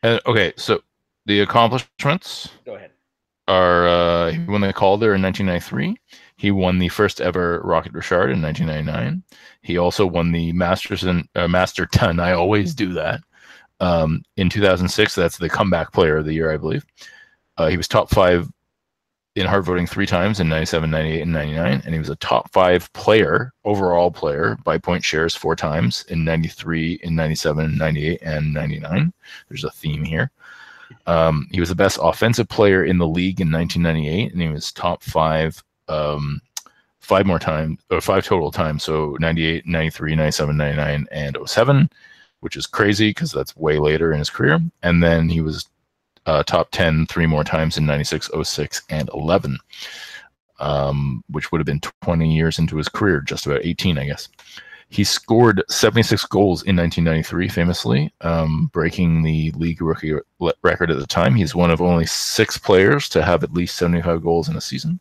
uh, 0.03 0.19
okay, 0.25 0.53
so 0.57 0.81
the 1.25 1.41
accomplishments. 1.41 2.49
Go 2.65 2.75
ahead. 2.75 2.91
Are 3.47 3.87
uh, 3.87 4.31
he 4.31 4.39
won 4.39 4.61
the 4.61 4.71
Calder 4.71 5.15
in 5.15 5.21
1993. 5.21 5.97
He 6.37 6.51
won 6.51 6.79
the 6.79 6.89
first 6.89 7.21
ever 7.21 7.61
Rocket 7.63 7.93
Richard 7.93 8.29
in 8.29 8.41
1999. 8.41 9.23
He 9.61 9.77
also 9.77 10.05
won 10.05 10.31
the 10.31 10.51
Masters 10.53 11.03
and 11.03 11.27
uh, 11.35 11.47
Masterton. 11.47 12.19
I 12.19 12.33
always 12.33 12.73
do 12.73 12.93
that. 12.93 13.21
Um, 13.79 14.23
in 14.37 14.49
2006, 14.49 15.15
that's 15.15 15.37
the 15.37 15.49
comeback 15.49 15.91
player 15.91 16.17
of 16.17 16.25
the 16.25 16.33
year, 16.33 16.51
I 16.51 16.57
believe. 16.57 16.85
Uh, 17.57 17.67
he 17.67 17.77
was 17.77 17.87
top 17.87 18.09
five 18.09 18.49
in 19.35 19.47
Hart 19.47 19.65
voting 19.65 19.87
three 19.87 20.05
times 20.05 20.39
in 20.39 20.47
97, 20.47 20.89
98, 20.89 21.21
and 21.21 21.33
99. 21.33 21.81
And 21.85 21.93
he 21.93 21.99
was 21.99 22.09
a 22.09 22.15
top 22.17 22.51
five 22.51 22.91
player, 22.93 23.51
overall 23.65 24.11
player 24.11 24.57
by 24.63 24.77
point 24.77 25.03
shares 25.03 25.35
four 25.35 25.55
times 25.55 26.05
in 26.09 26.23
93, 26.23 26.99
in 27.03 27.15
97, 27.15 27.77
98, 27.77 28.21
and 28.21 28.53
99. 28.53 29.13
There's 29.49 29.63
a 29.63 29.71
theme 29.71 30.03
here. 30.03 30.29
Um, 31.07 31.47
he 31.51 31.59
was 31.59 31.69
the 31.69 31.75
best 31.75 31.97
offensive 32.01 32.47
player 32.47 32.85
in 32.85 32.99
the 32.99 33.07
league 33.07 33.41
in 33.41 33.51
1998, 33.51 34.31
and 34.31 34.41
he 34.41 34.49
was 34.49 34.71
top 34.71 35.01
five 35.01 35.63
um, 35.87 36.39
five 36.99 37.25
more 37.25 37.39
times, 37.39 37.79
or 37.89 37.99
five 37.99 38.25
total 38.25 38.51
times. 38.51 38.83
So 38.83 39.17
98, 39.19 39.65
93, 39.65 40.15
97, 40.15 40.55
99, 40.55 41.07
and 41.11 41.37
07, 41.45 41.89
which 42.39 42.55
is 42.55 42.65
crazy 42.65 43.09
because 43.09 43.31
that's 43.31 43.55
way 43.57 43.77
later 43.77 44.13
in 44.13 44.19
his 44.19 44.29
career. 44.29 44.59
And 44.83 45.03
then 45.03 45.27
he 45.27 45.41
was 45.41 45.67
uh, 46.25 46.43
top 46.43 46.69
10 46.71 47.07
three 47.07 47.25
more 47.25 47.43
times 47.43 47.77
in 47.77 47.85
96, 47.85 48.29
06, 48.43 48.81
and 48.89 49.09
11, 49.13 49.57
um, 50.59 51.23
which 51.29 51.51
would 51.51 51.59
have 51.59 51.65
been 51.65 51.81
20 52.01 52.33
years 52.33 52.59
into 52.59 52.77
his 52.77 52.89
career, 52.89 53.21
just 53.21 53.45
about 53.45 53.61
18, 53.63 53.97
I 53.97 54.05
guess. 54.05 54.29
He 54.89 55.03
scored 55.03 55.63
76 55.69 56.23
goals 56.25 56.61
in 56.63 56.75
1993, 56.75 57.49
famously, 57.49 58.13
um, 58.21 58.69
breaking 58.73 59.23
the 59.23 59.51
league 59.51 59.81
rookie 59.81 60.13
record 60.61 60.91
at 60.91 60.99
the 60.99 61.07
time. 61.07 61.33
He's 61.33 61.55
one 61.55 61.71
of 61.71 61.81
only 61.81 62.05
six 62.05 62.59
players 62.59 63.09
to 63.09 63.23
have 63.23 63.43
at 63.43 63.53
least 63.53 63.75
75 63.77 64.21
goals 64.21 64.49
in 64.49 64.55
a 64.55 64.61
season. 64.61 64.99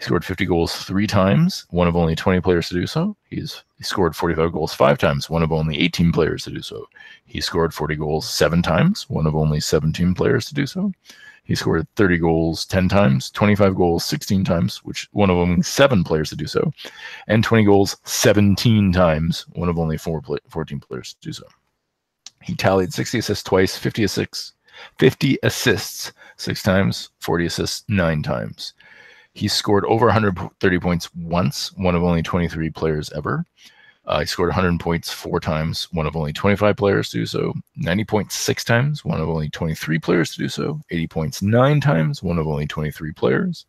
He 0.00 0.06
scored 0.06 0.24
50 0.24 0.46
goals 0.46 0.74
three 0.76 1.06
times, 1.06 1.66
one 1.68 1.86
of 1.86 1.94
only 1.94 2.16
20 2.16 2.40
players 2.40 2.70
to 2.70 2.74
do 2.74 2.86
so. 2.86 3.14
He's 3.28 3.62
he 3.76 3.84
scored 3.84 4.16
45 4.16 4.50
goals 4.50 4.72
five 4.72 4.96
times, 4.96 5.28
one 5.28 5.42
of 5.42 5.52
only 5.52 5.78
18 5.78 6.10
players 6.10 6.44
to 6.44 6.50
do 6.50 6.62
so. 6.62 6.88
He 7.26 7.42
scored 7.42 7.74
40 7.74 7.96
goals 7.96 8.26
seven 8.26 8.62
times, 8.62 9.10
one 9.10 9.26
of 9.26 9.36
only 9.36 9.60
17 9.60 10.14
players 10.14 10.46
to 10.46 10.54
do 10.54 10.66
so. 10.66 10.90
He 11.44 11.54
scored 11.54 11.86
30 11.96 12.16
goals 12.16 12.64
10 12.64 12.88
times, 12.88 13.30
25 13.32 13.74
goals 13.74 14.06
16 14.06 14.42
times, 14.42 14.78
which 14.84 15.06
one 15.12 15.28
of 15.28 15.36
only 15.36 15.60
seven 15.60 16.02
players 16.02 16.30
to 16.30 16.36
do 16.36 16.46
so, 16.46 16.72
and 17.28 17.44
20 17.44 17.64
goals 17.64 17.98
17 18.04 18.92
times, 18.92 19.44
one 19.52 19.68
of 19.68 19.78
only 19.78 19.98
four 19.98 20.22
14 20.48 20.80
players 20.80 21.12
to 21.12 21.28
do 21.28 21.32
so. 21.34 21.44
He 22.40 22.54
tallied 22.54 22.94
60 22.94 23.18
assists 23.18 23.44
twice, 23.44 23.76
50 23.76 24.04
assists, 24.04 24.54
50 24.98 25.36
assists 25.42 26.12
six 26.38 26.62
times, 26.62 27.10
40 27.18 27.44
assists 27.44 27.84
nine 27.86 28.22
times. 28.22 28.72
He 29.34 29.48
scored 29.48 29.84
over 29.84 30.06
130 30.06 30.78
points 30.80 31.14
once, 31.14 31.72
one 31.76 31.94
of 31.94 32.02
only 32.02 32.22
23 32.22 32.70
players 32.70 33.10
ever. 33.12 33.44
Uh, 34.06 34.20
he 34.20 34.26
scored 34.26 34.48
100 34.48 34.80
points 34.80 35.12
four 35.12 35.38
times, 35.38 35.86
one 35.92 36.06
of 36.06 36.16
only 36.16 36.32
25 36.32 36.76
players 36.76 37.10
to 37.10 37.18
do 37.18 37.26
so. 37.26 37.54
90 37.76 38.04
points 38.04 38.34
six 38.34 38.64
times, 38.64 39.04
one 39.04 39.20
of 39.20 39.28
only 39.28 39.48
23 39.50 39.98
players 39.98 40.32
to 40.32 40.38
do 40.38 40.48
so. 40.48 40.80
80 40.90 41.06
points 41.06 41.42
nine 41.42 41.80
times, 41.80 42.22
one 42.22 42.38
of 42.38 42.48
only 42.48 42.66
23 42.66 43.12
players. 43.12 43.66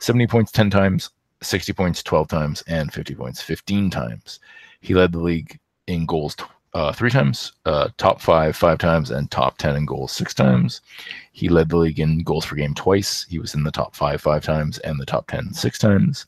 70 0.00 0.26
points 0.26 0.52
10 0.52 0.68
times, 0.70 1.10
60 1.42 1.72
points 1.72 2.02
12 2.02 2.28
times, 2.28 2.62
and 2.66 2.92
50 2.92 3.14
points 3.14 3.40
15 3.40 3.88
times. 3.90 4.40
He 4.80 4.94
led 4.94 5.12
the 5.12 5.18
league 5.18 5.58
in 5.86 6.04
goals 6.04 6.36
uh, 6.72 6.92
three 6.92 7.10
times, 7.10 7.52
uh, 7.66 7.88
top 7.96 8.20
five 8.20 8.56
five 8.56 8.78
times, 8.78 9.10
and 9.10 9.30
top 9.30 9.58
10 9.58 9.76
in 9.76 9.86
goals 9.86 10.12
six 10.12 10.32
times. 10.34 10.80
He 11.32 11.48
led 11.48 11.68
the 11.68 11.76
league 11.76 12.00
in 12.00 12.22
goals 12.22 12.46
per 12.46 12.56
game 12.56 12.74
twice. 12.74 13.24
He 13.28 13.38
was 13.38 13.54
in 13.54 13.64
the 13.64 13.70
top 13.70 13.94
five 13.94 14.20
five 14.20 14.44
times 14.44 14.78
and 14.78 14.98
the 14.98 15.06
top 15.06 15.26
10 15.28 15.52
six 15.52 15.78
times. 15.78 16.26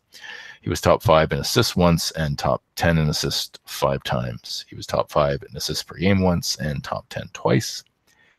He 0.63 0.71
was 0.71 0.81
top 0.81 1.03
five 1.03 1.33
in 1.33 1.39
assists 1.39 1.75
once 1.75 2.13
and 2.13 2.39
top 2.39 2.63
10 2.77 2.99
in 2.99 3.09
assists 3.09 3.59
five 3.67 4.03
times. 4.05 4.65
He 4.69 4.77
was 4.77 4.87
top 4.87 5.11
five 5.11 5.43
in 5.49 5.57
assists 5.57 5.83
per 5.83 5.97
game 5.97 6.21
once 6.23 6.57
and 6.57 6.83
top 6.83 7.09
10 7.09 7.31
twice. 7.33 7.83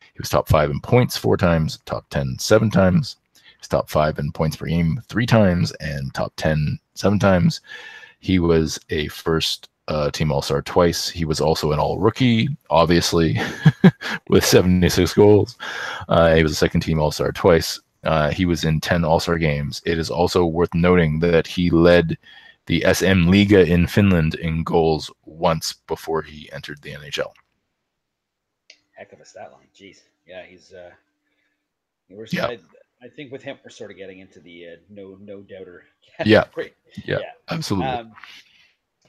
He 0.00 0.18
was 0.18 0.30
top 0.30 0.48
five 0.48 0.70
in 0.70 0.80
points 0.80 1.16
four 1.16 1.36
times, 1.36 1.80
top 1.84 2.08
10 2.10 2.38
seven 2.38 2.70
times. 2.70 3.16
He 3.34 3.56
was 3.58 3.68
top 3.68 3.90
five 3.90 4.18
in 4.18 4.32
points 4.32 4.56
per 4.56 4.66
game 4.66 5.02
three 5.08 5.26
times 5.26 5.72
and 5.80 6.14
top 6.14 6.32
10 6.36 6.78
seven 6.94 7.18
times. 7.18 7.60
He 8.20 8.38
was 8.38 8.78
a 8.88 9.08
first 9.08 9.68
uh, 9.88 10.10
team 10.10 10.32
All 10.32 10.42
Star 10.42 10.62
twice. 10.62 11.08
He 11.08 11.24
was 11.24 11.40
also 11.40 11.72
an 11.72 11.78
All 11.78 11.98
Rookie, 11.98 12.48
obviously, 12.70 13.38
with 14.28 14.44
76 14.44 15.14
goals. 15.14 15.56
Uh, 16.08 16.34
he 16.34 16.42
was 16.42 16.52
a 16.52 16.56
second 16.56 16.80
team 16.80 17.00
All 17.00 17.10
Star 17.10 17.32
twice. 17.32 17.80
Uh, 18.04 18.30
he 18.30 18.44
was 18.44 18.64
in 18.64 18.80
10 18.80 19.04
All 19.04 19.20
Star 19.20 19.38
games. 19.38 19.82
It 19.84 19.98
is 19.98 20.10
also 20.10 20.44
worth 20.44 20.74
noting 20.74 21.20
that 21.20 21.46
he 21.46 21.70
led 21.70 22.16
the 22.66 22.84
SM 22.92 23.28
Liga 23.28 23.66
in 23.66 23.86
Finland 23.86 24.34
in 24.36 24.62
goals 24.62 25.10
once 25.24 25.74
before 25.86 26.22
he 26.22 26.50
entered 26.52 26.80
the 26.82 26.92
NHL. 26.92 27.32
Heck 28.92 29.12
of 29.12 29.20
a 29.20 29.24
stat 29.24 29.52
line. 29.52 29.66
Jeez. 29.76 30.02
Yeah, 30.26 30.44
he's. 30.44 30.72
Uh, 30.72 30.90
we're, 32.08 32.26
yeah. 32.30 32.46
I, 32.46 32.58
I 33.02 33.08
think 33.08 33.32
with 33.32 33.42
him, 33.42 33.58
we're 33.64 33.70
sort 33.70 33.90
of 33.90 33.96
getting 33.96 34.20
into 34.20 34.40
the 34.40 34.68
uh, 34.68 34.76
no 34.88 35.18
no 35.20 35.42
doubter. 35.42 35.84
yeah. 36.24 36.44
yeah. 36.56 36.64
Yeah. 37.04 37.18
Absolutely. 37.50 37.88
Um, 37.88 38.12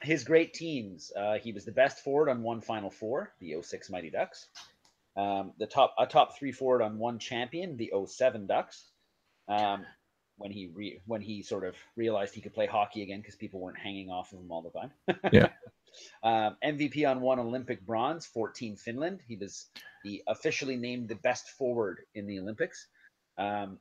his 0.06 0.24
great 0.24 0.53
teams. 0.53 1.12
Uh, 1.16 1.36
he 1.36 1.51
was 1.51 1.66
the 1.66 1.72
best 1.72 2.03
forward 2.03 2.30
on 2.30 2.43
one 2.43 2.62
Final 2.62 2.89
Four, 2.89 3.34
the 3.39 3.56
06 3.62 3.89
Mighty 3.89 4.10
Ducks. 4.10 4.47
Um, 5.18 5.53
the 5.58 5.68
top 5.68 5.95
a 5.97 6.06
top 6.06 6.38
three 6.38 6.51
forward 6.51 6.82
on 6.82 6.97
one 6.97 7.20
champion, 7.20 7.78
the 7.78 7.91
07 8.06 8.47
Ducks. 8.47 8.86
Um, 9.47 9.86
when 10.38 10.51
he 10.51 10.68
re- 10.74 11.01
when 11.06 11.22
he 11.22 11.43
sort 11.43 11.64
of 11.64 11.76
realized 11.95 12.34
he 12.34 12.41
could 12.41 12.53
play 12.53 12.66
hockey 12.66 13.01
again 13.01 13.22
because 13.22 13.36
people 13.36 13.60
weren't 13.60 13.78
hanging 13.78 14.10
off 14.10 14.34
of 14.34 14.39
him 14.39 14.51
all 14.51 14.62
the 14.62 14.72
time. 14.72 14.91
Yeah. 15.32 15.49
um, 16.24 16.58
MVP 16.64 17.10
on 17.10 17.22
one 17.22 17.39
Olympic 17.39 17.86
bronze, 17.86 18.26
14 18.26 18.76
Finland. 18.76 19.22
He 19.28 19.38
was 19.38 19.68
the 20.03 20.24
officially 20.28 20.76
named 20.76 21.08
the 21.08 21.16
best 21.16 21.49
forward 21.51 22.01
in 22.14 22.28
the 22.28 22.39
Olympics. 22.39 22.88
Um, 23.38 23.80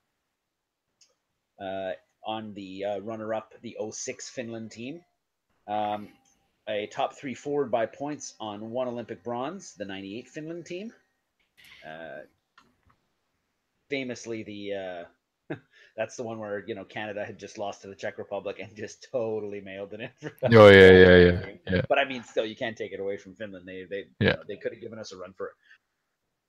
uh, 1.60 1.92
on 2.26 2.54
the 2.54 2.84
uh, 2.84 2.98
runner-up, 3.00 3.52
the 3.62 3.76
06 3.90 4.28
Finland 4.30 4.70
team. 4.70 5.02
Um, 5.66 6.08
a 6.68 6.86
top 6.86 7.14
three 7.14 7.34
forward 7.34 7.70
by 7.70 7.86
points 7.86 8.34
on 8.40 8.70
one 8.70 8.88
Olympic 8.88 9.22
bronze, 9.22 9.74
the 9.74 9.84
98 9.84 10.28
Finland 10.28 10.66
team. 10.66 10.92
Uh, 11.86 12.20
famously, 13.90 14.42
the 14.42 15.06
uh, 15.50 15.56
that's 15.96 16.16
the 16.16 16.22
one 16.22 16.38
where 16.38 16.64
you 16.66 16.74
know 16.74 16.84
Canada 16.84 17.24
had 17.24 17.38
just 17.38 17.58
lost 17.58 17.82
to 17.82 17.88
the 17.88 17.94
Czech 17.94 18.18
Republic 18.18 18.58
and 18.60 18.74
just 18.74 19.06
totally 19.12 19.60
mailed 19.60 19.92
it 19.92 20.00
in. 20.00 20.30
oh 20.56 20.68
yeah, 20.68 20.90
yeah, 20.90 21.16
yeah, 21.16 21.46
yeah. 21.70 21.82
But 21.88 21.98
I 21.98 22.04
mean, 22.04 22.22
still, 22.22 22.46
you 22.46 22.56
can't 22.56 22.76
take 22.76 22.92
it 22.92 23.00
away 23.00 23.16
from 23.16 23.34
Finland. 23.34 23.66
They 23.66 23.84
they 23.84 24.04
yeah. 24.20 24.30
you 24.30 24.36
know, 24.36 24.42
they 24.48 24.56
could 24.56 24.72
have 24.72 24.80
given 24.80 24.98
us 24.98 25.12
a 25.12 25.16
run 25.16 25.32
for 25.34 25.48
it. 25.48 25.52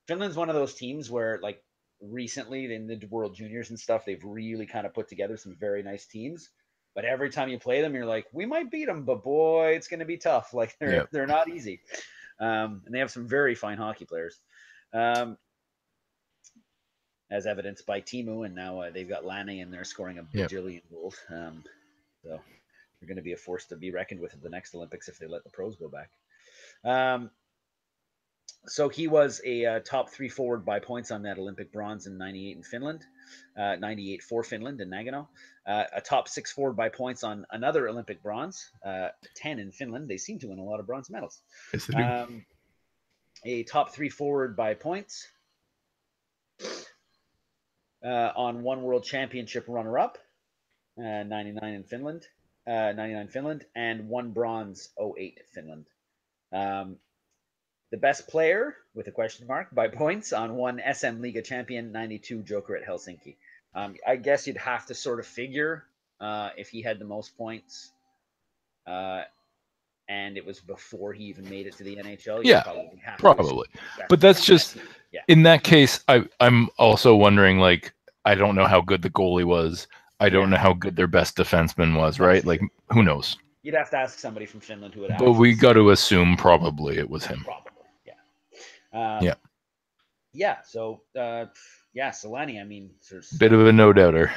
Finland's 0.07 0.37
one 0.37 0.49
of 0.49 0.55
those 0.55 0.75
teams 0.75 1.09
where 1.09 1.39
like 1.41 1.63
recently 2.01 2.73
in 2.73 2.87
the 2.87 3.05
World 3.09 3.35
Juniors 3.35 3.69
and 3.69 3.79
stuff, 3.79 4.05
they've 4.05 4.23
really 4.23 4.65
kind 4.65 4.85
of 4.85 4.93
put 4.93 5.07
together 5.07 5.37
some 5.37 5.55
very 5.59 5.83
nice 5.83 6.05
teams. 6.05 6.49
But 6.95 7.05
every 7.05 7.29
time 7.29 7.49
you 7.49 7.59
play 7.59 7.81
them, 7.81 7.93
you're 7.93 8.05
like, 8.05 8.25
we 8.31 8.45
might 8.45 8.71
beat 8.71 8.85
them, 8.85 9.03
but 9.03 9.21
boy, 9.21 9.73
it's 9.75 9.89
going 9.89 9.99
to 9.99 10.05
be 10.05 10.17
tough. 10.17 10.53
Like 10.53 10.77
they're 10.79 10.93
Yep. 10.93 11.09
they're 11.11 11.27
not 11.27 11.49
easy, 11.49 11.81
um, 12.39 12.81
and 12.85 12.95
they 12.95 12.99
have 12.99 13.11
some 13.11 13.27
very 13.27 13.53
fine 13.53 13.77
hockey 13.77 14.05
players, 14.05 14.39
um, 14.93 15.37
as 17.29 17.45
evidenced 17.45 17.85
by 17.85 17.99
Teemu, 17.99 18.45
and 18.45 18.55
now 18.55 18.79
uh, 18.79 18.89
they've 18.91 19.09
got 19.09 19.25
Laine, 19.25 19.61
and 19.61 19.73
they're 19.73 19.83
scoring 19.83 20.19
a 20.19 20.23
Yep. 20.33 20.49
bajillion 20.49 20.81
goals. 20.89 21.17
Um, 21.29 21.63
so 22.23 22.39
they're 22.99 23.07
going 23.07 23.17
to 23.17 23.21
be 23.23 23.33
a 23.33 23.37
force 23.37 23.65
to 23.65 23.75
be 23.75 23.91
reckoned 23.91 24.21
with 24.21 24.33
at 24.33 24.41
the 24.41 24.49
next 24.49 24.73
Olympics 24.73 25.09
if 25.09 25.19
they 25.19 25.27
let 25.27 25.43
the 25.43 25.49
pros 25.49 25.75
go 25.75 25.89
back. 25.89 26.11
Um, 26.85 27.29
so 28.67 28.87
he 28.89 29.07
was 29.07 29.41
a 29.45 29.65
uh, 29.65 29.79
top 29.81 30.09
three 30.09 30.29
forward 30.29 30.65
by 30.65 30.79
points 30.79 31.11
on 31.11 31.23
that 31.23 31.37
Olympic 31.37 31.73
bronze 31.73 32.07
in 32.07 32.17
'98 32.17 32.57
in 32.57 32.63
Finland, 32.63 33.05
uh, 33.57 33.75
'98 33.75 34.23
for 34.23 34.43
Finland 34.43 34.81
in 34.81 34.89
Nagano. 34.89 35.27
Uh, 35.65 35.85
a 35.93 36.01
top 36.01 36.27
six 36.27 36.51
forward 36.51 36.75
by 36.75 36.89
points 36.89 37.23
on 37.23 37.45
another 37.49 37.87
Olympic 37.87 38.21
bronze, 38.21 38.69
uh, 38.85 39.09
10 39.35 39.57
in 39.57 39.71
Finland. 39.71 40.07
They 40.07 40.17
seem 40.17 40.37
to 40.39 40.47
win 40.47 40.59
a 40.59 40.63
lot 40.63 40.79
of 40.79 40.85
bronze 40.85 41.09
medals. 41.09 41.41
Yes. 41.73 41.89
Um, 41.93 42.45
a 43.43 43.63
top 43.63 43.93
three 43.93 44.09
forward 44.09 44.55
by 44.55 44.73
points 44.73 45.27
uh, 48.03 48.31
on 48.35 48.63
one 48.63 48.83
world 48.83 49.03
championship 49.03 49.65
runner 49.67 49.97
up, 49.97 50.17
uh, 50.97 51.23
99 51.23 51.73
in 51.73 51.83
Finland, 51.83 52.27
uh, 52.67 52.93
99 52.93 53.27
Finland, 53.27 53.65
and 53.75 54.07
one 54.07 54.31
bronze 54.31 54.89
08 54.99 55.41
Finland. 55.53 55.85
Um, 56.51 56.97
the 57.91 57.97
best 57.97 58.27
player 58.27 58.75
with 58.93 59.07
a 59.07 59.11
question 59.11 59.47
mark 59.47 59.73
by 59.73 59.87
points 60.03 60.33
on 60.33 60.55
one 60.55 60.81
SM 60.93 61.21
Liga 61.21 61.41
champion 61.41 61.91
92 61.91 62.39
Jokerit 62.39 62.87
Helsinki. 62.87 63.35
Um, 63.73 63.95
I 64.07 64.15
guess 64.15 64.47
you'd 64.47 64.57
have 64.57 64.85
to 64.87 64.93
sort 64.93 65.19
of 65.19 65.25
figure 65.25 65.85
uh, 66.21 66.49
if 66.57 66.69
he 66.69 66.81
had 66.81 66.97
the 66.99 67.05
most 67.05 67.37
points 67.37 67.91
uh, 68.87 69.23
and 70.07 70.37
it 70.37 70.45
was 70.45 70.59
before 70.59 71.13
he 71.13 71.23
even 71.25 71.49
made 71.49 71.65
it 71.67 71.75
to 71.77 71.83
the 71.83 71.95
NHL. 71.97 72.41
Yeah, 72.43 72.61
probably, 72.63 73.01
probably. 73.17 73.67
But 74.07 74.21
that's 74.21 74.45
just- 74.45 74.77
yeah. 75.11 75.21
In 75.27 75.43
that 75.43 75.63
case, 75.63 76.03
I 76.07 76.25
I'm 76.41 76.69
also 76.77 77.15
wondering 77.15 77.57
like 77.59 77.93
I 78.25 78.35
don't 78.35 78.53
know 78.55 78.65
how 78.65 78.81
good 78.81 79.01
the 79.01 79.09
goalie 79.09 79.45
was. 79.45 79.87
I 80.19 80.29
don't 80.29 80.43
Yeah. 80.49 80.57
know 80.57 80.57
how 80.57 80.73
good 80.73 80.95
their 80.95 81.07
best 81.07 81.35
defenseman 81.37 81.97
was, 81.97 82.19
right? 82.19 82.43
Like 82.45 82.61
who 82.91 83.01
knows? 83.01 83.37
You'd 83.63 83.75
have 83.75 83.89
to 83.91 83.97
ask 83.97 84.19
somebody 84.19 84.45
from 84.45 84.59
Finland 84.59 84.93
who 84.93 85.01
would. 85.01 85.15
But 85.17 85.33
we 85.33 85.53
got 85.55 85.73
to 85.73 85.89
assume 85.91 86.35
probably 86.37 86.97
it 86.97 87.09
was 87.09 87.25
him. 87.25 87.43
Probably. 87.45 87.71
Um, 88.95 89.23
Yeah. 89.23 89.35
Yeah. 90.33 90.57
So, 90.63 91.01
uh, 91.17 91.45
yeah, 91.93 92.09
Selanne. 92.11 92.59
I 92.59 92.63
mean, 92.63 92.91
Bit 93.37 93.53
of 93.53 93.65
a 93.65 93.71
no 93.73 93.93
doubter. 93.93 94.31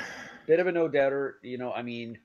bit 0.46 0.61
of 0.61 0.66
a 0.66 0.72
no 0.72 0.88
doubter. 0.88 1.38
You 1.42 1.59
know, 1.59 1.72
I 1.72 1.82
mean, 1.82 2.18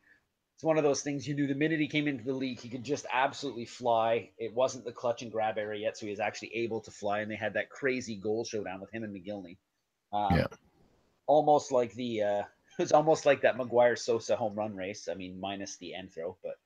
it's 0.55 0.63
one 0.63 0.77
of 0.77 0.83
those 0.83 1.01
things 1.01 1.27
you 1.27 1.33
knew 1.35 1.47
the 1.47 1.55
minute 1.55 1.79
he 1.79 1.87
came 1.87 2.07
into 2.07 2.23
the 2.23 2.33
league, 2.33 2.59
he 2.59 2.69
could 2.69 2.83
just 2.83 3.05
absolutely 3.11 3.65
fly. 3.65 4.29
It 4.37 4.53
wasn't 4.53 4.85
the 4.85 4.91
clutch 4.91 5.21
and 5.23 5.31
grab 5.31 5.57
area 5.57 5.81
yet, 5.81 5.97
so 5.97 6.05
he 6.05 6.11
was 6.11 6.19
actually 6.19 6.55
able 6.55 6.81
to 6.81 6.91
fly. 6.91 7.19
And 7.21 7.31
they 7.31 7.35
had 7.35 7.53
that 7.55 7.69
crazy 7.69 8.15
goal 8.15 8.45
showdown 8.45 8.79
with 8.81 8.91
him 8.91 9.03
and 9.03 9.15
Mogilny. 9.15 9.57
Um, 10.11 10.35
Yeah. 10.35 10.47
Almost 11.25 11.71
like 11.71 11.93
the, 11.93 12.21
uh, 12.23 12.43
it's 12.79 12.91
almost 12.91 13.25
like 13.25 13.41
that 13.41 13.57
McGwire 13.57 13.97
Sosa 13.97 14.35
home 14.35 14.55
run 14.55 14.75
race. 14.75 15.07
I 15.07 15.15
mean, 15.15 15.39
minus 15.39 15.77
the 15.77 15.95
end 15.95 16.13
throw, 16.13 16.37
but 16.43 16.57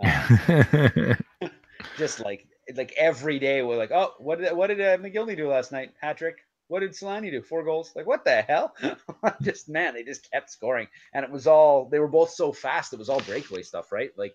um, 0.00 1.16
just 1.98 2.20
like 2.20 2.46
like 2.76 2.92
every 2.96 3.38
day 3.38 3.62
we're 3.62 3.76
like, 3.76 3.90
oh, 3.92 4.14
what 4.18 4.38
did 4.40 4.56
what 4.56 4.68
did 4.68 4.80
uh, 4.80 4.98
Mogilny 4.98 5.36
do 5.36 5.48
last 5.48 5.72
night? 5.72 5.92
Hat 6.00 6.18
trick. 6.18 6.38
What 6.68 6.80
did 6.80 6.90
Selanne 6.92 7.30
do? 7.30 7.42
Four 7.42 7.64
goals. 7.64 7.92
Like 7.96 8.06
what 8.06 8.24
the 8.24 8.42
hell? 8.42 8.74
just 9.42 9.68
man, 9.68 9.94
they 9.94 10.04
just 10.04 10.30
kept 10.30 10.50
scoring, 10.50 10.88
and 11.14 11.24
it 11.24 11.30
was 11.30 11.46
all 11.46 11.88
they 11.88 11.98
were 11.98 12.08
both 12.08 12.30
so 12.30 12.52
fast. 12.52 12.92
It 12.92 12.98
was 12.98 13.08
all 13.08 13.20
breakaway 13.20 13.62
stuff, 13.62 13.90
right? 13.92 14.10
Like 14.16 14.34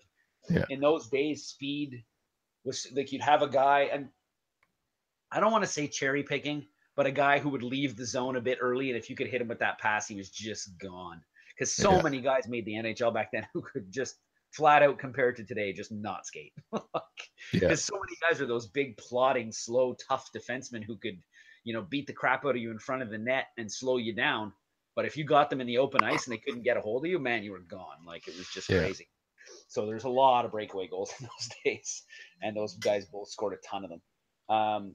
Yeah. 0.50 0.66
in 0.68 0.80
those 0.80 1.08
days, 1.08 1.44
speed 1.44 2.04
was 2.64 2.86
like 2.94 3.12
you'd 3.12 3.22
have 3.22 3.42
a 3.42 3.48
guy, 3.48 3.82
and 3.92 4.08
I 5.30 5.40
don't 5.40 5.52
want 5.52 5.64
to 5.64 5.70
say 5.70 5.88
cherry 5.88 6.22
picking, 6.22 6.66
but 6.96 7.06
a 7.06 7.10
guy 7.12 7.38
who 7.38 7.50
would 7.50 7.62
leave 7.62 7.96
the 7.96 8.06
zone 8.06 8.36
a 8.36 8.40
bit 8.40 8.58
early, 8.60 8.90
and 8.90 8.98
if 8.98 9.10
you 9.10 9.16
could 9.16 9.26
hit 9.28 9.40
him 9.40 9.48
with 9.48 9.58
that 9.60 9.78
pass, 9.78 10.08
he 10.08 10.16
was 10.16 10.30
just 10.30 10.78
gone. 10.78 11.22
Because 11.56 11.72
so 11.74 11.92
Yeah. 11.94 12.00
many 12.00 12.20
guys 12.20 12.48
made 12.48 12.64
the 12.64 12.74
NHL 12.74 13.12
back 13.14 13.30
then 13.32 13.46
who 13.54 13.62
could 13.62 13.90
just 13.92 14.16
flat 14.54 14.82
out 14.82 14.98
compared 14.98 15.36
to 15.36 15.44
today 15.44 15.72
just 15.72 15.92
not 15.92 16.26
skate. 16.26 16.52
Like, 16.72 17.30
yeah. 17.52 17.60
because 17.60 17.84
so 17.84 17.94
many 17.94 18.16
guys 18.20 18.40
are 18.40 18.46
those 18.46 18.66
big, 18.66 18.96
plodding, 18.96 19.52
slow, 19.52 19.94
tough 20.08 20.30
defensemen 20.36 20.84
who 20.84 20.96
could, 20.96 21.18
you 21.64 21.72
know, 21.72 21.82
beat 21.82 22.06
the 22.06 22.12
crap 22.12 22.44
out 22.44 22.56
of 22.56 22.56
you 22.56 22.70
in 22.70 22.78
front 22.78 23.02
of 23.02 23.10
the 23.10 23.18
net 23.18 23.46
and 23.58 23.70
slow 23.70 23.96
you 23.96 24.14
down. 24.14 24.52
But 24.96 25.06
if 25.06 25.16
you 25.16 25.24
got 25.24 25.50
them 25.50 25.60
in 25.60 25.66
the 25.66 25.78
open 25.78 26.02
ice 26.02 26.26
and 26.26 26.32
they 26.32 26.38
couldn't 26.38 26.62
get 26.62 26.76
a 26.76 26.80
hold 26.80 27.04
of 27.04 27.10
you, 27.10 27.18
man, 27.18 27.42
you 27.42 27.52
were 27.52 27.60
gone. 27.60 28.04
Like 28.06 28.28
it 28.28 28.36
was 28.36 28.48
just 28.48 28.68
Yeah. 28.68 28.78
crazy. 28.78 29.08
So 29.68 29.86
there's 29.86 30.04
a 30.04 30.08
lot 30.08 30.44
of 30.44 30.52
breakaway 30.52 30.88
goals 30.88 31.12
in 31.20 31.26
those 31.26 31.50
days, 31.64 32.02
and 32.42 32.56
those 32.56 32.76
guys 32.76 33.06
both 33.06 33.28
scored 33.28 33.54
a 33.54 33.68
ton 33.68 33.84
of 33.84 33.90
them. 33.90 34.02
Um, 34.48 34.94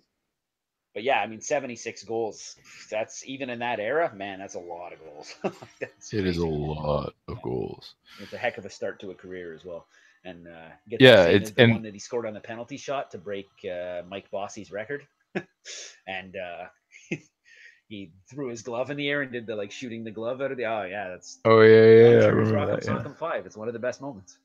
but 1.00 1.06
yeah, 1.06 1.22
I 1.22 1.28
mean, 1.28 1.40
76 1.40 2.04
goals. 2.04 2.58
That's 2.92 3.26
even 3.26 3.50
in 3.50 3.60
that 3.60 3.80
era, 3.80 4.12
man. 4.14 4.40
That's 4.40 4.56
a 4.56 4.60
lot 4.60 4.92
of 4.92 5.00
goals. 5.00 5.34
It 6.12 6.28
is 6.28 6.40
a 6.40 6.46
lot 6.46 7.14
of 7.30 7.42
goals. 7.42 7.96
It's 8.22 8.34
a 8.34 8.38
heck 8.38 8.58
of 8.58 8.66
a 8.66 8.70
start 8.70 9.00
to 9.00 9.12
a 9.12 9.16
career 9.16 9.54
as 9.54 9.64
well. 9.64 9.88
And 10.26 10.46
uh, 10.46 10.68
get 10.90 11.00
Yeah, 11.00 11.28
it's- 11.28 11.52
the 11.52 11.62
and- 11.64 11.72
one 11.72 11.84
that 11.84 11.94
he 11.94 12.00
scored 12.00 12.26
on 12.26 12.34
the 12.34 12.42
penalty 12.42 12.76
shot 12.76 13.12
to 13.12 13.18
break 13.18 13.48
uh, 13.64 14.02
Mike 14.10 14.30
Bossy's 14.30 14.74
record. 14.74 15.08
and 16.06 16.36
uh, 16.36 16.66
he 17.88 18.12
threw 18.30 18.50
his 18.50 18.62
glove 18.62 18.92
in 18.92 18.98
the 18.98 19.08
air 19.08 19.22
and 19.22 19.32
did 19.32 19.48
the 19.48 19.56
like 19.56 19.72
shooting 19.72 20.04
the 20.04 20.12
glove 20.12 20.42
out 20.42 20.52
of 20.52 20.58
the. 20.58 20.66
Oh 20.66 20.84
yeah, 20.84 21.08
that's. 21.12 21.40
Oh 21.46 21.62
yeah, 21.62 21.70
yeah, 21.70 22.10
yeah. 22.10 22.10
I 22.10 22.16
it's 22.18 22.26
remember 22.26 22.76
that. 22.76 22.86
Yeah. 22.86 23.14
Five. 23.14 23.46
It's 23.46 23.56
one 23.56 23.70
of 23.70 23.74
the 23.74 23.80
best 23.80 24.02
moments. 24.02 24.38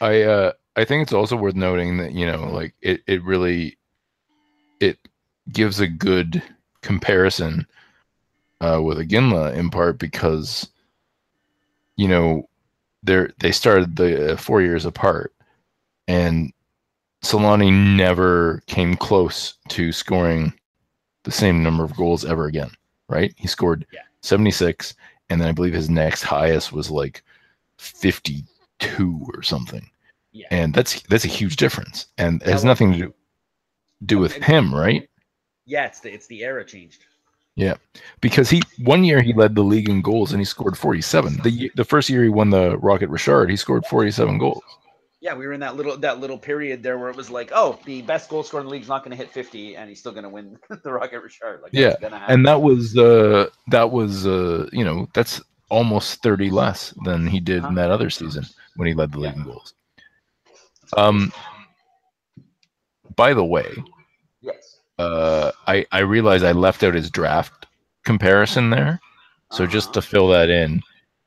I 0.00 0.22
uh 0.22 0.52
I 0.76 0.84
think 0.84 1.02
it's 1.02 1.12
also 1.12 1.34
worth 1.34 1.56
noting 1.56 1.96
that 1.96 2.12
you 2.12 2.26
know 2.26 2.50
like 2.52 2.74
it 2.80 3.00
it 3.08 3.24
really 3.24 3.78
it 4.80 4.98
gives 5.52 5.80
a 5.80 5.86
good 5.86 6.42
comparison 6.82 7.66
uh 8.60 8.80
with 8.82 8.98
Iginla 8.98 9.54
in 9.54 9.70
part 9.70 9.98
because 9.98 10.68
you 11.96 12.08
know 12.08 12.48
they're 13.02 13.30
they 13.38 13.52
started 13.52 13.96
the 13.96 14.32
uh, 14.32 14.36
four 14.36 14.62
years 14.62 14.84
apart 14.84 15.32
and 16.08 16.52
Selanne 17.24 17.96
never 17.96 18.62
came 18.66 18.96
close 18.96 19.54
to 19.68 19.90
scoring 19.92 20.52
the 21.24 21.30
same 21.32 21.62
number 21.62 21.82
of 21.84 21.96
goals 21.96 22.24
ever 22.24 22.46
again 22.46 22.70
right 23.08 23.34
he 23.36 23.46
scored 23.48 23.86
Yeah. 23.92 24.00
76 24.22 24.94
and 25.28 25.40
then 25.40 25.48
I 25.48 25.52
believe 25.52 25.74
his 25.74 25.90
next 25.90 26.22
highest 26.22 26.72
was 26.72 26.90
like 26.90 27.22
52 27.78 29.28
or 29.34 29.42
something 29.42 29.88
Yeah. 30.32 30.46
and 30.50 30.72
that's 30.74 31.02
that's 31.02 31.24
a 31.24 31.28
huge 31.28 31.56
difference 31.56 32.06
and 32.18 32.42
it 32.42 32.48
has 32.48 32.64
nothing 32.64 32.92
to 32.92 32.98
do, 32.98 33.14
do 34.04 34.18
with 34.18 34.32
him 34.34 34.74
right? 34.74 35.08
Yeah, 35.64 35.86
it's 35.86 36.00
the 36.00 36.12
it's 36.12 36.26
the 36.26 36.44
era 36.44 36.64
changed. 36.64 37.04
Yeah, 37.54 37.74
because 38.20 38.50
he 38.50 38.60
one 38.84 39.02
year 39.02 39.22
he 39.22 39.32
led 39.32 39.54
the 39.54 39.62
league 39.62 39.88
in 39.88 40.02
goals 40.02 40.32
and 40.32 40.40
he 40.40 40.44
scored 40.44 40.76
47 40.76 41.38
the 41.42 41.70
the 41.74 41.84
first 41.84 42.10
year 42.10 42.22
he 42.22 42.28
won 42.28 42.50
the 42.50 42.76
rocket 42.78 43.08
richard 43.08 43.48
he 43.48 43.56
scored 43.56 43.86
47 43.86 44.36
goals. 44.38 44.62
Yeah, 45.22 45.34
we 45.34 45.46
were 45.46 45.54
in 45.54 45.60
that 45.60 45.74
little 45.74 45.96
that 45.96 46.20
little 46.20 46.38
period 46.38 46.82
there 46.82 46.98
where 46.98 47.08
it 47.08 47.16
was 47.16 47.30
like, 47.30 47.50
oh, 47.54 47.78
the 47.86 48.02
best 48.02 48.28
goal 48.28 48.42
scorer 48.42 48.60
in 48.60 48.66
the 48.66 48.70
league 48.70 48.82
is 48.82 48.88
not 48.88 49.02
going 49.02 49.10
to 49.10 49.16
hit 49.16 49.32
50, 49.32 49.74
and 49.74 49.88
he's 49.88 49.98
still 49.98 50.12
going 50.12 50.22
to 50.24 50.28
win 50.28 50.56
the 50.84 50.92
Rocket 50.92 51.20
Richard. 51.20 51.62
Like, 51.62 51.72
Yeah, 51.72 51.88
that's 51.88 52.00
gonna 52.02 52.18
happen. 52.18 52.34
and 52.34 52.46
that 52.46 52.60
was 52.60 52.96
uh 52.96 53.48
that 53.68 53.90
was 53.90 54.26
uh 54.26 54.68
you 54.72 54.84
know 54.84 55.08
that's 55.14 55.40
almost 55.70 56.22
30 56.22 56.50
less 56.50 56.94
than 57.04 57.26
he 57.26 57.40
did 57.40 57.64
in 57.64 57.74
that 57.74 57.90
other 57.90 58.10
season 58.10 58.44
when 58.76 58.86
he 58.86 58.94
led 58.94 59.10
the 59.10 59.18
league 59.18 59.34
in 59.34 59.42
goals. 59.44 59.74
Um 60.96 61.32
by 63.16 63.34
the 63.34 63.44
way 63.44 63.68
yes. 64.40 64.80
uh, 64.98 65.52
I 65.66 65.86
I 65.92 66.00
realize 66.00 66.42
I 66.42 66.52
left 66.52 66.82
out 66.82 66.94
his 66.94 67.10
draft 67.10 67.66
comparison 68.04 68.70
there. 68.70 69.00
So 69.52 69.64
uh-huh. 69.64 69.72
just 69.72 69.92
to 69.94 70.02
fill 70.02 70.28
that 70.28 70.48
in, 70.48 70.82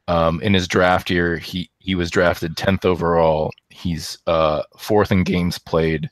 um, 0.07 0.41
in 0.41 0.53
his 0.53 0.67
draft 0.67 1.09
year, 1.09 1.37
he 1.37 1.69
he 1.77 1.93
was 1.93 2.09
drafted 2.09 2.57
tenth 2.57 2.85
overall. 2.85 3.51
He's 3.69 4.17
uh, 4.25 4.63
fourth 4.77 5.11
in 5.11 5.23
games 5.23 5.59
played, 5.59 6.09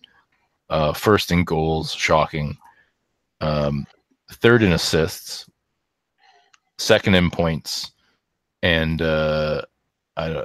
uh, 0.69 0.93
first 0.93 1.32
in 1.32 1.43
goals, 1.43 1.93
shocking, 1.93 2.57
um, 3.41 3.86
third 4.32 4.61
in 4.61 4.71
assists, 4.71 5.49
second 6.78 7.15
in 7.15 7.32
points, 7.32 7.91
and 8.61 9.01
uh, 9.01 9.63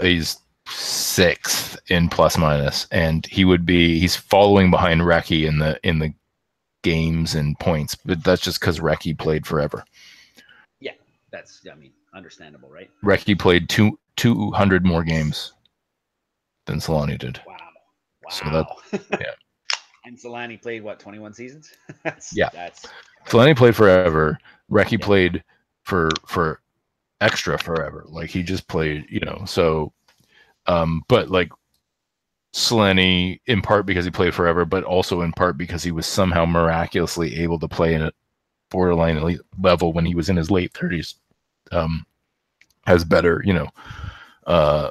he's 0.01 0.39
sixth 0.73 1.79
in 1.89 2.09
plus 2.09 2.37
minus, 2.39 2.87
and 2.91 3.27
he 3.27 3.45
would 3.45 3.67
be 3.67 3.99
he's 3.99 4.17
following 4.17 4.71
behind 4.71 5.03
Recchi 5.03 5.47
in 5.47 5.59
the 5.59 5.79
in 5.83 5.99
the 5.99 6.13
games 6.83 7.35
and 7.35 7.59
points, 7.59 7.95
but 7.95 8.23
that's 8.25 8.43
just 8.43 8.61
because 8.61 8.81
Recchi 8.81 9.17
played 9.17 9.47
forever. 9.47 9.85
Yeah, 10.81 10.93
that's 11.31 11.63
I 11.71 11.75
mean 11.77 11.93
understandable, 12.15 12.69
right? 12.69 12.91
Recchi 13.05 13.39
played 13.39 13.69
two 13.69 13.99
two 14.17 14.51
hundred 14.53 14.85
more 14.85 15.05
games 15.05 15.53
than 16.67 16.79
Selanne 16.79 17.19
did. 17.19 17.41
Wow, 17.47 17.57
wow. 18.25 18.31
So 18.31 18.45
that 18.51 19.07
yeah. 19.21 19.27
and 20.05 20.17
Selanne 20.17 20.61
played 20.61 20.83
what 20.83 20.99
twenty 20.99 21.19
one 21.19 21.33
seasons? 21.33 21.71
that's, 22.03 22.37
yeah, 22.37 22.51
that's 22.53 22.87
Selanne 23.27 23.57
played 23.57 23.77
forever. 23.77 24.39
Recchi 24.71 24.93
yeah. 24.93 25.05
played 25.05 25.45
for 25.85 26.11
for 26.27 26.61
extra 27.23 27.59
forever. 27.59 28.05
Like 28.09 28.31
he 28.31 28.43
just 28.43 28.69
played, 28.69 29.07
you 29.09 29.21
know. 29.21 29.43
So, 29.47 29.93
um, 30.67 31.03
but 31.09 31.31
like 31.31 31.51
Selanne 32.55 33.41
in 33.47 33.63
part 33.63 33.87
because 33.87 34.05
he 34.05 34.11
played 34.11 34.35
forever, 34.35 34.65
but 34.65 34.85
also 34.85 35.23
in 35.23 35.33
part 35.33 35.57
because 35.57 35.83
he 35.83 35.93
was 35.93 36.07
somehow 36.07 36.45
miraculously 36.45 37.37
able 37.37 37.59
to 37.59 37.69
play 37.69 37.95
in 37.95 38.03
a 38.03 38.13
borderline 38.71 39.39
level 39.61 39.93
when 39.93 40.05
he 40.05 40.15
was 40.15 40.29
in 40.29 40.37
his 40.37 40.51
late 40.51 40.73
thirties. 40.73 41.15
Um, 41.71 42.05
has 42.87 43.05
better, 43.05 43.43
you 43.45 43.55
know, 43.55 43.69
uh, 44.47 44.91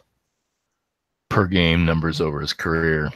per 1.30 1.46
game 1.46 1.86
numbers 1.86 2.22
over 2.22 2.40
his 2.40 2.54
career. 2.54 3.12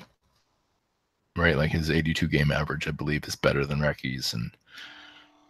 Right, 1.38 1.58
like 1.58 1.72
his 1.72 1.92
82 1.92 2.30
game 2.30 2.52
average, 2.52 2.88
I 2.88 2.92
believe, 2.92 3.26
is 3.26 3.36
better 3.36 3.66
than 3.66 3.80
Recchi's, 3.80 4.34
and 4.34 4.52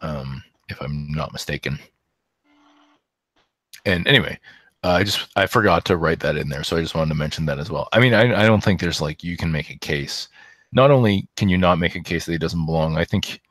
um, 0.02 0.44
if 0.68 0.82
I'm 0.82 1.12
not 1.12 1.32
mistaken. 1.32 1.78
And 3.86 4.08
anyway, 4.08 4.40
uh, 4.86 4.92
I 4.92 5.04
just 5.04 5.28
I 5.36 5.48
forgot 5.48 5.84
to 5.86 5.98
write 5.98 6.20
that 6.20 6.38
in 6.38 6.50
there, 6.50 6.64
so 6.64 6.78
I 6.78 6.82
just 6.82 6.94
wanted 6.94 7.10
to 7.10 7.16
mention 7.16 7.48
that 7.48 7.58
as 7.58 7.72
well. 7.72 7.90
I 7.92 8.00
mean, 8.00 8.14
I 8.14 8.44
I 8.44 8.46
don't 8.46 8.64
think 8.64 8.80
there's 8.80 9.02
like 9.02 9.24
you 9.24 9.36
can 9.36 9.52
make 9.52 9.72
a 9.72 9.80
case. 9.80 10.28
Not 10.74 10.92
only 10.92 11.28
can 11.36 11.50
you 11.50 11.58
not 11.58 11.80
make 11.80 11.96
a 11.96 12.04
case 12.04 12.26
that 12.26 12.34
he 12.34 12.38
doesn't 12.38 12.68
belong, 12.68 12.96
I 12.96 13.04
think, 13.04 13.42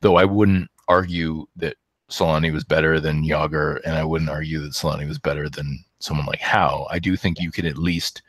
though 0.00 0.16
I 0.16 0.24
wouldn't 0.24 0.68
argue 0.88 1.46
that 1.56 1.76
Selanne 2.10 2.52
was 2.52 2.64
better 2.64 2.98
than 2.98 3.22
Jagr, 3.22 3.80
and 3.84 3.94
I 3.94 4.02
wouldn't 4.02 4.30
argue 4.30 4.60
that 4.62 4.72
Selanne 4.72 5.06
was 5.06 5.18
better 5.18 5.48
than 5.48 5.84
someone 6.00 6.26
like 6.26 6.40
Howe. 6.40 6.88
I 6.90 6.98
do 6.98 7.16
think 7.16 7.38
you 7.38 7.52
could 7.52 7.66
at 7.66 7.78
least, 7.78 8.22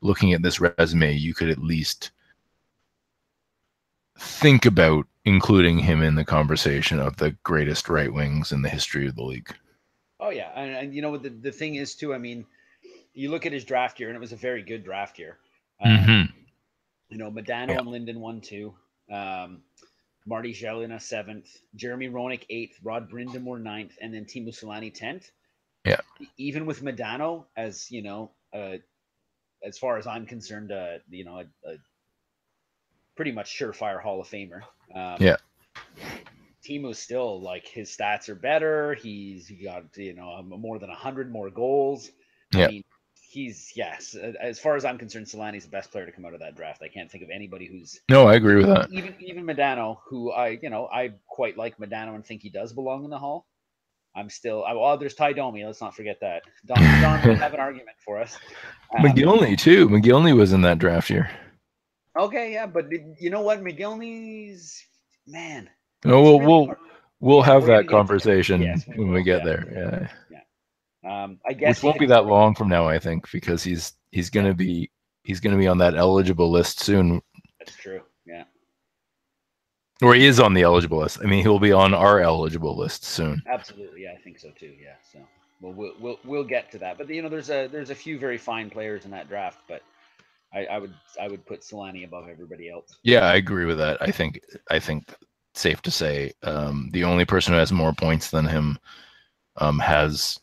looking 0.00 0.32
at 0.32 0.42
this 0.42 0.60
resume, 0.60 1.12
you 1.12 1.34
could 1.34 1.50
at 1.50 1.58
least 1.58 2.10
think 4.18 4.66
about 4.66 5.06
including 5.24 5.78
him 5.78 6.02
in 6.02 6.16
the 6.16 6.24
conversation 6.24 6.98
of 6.98 7.16
the 7.16 7.30
greatest 7.44 7.88
right 7.88 8.12
wings 8.12 8.50
in 8.50 8.62
the 8.62 8.68
history 8.68 9.06
of 9.06 9.14
the 9.14 9.22
league. 9.22 9.54
Oh 10.22 10.30
yeah, 10.30 10.50
and, 10.54 10.70
and 10.74 10.94
you 10.94 11.02
know 11.02 11.16
the 11.16 11.30
the 11.30 11.50
thing 11.50 11.74
is 11.74 11.96
too. 11.96 12.14
I 12.14 12.18
mean, 12.18 12.46
you 13.12 13.30
look 13.30 13.44
at 13.44 13.52
his 13.52 13.64
draft 13.64 13.98
year, 13.98 14.08
and 14.08 14.16
it 14.16 14.20
was 14.20 14.32
a 14.32 14.36
very 14.36 14.62
good 14.62 14.84
draft 14.84 15.18
year. 15.18 15.36
Um, 15.84 15.90
mm-hmm. 15.90 16.38
You 17.08 17.18
know, 17.18 17.30
Modano 17.30 17.70
yeah. 17.70 17.78
and 17.78 17.88
Linden 17.88 18.20
won 18.20 18.40
two. 18.40 18.72
Um, 19.10 19.62
Marty 20.24 20.54
Gelinas 20.54 21.02
seventh, 21.02 21.48
Jeremy 21.74 22.08
Roenick 22.08 22.44
eighth, 22.48 22.78
Rod 22.84 23.10
Brind'Amour 23.10 23.60
ninth, 23.60 23.98
and 24.00 24.14
then 24.14 24.24
Teemu 24.24 24.50
Selanne 24.50 24.94
tenth. 24.94 25.28
Yeah. 25.84 26.00
Even 26.38 26.66
with 26.66 26.82
Modano, 26.84 27.46
as 27.56 27.90
you 27.90 28.02
know, 28.02 28.30
uh, 28.54 28.76
as 29.64 29.76
far 29.76 29.98
as 29.98 30.06
I'm 30.06 30.26
concerned, 30.26 30.70
uh, 30.70 30.98
you 31.10 31.24
know, 31.24 31.38
a, 31.38 31.68
a 31.68 31.76
pretty 33.16 33.32
much 33.32 33.58
surefire 33.58 34.00
Hall 34.00 34.20
of 34.20 34.28
Famer. 34.28 34.62
Um, 34.94 35.16
yeah. 35.18 35.36
Teemu's 36.64 36.98
still 36.98 37.40
like 37.40 37.66
his 37.66 37.90
stats 37.90 38.28
are 38.28 38.34
better. 38.34 38.94
He's 38.94 39.48
he 39.48 39.64
got 39.64 39.96
you 39.96 40.14
know 40.14 40.42
more 40.42 40.78
than 40.78 40.90
hundred 40.90 41.30
more 41.30 41.50
goals. 41.50 42.10
Yeah. 42.54 42.66
I 42.66 42.68
mean, 42.68 42.84
he's 43.32 43.72
yes. 43.74 44.14
As 44.40 44.58
far 44.58 44.76
as 44.76 44.84
I'm 44.84 44.98
concerned, 44.98 45.26
Selanne's 45.26 45.64
the 45.64 45.70
best 45.70 45.90
player 45.90 46.06
to 46.06 46.12
come 46.12 46.24
out 46.24 46.34
of 46.34 46.40
that 46.40 46.54
draft. 46.54 46.82
I 46.82 46.88
can't 46.88 47.10
think 47.10 47.24
of 47.24 47.30
anybody 47.30 47.66
who's 47.66 48.00
no. 48.08 48.28
I 48.28 48.34
agree 48.34 48.56
with 48.56 48.66
that. 48.66 48.92
Even 48.92 49.14
even 49.20 49.44
Modano, 49.44 49.98
who 50.06 50.30
I 50.30 50.58
you 50.62 50.70
know 50.70 50.86
I 50.92 51.12
quite 51.26 51.56
like 51.56 51.78
Modano 51.78 52.14
and 52.14 52.24
think 52.24 52.42
he 52.42 52.50
does 52.50 52.72
belong 52.72 53.04
in 53.04 53.10
the 53.10 53.18
Hall. 53.18 53.46
I'm 54.14 54.28
still. 54.28 54.64
I, 54.64 54.72
oh, 54.74 54.96
there's 54.98 55.14
Ty 55.14 55.32
Domi. 55.32 55.64
Let's 55.64 55.80
not 55.80 55.96
forget 55.96 56.20
that. 56.20 56.42
Don, 56.66 56.78
Don 57.00 57.28
will 57.28 57.34
have 57.36 57.54
an 57.54 57.60
argument 57.60 57.96
for 58.04 58.20
us. 58.20 58.36
Um, 58.96 59.04
Mogilny 59.04 59.58
too. 59.58 59.88
Mogilny 59.88 60.36
was 60.36 60.52
in 60.52 60.60
that 60.62 60.78
draft 60.78 61.08
year. 61.08 61.30
Okay, 62.16 62.52
yeah, 62.52 62.66
but 62.66 62.86
you 63.18 63.30
know 63.30 63.40
what? 63.40 63.64
Mogilny's 63.64 64.84
man. 65.26 65.70
No, 66.04 66.20
we'll 66.22 66.40
we'll 66.40 66.76
we'll 67.20 67.42
have 67.42 67.66
that 67.66 67.88
conversation 67.88 68.62
yes, 68.62 68.84
when 68.96 69.12
we 69.12 69.22
get 69.22 69.40
yeah. 69.40 69.44
there. 69.44 70.08
Yeah. 70.30 70.38
yeah. 71.04 71.24
Um, 71.24 71.38
I 71.46 71.52
guess 71.52 71.78
which 71.78 71.84
won't 71.84 71.98
be 71.98 72.06
that 72.06 72.26
long 72.26 72.54
from 72.54 72.68
now, 72.68 72.86
I 72.88 72.98
think, 72.98 73.30
because 73.30 73.62
he's 73.62 73.92
he's 74.10 74.30
going 74.30 74.46
to 74.46 74.54
be 74.54 74.90
he's 75.24 75.40
going 75.40 75.52
to 75.52 75.58
be 75.58 75.68
on 75.68 75.78
that 75.78 75.94
eligible 75.94 76.50
list 76.50 76.80
soon. 76.80 77.20
That's 77.58 77.76
true. 77.76 78.02
Yeah. 78.26 78.44
Or 80.00 80.14
he 80.14 80.26
is 80.26 80.40
on 80.40 80.54
the 80.54 80.62
eligible 80.62 80.98
list. 80.98 81.20
I 81.22 81.26
mean, 81.26 81.42
he'll 81.42 81.60
be 81.60 81.72
on 81.72 81.94
our 81.94 82.20
eligible 82.20 82.76
list 82.76 83.04
soon. 83.04 83.40
Absolutely, 83.46 84.02
yeah, 84.02 84.14
I 84.18 84.20
think 84.20 84.38
so 84.38 84.50
too. 84.50 84.72
Yeah, 84.80 84.94
so 85.12 85.20
well, 85.60 85.72
we'll 85.72 85.94
we'll 86.00 86.18
we'll 86.24 86.44
get 86.44 86.70
to 86.72 86.78
that. 86.78 86.98
But 86.98 87.08
you 87.08 87.22
know, 87.22 87.28
there's 87.28 87.50
a 87.50 87.68
there's 87.68 87.90
a 87.90 87.94
few 87.94 88.18
very 88.18 88.38
fine 88.38 88.68
players 88.68 89.04
in 89.04 89.12
that 89.12 89.28
draft, 89.28 89.60
but 89.68 89.82
I, 90.52 90.66
I 90.66 90.78
would 90.78 90.94
I 91.20 91.28
would 91.28 91.46
put 91.46 91.60
Selanne 91.60 92.04
above 92.04 92.28
everybody 92.28 92.68
else. 92.68 92.98
Yeah, 93.04 93.20
I 93.20 93.36
agree 93.36 93.64
with 93.64 93.78
that. 93.78 94.02
I 94.02 94.10
think 94.10 94.40
I 94.70 94.80
think 94.80 95.14
safe 95.54 95.82
to 95.82 95.90
say. 95.90 96.32
Um, 96.42 96.90
the 96.92 97.04
only 97.04 97.24
person 97.24 97.52
who 97.52 97.58
has 97.58 97.72
more 97.72 97.92
points 97.92 98.30
than 98.30 98.46
him 98.46 98.78
um, 99.56 99.78
has 99.78 100.38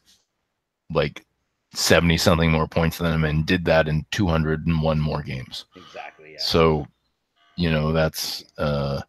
like 0.91 1.26
70 1.74 2.18
something 2.18 2.51
more 2.51 2.68
points 2.68 2.97
than 2.97 3.14
him 3.14 3.24
and 3.24 3.45
did 3.45 3.66
that 3.66 3.88
in 3.88 4.05
201 4.12 4.99
more 4.99 5.22
games. 5.22 5.66
Exactly. 5.76 6.34
Yeah. 6.34 6.39
So, 6.39 6.88
you 7.55 7.70
know, 7.70 7.91
that's, 7.91 8.43
uh, 8.57 9.01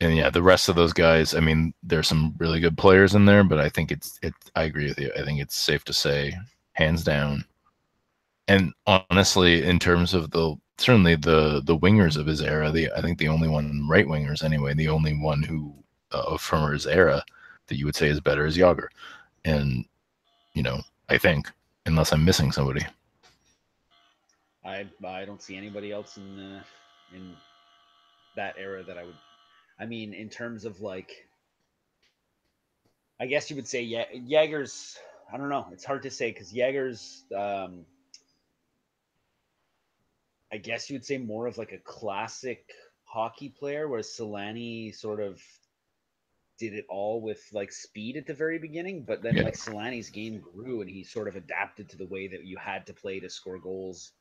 and 0.00 0.16
yeah, 0.16 0.30
the 0.30 0.42
rest 0.42 0.68
of 0.68 0.76
those 0.76 0.92
guys, 0.92 1.34
I 1.34 1.40
mean, 1.40 1.72
there's 1.82 2.08
some 2.08 2.34
really 2.38 2.60
good 2.60 2.76
players 2.76 3.14
in 3.14 3.24
there, 3.24 3.44
but 3.44 3.58
I 3.58 3.68
think 3.68 3.90
it's, 3.90 4.18
it, 4.22 4.34
I 4.54 4.64
agree 4.64 4.88
with 4.88 4.98
you. 4.98 5.10
I 5.18 5.22
think 5.22 5.40
it's 5.40 5.56
safe 5.56 5.84
to 5.84 5.92
say, 5.92 6.36
hands 6.72 7.02
down. 7.02 7.44
And 8.48 8.72
honestly, 8.86 9.64
in 9.64 9.78
terms 9.78 10.14
of 10.14 10.30
the 10.30 10.56
certainly 10.78 11.16
the 11.16 11.62
the 11.64 11.76
wingers 11.78 12.16
of 12.16 12.26
his 12.26 12.40
era. 12.40 12.70
The 12.70 12.90
I 12.92 13.00
think 13.00 13.18
the 13.18 13.28
only 13.28 13.48
one 13.48 13.86
right 13.88 14.06
wingers 14.06 14.42
anyway. 14.42 14.74
The 14.74 14.88
only 14.88 15.14
one 15.14 15.42
who 15.42 15.74
uh, 16.12 16.36
from 16.36 16.70
his 16.72 16.86
era 16.86 17.22
that 17.66 17.76
you 17.76 17.86
would 17.86 17.96
say 17.96 18.08
is 18.08 18.20
better 18.20 18.46
is 18.46 18.56
Jagr, 18.56 18.88
and 19.44 19.84
you 20.54 20.62
know 20.62 20.80
I 21.08 21.18
think 21.18 21.50
unless 21.86 22.12
I'm 22.12 22.24
missing 22.24 22.52
somebody. 22.52 22.84
I 24.64 24.86
I 25.04 25.24
don't 25.24 25.42
see 25.42 25.56
anybody 25.56 25.92
else 25.92 26.16
in 26.16 26.38
uh, 26.38 26.62
in 27.14 27.34
that 28.36 28.56
era 28.58 28.82
that 28.84 28.98
I 28.98 29.04
would. 29.04 29.14
I 29.78 29.86
mean, 29.86 30.14
in 30.14 30.28
terms 30.28 30.64
of 30.64 30.80
like, 30.80 31.28
I 33.20 33.26
guess 33.26 33.50
you 33.50 33.56
would 33.56 33.68
say 33.68 33.82
yeah, 33.82 34.04
Jagr's. 34.14 34.98
I 35.32 35.36
don't 35.36 35.48
know. 35.48 35.66
It's 35.72 35.84
hard 35.84 36.02
to 36.02 36.10
say 36.10 36.30
because 36.30 36.52
Jagr's 36.52 37.24
um, 37.36 37.84
I 40.52 40.58
guess 40.58 40.90
you'd 40.90 41.04
say 41.04 41.18
more 41.18 41.46
of 41.46 41.58
like 41.58 41.72
a 41.72 41.78
classic 41.78 42.70
hockey 43.04 43.48
player, 43.48 43.88
whereas 43.88 44.08
Selanne 44.08 44.94
sort 44.94 45.20
of 45.20 45.40
did 46.58 46.72
it 46.72 46.86
all 46.88 47.20
with 47.20 47.46
like 47.52 47.72
speed 47.72 48.16
at 48.16 48.26
the 48.26 48.34
very 48.34 48.58
beginning, 48.58 49.04
but 49.04 49.22
then 49.22 49.36
yeah. 49.36 49.42
like 49.42 49.56
Selanne's 49.56 50.10
game 50.10 50.40
grew 50.40 50.80
and 50.80 50.90
he 50.90 51.04
sort 51.04 51.28
of 51.28 51.36
adapted 51.36 51.88
to 51.90 51.96
the 51.96 52.06
way 52.06 52.28
that 52.28 52.44
you 52.44 52.56
had 52.56 52.86
to 52.86 52.94
play 52.94 53.20
to 53.20 53.28
score 53.28 53.58
goals. 53.58 54.12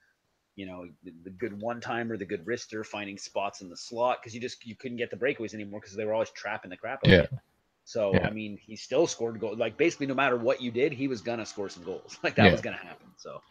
You 0.56 0.66
know, 0.66 0.86
the, 1.04 1.14
the 1.26 1.30
good 1.30 1.60
one 1.60 1.82
timer, 1.82 2.18
the 2.18 2.26
good 2.26 2.46
wrister, 2.46 2.86
finding 2.86 3.18
spots 3.18 3.62
in 3.62 3.70
the 3.70 3.78
slot 3.78 4.20
because 4.22 4.34
you 4.34 4.42
just 4.42 4.66
you 4.66 4.76
couldn't 4.76 4.98
get 4.98 5.10
the 5.12 5.18
breakaways 5.18 5.54
anymore 5.54 5.82
because 5.82 5.96
they 5.96 6.06
were 6.06 6.14
always 6.14 6.30
trapping 6.32 6.70
the 6.70 6.78
crap 6.78 7.00
out 7.06 7.12
yeah. 7.12 7.20
of 7.20 7.32
you. 7.32 7.38
So 7.84 8.14
yeah. 8.14 8.28
I 8.28 8.32
mean, 8.32 8.58
he 8.58 8.76
still 8.76 9.06
scored 9.06 9.40
goals. 9.40 9.58
Like 9.58 9.78
basically, 9.78 10.08
no 10.08 10.16
matter 10.16 10.38
what 10.38 10.62
you 10.62 10.72
did, 10.72 10.92
he 10.92 11.08
was 11.08 11.22
gonna 11.22 11.46
score 11.46 11.70
some 11.70 11.84
goals. 11.84 12.18
Like 12.24 12.36
that 12.36 12.46
yeah. 12.46 12.52
was 12.52 12.62
gonna 12.62 12.78
happen. 12.78 13.08
So, 13.18 13.42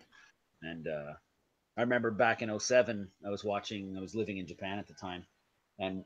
and 0.63 0.89
uh, 0.89 1.13
I 1.77 1.83
remember 1.83 2.11
back 2.11 2.43
in 2.43 2.59
07, 2.59 3.09
I 3.27 3.31
was 3.31 3.43
watching, 3.43 3.97
I 3.97 4.01
was 4.01 4.15
living 4.15 4.39
in 4.39 4.47
Japan 4.47 4.79
at 4.79 4.87
the 4.87 4.95
time 4.95 5.25
and 5.79 6.05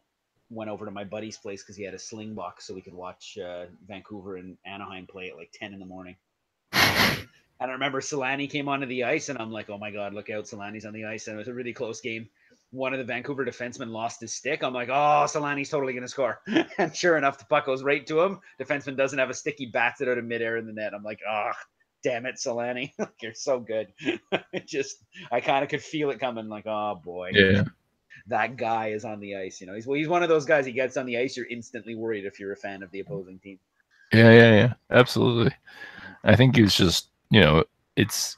went 0.50 0.70
over 0.70 0.86
to 0.86 0.90
my 0.90 1.04
buddy's 1.04 1.36
place 1.36 1.62
because 1.62 1.76
he 1.76 1.84
had 1.84 1.94
a 1.94 1.98
sling 1.98 2.34
box 2.34 2.66
so 2.66 2.74
we 2.74 2.80
could 2.80 2.94
watch 2.94 3.36
uh, 3.38 3.66
Vancouver 3.86 4.36
and 4.36 4.56
Anaheim 4.64 5.06
play 5.06 5.28
at 5.28 5.36
like 5.36 5.50
10 5.52 5.74
in 5.74 5.78
the 5.78 5.84
morning. 5.84 6.16
and 6.72 7.28
I 7.60 7.66
remember 7.66 8.00
Selanne 8.00 8.48
came 8.48 8.68
onto 8.68 8.86
the 8.86 9.04
ice 9.04 9.28
and 9.28 9.38
I'm 9.38 9.52
like, 9.52 9.68
oh 9.68 9.76
my 9.76 9.90
God, 9.90 10.14
look 10.14 10.30
out, 10.30 10.44
Selanne's 10.44 10.86
on 10.86 10.94
the 10.94 11.04
ice. 11.04 11.26
And 11.26 11.36
it 11.36 11.38
was 11.38 11.48
a 11.48 11.54
really 11.54 11.74
close 11.74 12.00
game. 12.00 12.30
one 12.70 12.94
of 12.94 12.98
the 12.98 13.04
Vancouver 13.04 13.44
defensemen 13.44 13.90
lost 13.90 14.22
his 14.22 14.32
stick. 14.32 14.62
I'm 14.62 14.72
like, 14.72 14.88
oh, 14.88 15.26
Selanne's 15.26 15.68
totally 15.68 15.92
going 15.92 16.02
to 16.02 16.08
score. 16.08 16.40
and 16.78 16.96
sure 16.96 17.18
enough, 17.18 17.38
the 17.38 17.44
puck 17.44 17.66
goes 17.66 17.82
right 17.82 18.06
to 18.06 18.20
him. 18.22 18.40
Defenseman 18.58 18.96
doesn't 18.96 19.18
have 19.18 19.30
a 19.30 19.34
stick. 19.34 19.56
He 19.58 19.66
bats 19.66 20.00
it 20.00 20.08
out 20.08 20.16
of 20.16 20.24
midair 20.24 20.56
in 20.56 20.66
the 20.66 20.72
net. 20.72 20.94
I'm 20.94 21.04
like, 21.04 21.20
oh, 21.28 21.52
damn 22.03 22.26
it, 22.26 22.36
Selanne, 22.36 22.92
You're 23.22 23.34
so 23.34 23.61
good. 23.61 23.92
just, 24.66 25.05
I 25.30 25.40
kind 25.40 25.62
of 25.62 25.70
could 25.70 25.82
feel 25.82 26.11
it 26.11 26.20
coming 26.20 26.49
like, 26.49 26.66
oh, 26.66 27.01
boy. 27.03 27.30
Yeah. 27.32 27.64
That 28.26 28.57
guy 28.57 28.88
is 28.88 29.05
on 29.05 29.20
the 29.20 29.36
ice. 29.36 29.61
You 29.61 29.66
know, 29.66 29.74
he's, 29.74 29.86
well, 29.86 29.96
he's 29.96 30.09
one 30.09 30.22
of 30.22 30.28
those 30.28 30.44
guys. 30.44 30.66
He 30.66 30.72
gets 30.72 30.96
on 30.96 31.07
the 31.07 31.16
ice. 31.16 31.36
You're 31.36 31.46
instantly 31.46 31.94
worried 31.94 32.26
if 32.26 32.38
you're 32.38 32.53
a 32.53 32.57
fan 32.57 32.82
of 32.82 32.90
the 32.90 33.01
opposing 33.01 33.38
team. 33.38 33.59
Yeah, 34.12 34.30
yeah, 34.30 34.55
yeah. 34.55 34.74
Absolutely. 34.90 35.55
I 36.24 36.36
think 36.36 36.57
he 36.57 36.62
was 36.62 36.76
just, 36.76 37.09
you 37.30 37.40
know, 37.40 37.64
it's, 37.96 38.36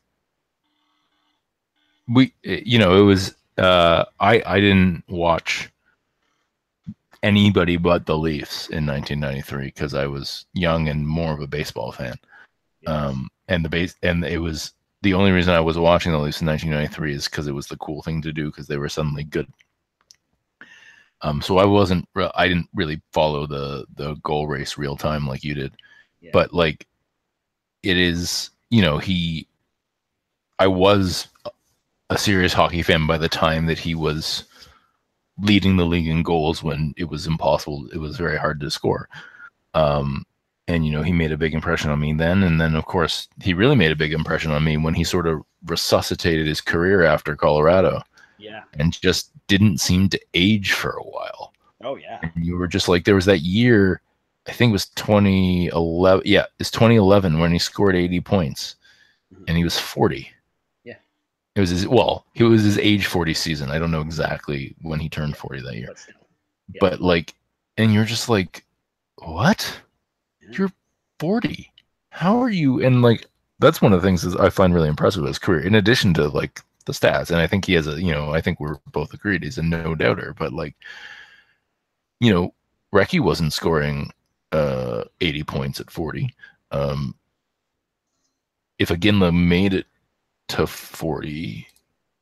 we, 2.08 2.32
you 2.42 2.78
know, 2.78 2.96
it 3.00 3.02
was 3.02 3.34
uh, 3.61 4.04
I 4.18 4.42
I 4.46 4.61
didn't 4.61 5.04
watch 5.08 5.70
anybody 7.22 7.76
but 7.76 8.06
the 8.06 8.16
Leafs 8.16 8.68
in 8.68 8.86
1993 8.86 9.66
because 9.66 9.94
I 9.94 10.06
was 10.06 10.46
young 10.54 10.88
and 10.88 11.06
more 11.06 11.32
of 11.34 11.40
a 11.40 11.46
baseball 11.46 11.92
fan. 11.92 12.16
Um, 12.86 13.28
and 13.48 13.64
the 13.64 13.68
base 13.68 13.94
and 14.02 14.24
it 14.24 14.38
was 14.38 14.72
the 15.02 15.14
only 15.14 15.32
reason 15.32 15.54
I 15.54 15.60
was 15.60 15.78
watching 15.78 16.12
the 16.12 16.18
Leafs 16.18 16.40
in 16.40 16.46
1993 16.46 17.14
is 17.14 17.24
because 17.26 17.46
it 17.46 17.54
was 17.54 17.66
the 17.66 17.76
cool 17.76 18.02
thing 18.02 18.22
to 18.22 18.32
do 18.32 18.46
because 18.46 18.66
they 18.66 18.76
were 18.76 18.88
suddenly 18.88 19.24
good. 19.24 19.48
Um, 21.22 21.42
so 21.42 21.58
I 21.58 21.64
wasn't 21.64 22.08
I 22.34 22.48
didn't 22.48 22.68
really 22.74 23.00
follow 23.12 23.46
the 23.46 23.86
the 23.96 24.14
goal 24.16 24.46
race 24.46 24.78
real 24.78 24.96
time 24.96 25.26
like 25.26 25.44
you 25.44 25.54
did, 25.54 25.74
yeah. 26.20 26.30
but 26.32 26.54
like 26.54 26.86
it 27.82 27.96
is 27.96 28.50
you 28.70 28.82
know 28.82 28.98
he 28.98 29.46
I 30.58 30.66
was 30.66 31.28
a 32.10 32.18
serious 32.18 32.52
hockey 32.52 32.82
fan 32.82 33.06
by 33.06 33.18
the 33.18 33.28
time 33.28 33.66
that 33.66 33.78
he 33.78 33.94
was 33.94 34.44
leading 35.38 35.76
the 35.76 35.86
league 35.86 36.08
in 36.08 36.22
goals 36.22 36.62
when 36.62 36.92
it 36.96 37.04
was 37.04 37.26
impossible. 37.26 37.88
It 37.92 37.98
was 37.98 38.16
very 38.16 38.36
hard 38.36 38.60
to 38.60 38.70
score. 38.70 39.08
Um, 39.74 40.24
and 40.70 40.86
you 40.86 40.92
know 40.92 41.02
he 41.02 41.12
made 41.12 41.32
a 41.32 41.36
big 41.36 41.52
impression 41.52 41.90
on 41.90 42.00
me 42.00 42.12
then 42.12 42.42
and 42.42 42.60
then 42.60 42.74
of 42.74 42.86
course 42.86 43.28
he 43.42 43.52
really 43.52 43.74
made 43.74 43.90
a 43.90 43.96
big 43.96 44.12
impression 44.12 44.52
on 44.52 44.64
me 44.64 44.76
when 44.76 44.94
he 44.94 45.04
sort 45.04 45.26
of 45.26 45.42
resuscitated 45.66 46.46
his 46.46 46.60
career 46.60 47.02
after 47.02 47.36
colorado 47.36 48.00
yeah 48.38 48.62
and 48.74 49.00
just 49.00 49.32
didn't 49.48 49.78
seem 49.78 50.08
to 50.08 50.20
age 50.34 50.72
for 50.72 50.92
a 50.92 51.02
while 51.02 51.52
oh 51.82 51.96
yeah 51.96 52.20
and 52.22 52.44
you 52.44 52.56
were 52.56 52.68
just 52.68 52.88
like 52.88 53.04
there 53.04 53.16
was 53.16 53.26
that 53.26 53.40
year 53.40 54.00
i 54.46 54.52
think 54.52 54.70
it 54.70 54.72
was 54.72 54.88
2011 54.90 56.22
yeah 56.24 56.46
it's 56.58 56.70
2011 56.70 57.38
when 57.38 57.52
he 57.52 57.58
scored 57.58 57.96
80 57.96 58.20
points 58.20 58.76
mm-hmm. 59.34 59.44
and 59.48 59.56
he 59.56 59.64
was 59.64 59.78
40 59.78 60.30
yeah 60.84 60.94
it 61.56 61.60
was 61.60 61.70
his 61.70 61.86
well, 61.86 62.26
it 62.36 62.44
was 62.44 62.62
his 62.62 62.78
age 62.78 63.06
40 63.06 63.34
season. 63.34 63.70
I 63.70 63.80
don't 63.80 63.90
know 63.90 64.02
exactly 64.02 64.76
when 64.82 65.00
he 65.00 65.08
turned 65.08 65.36
40 65.36 65.62
that 65.62 65.74
year. 65.74 65.88
But, 65.88 66.14
yeah. 66.72 66.78
but 66.80 67.00
like 67.00 67.34
and 67.76 67.92
you're 67.92 68.04
just 68.04 68.28
like, 68.28 68.64
what? 69.16 69.80
Yeah. 70.51 70.59
You're 70.59 70.72
40. 71.18 71.72
How 72.11 72.38
are 72.40 72.51
you 72.51 72.82
and 72.84 73.03
like 73.03 73.26
that's 73.61 73.82
one 73.82 73.92
of 73.92 74.01
the 74.01 74.07
things 74.07 74.22
that 74.22 74.40
I 74.40 74.51
find 74.51 74.74
really 74.74 74.88
impressive 74.88 75.22
with 75.22 75.28
his 75.30 75.38
career, 75.38 75.61
in 75.66 75.74
addition 75.74 76.14
to 76.14 76.28
like 76.28 76.61
the 76.86 76.92
stats. 76.92 77.30
And 77.30 77.38
I 77.40 77.46
think 77.46 77.66
he 77.66 77.74
has 77.74 77.86
a, 77.86 78.01
you 78.03 78.12
know, 78.12 78.30
I 78.32 78.40
think 78.40 78.59
we're 78.59 78.76
both 78.92 79.12
agreed 79.14 79.42
he's 79.44 79.59
a 79.59 79.62
no 79.62 79.94
doubter, 79.94 80.34
but 80.38 80.53
like, 80.53 80.74
you 82.20 82.32
know, 82.32 82.55
Recchi 82.92 83.20
wasn't 83.20 83.53
scoring 83.53 84.11
uh 84.53 85.05
80 85.20 85.44
points 85.44 85.80
at 85.80 85.90
40. 85.90 86.34
Um 86.72 87.14
if 88.78 88.88
Iginla 88.88 89.34
made 89.34 89.74
it 89.74 89.86
to 90.48 90.66
40. 90.66 91.66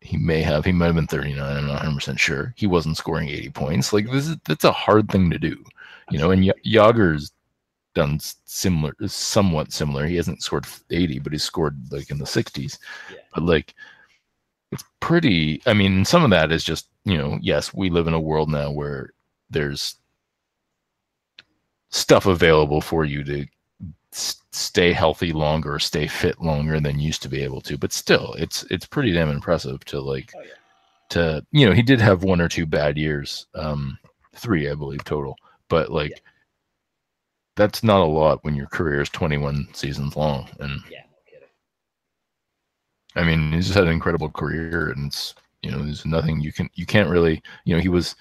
He 0.01 0.16
may 0.16 0.43
have, 0.43 0.64
he 0.64 0.72
might 0.72 0.87
have 0.87 0.95
been 0.95 1.07
39. 1.07 1.57
I'm 1.57 1.66
not 1.66 1.83
100% 1.83 2.18
sure. 2.18 2.55
He 2.57 2.66
wasn't 2.66 2.97
scoring 2.97 3.29
80 3.29 3.51
points. 3.51 3.93
Like, 3.93 4.11
this 4.11 4.29
is, 4.29 4.37
that's 4.47 4.64
a 4.64 4.72
hard 4.72 5.11
thing 5.11 5.31
to 5.31 5.39
do, 5.39 5.62
you 6.11 6.18
know, 6.18 6.31
and 6.31 6.45
y- 6.45 6.53
Jagr's 6.64 7.33
done 7.95 8.18
similar, 8.45 8.95
somewhat 9.07 9.72
similar. 9.72 10.07
He 10.07 10.16
hasn't 10.16 10.43
scored 10.43 10.66
80, 10.91 11.18
but 11.20 11.32
he's 11.32 11.45
scored 11.45 11.76
like 11.91 12.11
in 12.11 12.18
the 12.18 12.24
60s. 12.24 12.78
Yeah. 13.11 13.16
But 13.34 13.45
like, 13.45 13.74
it's 14.70 14.84
pretty, 15.01 15.62
I 15.66 15.72
mean, 15.72 16.05
some 16.05 16.24
of 16.24 16.30
that 16.30 16.53
is 16.53 16.64
just, 16.64 16.89
you 17.05 17.16
know, 17.16 17.39
yes, 17.41 17.72
we 17.72 17.91
live 17.91 18.07
in 18.07 18.14
a 18.14 18.20
world 18.20 18.51
now 18.51 18.70
where 18.70 19.12
there's 19.51 19.97
stuff 21.91 22.26
available 22.26 22.80
for 22.80 23.05
you 23.05 23.24
to 23.24 23.47
stay 24.11 24.93
healthy 24.93 25.32
longer, 25.32 25.78
stay 25.78 26.07
fit 26.07 26.41
longer 26.41 26.80
than 26.80 26.99
used 26.99 27.22
to 27.22 27.28
be 27.28 27.43
able 27.43 27.61
to. 27.62 27.78
But 27.78 27.93
still, 27.93 28.34
it's 28.39 28.64
it's 28.64 28.86
pretty 28.86 29.12
damn 29.12 29.30
impressive 29.30 29.84
to 29.86 30.01
like 30.01 30.32
oh, 30.36 30.41
yeah. 30.41 30.55
to 31.11 31.47
you 31.53 31.66
know 31.66 31.72
he 31.72 31.82
did 31.82 32.01
have 32.01 32.22
one 32.22 32.41
or 32.41 32.49
two 32.49 32.66
bad 32.66 32.97
years, 32.97 33.47
um, 33.55 33.99
three 34.34 34.70
I 34.70 34.74
believe 34.74 35.05
total, 35.05 35.36
but 35.68 35.91
like. 35.91 36.11
Yeah. 36.11 36.16
That's 37.59 37.82
not 37.82 38.00
a 38.00 38.04
lot 38.04 38.44
when 38.44 38.54
your 38.54 38.68
career 38.68 39.00
is 39.02 39.09
21 39.09 39.68
seasons 39.74 40.16
long, 40.16 40.48
and 40.61 40.80
yeah, 40.88 41.02
no. 43.14 43.20
I 43.20 43.24
mean, 43.26 43.52
he's 43.52 43.66
just 43.66 43.76
had 43.76 43.88
an 43.88 43.92
incredible 43.92 44.30
career, 44.30 44.90
and 44.90 45.09
it's 45.09 45.34
you 45.62 45.72
know, 45.72 45.82
there's 45.82 46.06
nothing 46.06 46.40
you 46.40 46.52
can 46.52 46.70
you 46.74 46.86
can't 46.86 47.11
really 47.11 47.42
you 47.64 47.74
know 47.74 47.82
he 47.82 47.88
was 47.88 48.14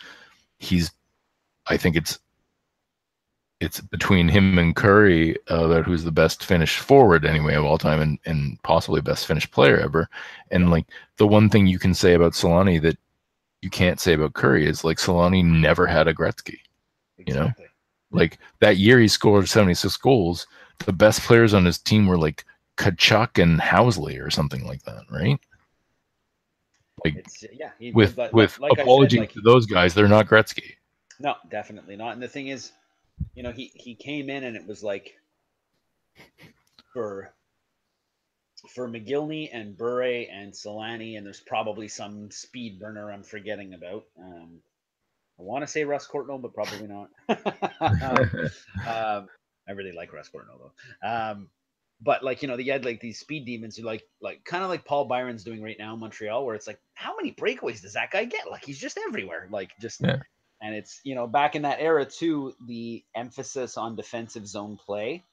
he's 0.58 0.92
I 1.68 1.78
think 1.78 1.96
it's 1.96 2.20
it's 3.60 3.80
between 3.80 4.28
him 4.28 4.58
and 4.58 4.76
Kurri 4.76 5.36
uh, 5.52 5.66
about 5.66 5.86
who's 5.86 6.04
the 6.04 6.12
best 6.12 6.44
Finnish 6.44 6.80
forward 6.80 7.26
anyway 7.26 7.54
of 7.56 7.64
all 7.66 7.78
time 7.78 8.02
and, 8.02 8.20
and 8.26 8.62
possibly 8.64 9.02
best 9.02 9.26
Finnish 9.26 9.50
player 9.52 9.80
ever. 9.80 10.10
And 10.52 10.70
like 10.70 10.86
the 11.18 11.28
one 11.28 11.50
thing 11.50 11.68
you 11.68 11.80
can 11.80 11.94
say 11.94 12.14
about 12.14 12.34
Selanne 12.34 12.82
that 12.82 12.98
you 13.62 13.70
can't 13.70 14.00
say 14.00 14.14
about 14.14 14.34
Kurri 14.34 14.66
is 14.66 14.84
like 14.84 14.98
Selanne 14.98 15.60
never 15.60 15.88
had 15.88 16.08
a 16.08 16.14
Gretzky. 16.14 16.60
Exactly. 17.18 17.26
You 17.28 17.34
know? 17.34 17.52
Like 18.12 18.40
that 18.60 18.78
year 18.78 19.00
he 19.00 19.08
scored 19.08 19.50
76 19.50 19.96
goals. 19.98 20.48
The 20.86 20.94
best 20.94 21.22
players 21.22 21.54
on 21.54 21.66
his 21.66 21.78
team 21.78 22.08
were 22.08 22.18
like 22.18 22.46
Tkachuk 22.78 23.42
and 23.42 23.60
Housley 23.60 24.24
or 24.24 24.30
something 24.30 24.66
like 24.66 24.84
that, 24.84 25.04
right? 25.12 25.40
Like 27.04 27.26
yeah, 27.52 27.72
he, 27.80 27.92
with 27.92 28.16
but, 28.16 28.34
with 28.34 28.60
like 28.60 28.72
apology 28.74 29.18
said, 29.18 29.22
like, 29.22 29.32
to 29.34 29.42
those 29.42 29.66
guys, 29.66 29.94
they're 29.94 30.08
not 30.08 30.28
Gretzky. 30.28 30.76
No, 31.20 31.36
definitely 31.50 31.96
not. 31.96 32.14
And 32.14 32.22
the 32.22 32.28
thing 32.28 32.48
is, 32.48 32.72
you 33.36 33.44
know, 33.44 33.52
he 33.52 33.72
he 33.76 33.96
came 33.96 34.30
in 34.30 34.44
and 34.44 34.56
it 34.56 34.66
was 34.66 34.84
like 34.84 35.16
for 36.94 37.34
for 38.74 38.90
Mogilny 38.90 39.50
and 39.54 39.78
Bure 39.78 40.26
and 40.32 40.52
Selanne, 40.52 41.18
and 41.18 41.26
there's 41.26 41.40
probably 41.40 41.88
some 41.88 42.32
speed 42.32 42.80
burner 42.80 43.12
I'm 43.12 43.24
forgetting 43.24 43.74
about. 43.74 44.06
Um, 44.20 44.60
I 45.40 45.44
want 45.44 45.64
to 45.64 45.68
say 45.68 45.84
Russ 45.84 46.08
Courtnall, 46.08 46.42
but 46.42 46.54
probably 46.54 46.88
not. 46.88 47.10
um, 48.88 49.28
I 49.68 49.72
really 49.74 49.92
like 49.92 50.14
Russ 50.14 50.30
Courtnall 50.34 50.60
though. 50.60 51.08
Um, 51.08 51.50
but 52.02 52.24
like 52.24 52.42
you 52.42 52.48
know, 52.48 52.58
they 52.58 52.64
had 52.64 52.86
like 52.86 53.00
these 53.00 53.20
speed 53.20 53.46
demons 53.46 53.76
who 53.76 53.84
like 53.84 54.04
like 54.22 54.44
kind 54.46 54.64
of 54.64 54.70
like 54.70 54.86
Paul 54.86 55.06
Byron's 55.06 55.44
doing 55.44 55.62
right 55.62 55.78
now 55.78 55.94
in 55.94 56.00
Montreal, 56.00 56.46
where 56.46 56.56
it's 56.56 56.68
like, 56.68 56.80
how 56.94 57.16
many 57.16 57.34
breakaways 57.34 57.82
does 57.82 57.94
that 57.94 58.12
guy 58.12 58.26
get? 58.26 58.50
Like 58.50 58.66
he's 58.66 58.80
just 58.80 58.98
everywhere. 59.08 59.48
Like 59.52 59.72
just 59.80 60.02
yeah. 60.02 60.20
And 60.62 60.74
it's, 60.74 61.02
you 61.04 61.14
know, 61.14 61.28
back 61.28 61.56
in 61.56 61.62
that 61.64 61.80
era 61.80 62.04
too, 62.06 62.54
the 62.66 63.04
emphasis 63.16 63.78
on 63.78 63.96
defensive 63.96 64.48
zone 64.48 64.78
play 64.84 65.24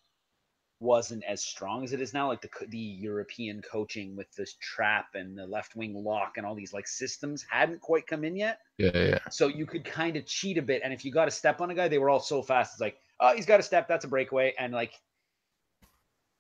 wasn't 0.81 1.25
as 1.25 1.43
strong 1.43 1.85
as 1.85 1.93
it 1.93 2.01
is 2.01 2.12
now. 2.12 2.29
Like 2.29 2.43
the 2.43 2.51
the 2.68 2.79
European 2.79 3.62
coaching 3.62 4.16
with 4.16 4.33
this 4.35 4.55
trap 4.61 5.07
and 5.14 5.37
the 5.37 5.47
left 5.47 5.77
wing 5.77 5.95
lock 5.95 6.35
and 6.37 6.47
all 6.47 6.55
these 6.55 6.72
like 6.72 6.89
systems 6.89 7.45
hadn't 7.49 7.81
quite 7.81 8.07
come 8.07 8.25
in 8.25 8.37
yet. 8.37 8.61
Yeah, 8.79 8.91
yeah. 8.95 9.18
So 9.31 9.49
you 9.49 9.66
could 9.66 9.85
kind 9.85 10.16
of 10.16 10.27
cheat 10.27 10.59
a 10.59 10.62
bit. 10.62 10.83
And 10.85 10.93
if 10.93 11.05
you 11.05 11.12
got 11.12 11.29
a 11.29 11.31
step 11.31 11.61
on 11.61 11.70
a 11.70 11.75
guy, 11.75 11.89
they 11.89 11.99
were 11.99 12.11
all 12.11 12.20
so 12.20 12.43
fast. 12.43 12.75
It's 12.75 12.81
like, 12.81 12.99
oh, 13.20 13.35
he's 13.35 13.47
got 13.47 13.61
a 13.61 13.62
step. 13.62 13.89
That's 13.89 14.05
a 14.05 14.09
breakaway. 14.09 14.55
And 14.59 14.72
like, 14.72 14.93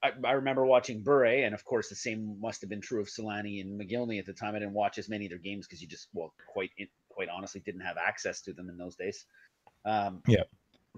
I, 0.02 0.12
I 0.24 0.32
remember 0.32 0.66
watching 0.66 1.02
Bure, 1.02 1.24
and 1.24 1.54
of 1.54 1.64
course, 1.64 1.88
the 1.88 1.94
same 1.94 2.38
must 2.40 2.60
have 2.60 2.68
been 2.68 2.82
true 2.82 3.00
of 3.00 3.08
Selanne 3.08 3.60
and 3.60 3.80
Mogilny 3.80 4.18
at 4.18 4.26
the 4.26 4.34
time. 4.34 4.54
I 4.54 4.58
didn't 4.58 4.74
watch 4.74 4.98
as 4.98 5.08
many 5.08 5.24
of 5.24 5.30
their 5.30 5.38
games 5.38 5.66
because 5.66 5.80
you 5.80 5.88
just, 5.88 6.08
well, 6.12 6.34
quite 6.46 6.70
quite 7.08 7.28
honestly 7.28 7.62
didn't 7.64 7.82
have 7.82 7.96
access 7.96 8.42
to 8.42 8.52
them 8.52 8.68
in 8.68 8.76
those 8.76 8.96
days. 8.96 9.24
Um, 9.84 10.20
yeah. 10.26 10.42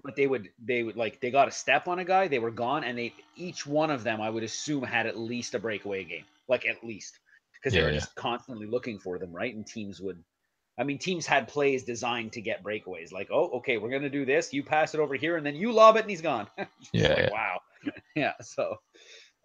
But 0.03 0.15
they 0.15 0.27
would 0.27 0.49
they 0.63 0.83
would 0.83 0.95
like 0.95 1.19
they 1.19 1.31
got 1.31 1.47
a 1.47 1.51
step 1.51 1.87
on 1.87 1.99
a 1.99 2.05
guy, 2.05 2.27
they 2.27 2.39
were 2.39 2.51
gone, 2.51 2.83
and 2.83 2.97
they 2.97 3.13
each 3.35 3.65
one 3.65 3.89
of 3.89 4.03
them 4.03 4.21
I 4.21 4.29
would 4.29 4.43
assume 4.43 4.83
had 4.83 5.07
at 5.07 5.17
least 5.17 5.55
a 5.55 5.59
breakaway 5.59 6.03
game, 6.03 6.25
like 6.47 6.65
at 6.65 6.83
least 6.83 7.19
because 7.53 7.73
yeah, 7.73 7.81
they 7.81 7.87
were 7.87 7.93
yeah. 7.93 7.99
just 7.99 8.15
constantly 8.15 8.67
looking 8.67 8.99
for 8.99 9.17
them, 9.17 9.33
right? 9.33 9.53
And 9.53 9.65
teams 9.65 9.99
would, 9.99 10.23
I 10.77 10.83
mean, 10.83 10.99
teams 10.99 11.25
had 11.25 11.47
plays 11.47 11.83
designed 11.83 12.33
to 12.33 12.41
get 12.41 12.63
breakaways, 12.63 13.11
like 13.11 13.29
oh 13.31 13.49
okay, 13.57 13.77
we're 13.77 13.89
gonna 13.89 14.09
do 14.09 14.25
this, 14.25 14.53
you 14.53 14.63
pass 14.63 14.93
it 14.93 14.99
over 14.99 15.15
here, 15.15 15.37
and 15.37 15.45
then 15.45 15.55
you 15.55 15.71
lob 15.71 15.97
it, 15.97 16.01
and 16.01 16.09
he's 16.09 16.21
gone. 16.21 16.47
yeah, 16.93 17.09
like, 17.09 17.17
yeah, 17.17 17.29
Wow. 17.31 17.61
yeah. 18.15 18.33
So. 18.41 18.75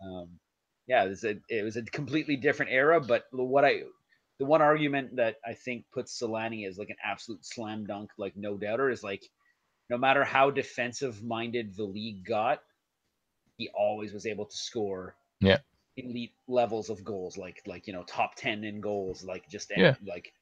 Um, 0.04 0.40
yeah, 0.86 1.04
it 1.04 1.08
was 1.08 1.24
a 1.24 1.36
it 1.48 1.62
was 1.62 1.76
a 1.76 1.82
completely 1.82 2.36
different 2.36 2.72
era. 2.72 3.00
But 3.00 3.24
what 3.30 3.64
I 3.64 3.82
the 4.38 4.44
one 4.44 4.62
argument 4.62 5.16
that 5.16 5.36
I 5.46 5.54
think 5.54 5.84
puts 5.92 6.20
Selanne 6.20 6.66
as 6.66 6.78
like 6.78 6.90
an 6.90 6.96
absolute 7.04 7.44
slam 7.44 7.86
dunk, 7.86 8.10
like 8.18 8.36
no 8.36 8.56
doubter, 8.56 8.90
is 8.90 9.04
like 9.04 9.22
no 9.90 9.98
matter 9.98 10.24
how 10.24 10.50
defensive 10.50 11.22
minded 11.22 11.76
the 11.76 11.84
league 11.84 12.24
got, 12.24 12.62
he 13.58 13.68
always 13.74 14.12
was 14.12 14.26
able 14.26 14.46
to 14.46 14.56
score 14.56 15.14
yeah 15.40 15.58
elite 15.96 16.32
levels 16.48 16.90
of 16.90 17.04
goals, 17.04 17.36
like 17.36 17.62
like 17.66 17.86
you 17.86 17.92
know 17.92 18.02
top 18.04 18.34
ten 18.36 18.64
in 18.64 18.80
goals, 18.80 19.24
like 19.24 19.48
just 19.48 19.70
yeah. 19.76 19.94
like 20.06 20.32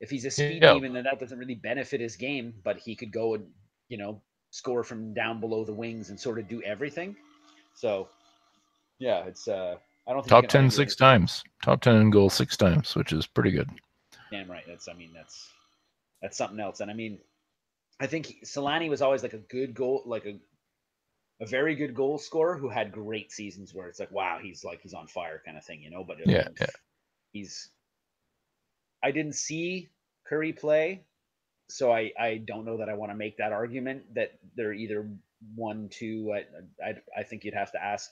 If 0.00 0.10
he's 0.10 0.24
a 0.24 0.30
speed 0.30 0.62
yeah. 0.62 0.72
demon, 0.72 0.94
then 0.94 1.04
that 1.04 1.20
doesn't 1.20 1.38
really 1.38 1.54
benefit 1.54 2.00
his 2.00 2.16
game. 2.16 2.54
But 2.64 2.78
he 2.78 2.96
could 2.96 3.12
go 3.12 3.34
and 3.34 3.46
you 3.88 3.98
know 3.98 4.20
score 4.50 4.82
from 4.82 5.14
down 5.14 5.40
below 5.40 5.64
the 5.64 5.74
wings 5.74 6.10
and 6.10 6.18
sort 6.18 6.38
of 6.38 6.48
do 6.48 6.62
everything. 6.62 7.16
So 7.74 8.08
yeah, 8.98 9.24
it's 9.24 9.48
uh 9.48 9.76
I 10.08 10.12
don't 10.12 10.22
think 10.22 10.30
top 10.30 10.46
ten 10.48 10.70
six 10.70 10.96
times. 10.96 11.42
Top 11.62 11.80
ten 11.82 11.96
in 11.96 12.10
goal 12.10 12.30
six 12.30 12.56
times, 12.56 12.94
which 12.96 13.12
is 13.12 13.26
pretty 13.26 13.50
good. 13.50 13.68
Damn 14.30 14.50
right. 14.50 14.64
That's 14.66 14.88
I 14.88 14.94
mean 14.94 15.10
that's 15.14 15.50
that's 16.22 16.36
something 16.36 16.60
else. 16.60 16.80
And 16.80 16.90
I 16.90 16.94
mean, 16.94 17.18
I 18.00 18.06
think 18.06 18.38
Selanne 18.44 18.88
was 18.88 19.02
always 19.02 19.22
like 19.22 19.34
a 19.34 19.38
good 19.38 19.74
goal, 19.74 20.02
like 20.06 20.24
a 20.24 20.38
a 21.42 21.46
very 21.46 21.74
good 21.74 21.94
goal 21.94 22.18
scorer 22.18 22.56
who 22.56 22.68
had 22.68 22.92
great 22.92 23.32
seasons 23.32 23.74
where 23.74 23.88
it's 23.88 23.98
like, 23.98 24.10
wow, 24.10 24.38
he's 24.42 24.64
like 24.64 24.80
he's 24.82 24.94
on 24.94 25.06
fire 25.06 25.42
kind 25.44 25.56
of 25.56 25.64
thing, 25.64 25.82
you 25.82 25.90
know. 25.90 26.04
But 26.04 26.16
yeah, 26.26 26.48
yeah. 26.58 26.66
he's. 27.32 27.70
I 29.02 29.10
didn't 29.10 29.34
see 29.34 29.88
Kurri 30.30 30.58
play, 30.58 31.04
so 31.68 31.92
I 31.92 32.12
I 32.18 32.42
don't 32.46 32.64
know 32.64 32.78
that 32.78 32.88
I 32.88 32.94
want 32.94 33.12
to 33.12 33.16
make 33.16 33.36
that 33.38 33.52
argument 33.52 34.14
that 34.14 34.32
they're 34.56 34.72
either 34.72 35.08
one, 35.54 35.88
two. 35.90 36.32
I 36.34 36.86
I, 36.86 36.94
I 37.18 37.22
think 37.22 37.44
you'd 37.44 37.54
have 37.54 37.72
to 37.72 37.82
ask 37.82 38.10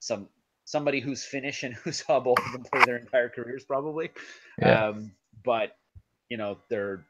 some 0.00 0.28
somebody 0.64 1.00
who's 1.00 1.24
Finnish 1.24 1.62
and 1.62 1.74
who 1.84 1.92
saw 1.92 2.20
both 2.20 2.38
of 2.38 2.52
them 2.52 2.64
play 2.64 2.84
their 2.84 2.96
entire 2.96 3.30
careers, 3.30 3.64
probably. 3.64 4.10
Yeah. 4.58 4.88
Um, 4.88 5.12
but 5.44 5.76
you 6.28 6.36
know, 6.36 6.58
they're 6.70 7.04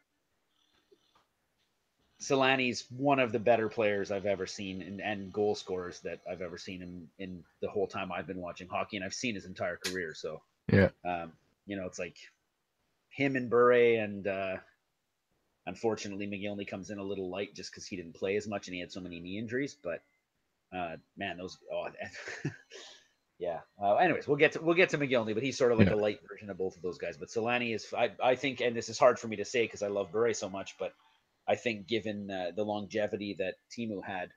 Selanne's 2.21 2.85
one 2.91 3.19
of 3.19 3.33
the 3.33 3.39
better 3.39 3.69
players 3.69 4.11
I've 4.11 4.27
ever 4.27 4.47
seen 4.47 4.83
and, 4.83 5.01
and 5.01 5.33
goal 5.33 5.55
scorers 5.55 6.01
that 6.01 6.21
I've 6.31 6.43
ever 6.43 6.59
seen 6.59 6.83
in, 6.83 7.09
in 7.19 7.45
the 7.63 7.69
whole 7.69 7.87
time 7.87 8.13
I've 8.13 8.27
been 8.27 8.41
watching 8.41 8.69
hockey 8.69 8.97
and 8.97 9.05
I've 9.05 9.15
seen 9.15 9.35
his 9.35 9.47
entire 9.47 9.77
career. 9.77 10.13
So 10.15 10.43
yeah, 10.71 10.91
um, 11.05 11.33
you 11.67 11.77
know, 11.77 11.87
it's 11.87 11.99
like 11.99 12.17
him 13.09 13.37
and 13.37 13.49
Bure 13.49 14.03
and 14.03 14.27
uh, 14.27 14.57
unfortunately 15.67 16.27
Mogilny 16.27 16.69
comes 16.69 16.91
in 16.91 16.99
a 16.99 17.03
little 17.03 17.31
light 17.31 17.55
just 17.55 17.71
because 17.71 17.87
he 17.87 17.97
didn't 17.97 18.15
play 18.15 18.37
as 18.37 18.47
much 18.47 18.69
and 18.69 18.75
he 18.75 18.81
had 18.81 18.93
so 18.93 19.01
many 19.01 19.19
knee 19.19 19.39
injuries. 19.39 19.75
But 19.83 20.03
uh, 20.77 20.97
man, 21.17 21.39
those 21.39 21.57
oh, 21.73 21.89
yeah. 23.39 23.61
Uh, 23.83 23.95
anyways, 23.95 24.29
we'll 24.29 24.37
get 24.37 24.53
to 24.53 24.61
we'll 24.61 24.75
get 24.75 24.91
to 24.91 24.99
Mogilny, 24.99 25.33
but 25.33 25.43
he's 25.43 25.57
sort 25.57 25.73
of 25.73 25.79
like 25.79 25.89
yeah. 25.89 25.95
a 25.95 25.97
light 25.97 26.21
version 26.29 26.51
of 26.51 26.59
both 26.59 26.77
of 26.77 26.83
those 26.83 26.99
guys. 26.99 27.17
But 27.17 27.29
Selanne 27.29 27.75
is 27.75 27.95
I 27.97 28.11
I 28.23 28.35
think, 28.35 28.61
and 28.61 28.77
this 28.77 28.91
is 28.91 28.99
hard 28.99 29.19
for 29.19 29.27
me 29.27 29.37
to 29.37 29.45
say 29.47 29.65
because 29.65 29.83
I 29.83 29.89
love 29.89 30.13
Bure 30.13 30.35
so 30.35 30.51
much, 30.51 30.77
but 30.79 30.93
I 31.51 31.57
think 31.57 31.89
given 31.89 32.31
uh, 32.31 32.53
the 32.55 32.63
longevity 32.63 33.35
that 33.39 33.55
Teemu 33.77 34.05
had, 34.05 34.31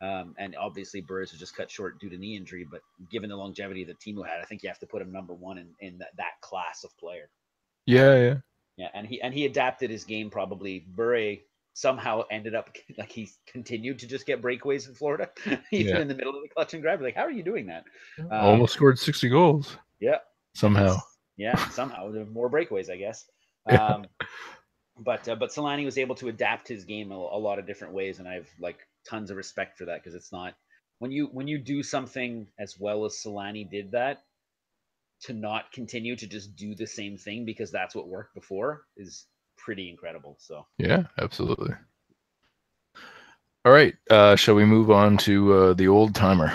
um, 0.00 0.36
and 0.38 0.54
obviously 0.54 1.00
Burris 1.00 1.32
was 1.32 1.40
just 1.40 1.56
cut 1.56 1.68
short 1.68 1.98
due 1.98 2.08
to 2.08 2.16
knee 2.16 2.36
injury, 2.36 2.64
but 2.70 2.80
given 3.10 3.28
the 3.28 3.36
longevity 3.36 3.82
that 3.84 3.98
Teemu 3.98 4.24
had, 4.24 4.40
I 4.40 4.44
think 4.44 4.62
you 4.62 4.68
have 4.68 4.78
to 4.78 4.86
put 4.86 5.02
him 5.02 5.10
number 5.10 5.34
one 5.34 5.58
in, 5.58 5.68
in 5.80 5.98
that, 5.98 6.16
that 6.16 6.40
class 6.42 6.84
of 6.84 6.96
player. 6.96 7.28
Yeah, 7.86 8.14
yeah. 8.14 8.34
Yeah, 8.76 8.88
and 8.94 9.06
he 9.06 9.20
and 9.20 9.34
he 9.34 9.46
adapted 9.46 9.90
his 9.90 10.04
game 10.04 10.30
probably. 10.30 10.86
Bure 10.96 11.36
somehow 11.74 12.22
ended 12.30 12.54
up 12.54 12.70
like 12.98 13.10
he 13.10 13.28
continued 13.46 13.98
to 13.98 14.06
just 14.06 14.26
get 14.26 14.40
breakaways 14.40 14.88
in 14.88 14.94
Florida, 14.94 15.28
even 15.72 15.96
yeah. 15.96 16.00
in 16.00 16.08
the 16.08 16.14
middle 16.14 16.34
of 16.34 16.42
the 16.42 16.48
clutch 16.48 16.74
and 16.74 16.82
grab. 16.82 17.02
Like, 17.02 17.16
how 17.16 17.22
are 17.22 17.30
you 17.30 17.42
doing 17.42 17.66
that? 17.66 17.84
Almost 18.30 18.72
um, 18.72 18.76
scored 18.76 18.98
sixty 18.98 19.28
goals. 19.28 19.76
Yeah, 20.00 20.18
somehow. 20.54 20.98
Yeah, 21.36 21.56
somehow 21.70 22.10
more 22.32 22.48
breakaways, 22.48 22.90
I 22.90 22.96
guess. 22.96 23.24
Um, 23.66 24.04
but 24.98 25.28
uh, 25.28 25.34
but 25.34 25.50
Selanne 25.50 25.84
was 25.84 25.98
able 25.98 26.14
to 26.16 26.28
adapt 26.28 26.68
his 26.68 26.84
game 26.84 27.10
a, 27.10 27.16
a, 27.16 27.38
lot 27.38 27.58
of 27.58 27.66
different 27.66 27.94
ways, 27.94 28.18
and 28.18 28.28
I 28.28 28.34
have 28.34 28.48
like 28.60 28.78
tons 29.08 29.30
of 29.30 29.36
respect 29.36 29.78
for 29.78 29.86
that 29.86 30.02
because 30.02 30.14
it's 30.14 30.32
not 30.32 30.54
when 30.98 31.10
you 31.10 31.26
when 31.32 31.48
you 31.48 31.58
do 31.58 31.82
something 31.82 32.46
as 32.58 32.78
well 32.78 33.04
as 33.04 33.14
Selanne 33.14 33.70
did 33.70 33.92
that 33.92 34.22
to 35.22 35.32
not 35.32 35.72
continue 35.72 36.16
to 36.16 36.26
just 36.26 36.54
do 36.56 36.74
the 36.74 36.86
same 36.86 37.16
thing 37.16 37.44
because 37.44 37.70
that's 37.70 37.94
what 37.94 38.08
worked 38.08 38.34
before 38.34 38.82
is 38.96 39.26
pretty 39.56 39.90
incredible. 39.90 40.36
So 40.38 40.66
yeah, 40.78 41.04
absolutely. 41.18 41.74
All 43.64 43.72
right, 43.72 43.94
uh, 44.10 44.36
shall 44.36 44.54
we 44.54 44.66
move 44.66 44.90
on 44.90 45.16
to 45.18 45.52
uh, 45.52 45.72
the 45.72 45.88
old 45.88 46.14
timer? 46.14 46.52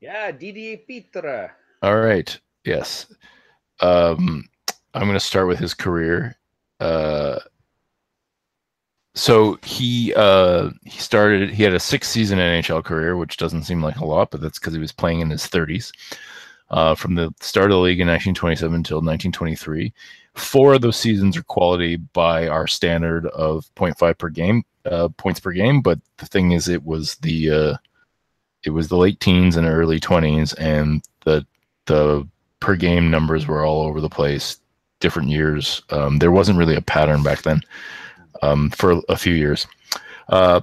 Yeah, 0.00 0.30
Didier 0.30 0.78
Pitre. 0.78 1.50
All 1.82 1.98
right. 1.98 2.38
Yes. 2.64 3.06
Um, 3.80 4.48
I'm 4.94 5.02
going 5.02 5.14
to 5.14 5.20
start 5.20 5.48
with 5.48 5.58
his 5.58 5.74
career. 5.74 6.36
Uh, 6.78 7.38
so 9.14 9.58
he 9.62 10.14
uh, 10.14 10.70
he 10.84 10.98
started. 10.98 11.50
He 11.50 11.62
had 11.62 11.74
a 11.74 11.80
six 11.80 12.08
season 12.08 12.38
NHL 12.38 12.82
career, 12.84 13.16
which 13.16 13.36
doesn't 13.36 13.64
seem 13.64 13.82
like 13.82 13.96
a 13.96 14.06
lot, 14.06 14.30
but 14.30 14.40
that's 14.40 14.58
because 14.58 14.72
he 14.72 14.80
was 14.80 14.92
playing 14.92 15.20
in 15.20 15.30
his 15.30 15.46
30s. 15.46 15.92
Uh, 16.70 16.94
from 16.94 17.14
the 17.14 17.32
start 17.40 17.66
of 17.66 17.72
the 17.72 17.80
league 17.80 18.00
in 18.00 18.08
1927 18.08 18.74
until 18.74 18.96
1923, 18.96 19.92
four 20.34 20.72
of 20.72 20.80
those 20.80 20.96
seasons 20.96 21.36
are 21.36 21.42
quality 21.42 21.96
by 21.96 22.48
our 22.48 22.66
standard 22.66 23.26
of 23.26 23.66
0.5 23.74 24.16
per 24.16 24.30
game 24.30 24.64
uh, 24.86 25.08
points 25.18 25.40
per 25.40 25.52
game. 25.52 25.82
But 25.82 25.98
the 26.16 26.24
thing 26.26 26.52
is, 26.52 26.68
it 26.68 26.82
was 26.82 27.16
the 27.16 27.50
uh, 27.50 27.76
it 28.64 28.70
was 28.70 28.88
the 28.88 28.96
late 28.96 29.20
teens 29.20 29.56
and 29.56 29.66
early 29.66 30.00
20s, 30.00 30.54
and 30.58 31.02
the 31.26 31.46
the 31.84 32.26
per 32.60 32.76
game 32.76 33.10
numbers 33.10 33.46
were 33.46 33.62
all 33.62 33.82
over 33.82 34.00
the 34.00 34.08
place. 34.08 34.58
Different 35.00 35.28
years. 35.28 35.82
Um, 35.90 36.18
there 36.18 36.30
wasn't 36.30 36.58
really 36.58 36.76
a 36.76 36.80
pattern 36.80 37.24
back 37.24 37.42
then 37.42 37.60
um, 38.40 38.70
for 38.70 39.00
a 39.08 39.16
few 39.16 39.34
years. 39.34 39.66
Uh, 40.28 40.60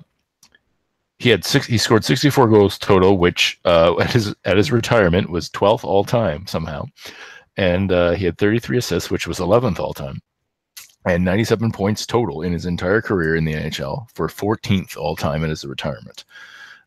he 1.19 1.29
had 1.29 1.43
six. 1.43 1.67
He 1.67 1.77
scored 1.77 2.05
64 2.05 2.47
goals 2.47 2.77
total, 2.77 3.17
which 3.17 3.59
uh, 3.65 3.97
at 4.01 4.11
his 4.11 4.33
at 4.45 4.57
his 4.57 4.71
retirement 4.71 5.29
was 5.29 5.49
12th 5.49 5.83
all 5.83 6.03
time 6.03 6.47
somehow, 6.47 6.85
and 7.57 7.91
uh, 7.91 8.11
he 8.11 8.25
had 8.25 8.37
33 8.37 8.77
assists, 8.77 9.11
which 9.11 9.27
was 9.27 9.39
11th 9.39 9.79
all 9.79 9.93
time, 9.93 10.21
and 11.05 11.23
97 11.23 11.71
points 11.71 12.05
total 12.05 12.41
in 12.41 12.53
his 12.53 12.65
entire 12.65 13.01
career 13.01 13.35
in 13.35 13.45
the 13.45 13.53
NHL 13.53 14.09
for 14.13 14.27
14th 14.27 14.97
all 14.97 15.15
time 15.15 15.43
at 15.43 15.49
his 15.49 15.65
retirement. 15.65 16.25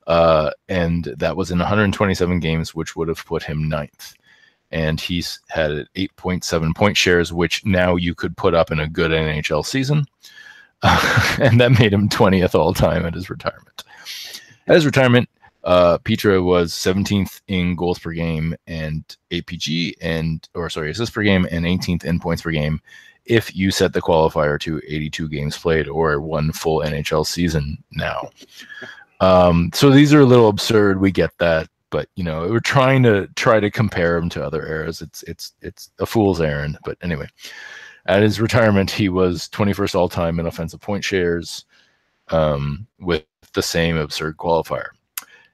Uh, 0.07 0.51
and 0.69 1.05
that 1.17 1.37
was 1.37 1.51
in 1.51 1.59
127 1.59 2.41
games, 2.41 2.75
which 2.75 2.97
would 2.97 3.09
have 3.09 3.25
put 3.25 3.43
him 3.43 3.69
ninth. 3.69 4.15
And 4.71 5.01
he's 5.01 5.39
had 5.49 5.87
8.7 5.95 6.75
point 6.75 6.97
shares, 6.97 7.33
which 7.33 7.65
now 7.65 7.97
you 7.97 8.15
could 8.15 8.37
put 8.37 8.55
up 8.55 8.71
in 8.71 8.81
a 8.81 8.89
good 8.89 9.11
NHL 9.11 9.65
season. 9.65 10.07
and 11.39 11.61
that 11.61 11.79
made 11.79 11.93
him 11.93 12.09
20th 12.09 12.55
all 12.55 12.75
time 12.75 13.07
at 13.07 13.15
his 13.15 13.31
retirement. 13.31 13.85
At 14.67 14.75
his 14.75 14.87
retirement, 14.87 15.29
uh, 15.65 15.99
Pitre 15.99 16.43
was 16.43 16.73
17th 16.73 17.41
in 17.47 17.77
goals 17.77 17.99
per 17.99 18.13
game 18.13 18.55
and 18.67 19.17
APG 19.31 19.95
and 20.01 20.49
or 20.55 20.69
sorry 20.69 20.91
assists 20.91 21.15
per 21.15 21.23
game 21.23 21.47
and 21.51 21.65
18th 21.65 22.05
in 22.05 22.19
points 22.19 22.43
per 22.43 22.51
game. 22.51 22.81
If 23.25 23.55
you 23.55 23.71
set 23.71 23.93
the 23.93 24.03
qualifier 24.03 24.59
to 24.61 24.81
82 24.85 25.29
games 25.29 25.57
played 25.57 25.87
or 25.87 26.21
one 26.21 26.51
full 26.51 26.81
NHL 26.81 27.25
season 27.25 27.83
now, 27.93 28.31
um, 29.21 29.71
so 29.73 29.91
these 29.91 30.13
are 30.13 30.21
a 30.21 30.27
little 30.27 30.49
absurd. 30.49 31.01
We 31.01 31.13
get 31.13 31.31
that, 31.39 31.69
but 31.91 32.09
you 32.17 32.25
know 32.25 32.49
we're 32.49 32.59
trying 32.59 33.05
to 33.05 33.29
try 33.37 33.61
to 33.61 33.71
compare 33.71 34.19
them 34.19 34.29
to 34.31 34.45
other 34.45 34.67
eras. 34.67 35.01
It's 35.01 35.23
it's 35.23 35.53
it's 35.63 35.91
a 36.01 36.07
fool's 36.07 36.41
errand. 36.41 36.79
But 36.85 36.99
anyway, 37.03 37.29
at 38.07 38.23
his 38.23 38.41
retirement, 38.41 38.91
he 38.91 39.09
was 39.09 39.49
21st 39.51 39.95
all 39.95 40.09
time 40.09 40.41
in 40.41 40.47
offensive 40.47 40.81
point 40.81 41.05
shares 41.05 41.65
um, 42.29 42.87
with 42.99 43.25
the 43.55 43.63
same 43.63 43.97
absurd 43.97 44.37
qualifier. 44.37 44.89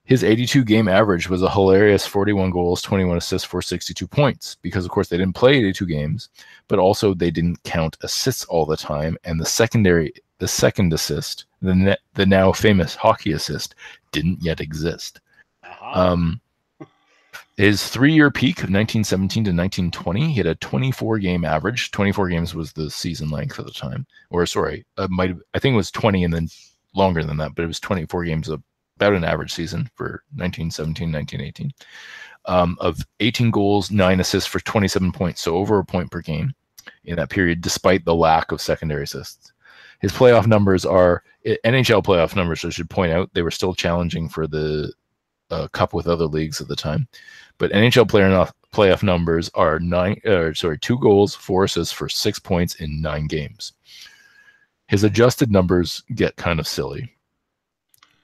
His 0.05 0.25
82 0.25 0.65
game 0.65 0.89
average 0.89 1.29
was 1.29 1.43
a 1.43 1.51
hilarious 1.51 2.07
41 2.07 2.51
goals, 2.51 2.81
21 2.81 3.19
assists 3.19 3.47
for 3.47 3.61
62 3.61 4.07
points 4.07 4.57
because, 4.63 4.87
of 4.87 4.91
course, 4.91 5.09
they 5.09 5.19
didn't 5.19 5.35
play 5.35 5.59
82 5.59 5.85
games, 5.85 6.31
but 6.67 6.79
also 6.79 7.13
they 7.13 7.31
didn't 7.31 7.63
count 7.65 7.99
assists 8.01 8.47
all 8.47 8.65
the 8.65 8.77
time. 8.77 9.19
And 9.25 9.39
the 9.39 9.45
secondary, 9.45 10.15
the 10.39 10.49
second 10.49 10.95
assist, 10.95 11.45
the, 11.61 11.75
net, 11.75 11.99
the 12.15 12.25
now 12.25 12.53
famous 12.53 12.95
hockey 12.95 13.33
assist, 13.33 13.75
didn't 14.11 14.43
yet 14.43 14.61
exist. 14.61 15.21
Uh-huh. 15.63 16.01
Um, 16.01 16.41
his 17.59 17.89
three 17.89 18.13
year 18.13 18.31
peak 18.31 18.59
of 18.59 18.71
1917 18.71 19.45
to 19.45 19.51
1920, 19.51 20.29
he 20.29 20.35
had 20.35 20.47
a 20.47 20.55
24 20.57 21.19
game 21.19 21.45
average. 21.45 21.91
24 21.91 22.29
games 22.29 22.55
was 22.55 22.73
the 22.73 22.89
season 22.89 23.31
length 23.31 23.59
at 23.59 23.67
the 23.67 23.73
time. 23.73 24.07
Or, 24.31 24.47
sorry, 24.47 24.87
uh, 24.97 25.09
might 25.11 25.35
I 25.55 25.59
think 25.59 25.75
it 25.75 25.77
was 25.77 25.91
20 25.91 26.23
and 26.23 26.33
then 26.33 26.49
longer 26.95 27.25
than 27.25 27.37
that, 27.39 27.57
but 27.57 27.65
it 27.65 27.67
was 27.67 27.81
24 27.81 28.25
games, 28.25 28.49
about 28.49 29.13
an 29.13 29.25
average 29.25 29.53
season 29.53 29.91
for 29.97 30.23
1917, 30.37 31.13
1918. 31.13 31.73
Um, 32.45 32.79
of 32.81 33.05
18 33.21 33.51
goals, 33.51 33.91
nine 33.91 34.21
assists 34.21 34.49
for 34.49 34.61
27 34.61 35.11
points, 35.13 35.41
so 35.41 35.57
over 35.57 35.79
a 35.79 35.85
point 35.85 36.11
per 36.11 36.21
game 36.21 36.55
in 37.05 37.17
that 37.17 37.29
period, 37.29 37.61
despite 37.61 38.05
the 38.05 38.15
lack 38.15 38.53
of 38.53 38.61
secondary 38.61 39.03
assists. 39.03 39.53
His 40.01 40.13
playoff 40.13 40.47
numbers 40.47 40.85
are 40.87 41.25
NHL 41.45 42.05
playoff 42.05 42.37
numbers. 42.37 42.65
I 42.65 42.71
should 42.71 42.89
point 42.89 43.13
out 43.13 43.31
they 43.35 43.43
were 43.43 43.51
still 43.51 43.75
challenging 43.75 44.29
for 44.29 44.47
the 44.47 44.93
uh, 45.51 45.69
cup 45.69 45.95
with 45.95 46.07
other 46.07 46.27
leagues 46.27 46.61
at 46.61 46.69
the 46.69 46.77
time. 46.77 47.09
But 47.59 47.73
NHL 47.73 48.09
player 48.09 48.29
playoff 48.73 49.03
numbers 49.03 49.51
are 49.55 49.81
nine, 49.81 50.21
uh, 50.27 50.55
sorry, 50.55 50.79
two 50.79 50.99
goals, 50.99 51.35
four 51.35 51.65
assists 51.65 51.93
for 51.93 52.09
six 52.09 52.39
points 52.39 52.77
in 52.77 53.01
nine 53.03 53.27
games. 53.27 53.73
His 54.87 55.05
adjusted 55.05 55.51
numbers 55.51 56.03
get 56.15 56.37
kind 56.37 56.61
of 56.61 56.69
silly. 56.69 57.15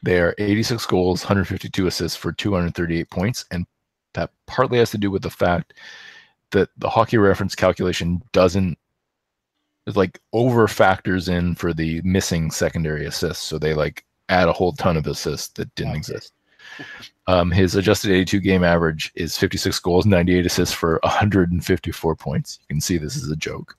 They 0.02 0.20
are 0.20 0.34
86 0.38 0.84
goals, 0.86 1.22
152 1.22 1.86
assists 1.86 2.16
for 2.16 2.32
238 2.32 3.10
points, 3.10 3.44
and 3.50 3.66
that 4.12 4.30
partly 4.46 4.78
has 4.78 4.90
to 4.90 4.98
do 4.98 5.10
with 5.10 5.22
the 5.22 5.30
fact 5.30 5.74
that 6.50 6.68
the 6.76 6.88
hockey 6.88 7.16
reference 7.16 7.54
calculation 7.54 8.22
doesn't 8.32 8.78
like 9.94 10.20
over 10.32 10.68
factors 10.68 11.28
in 11.28 11.54
for 11.54 11.74
the 11.74 12.00
missing 12.02 12.50
secondary 12.50 13.06
assists. 13.06 13.44
So 13.44 13.58
they 13.58 13.74
like 13.74 14.04
add 14.28 14.48
a 14.48 14.52
whole 14.52 14.72
ton 14.72 14.96
of 14.96 15.06
assists 15.06 15.48
that 15.54 15.74
didn't 15.74 15.92
okay. 15.92 15.98
exist. 15.98 16.32
Um, 17.26 17.50
his 17.50 17.74
adjusted 17.74 18.10
82 18.12 18.40
game 18.40 18.64
average 18.64 19.10
is 19.14 19.38
56 19.38 19.78
goals, 19.80 20.04
98 20.04 20.44
assists 20.44 20.74
for 20.74 21.00
154 21.04 22.16
points. 22.16 22.58
You 22.60 22.74
can 22.74 22.80
see 22.80 22.98
this 22.98 23.16
is 23.16 23.30
a 23.30 23.36
joke. 23.36 23.76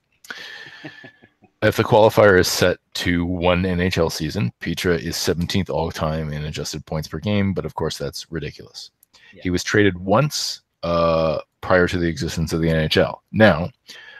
if 1.62 1.76
the 1.76 1.84
qualifier 1.84 2.38
is 2.38 2.48
set 2.48 2.78
to 2.94 3.24
one 3.24 3.62
NHL 3.62 4.10
season, 4.10 4.52
Pitre 4.60 4.96
is 4.96 5.14
17th 5.14 5.70
all 5.70 5.90
time 5.92 6.32
in 6.32 6.44
adjusted 6.44 6.84
points 6.86 7.08
per 7.08 7.18
game, 7.18 7.54
but 7.54 7.64
of 7.64 7.74
course 7.74 7.96
that's 7.96 8.30
ridiculous. 8.32 8.90
Yeah. 9.32 9.42
He 9.44 9.50
was 9.50 9.62
traded 9.62 9.98
once 9.98 10.62
uh, 10.82 11.38
prior 11.60 11.86
to 11.88 11.98
the 11.98 12.08
existence 12.08 12.52
of 12.52 12.60
the 12.60 12.68
NHL. 12.68 13.18
Now, 13.32 13.70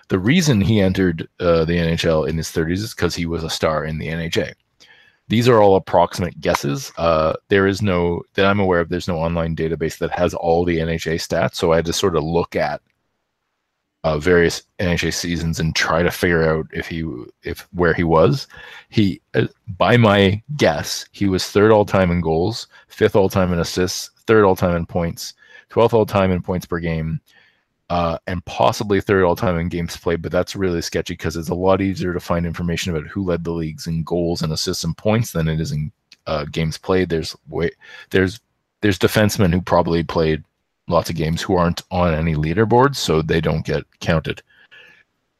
the 0.09 0.19
reason 0.19 0.61
he 0.61 0.81
entered 0.81 1.29
uh, 1.41 1.65
the 1.65 1.77
NHL 1.77 2.29
in 2.29 2.37
his 2.37 2.49
30s 2.49 2.73
is 2.75 2.95
because 2.95 3.15
he 3.15 3.27
was 3.27 3.43
a 3.43 3.51
star 3.51 3.85
in 3.85 3.99
the 3.99 4.09
NHA. 4.09 4.55
These 5.29 5.49
are 5.49 5.61
all 5.61 5.77
approximate 5.77 6.41
guesses. 6.41 6.93
Uh, 6.97 7.35
there 7.49 7.67
is 7.67 7.83
no 7.83 8.23
that 8.35 8.47
I'm 8.47 8.61
aware 8.61 8.81
of. 8.81 8.89
There's 8.89 9.09
no 9.09 9.19
online 9.19 9.57
database 9.57 9.99
that 9.99 10.13
has 10.13 10.35
all 10.35 10.65
the 10.65 10.79
NHA 10.79 11.17
stats, 11.17 11.57
so 11.57 11.73
I 11.73 11.77
had 11.77 11.87
to 11.87 11.93
sort 11.93 12.17
of 12.17 12.23
look 12.23 12.55
at 12.55 12.81
uh, 14.05 14.19
various 14.19 14.63
NHA 14.79 15.13
seasons 15.15 15.59
and 15.59 15.75
try 15.75 16.05
to 16.05 16.13
figure 16.13 16.49
out 16.49 16.69
if 16.73 16.87
he 16.87 17.05
if 17.43 17.67
where 17.73 17.93
he 17.93 18.05
was. 18.05 18.47
He, 18.89 19.21
uh, 19.35 19.49
by 19.77 19.97
my 19.97 20.41
guess, 20.57 21.07
he 21.11 21.27
was 21.27 21.51
third 21.51 21.73
all 21.73 21.85
time 21.85 22.13
in 22.13 22.21
goals, 22.21 22.69
fifth 22.87 23.17
all 23.17 23.29
time 23.29 23.53
in 23.53 23.59
assists, 23.59 24.11
third 24.29 24.45
all 24.45 24.55
time 24.55 24.77
in 24.77 24.87
points, 24.87 25.35
twelfth 25.71 25.93
all 25.93 26.07
time 26.07 26.31
in 26.31 26.41
points 26.41 26.67
per 26.67 26.79
game, 26.79 27.21
uh, 27.89 28.19
and 28.27 28.45
possibly 28.45 29.01
third 29.01 29.25
all 29.25 29.37
time 29.37 29.59
in 29.59 29.69
games 29.69 29.97
played. 29.97 30.23
But 30.23 30.33
that's 30.33 30.57
really 30.57 30.83
sketchy 30.83 31.15
because 31.15 31.37
it's 31.37 31.49
a 31.49 31.55
lot 31.55 31.81
easier 31.81 32.13
to 32.13 32.21
find 32.21 32.47
information 32.47 32.95
about 32.95 33.09
who 33.09 33.25
led 33.25 33.45
the 33.45 33.53
leagues 33.53 33.87
in 33.87 34.03
goals 34.03 34.43
and 34.43 34.53
assists 34.53 34.85
and 34.85 34.97
points 34.97 35.33
than 35.33 35.49
it 35.49 35.61
is 35.61 35.73
in 35.73 35.93
uh, 36.27 36.45
games 36.47 36.79
played. 36.79 37.09
There's 37.09 37.37
way 37.49 37.71
there's 38.11 38.41
there's 38.81 38.99
defensemen 38.99 39.53
who 39.53 39.61
probably 39.61 40.03
played 40.03 40.45
lots 40.89 41.11
of 41.11 41.17
games 41.17 41.43
who 41.43 41.57
aren't 41.57 41.83
on 41.91 42.15
any 42.15 42.35
leaderboards, 42.35 42.97
so 42.97 43.23
they 43.23 43.41
don't 43.41 43.65
get 43.65 43.85
counted. 44.01 44.43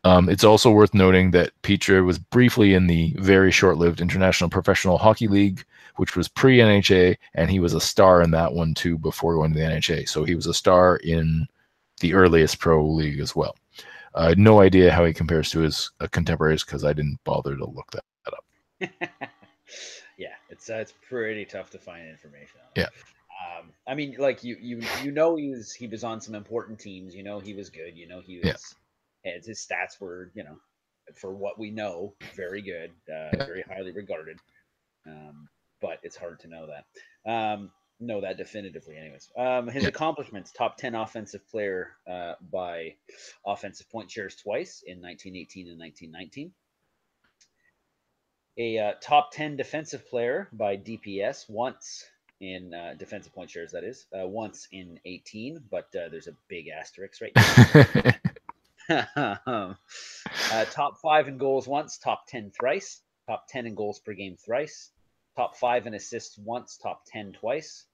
Um, 0.05 0.29
it's 0.29 0.45
also 0.45 0.71
worth 0.71 0.95
noting 0.95 1.33
that 1.33 1.51
Pitre 1.63 2.03
was 2.03 2.19
briefly 2.19 2.75
in 2.75 2.87
the 2.87 3.13
very 3.19 3.51
short-lived 3.51 4.01
International 4.01 4.49
Professional 4.49 4.99
Hockey 4.99 5.27
League, 5.27 5.65
which 5.97 6.15
was 6.15 6.29
pre-NHA, 6.29 7.17
and 7.35 7.51
he 7.51 7.59
was 7.59 7.75
a 7.75 7.81
star 7.81 8.23
in 8.23 8.31
that 8.31 8.53
one 8.53 8.73
too 8.73 8.99
before 8.99 9.35
going 9.35 9.53
to 9.53 9.59
the 9.59 9.65
NHA. 9.65 10.09
So 10.09 10.23
he 10.23 10.37
was 10.37 10.47
a 10.47 10.55
star 10.55 10.97
in 10.99 11.49
the 12.01 12.15
earliest 12.15 12.59
pro 12.59 12.85
league 12.87 13.21
as 13.21 13.35
well. 13.35 13.57
I 14.15 14.29
had 14.29 14.39
no 14.39 14.61
idea 14.61 14.93
how 14.93 15.05
he 15.05 15.13
compares 15.13 15.51
to 15.51 15.61
his 15.61 15.91
uh, 16.01 16.07
contemporaries 16.11 16.65
because 16.65 16.85
I 16.85 16.95
didn't 16.95 17.19
bother 17.25 17.55
to 17.55 17.67
look 17.67 17.91
that, 17.93 18.05
that 18.25 18.35
up. 18.35 19.11
yeah, 20.19 20.35
it's 20.49 20.71
uh, 20.71 20.77
it's 20.77 20.95
pretty 21.07 21.45
tough 21.45 21.71
to 21.71 21.79
find 21.79 22.09
information. 22.09 22.61
Yeah. 22.77 22.89
Um, 23.59 23.73
I 23.87 23.95
mean, 23.95 24.17
like 24.19 24.43
you 24.43 24.57
you 24.61 24.81
you 25.03 25.13
know 25.13 25.37
he 25.37 25.51
was 25.51 25.73
he 25.73 25.87
was 25.87 26.03
on 26.03 26.21
some 26.21 26.35
important 26.35 26.79
teams. 26.79 27.15
You 27.15 27.23
know 27.23 27.39
he 27.39 27.53
was 27.53 27.69
good. 27.69 27.95
You 27.95 28.09
know 28.09 28.21
he 28.21 28.39
was 28.39 28.75
yeah. 29.25 29.35
his, 29.35 29.47
his 29.47 29.67
stats 29.67 30.01
were 30.01 30.31
you 30.35 30.45
know 30.45 30.57
for 31.15 31.35
what 31.35 31.59
we 31.59 31.71
know 31.71 32.15
very 32.35 32.63
good, 32.63 32.91
uh, 33.09 33.31
yeah. 33.35 33.47
very 33.47 33.63
highly 33.63 33.93
regarded. 33.93 34.39
Um, 35.07 35.49
but 35.81 35.99
it's 36.03 36.17
hard 36.17 36.41
to 36.41 36.49
know 36.49 36.67
that. 36.67 37.31
Um, 37.31 37.71
know 38.01 38.21
that 38.21 38.37
definitively, 38.37 38.97
anyways. 38.97 39.31
Um, 39.37 39.69
his 39.69 39.85
yeah. 39.85 39.89
accomplishments: 39.91 40.53
top 40.53 40.77
ten 40.77 40.95
offensive 40.95 41.49
player 41.49 41.91
uh, 42.11 42.35
by 42.53 42.95
offensive 43.45 43.89
point 43.91 44.11
shares 44.11 44.37
twice 44.37 44.83
in 44.87 45.01
1918 45.01 45.69
and 45.69 45.79
1919. 45.79 46.53
A 48.59 48.79
uh, 48.79 48.93
top 49.03 49.33
10 49.33 49.57
defensive 49.57 50.09
player 50.09 50.49
by 50.51 50.79
DPS 50.79 51.45
once 51.49 52.07
in 52.41 52.73
uh, 52.73 52.95
defensive 52.99 53.35
point 53.35 53.51
shares, 53.51 53.73
that 53.73 53.85
is, 53.85 54.07
uh, 54.19 54.27
once 54.27 54.69
in 54.73 54.99
18, 55.05 55.63
but 55.71 55.85
uh, 55.95 56.09
there's 56.11 56.27
a 56.27 56.37
big 56.49 56.69
asterisk 56.69 57.21
right 57.21 58.17
um, 59.47 59.77
uh, 60.53 60.65
top 60.71 60.99
five 61.01 61.29
in 61.29 61.39
goals 61.39 61.67
once, 61.67 61.99
top 61.99 62.27
10 62.29 62.51
thrice, 62.51 63.03
top 63.27 63.47
10 63.49 63.67
in 63.67 63.75
goals 63.75 63.99
per 64.01 64.15
game 64.15 64.37
thrice, 64.37 64.91
top 65.37 65.57
five 65.57 65.87
in 65.87 65.95
assists 65.95 66.39
once, 66.39 66.79
top 66.79 67.05
10 67.07 67.35
twice, 67.35 67.85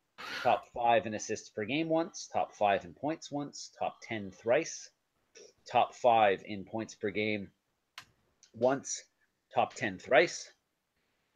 top 0.43 0.65
five 0.73 1.07
in 1.07 1.15
assists 1.15 1.51
per 1.51 1.65
game 1.65 1.89
once, 1.89 2.29
top 2.33 2.55
five 2.55 2.85
in 2.85 2.95
points 2.95 3.31
once, 3.31 3.71
top 3.79 3.97
10 4.03 4.31
thrice, 4.31 4.91
top 5.71 5.95
five 5.95 6.43
in 6.47 6.65
points 6.65 6.95
per 6.95 7.11
game 7.11 7.51
once, 8.55 9.03
top 9.55 9.75
10 9.75 9.99
thrice. 9.99 10.51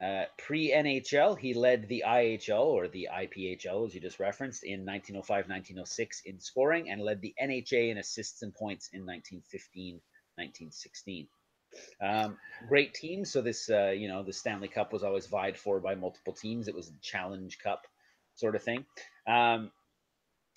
Uh, 0.01 0.25
Pre 0.37 0.73
NHL, 0.73 1.39
he 1.39 1.55
led 1.55 1.89
the 1.89 2.05
IHL 2.07 2.67
or 2.67 2.87
the 2.87 3.09
IPHL, 3.11 3.87
as 3.87 3.95
you 3.95 4.01
just 4.01 4.21
referenced, 4.21 4.63
in 4.63 4.85
1905 4.85 5.49
1906 5.49 6.23
in 6.27 6.39
scoring 6.39 6.91
and 6.91 7.01
led 7.01 7.23
the 7.23 7.35
NHA 7.43 7.91
in 7.91 7.99
assists 7.99 8.43
and 8.43 8.55
points 8.55 8.91
in 8.93 9.01
1915 9.07 9.95
1916. 10.37 11.29
Um, 12.01 12.37
great 12.69 12.95
team. 12.95 13.25
So 13.25 13.43
this, 13.43 13.69
uh, 13.71 13.91
you 13.91 14.09
know, 14.09 14.23
the 14.23 14.33
Stanley 14.33 14.69
Cup 14.69 14.93
was 14.93 15.03
always 15.03 15.27
vied 15.27 15.57
for 15.57 15.81
by 15.81 15.95
multiple 15.95 16.33
teams. 16.33 16.69
It 16.69 16.75
was 16.75 16.89
a 16.89 17.01
Challenge 17.03 17.59
Cup 17.59 17.87
sort 18.35 18.55
of 18.55 18.63
thing. 18.63 18.85
Um, 19.27 19.71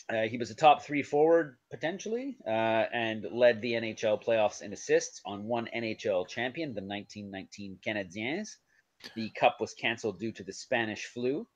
uh, 0.09 0.24
he 0.24 0.38
was 0.38 0.49
a 0.49 0.55
top 0.55 0.84
three 0.84 1.03
forward 1.03 1.57
potentially, 1.70 2.36
uh, 2.45 2.49
and 2.49 3.26
led 3.32 3.61
the 3.61 3.74
NHL 3.74 4.24
playoffs 4.24 4.61
in 4.61 4.74
assists 4.74 5.22
on 5.24 5.43
one 5.43 5.70
NHL 5.76 6.28
champion, 6.28 6.74
the 6.74 6.82
1919 6.82 7.78
Canadiens. 7.86 8.55
The 9.15 9.30
cup 9.30 9.57
was 9.59 9.74
canceled 9.74 10.20
due 10.20 10.32
to 10.34 10.43
the 10.43 10.51
Spanish 10.51 11.05
flu, 11.05 11.47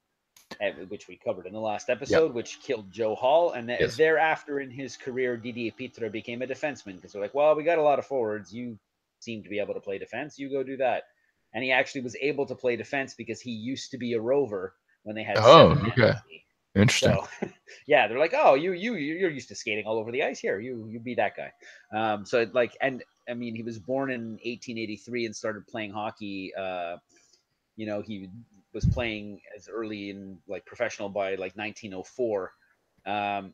uh, 0.62 0.70
which 0.88 1.08
we 1.08 1.18
covered 1.18 1.48
in 1.48 1.54
the 1.54 1.60
last 1.60 1.90
episode, 1.90 2.28
yep. 2.28 2.36
which 2.36 2.62
killed 2.62 2.92
Joe 2.92 3.16
Hall. 3.16 3.52
And 3.52 3.68
th- 3.68 3.82
yes. 3.82 3.98
thereafter 3.98 4.60
in 4.60 4.70
his 4.70 4.98
career, 4.98 5.36
Didier 5.36 5.72
Pitre 5.72 6.10
became 6.10 6.42
a 6.42 6.48
defenseman 6.48 6.96
because 6.96 7.14
they're 7.14 7.22
like, 7.22 7.34
well, 7.34 7.56
we 7.56 7.64
got 7.64 7.80
a 7.80 7.84
lot 7.84 8.00
of 8.00 8.06
forwards. 8.06 8.54
You 8.54 8.78
seem 9.24 9.44
to 9.44 9.50
be 9.50 9.60
able 9.60 9.74
to 9.74 9.80
play 9.80 9.98
defense. 9.98 10.38
You 10.38 10.50
go 10.50 10.64
do 10.64 10.78
that. 10.78 11.04
And 11.54 11.64
he 11.64 11.72
actually 11.72 12.02
was 12.02 12.16
able 12.20 12.46
to 12.48 12.56
play 12.56 12.76
defense 12.76 13.14
because 13.14 13.40
he 13.40 13.52
used 13.52 13.92
to 13.92 13.98
be 13.98 14.14
a 14.14 14.22
rover 14.22 14.74
when 15.04 15.16
they 15.16 15.24
had. 15.24 15.38
Oh, 15.40 15.72
okay. 15.90 16.14
Interesting. 16.76 17.20
So, 17.40 17.50
yeah, 17.88 18.08
they're 18.08 18.18
like, 18.18 18.34
oh, 18.36 18.56
you 18.56 18.74
you 18.74 18.96
you're 18.96 19.30
used 19.30 19.50
to 19.50 19.56
skating 19.56 19.86
all 19.86 19.98
over 19.98 20.12
the 20.12 20.24
ice. 20.24 20.40
Here, 20.40 20.60
you 20.60 20.88
you 20.90 21.00
be 21.00 21.14
that 21.16 21.34
guy. 21.38 21.52
Um, 21.96 22.26
so 22.26 22.48
like, 22.54 22.76
and 22.82 23.04
I 23.30 23.36
mean, 23.36 23.56
he 23.56 23.62
was 23.62 23.78
born 23.78 24.10
in 24.10 24.32
1883 24.32 25.28
and 25.28 25.36
started 25.36 25.68
playing 25.68 25.92
hockey. 25.92 26.52
Uh, 26.58 26.98
you 27.76 27.86
know, 27.86 28.02
he 28.02 28.30
was 28.74 28.86
playing 28.86 29.40
as 29.56 29.70
early 29.72 30.10
in 30.10 30.40
like 30.48 30.66
professional 30.66 31.10
by 31.10 31.32
like 31.32 31.56
1904. 31.56 32.52
Um, 33.06 33.54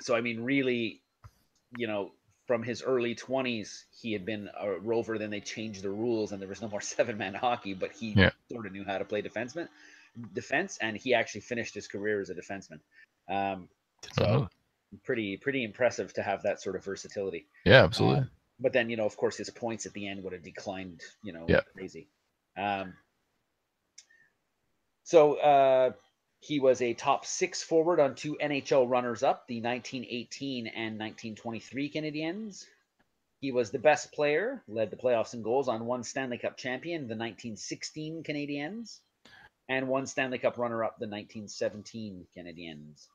so 0.00 0.16
I 0.16 0.20
mean, 0.20 0.40
really, 0.40 1.02
you 1.76 1.86
know, 1.86 2.10
from 2.48 2.62
his 2.62 2.82
early 2.82 3.14
20s, 3.14 3.84
he 4.00 4.12
had 4.14 4.24
been 4.24 4.48
a 4.58 4.80
rover. 4.80 5.18
Then 5.18 5.30
they 5.30 5.40
changed 5.40 5.82
the 5.82 5.90
rules, 5.90 6.32
and 6.32 6.40
there 6.40 6.48
was 6.48 6.62
no 6.62 6.68
more 6.68 6.80
seven 6.96 7.16
man 7.18 7.34
hockey. 7.34 7.74
But 7.74 7.92
he 7.92 8.14
yeah. 8.16 8.30
sort 8.50 8.66
of 8.66 8.72
knew 8.72 8.84
how 8.84 8.98
to 8.98 9.04
play 9.04 9.22
defenseman 9.22 9.68
defense, 10.32 10.78
and 10.80 10.96
he 10.96 11.14
actually 11.14 11.42
finished 11.42 11.74
his 11.74 11.86
career 11.86 12.20
as 12.20 12.30
a 12.30 12.34
defenseman. 12.34 12.80
Um, 13.28 13.68
so 14.14 14.24
oh. 14.24 14.48
pretty 15.04 15.36
pretty 15.36 15.62
impressive 15.62 16.12
to 16.14 16.22
have 16.22 16.42
that 16.42 16.60
sort 16.60 16.74
of 16.74 16.84
versatility. 16.84 17.46
Yeah, 17.64 17.84
absolutely. 17.84 18.20
Um, 18.20 18.30
but 18.58 18.72
then 18.72 18.88
you 18.88 18.96
know, 18.96 19.04
of 19.04 19.16
course, 19.16 19.36
his 19.36 19.50
points 19.50 19.84
at 19.84 19.92
the 19.92 20.08
end 20.08 20.24
would 20.24 20.32
have 20.32 20.42
declined. 20.42 21.02
You 21.22 21.34
know, 21.34 21.44
yeah. 21.46 21.60
crazy. 21.76 22.08
Um, 22.56 22.94
so 25.04 25.34
uh, 25.34 25.92
he 26.40 26.60
was 26.60 26.80
a 26.80 26.94
top 26.94 27.26
six 27.26 27.62
forward 27.62 28.00
on 28.00 28.14
two 28.14 28.36
NHL 28.40 28.88
runners 28.88 29.22
up, 29.22 29.46
the 29.46 29.60
1918 29.60 30.66
and 30.66 30.98
1923 30.98 31.90
Canadiens. 31.90 32.64
He 33.40 33.52
was 33.52 33.70
the 33.70 33.78
best 33.78 34.12
player, 34.12 34.62
led 34.66 34.90
the 34.90 34.96
playoffs 34.96 35.34
in 35.34 35.42
goals 35.42 35.68
on 35.68 35.86
one 35.86 36.02
Stanley 36.02 36.38
Cup 36.38 36.56
champion, 36.56 37.02
the 37.02 37.16
1916 37.16 38.22
Canadiens 38.24 38.98
and 39.68 39.88
one 39.88 40.06
Stanley 40.06 40.38
Cup 40.38 40.58
runner 40.58 40.82
up, 40.82 40.98
the 40.98 41.06
1917 41.06 42.26
Canadiens. 42.36 43.06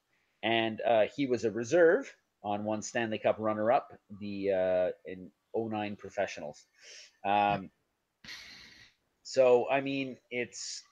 And 0.44 0.82
uh, 0.82 1.06
he 1.16 1.26
was 1.26 1.46
a 1.46 1.52
reserve 1.52 2.14
on 2.44 2.64
one 2.64 2.82
Stanley 2.82 3.18
Cup 3.18 3.38
runner 3.40 3.72
up, 3.72 3.94
the 4.20 4.52
uh, 4.52 4.90
in 5.06 5.32
09 5.56 5.96
Professionals. 5.96 6.64
Um, 7.26 7.72
so, 9.24 9.70
I 9.70 9.82
mean, 9.82 10.18
it's 10.30 10.84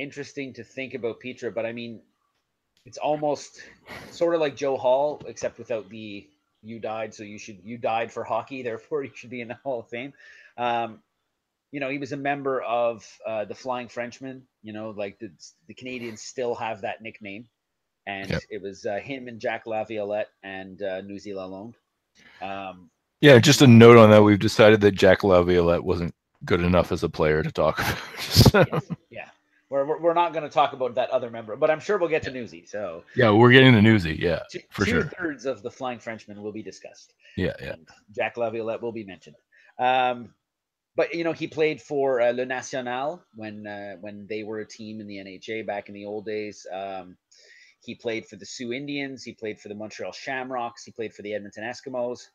interesting 0.00 0.52
to 0.54 0.64
think 0.64 0.94
about 0.94 1.20
Pitre, 1.20 1.50
but 1.50 1.66
I 1.66 1.72
mean, 1.72 2.00
it's 2.86 2.98
almost 2.98 3.62
sort 4.10 4.34
of 4.34 4.40
like 4.40 4.56
Joe 4.56 4.76
Hall, 4.76 5.22
except 5.26 5.58
without 5.58 5.88
the 5.88 6.28
you 6.62 6.78
died, 6.78 7.14
so 7.14 7.22
you 7.22 7.38
should 7.38 7.58
you 7.64 7.78
died 7.78 8.12
for 8.12 8.24
hockey, 8.24 8.62
therefore 8.70 9.04
you 9.04 9.10
should 9.14 9.30
be 9.30 9.40
in 9.40 9.48
the 9.48 9.58
Hall 9.62 9.80
of 9.80 9.88
Fame. 9.88 10.12
Um, 10.56 11.00
you 11.72 11.78
know, 11.78 11.88
he 11.88 11.98
was 11.98 12.12
a 12.12 12.16
member 12.16 12.60
of 12.62 13.06
uh, 13.26 13.44
the 13.44 13.54
Flying 13.54 13.88
Frenchman. 13.88 14.42
You 14.62 14.72
know, 14.72 14.90
like 14.90 15.18
the 15.18 15.30
the 15.68 15.74
Canadiens 15.74 16.18
still 16.18 16.54
have 16.54 16.80
that 16.80 17.02
nickname, 17.02 17.46
and 18.06 18.30
yep. 18.30 18.42
it 18.50 18.62
was 18.62 18.86
uh, 18.86 18.96
him 18.96 19.28
and 19.28 19.40
Jack 19.40 19.66
Laviolette 19.66 20.30
and 20.42 20.82
uh, 20.82 21.00
Newsy 21.02 21.30
Lalonde. 21.30 21.74
Um, 22.42 22.90
Yeah, 23.20 23.38
just 23.38 23.62
a 23.62 23.66
note 23.66 23.96
on 23.96 24.10
that. 24.10 24.22
We've 24.22 24.38
decided 24.38 24.80
that 24.80 24.92
Jack 24.92 25.22
Laviolette 25.22 25.84
wasn't 25.84 26.14
good 26.44 26.62
enough 26.62 26.90
as 26.90 27.02
a 27.02 27.08
player 27.08 27.42
to 27.42 27.52
talk 27.52 27.78
about. 27.78 27.98
so. 28.20 28.64
yes. 28.72 28.90
Yeah. 29.10 29.28
We're, 29.70 29.84
we're, 29.86 30.00
we're 30.00 30.14
not 30.14 30.32
going 30.32 30.42
to 30.42 30.50
talk 30.50 30.72
about 30.72 30.96
that 30.96 31.10
other 31.10 31.30
member, 31.30 31.56
but 31.56 31.70
I'm 31.70 31.80
sure 31.80 31.96
we'll 31.96 32.08
get 32.08 32.24
to 32.24 32.30
Newsy. 32.30 32.66
So 32.66 33.04
yeah, 33.16 33.30
we're 33.30 33.52
getting 33.52 33.72
to 33.72 33.80
Newsy. 33.82 34.16
Yeah, 34.20 34.40
two, 34.50 34.60
for 34.70 34.84
two 34.84 34.90
sure. 34.90 35.04
thirds 35.04 35.46
of 35.46 35.62
the 35.62 35.70
Flying 35.70 36.00
Frenchman 36.00 36.42
will 36.42 36.52
be 36.52 36.62
discussed. 36.62 37.14
Yeah, 37.36 37.54
yeah. 37.62 37.74
And 37.74 37.88
Jack 38.14 38.36
Laviolette 38.36 38.82
will 38.82 38.92
be 38.92 39.04
mentioned. 39.04 39.36
Um, 39.78 40.34
but 40.96 41.14
you 41.14 41.22
know, 41.22 41.32
he 41.32 41.46
played 41.46 41.80
for 41.80 42.20
uh, 42.20 42.32
Le 42.32 42.44
National 42.44 43.22
when 43.36 43.66
uh, 43.66 43.94
when 44.00 44.26
they 44.28 44.42
were 44.42 44.58
a 44.58 44.66
team 44.66 45.00
in 45.00 45.06
the 45.06 45.16
NHA 45.16 45.66
back 45.66 45.88
in 45.88 45.94
the 45.94 46.04
old 46.04 46.26
days. 46.26 46.66
Um, 46.72 47.16
he 47.80 47.94
played 47.94 48.26
for 48.26 48.36
the 48.36 48.46
Soo 48.46 48.72
Indians. 48.72 49.22
He 49.22 49.32
played 49.32 49.60
for 49.60 49.68
the 49.68 49.74
Montreal 49.74 50.12
Shamrocks. 50.12 50.84
He 50.84 50.92
played 50.92 51.14
for 51.14 51.22
the 51.22 51.34
Edmonton 51.34 51.64
Eskimos. 51.64 52.28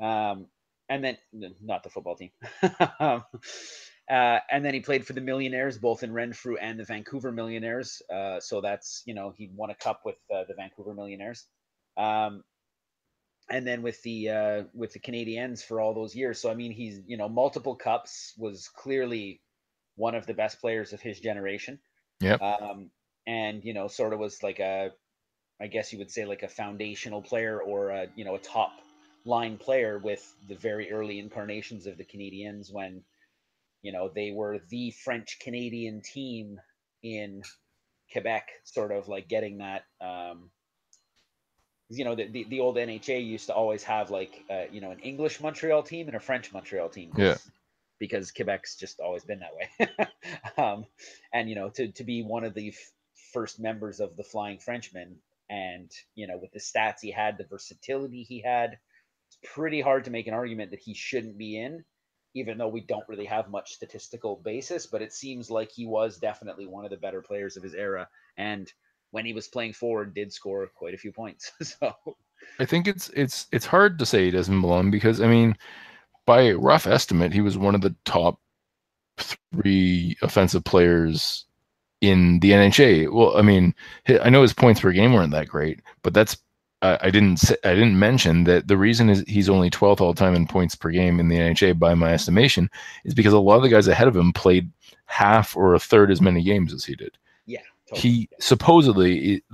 Um, 0.00 0.46
and 0.88 1.04
then 1.04 1.16
not 1.62 1.84
the 1.84 1.90
football 1.90 2.16
team. 2.16 2.30
um, 3.00 3.22
uh, 4.10 4.40
and 4.50 4.64
then 4.64 4.74
he 4.74 4.80
played 4.80 5.06
for 5.06 5.12
the 5.12 5.20
Millionaires, 5.20 5.78
both 5.78 6.02
in 6.02 6.12
Renfrew 6.12 6.56
and 6.56 6.78
the 6.78 6.84
Vancouver 6.84 7.30
Millionaires. 7.30 8.02
Uh, 8.12 8.40
so 8.40 8.60
that's 8.60 9.02
you 9.06 9.14
know 9.14 9.32
he 9.36 9.50
won 9.54 9.70
a 9.70 9.74
cup 9.74 10.02
with 10.04 10.16
uh, 10.34 10.44
the 10.48 10.54
Vancouver 10.54 10.94
Millionaires, 10.94 11.46
um, 11.96 12.42
and 13.48 13.66
then 13.66 13.82
with 13.82 14.02
the 14.02 14.28
uh, 14.28 14.62
with 14.74 14.92
the 14.92 14.98
Canadiens 14.98 15.62
for 15.62 15.80
all 15.80 15.94
those 15.94 16.14
years. 16.14 16.40
So 16.40 16.50
I 16.50 16.54
mean 16.54 16.72
he's 16.72 17.00
you 17.06 17.16
know 17.16 17.28
multiple 17.28 17.76
cups 17.76 18.34
was 18.36 18.68
clearly 18.68 19.40
one 19.96 20.14
of 20.14 20.26
the 20.26 20.34
best 20.34 20.60
players 20.60 20.92
of 20.92 21.00
his 21.00 21.20
generation. 21.20 21.78
Yeah. 22.20 22.34
Um, 22.34 22.90
and 23.26 23.64
you 23.64 23.74
know 23.74 23.86
sort 23.86 24.12
of 24.12 24.18
was 24.18 24.42
like 24.42 24.58
a, 24.58 24.90
I 25.60 25.68
guess 25.68 25.92
you 25.92 25.98
would 25.98 26.10
say 26.10 26.24
like 26.24 26.42
a 26.42 26.48
foundational 26.48 27.22
player 27.22 27.60
or 27.60 27.90
a 27.90 28.06
you 28.16 28.24
know 28.24 28.34
a 28.34 28.40
top 28.40 28.72
line 29.24 29.56
player 29.56 29.98
with 29.98 30.34
the 30.48 30.54
very 30.54 30.90
early 30.90 31.18
incarnations 31.18 31.86
of 31.86 31.98
the 31.98 32.04
Canadiens 32.04 32.72
when, 32.72 33.02
you 33.82 33.92
know, 33.92 34.10
they 34.14 34.30
were 34.30 34.58
the 34.68 34.90
French 34.90 35.38
Canadian 35.40 36.02
team 36.02 36.60
in 37.02 37.42
Quebec, 38.12 38.48
sort 38.64 38.92
of 38.92 39.08
like 39.08 39.28
getting 39.28 39.58
that. 39.58 39.84
Um, 40.00 40.50
you 41.88 42.04
know, 42.04 42.14
the, 42.14 42.28
the, 42.28 42.44
the 42.44 42.60
old 42.60 42.76
NHA 42.76 43.26
used 43.26 43.46
to 43.46 43.54
always 43.54 43.82
have 43.82 44.10
like, 44.10 44.44
uh, 44.50 44.64
you 44.70 44.80
know, 44.80 44.90
an 44.90 45.00
English 45.00 45.40
Montreal 45.40 45.82
team 45.82 46.06
and 46.06 46.16
a 46.16 46.20
French 46.20 46.52
Montreal 46.52 46.88
team. 46.88 47.10
Yeah. 47.16 47.36
Because 47.98 48.30
Quebec's 48.30 48.76
just 48.76 49.00
always 49.00 49.24
been 49.24 49.40
that 49.40 49.54
way. 49.54 50.08
um, 50.62 50.86
and, 51.34 51.48
you 51.48 51.54
know, 51.54 51.68
to, 51.70 51.88
to 51.92 52.04
be 52.04 52.22
one 52.22 52.44
of 52.44 52.54
the 52.54 52.68
f- 52.68 52.92
first 53.32 53.60
members 53.60 54.00
of 54.00 54.16
the 54.16 54.22
Flying 54.22 54.58
Frenchman 54.58 55.16
and, 55.50 55.90
you 56.14 56.26
know, 56.26 56.38
with 56.38 56.52
the 56.52 56.60
stats 56.60 57.00
he 57.02 57.10
had, 57.10 57.36
the 57.36 57.44
versatility 57.44 58.22
he 58.22 58.40
had, 58.40 58.78
it's 59.28 59.52
pretty 59.52 59.80
hard 59.80 60.04
to 60.04 60.10
make 60.10 60.28
an 60.28 60.34
argument 60.34 60.70
that 60.70 60.80
he 60.80 60.94
shouldn't 60.94 61.36
be 61.36 61.58
in, 61.58 61.84
even 62.34 62.58
though 62.58 62.68
we 62.68 62.80
don't 62.80 63.08
really 63.08 63.24
have 63.24 63.50
much 63.50 63.72
statistical 63.72 64.36
basis. 64.36 64.86
But 64.86 65.02
it 65.02 65.12
seems 65.12 65.50
like 65.50 65.70
he 65.70 65.86
was 65.86 66.18
definitely 66.18 66.66
one 66.66 66.84
of 66.84 66.90
the 66.90 66.96
better 66.96 67.22
players 67.22 67.56
of 67.56 67.62
his 67.62 67.74
era, 67.74 68.08
and 68.36 68.72
when 69.10 69.26
he 69.26 69.32
was 69.32 69.48
playing 69.48 69.72
forward, 69.72 70.14
did 70.14 70.32
score 70.32 70.66
quite 70.74 70.94
a 70.94 70.98
few 70.98 71.12
points. 71.12 71.52
so 71.62 71.94
I 72.58 72.64
think 72.64 72.86
it's 72.86 73.08
it's 73.10 73.46
it's 73.52 73.66
hard 73.66 73.98
to 73.98 74.06
say 74.06 74.24
he 74.24 74.30
doesn't 74.30 74.60
belong 74.60 74.90
because 74.90 75.20
I 75.20 75.26
mean, 75.26 75.56
by 76.26 76.52
rough 76.52 76.86
estimate, 76.86 77.32
he 77.32 77.40
was 77.40 77.58
one 77.58 77.74
of 77.74 77.80
the 77.80 77.94
top 78.04 78.40
three 79.18 80.16
offensive 80.22 80.64
players 80.64 81.46
in 82.00 82.40
the 82.40 82.50
NHA. 82.52 83.12
Well, 83.12 83.36
I 83.36 83.42
mean, 83.42 83.74
I 84.08 84.30
know 84.30 84.42
his 84.42 84.54
points 84.54 84.80
per 84.80 84.92
game 84.92 85.12
weren't 85.12 85.32
that 85.32 85.48
great, 85.48 85.80
but 86.02 86.14
that's 86.14 86.36
I 86.82 87.10
didn't 87.10 87.36
say, 87.36 87.56
I 87.62 87.74
didn't 87.74 87.98
mention 87.98 88.44
that 88.44 88.68
the 88.68 88.76
reason 88.76 89.10
is 89.10 89.22
he's 89.28 89.50
only 89.50 89.70
12th 89.70 90.00
all 90.00 90.14
time 90.14 90.34
in 90.34 90.46
points 90.46 90.74
per 90.74 90.90
game 90.90 91.20
in 91.20 91.28
the 91.28 91.36
NHA 91.36 91.78
by 91.78 91.94
my 91.94 92.12
estimation 92.14 92.70
is 93.04 93.12
because 93.12 93.34
a 93.34 93.38
lot 93.38 93.56
of 93.56 93.62
the 93.62 93.68
guys 93.68 93.86
ahead 93.86 94.08
of 94.08 94.16
him 94.16 94.32
played 94.32 94.70
half 95.04 95.54
or 95.56 95.74
a 95.74 95.78
third 95.78 96.10
as 96.10 96.22
many 96.22 96.42
games 96.42 96.72
as 96.72 96.84
he 96.84 96.94
did. 96.94 97.18
Yeah. 97.44 97.60
Totally. 97.90 98.00
He 98.00 98.28
supposedly, 98.38 99.44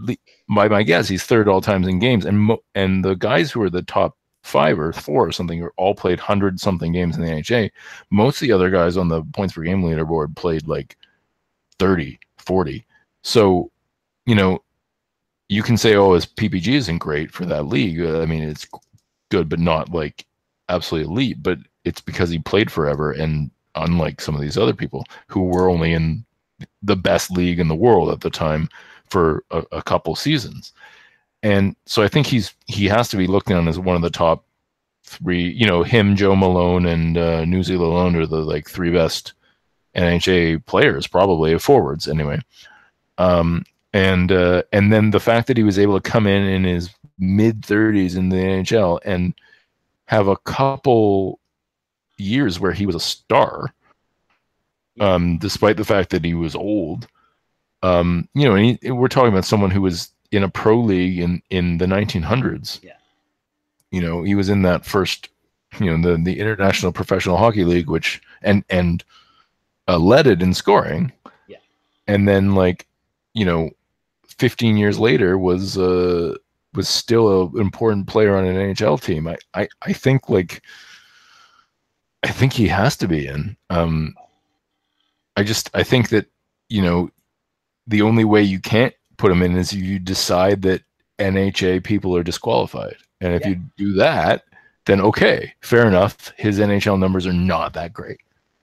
by 0.49 0.69
my 0.69 0.85
guess, 0.85 1.09
he's 1.09 1.25
third 1.25 1.49
all 1.49 1.61
times 1.61 1.89
in 1.89 1.99
games, 1.99 2.25
and 2.27 2.39
mo- 2.39 2.63
and 2.75 3.05
the 3.05 3.15
guys 3.15 3.51
who 3.51 3.63
are 3.63 3.71
the 3.71 3.83
top 3.83 4.17
five 4.43 4.79
or 4.79 4.93
four 4.93 5.27
or 5.27 5.33
something 5.33 5.61
are 5.63 5.73
all 5.77 5.95
played 5.95 6.21
hundred 6.21 6.61
something 6.61 6.93
games 6.93 7.17
in 7.17 7.23
the 7.23 7.31
NHA. 7.31 7.71
Most 8.11 8.37
of 8.37 8.47
the 8.47 8.53
other 8.53 8.71
guys 8.71 8.97
on 8.97 9.09
the 9.09 9.25
points 9.33 9.55
per 9.55 9.63
game 9.63 9.83
leaderboard 9.83 10.37
played 10.37 10.69
like 10.69 10.97
30, 11.81 12.21
40. 12.39 12.87
So, 13.23 13.73
you 14.27 14.37
know, 14.37 14.63
you 15.49 15.63
can 15.63 15.77
say, 15.77 15.95
oh, 15.95 16.15
his 16.15 16.27
PPG 16.27 16.69
isn't 16.75 16.99
great 16.99 17.31
for 17.31 17.45
that 17.47 17.67
league. 17.67 18.01
Uh, 18.01 18.21
I 18.21 18.27
mean, 18.27 18.43
it's 18.43 18.67
good, 19.31 19.49
but 19.49 19.61
not 19.61 19.93
like 19.93 20.27
absolutely 20.69 21.11
elite. 21.11 21.43
But 21.43 21.59
it's 21.85 22.01
because 22.01 22.31
he 22.31 22.39
played 22.39 22.71
forever, 22.71 23.13
and 23.13 23.51
unlike 23.75 24.21
some 24.21 24.35
of 24.35 24.41
these 24.41 24.59
other 24.59 24.75
people 24.75 25.05
who 25.29 25.43
were 25.43 25.69
only 25.69 25.93
in 25.93 26.25
the 26.83 26.97
best 26.97 27.31
league 27.31 27.61
in 27.61 27.69
the 27.69 27.75
world 27.75 28.11
at 28.11 28.21
the 28.21 28.31
time 28.31 28.69
for 29.09 29.45
a, 29.51 29.63
a 29.73 29.83
couple 29.83 30.17
seasons, 30.17 30.73
and 31.43 31.77
so 31.87 32.03
I 32.03 32.09
think 32.09 32.27
he's 32.27 32.53
he 32.67 32.87
has 32.87 33.09
to 33.11 33.17
be 33.17 33.27
looked 33.27 33.51
on 33.51 33.69
as 33.69 33.79
one 33.79 33.97
of 33.97 34.03
the 34.03 34.11
top 34.11 34.45
three. 35.05 35.49
You 35.49 35.67
know, 35.67 35.85
him, 35.85 36.17
Joe 36.17 36.35
Malone, 36.35 36.87
and 36.87 37.17
uh, 37.17 37.45
Newsy 37.45 37.77
Lalonde 37.77 38.17
are 38.17 38.27
the 38.27 38.39
like 38.39 38.69
three 38.69 38.91
best 38.91 39.35
NHA 39.95 40.67
players, 40.67 41.07
probably 41.07 41.57
forwards 41.59 42.09
anyway. 42.09 42.41
Um, 43.19 43.65
and 43.97 44.31
uh, 44.31 44.63
and 44.73 44.93
then 44.93 45.11
the 45.11 45.21
fact 45.21 45.47
that 45.47 45.57
he 45.57 45.63
was 45.63 45.79
able 45.79 45.99
to 45.99 46.11
come 46.11 46.27
in 46.27 46.43
in 46.43 46.65
his 46.65 46.91
mid 47.19 47.63
30s 47.63 48.15
in 48.15 48.29
the 48.29 48.37
NHL 48.37 49.01
and 49.07 49.33
have 50.05 50.29
a 50.29 50.37
couple 50.37 51.41
years 52.19 52.61
where 52.61 52.73
he 52.73 52.85
was 52.85 52.95
a 52.95 53.01
star, 53.01 53.73
um, 55.01 55.39
despite 55.39 55.79
the 55.79 55.85
fact 55.85 56.11
that 56.11 56.27
he 56.27 56.35
was 56.35 56.55
old. 56.55 57.09
Um, 57.83 58.29
you 58.35 58.47
know, 58.47 58.55
he, 58.55 58.79
we're 58.91 59.09
talking 59.09 59.33
about 59.33 59.47
someone 59.47 59.71
who 59.71 59.81
was 59.81 60.11
in 60.31 60.43
a 60.43 60.49
pro 60.51 60.79
league 60.79 61.19
in 61.19 61.41
in 61.49 61.79
the 61.79 61.87
1900s. 61.87 62.83
Yeah. 62.83 62.93
You 63.91 64.03
know, 64.03 64.25
he 64.25 64.35
was 64.35 64.51
in 64.51 64.61
that 64.63 64.85
first, 64.85 65.31
you 65.81 65.87
know, 65.87 66.11
the 66.11 66.23
the 66.23 66.39
International 66.39 66.93
Professional 66.93 67.39
Hockey 67.39 67.65
League, 67.65 67.89
which 67.89 68.21
and 68.43 68.63
and 68.69 69.03
uh, 69.89 69.97
led 69.99 70.27
it 70.27 70.43
in 70.43 70.53
scoring. 70.53 71.13
Yeah. 71.49 71.59
And 72.07 72.29
then 72.29 72.55
like, 72.55 72.87
you 73.33 73.47
know, 73.47 73.71
15 74.39 74.77
years 74.77 74.99
later 74.99 75.39
was 75.39 75.79
uh 75.79 76.35
was 76.75 76.89
still 76.89 77.51
an 77.55 77.61
important 77.61 78.07
player 78.07 78.37
on 78.37 78.47
an 78.47 78.57
NHL 78.57 79.01
team. 79.01 79.27
I, 79.29 79.37
I 79.55 79.69
I 79.83 79.93
think 79.93 80.29
like 80.29 80.63
I 82.23 82.29
think 82.29 82.53
he 82.53 82.69
has 82.69 82.97
to 82.99 83.09
be 83.09 83.27
in. 83.27 83.57
Um 83.71 84.15
I 85.37 85.43
just 85.43 85.71
I 85.75 85.83
think 85.83 86.11
that 86.11 86.27
you 86.69 86.83
know 86.83 87.11
the 87.87 88.03
only 88.03 88.25
way 88.25 88.43
you 88.43 88.61
can't 88.61 88.95
put 89.17 89.33
him 89.33 89.43
in 89.43 89.57
is 89.57 89.73
you 89.73 89.99
decide 89.99 90.63
that 90.63 90.83
NHA 91.19 91.85
people 91.85 92.17
are 92.17 92.23
disqualified. 92.23 92.97
And 93.21 93.33
if 93.33 93.43
yeah. 93.43 93.51
you 93.51 93.61
do 93.77 93.93
that, 93.95 94.45
then 94.85 95.01
okay, 95.01 95.55
fair 95.63 95.87
enough. 95.87 96.33
His 96.37 96.59
NHL 96.59 96.99
numbers 96.99 97.27
are 97.27 97.33
not 97.33 97.73
that 97.73 97.93
great 97.93 98.21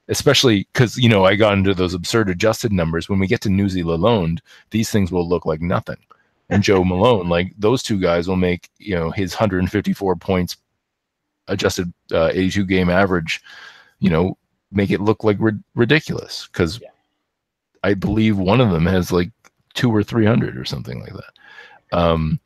especially 0.08 0.68
because 0.74 0.98
you 0.98 1.10
know 1.10 1.26
I 1.26 1.36
got 1.36 1.54
into 1.54 1.74
those 1.74 1.94
absurd 1.94 2.30
adjusted 2.30 2.72
numbers. 2.72 3.10
When 3.10 3.20
we 3.20 3.28
get 3.28 3.42
to 3.42 3.50
Newsy 3.50 3.84
Lalonde, 3.84 4.40
these 4.72 4.90
things 4.90 5.12
will 5.12 5.28
look 5.28 5.46
like 5.46 5.62
nothing. 5.62 5.98
And 6.50 6.64
Joe 6.64 6.84
Malone, 6.86 7.30
like 7.30 7.54
those 7.58 7.84
two 7.84 8.00
guys, 8.00 8.28
will 8.28 8.36
make 8.36 8.70
you 8.80 8.96
know 8.96 9.12
his 9.12 9.34
154 9.34 10.16
points 10.18 10.58
adjusted 11.48 11.94
uh, 12.12 12.30
82 12.34 12.66
game 12.66 12.90
average, 12.90 13.42
you 14.00 14.10
know, 14.10 14.38
make 14.72 14.92
it 14.92 15.02
look 15.02 15.24
like 15.24 15.38
ri- 15.40 15.60
ridiculous 15.76 16.48
because 16.48 16.80
yeah. 16.80 16.88
I 17.84 17.94
believe 17.94 18.38
one 18.38 18.62
of 18.62 18.72
them 18.72 18.86
has 18.86 19.12
like 19.12 19.30
two 19.74 19.94
or 19.94 20.04
300 20.04 20.58
or 20.58 20.66
something 20.66 21.02
like 21.02 21.14
that. 21.14 21.98
Um, 21.98 22.40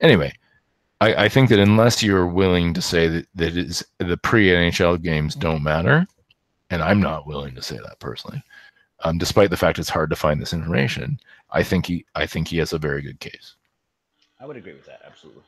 anyway. 0.00 0.32
I, 1.00 1.24
I 1.24 1.28
think 1.28 1.50
that 1.50 1.58
unless 1.58 2.02
you're 2.02 2.26
willing 2.26 2.72
to 2.72 2.80
say 2.80 3.08
that, 3.08 3.26
that 3.34 3.56
is 3.56 3.84
the 3.98 4.16
pre 4.16 4.48
NHL 4.48 5.02
games 5.02 5.34
don't 5.34 5.62
matter, 5.62 6.06
and 6.70 6.82
I'm 6.82 7.00
not 7.00 7.26
willing 7.26 7.54
to 7.54 7.62
say 7.62 7.76
that 7.76 7.98
personally, 8.00 8.42
um, 9.00 9.18
despite 9.18 9.50
the 9.50 9.56
fact 9.56 9.78
it's 9.78 9.88
hard 9.88 10.10
to 10.10 10.16
find 10.16 10.40
this 10.40 10.52
information. 10.52 11.18
I 11.50 11.62
think 11.62 11.86
he, 11.86 12.04
I 12.14 12.26
think 12.26 12.48
he 12.48 12.58
has 12.58 12.72
a 12.72 12.78
very 12.78 13.02
good 13.02 13.20
case. 13.20 13.54
I 14.40 14.46
would 14.46 14.56
agree 14.56 14.74
with 14.74 14.86
that 14.86 15.02
absolutely. 15.06 15.42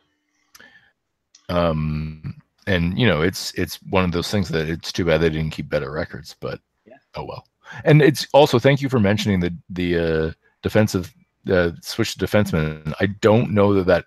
Um, 1.49 2.41
and 2.67 2.99
you 2.99 3.07
know, 3.07 3.23
it's 3.23 3.53
it's 3.55 3.77
one 3.91 4.05
of 4.05 4.13
those 4.13 4.31
things 4.31 4.49
that 4.49 4.69
it's 4.69 4.93
too 4.93 5.05
bad 5.05 5.21
they 5.21 5.31
didn't 5.31 5.51
keep 5.51 5.69
better 5.69 5.93
records, 5.93 6.35
but 6.41 6.61
yeah. 6.85 6.97
oh 7.15 7.25
well. 7.25 7.47
And 7.85 8.03
it's 8.03 8.27
also 8.33 8.59
thank 8.59 8.81
you 8.81 8.89
for 8.89 9.01
mentioning 9.01 9.41
the 9.41 9.57
the 9.71 9.99
uh, 9.99 10.33
defensive 10.63 11.15
uh, 11.51 11.73
switch 11.81 12.17
to 12.17 12.27
defenseman. 12.27 12.93
I 13.01 13.07
don't 13.07 13.53
know 13.53 13.75
that 13.75 13.87
that 13.87 14.07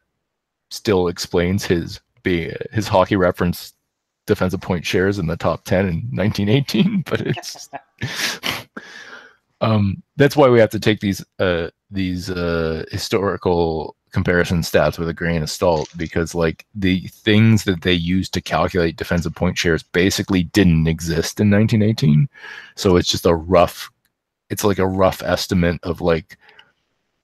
still 0.70 1.08
explains 1.08 1.66
his 1.66 2.00
be 2.24 2.54
his 2.72 2.88
hockey 2.88 3.16
reference 3.16 3.74
defensive 4.30 4.62
point 4.62 4.86
shares 4.86 5.18
in 5.18 5.26
the 5.26 5.36
top 5.36 5.66
10 5.66 5.88
in 5.88 5.96
1918 6.12 7.02
but 7.06 7.22
it's 7.22 7.70
um, 9.62 10.02
that's 10.16 10.38
why 10.38 10.48
we 10.48 10.60
have 10.60 10.70
to 10.70 10.80
take 10.80 11.00
these 11.00 11.26
uh, 11.40 11.70
these 11.92 12.30
uh, 12.30 12.86
historical 12.92 13.96
comparison 14.12 14.62
stats 14.62 15.00
with 15.00 15.10
a 15.10 15.14
grain 15.14 15.42
of 15.42 15.50
salt 15.50 15.90
because 15.98 16.34
like 16.36 16.66
the 16.76 17.08
things 17.08 17.64
that 17.64 17.82
they 17.82 17.94
used 17.94 18.34
to 18.34 18.42
calculate 18.42 18.96
defensive 18.96 19.34
point 19.34 19.58
shares 19.58 19.84
basically 19.84 20.44
didn't 20.44 20.88
exist 20.88 21.40
in 21.40 21.50
1918 21.50 22.28
so 22.76 22.96
it's 22.96 23.10
just 23.10 23.26
a 23.26 23.36
rough 23.36 23.90
it's 24.50 24.64
like 24.64 24.80
a 24.80 24.88
rough 24.88 25.22
estimate 25.22 25.80
of 25.84 26.02
like 26.02 26.38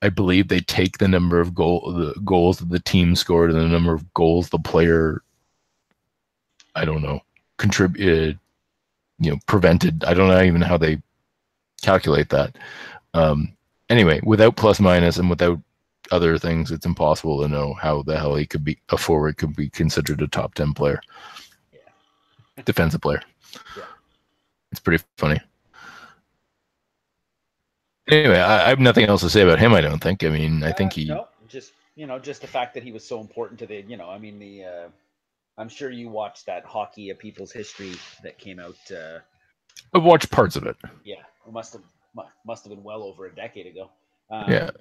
i 0.03 0.09
believe 0.09 0.47
they 0.47 0.59
take 0.59 0.99
the 0.99 1.07
number 1.07 1.39
of 1.39 1.55
goal 1.55 1.91
the 1.91 2.13
goals 2.23 2.59
that 2.59 2.69
the 2.69 2.79
team 2.79 3.15
scored 3.15 3.49
and 3.49 3.59
the 3.59 3.67
number 3.67 3.93
of 3.93 4.13
goals 4.13 4.49
the 4.49 4.59
player 4.59 5.23
i 6.75 6.85
don't 6.85 7.01
know 7.01 7.19
contributed 7.57 8.37
you 9.19 9.31
know 9.31 9.37
prevented 9.47 10.03
i 10.03 10.13
don't 10.13 10.27
know 10.27 10.41
even 10.41 10.61
how 10.61 10.77
they 10.77 11.01
calculate 11.81 12.29
that 12.29 12.57
um 13.13 13.55
anyway 13.89 14.19
without 14.23 14.55
plus 14.55 14.79
minus 14.79 15.17
and 15.17 15.29
without 15.29 15.59
other 16.11 16.37
things, 16.37 16.71
it's 16.71 16.85
impossible 16.85 17.41
to 17.41 17.47
know 17.47 17.73
how 17.73 18.01
the 18.03 18.17
hell 18.17 18.35
he 18.35 18.45
could 18.45 18.63
be 18.63 18.77
a 18.89 18.97
forward 18.97 19.37
could 19.37 19.55
be 19.55 19.69
considered 19.69 20.21
a 20.21 20.27
top 20.27 20.53
ten 20.53 20.73
player, 20.73 20.99
yeah. 21.73 21.79
defensive 22.65 23.01
player. 23.01 23.21
Yeah. 23.77 23.83
It's 24.71 24.79
pretty 24.79 25.03
funny. 25.17 25.39
Anyway, 28.07 28.37
I, 28.37 28.65
I, 28.65 28.69
have 28.69 28.79
nothing 28.79 29.05
else 29.05 29.21
to 29.21 29.29
say 29.29 29.41
about 29.41 29.59
him. 29.59 29.73
I 29.73 29.81
don't 29.81 30.01
think. 30.01 30.23
I 30.23 30.29
mean, 30.29 30.63
I 30.63 30.71
think 30.71 30.93
he. 30.93 31.05
No, 31.05 31.27
just 31.47 31.73
you 31.95 32.05
know, 32.05 32.19
just 32.19 32.41
the 32.41 32.47
fact 32.47 32.73
that 32.75 32.83
he 32.83 32.91
was 32.91 33.03
so 33.03 33.19
important 33.19 33.59
to 33.59 33.65
the. 33.65 33.81
You 33.81 33.97
know, 33.97 34.09
I 34.09 34.17
mean, 34.17 34.39
the. 34.39 34.65
Uh, 34.65 34.87
I'm 35.57 35.69
sure 35.69 35.89
you 35.89 36.09
watched 36.09 36.45
that 36.47 36.65
hockey 36.65 37.09
of 37.09 37.19
people's 37.19 37.51
history 37.51 37.93
that 38.23 38.37
came 38.37 38.59
out. 38.59 38.77
Uh, 38.91 39.19
I've 39.93 40.03
watched 40.03 40.29
parts 40.31 40.55
of 40.55 40.65
it. 40.65 40.77
Yeah, 41.03 41.23
it 41.47 41.51
must 41.51 41.73
have 41.73 41.83
must 42.45 42.63
have 42.63 42.71
been 42.71 42.83
well 42.83 43.03
over 43.03 43.25
a 43.25 43.35
decade 43.35 43.67
ago. 43.67 43.89
Um, 44.31 44.51
yeah 44.51 44.71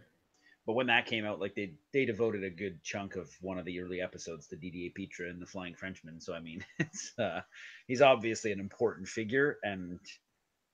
but 0.67 0.75
when 0.75 0.87
that 0.87 1.07
came 1.07 1.27
out, 1.27 1.41
like 1.41 1.55
they 1.55 1.75
they 1.93 2.05
devoted 2.05 2.43
a 2.43 2.51
good 2.51 2.83
chunk 2.83 3.17
of 3.17 3.31
one 3.41 3.59
of 3.59 3.65
the 3.65 3.81
early 3.81 4.01
episodes 4.01 4.47
to 4.49 4.57
Didier 4.57 4.91
Pitre 4.95 5.29
and 5.29 5.41
the 5.41 5.47
Flying 5.47 5.75
Frenchman. 5.75 6.21
So 6.21 6.35
I 6.35 6.41
mean, 6.41 6.65
it's 6.79 7.13
uh, 7.19 7.41
he's 7.87 8.01
obviously 8.01 8.53
an 8.53 8.61
important 8.61 9.09
figure, 9.09 9.59
and 9.63 10.01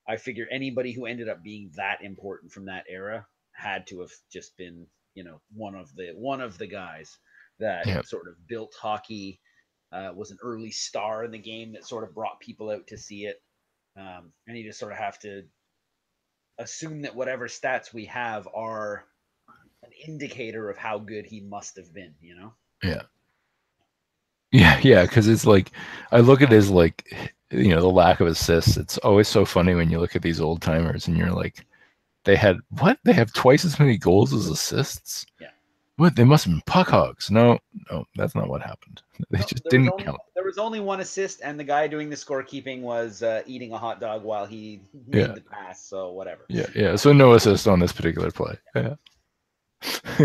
I 0.07 0.17
figure 0.17 0.47
anybody 0.49 0.93
who 0.93 1.05
ended 1.05 1.27
up 1.27 1.43
being 1.43 1.71
that 1.75 2.03
important 2.03 2.51
from 2.51 2.65
that 2.65 2.85
era 2.89 3.25
had 3.51 3.85
to 3.87 3.99
have 3.99 4.11
just 4.31 4.55
been 4.57 4.87
you 5.13 5.23
know 5.23 5.41
one 5.53 5.75
of 5.75 5.93
the 5.95 6.13
one 6.15 6.39
of 6.39 6.57
the 6.57 6.67
guys 6.67 7.17
that 7.59 7.85
yep. 7.85 8.05
sort 8.05 8.27
of 8.27 8.47
built 8.47 8.73
hockey. 8.79 9.39
Uh, 9.91 10.11
was 10.15 10.31
an 10.31 10.37
early 10.41 10.71
star 10.71 11.25
in 11.25 11.31
the 11.31 11.37
game 11.37 11.73
that 11.73 11.85
sort 11.85 12.03
of 12.03 12.15
brought 12.15 12.39
people 12.39 12.69
out 12.69 12.87
to 12.87 12.97
see 12.97 13.25
it, 13.25 13.41
um, 13.97 14.31
and 14.47 14.57
you 14.57 14.63
just 14.63 14.79
sort 14.79 14.91
of 14.91 14.97
have 14.97 15.19
to 15.19 15.43
assume 16.59 17.01
that 17.01 17.15
whatever 17.15 17.47
stats 17.47 17.93
we 17.93 18.05
have 18.05 18.47
are 18.53 19.05
an 19.83 19.91
indicator 20.07 20.69
of 20.69 20.77
how 20.77 20.97
good 20.97 21.25
he 21.25 21.41
must 21.41 21.75
have 21.75 21.93
been, 21.93 22.13
you 22.21 22.35
know? 22.35 22.53
Yeah. 22.83 23.01
Yeah, 24.51 24.79
yeah, 24.83 25.03
because 25.03 25.27
it's 25.27 25.45
like 25.45 25.71
I 26.11 26.19
look 26.19 26.41
at 26.41 26.51
his 26.51 26.69
like 26.69 27.09
you 27.51 27.69
know 27.69 27.79
the 27.79 27.87
lack 27.87 28.19
of 28.19 28.27
assists. 28.27 28.75
It's 28.75 28.97
always 28.97 29.29
so 29.29 29.45
funny 29.45 29.75
when 29.75 29.89
you 29.89 29.99
look 29.99 30.15
at 30.15 30.21
these 30.21 30.41
old 30.41 30.61
timers 30.61 31.07
and 31.07 31.17
you're 31.17 31.31
like, 31.31 31.65
they 32.25 32.35
had 32.35 32.57
what? 32.79 32.99
They 33.05 33.13
have 33.13 33.31
twice 33.31 33.63
as 33.63 33.79
many 33.79 33.97
goals 33.97 34.33
as 34.33 34.47
assists. 34.47 35.25
Yeah. 35.39 35.51
What? 36.01 36.15
They 36.15 36.23
must 36.23 36.45
have 36.45 36.53
been 36.53 36.63
puck 36.65 36.89
hogs. 36.89 37.29
No, 37.29 37.59
no, 37.91 38.05
that's 38.15 38.33
not 38.33 38.49
what 38.49 38.63
happened. 38.63 39.03
They 39.29 39.37
no, 39.37 39.45
just 39.45 39.63
didn't 39.65 39.91
only, 39.91 40.03
count. 40.03 40.17
There 40.33 40.43
was 40.43 40.57
only 40.57 40.79
one 40.79 40.99
assist, 40.99 41.41
and 41.43 41.59
the 41.59 41.63
guy 41.63 41.85
doing 41.85 42.09
the 42.09 42.15
scorekeeping 42.15 42.81
was 42.81 43.21
uh, 43.21 43.43
eating 43.45 43.71
a 43.71 43.77
hot 43.77 44.01
dog 44.01 44.23
while 44.23 44.47
he 44.47 44.81
made 45.05 45.19
yeah. 45.19 45.27
the 45.27 45.41
pass. 45.41 45.85
So 45.85 46.11
whatever. 46.11 46.45
Yeah, 46.49 46.65
yeah. 46.73 46.95
So 46.95 47.13
no 47.13 47.33
assist 47.33 47.67
on 47.67 47.79
this 47.79 47.93
particular 47.93 48.31
play. 48.31 48.57
Yeah. 48.75 48.95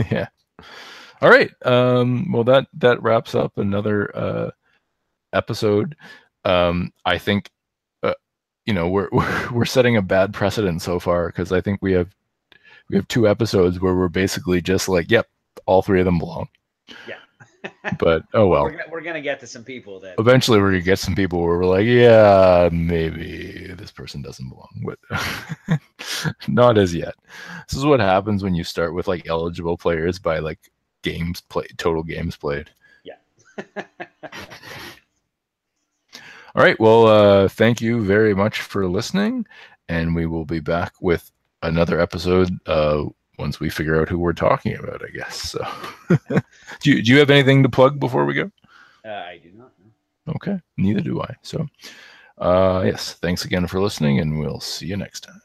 yeah. 0.10 0.28
All 1.20 1.28
right. 1.28 1.50
Um, 1.62 2.32
well, 2.32 2.44
that 2.44 2.68
that 2.78 3.02
wraps 3.02 3.34
up 3.34 3.58
another 3.58 4.16
uh, 4.16 4.50
episode. 5.34 5.94
Um, 6.46 6.90
I 7.04 7.18
think, 7.18 7.50
uh, 8.02 8.14
you 8.64 8.72
know, 8.72 8.88
we're, 8.88 9.10
we're 9.12 9.52
we're 9.52 9.64
setting 9.66 9.98
a 9.98 10.02
bad 10.02 10.32
precedent 10.32 10.80
so 10.80 10.98
far 10.98 11.26
because 11.26 11.52
I 11.52 11.60
think 11.60 11.80
we 11.82 11.92
have 11.92 12.14
we 12.88 12.96
have 12.96 13.08
two 13.08 13.28
episodes 13.28 13.78
where 13.78 13.94
we're 13.94 14.08
basically 14.08 14.62
just 14.62 14.88
like, 14.88 15.10
yep, 15.10 15.28
all 15.66 15.82
three 15.82 16.00
of 16.00 16.06
them 16.06 16.18
belong. 16.18 16.48
Yeah. 17.08 17.16
but 17.98 18.24
oh 18.34 18.46
well. 18.46 18.64
We're 18.64 18.70
gonna, 18.70 18.84
we're 18.90 19.00
gonna 19.00 19.20
get 19.20 19.40
to 19.40 19.46
some 19.46 19.64
people 19.64 20.00
that 20.00 20.14
eventually 20.18 20.60
we're 20.60 20.70
gonna 20.70 20.82
get 20.82 20.98
some 20.98 21.14
people 21.14 21.42
where 21.42 21.58
we're 21.58 21.66
like, 21.66 21.86
yeah, 21.86 22.68
maybe 22.72 23.72
this 23.76 23.90
person 23.90 24.22
doesn't 24.22 24.48
belong, 24.48 24.84
but 24.84 25.80
not 26.48 26.78
as 26.78 26.94
yet. 26.94 27.14
This 27.68 27.78
is 27.78 27.84
what 27.84 28.00
happens 28.00 28.42
when 28.42 28.54
you 28.54 28.64
start 28.64 28.94
with 28.94 29.08
like 29.08 29.28
eligible 29.28 29.76
players 29.76 30.18
by 30.18 30.38
like 30.38 30.58
games 31.02 31.40
played, 31.40 31.72
total 31.76 32.02
games 32.02 32.36
played. 32.36 32.70
Yeah. 33.04 33.14
All 36.54 36.62
right. 36.62 36.78
Well, 36.80 37.06
uh, 37.06 37.48
thank 37.48 37.80
you 37.80 38.02
very 38.02 38.34
much 38.34 38.62
for 38.62 38.88
listening, 38.88 39.46
and 39.88 40.14
we 40.14 40.26
will 40.26 40.46
be 40.46 40.60
back 40.60 40.94
with 41.00 41.30
another 41.62 42.00
episode. 42.00 42.50
Uh, 42.66 43.04
once 43.38 43.60
we 43.60 43.70
figure 43.70 44.00
out 44.00 44.08
who 44.08 44.18
we're 44.18 44.32
talking 44.32 44.76
about, 44.76 45.02
I 45.04 45.10
guess. 45.10 45.36
So, 45.36 45.66
do 46.80 46.90
you 46.90 47.02
do 47.02 47.12
you 47.12 47.18
have 47.18 47.30
anything 47.30 47.62
to 47.62 47.68
plug 47.68 47.98
before 47.98 48.24
we 48.24 48.34
go? 48.34 48.50
Uh, 49.04 49.08
I 49.08 49.40
do 49.42 49.50
not. 49.52 49.72
Okay, 50.28 50.60
neither 50.76 51.00
do 51.00 51.22
I. 51.22 51.34
So, 51.42 51.68
uh, 52.38 52.82
yes, 52.84 53.14
thanks 53.14 53.44
again 53.44 53.66
for 53.66 53.80
listening, 53.80 54.18
and 54.18 54.38
we'll 54.38 54.60
see 54.60 54.86
you 54.86 54.96
next 54.96 55.20
time. 55.20 55.40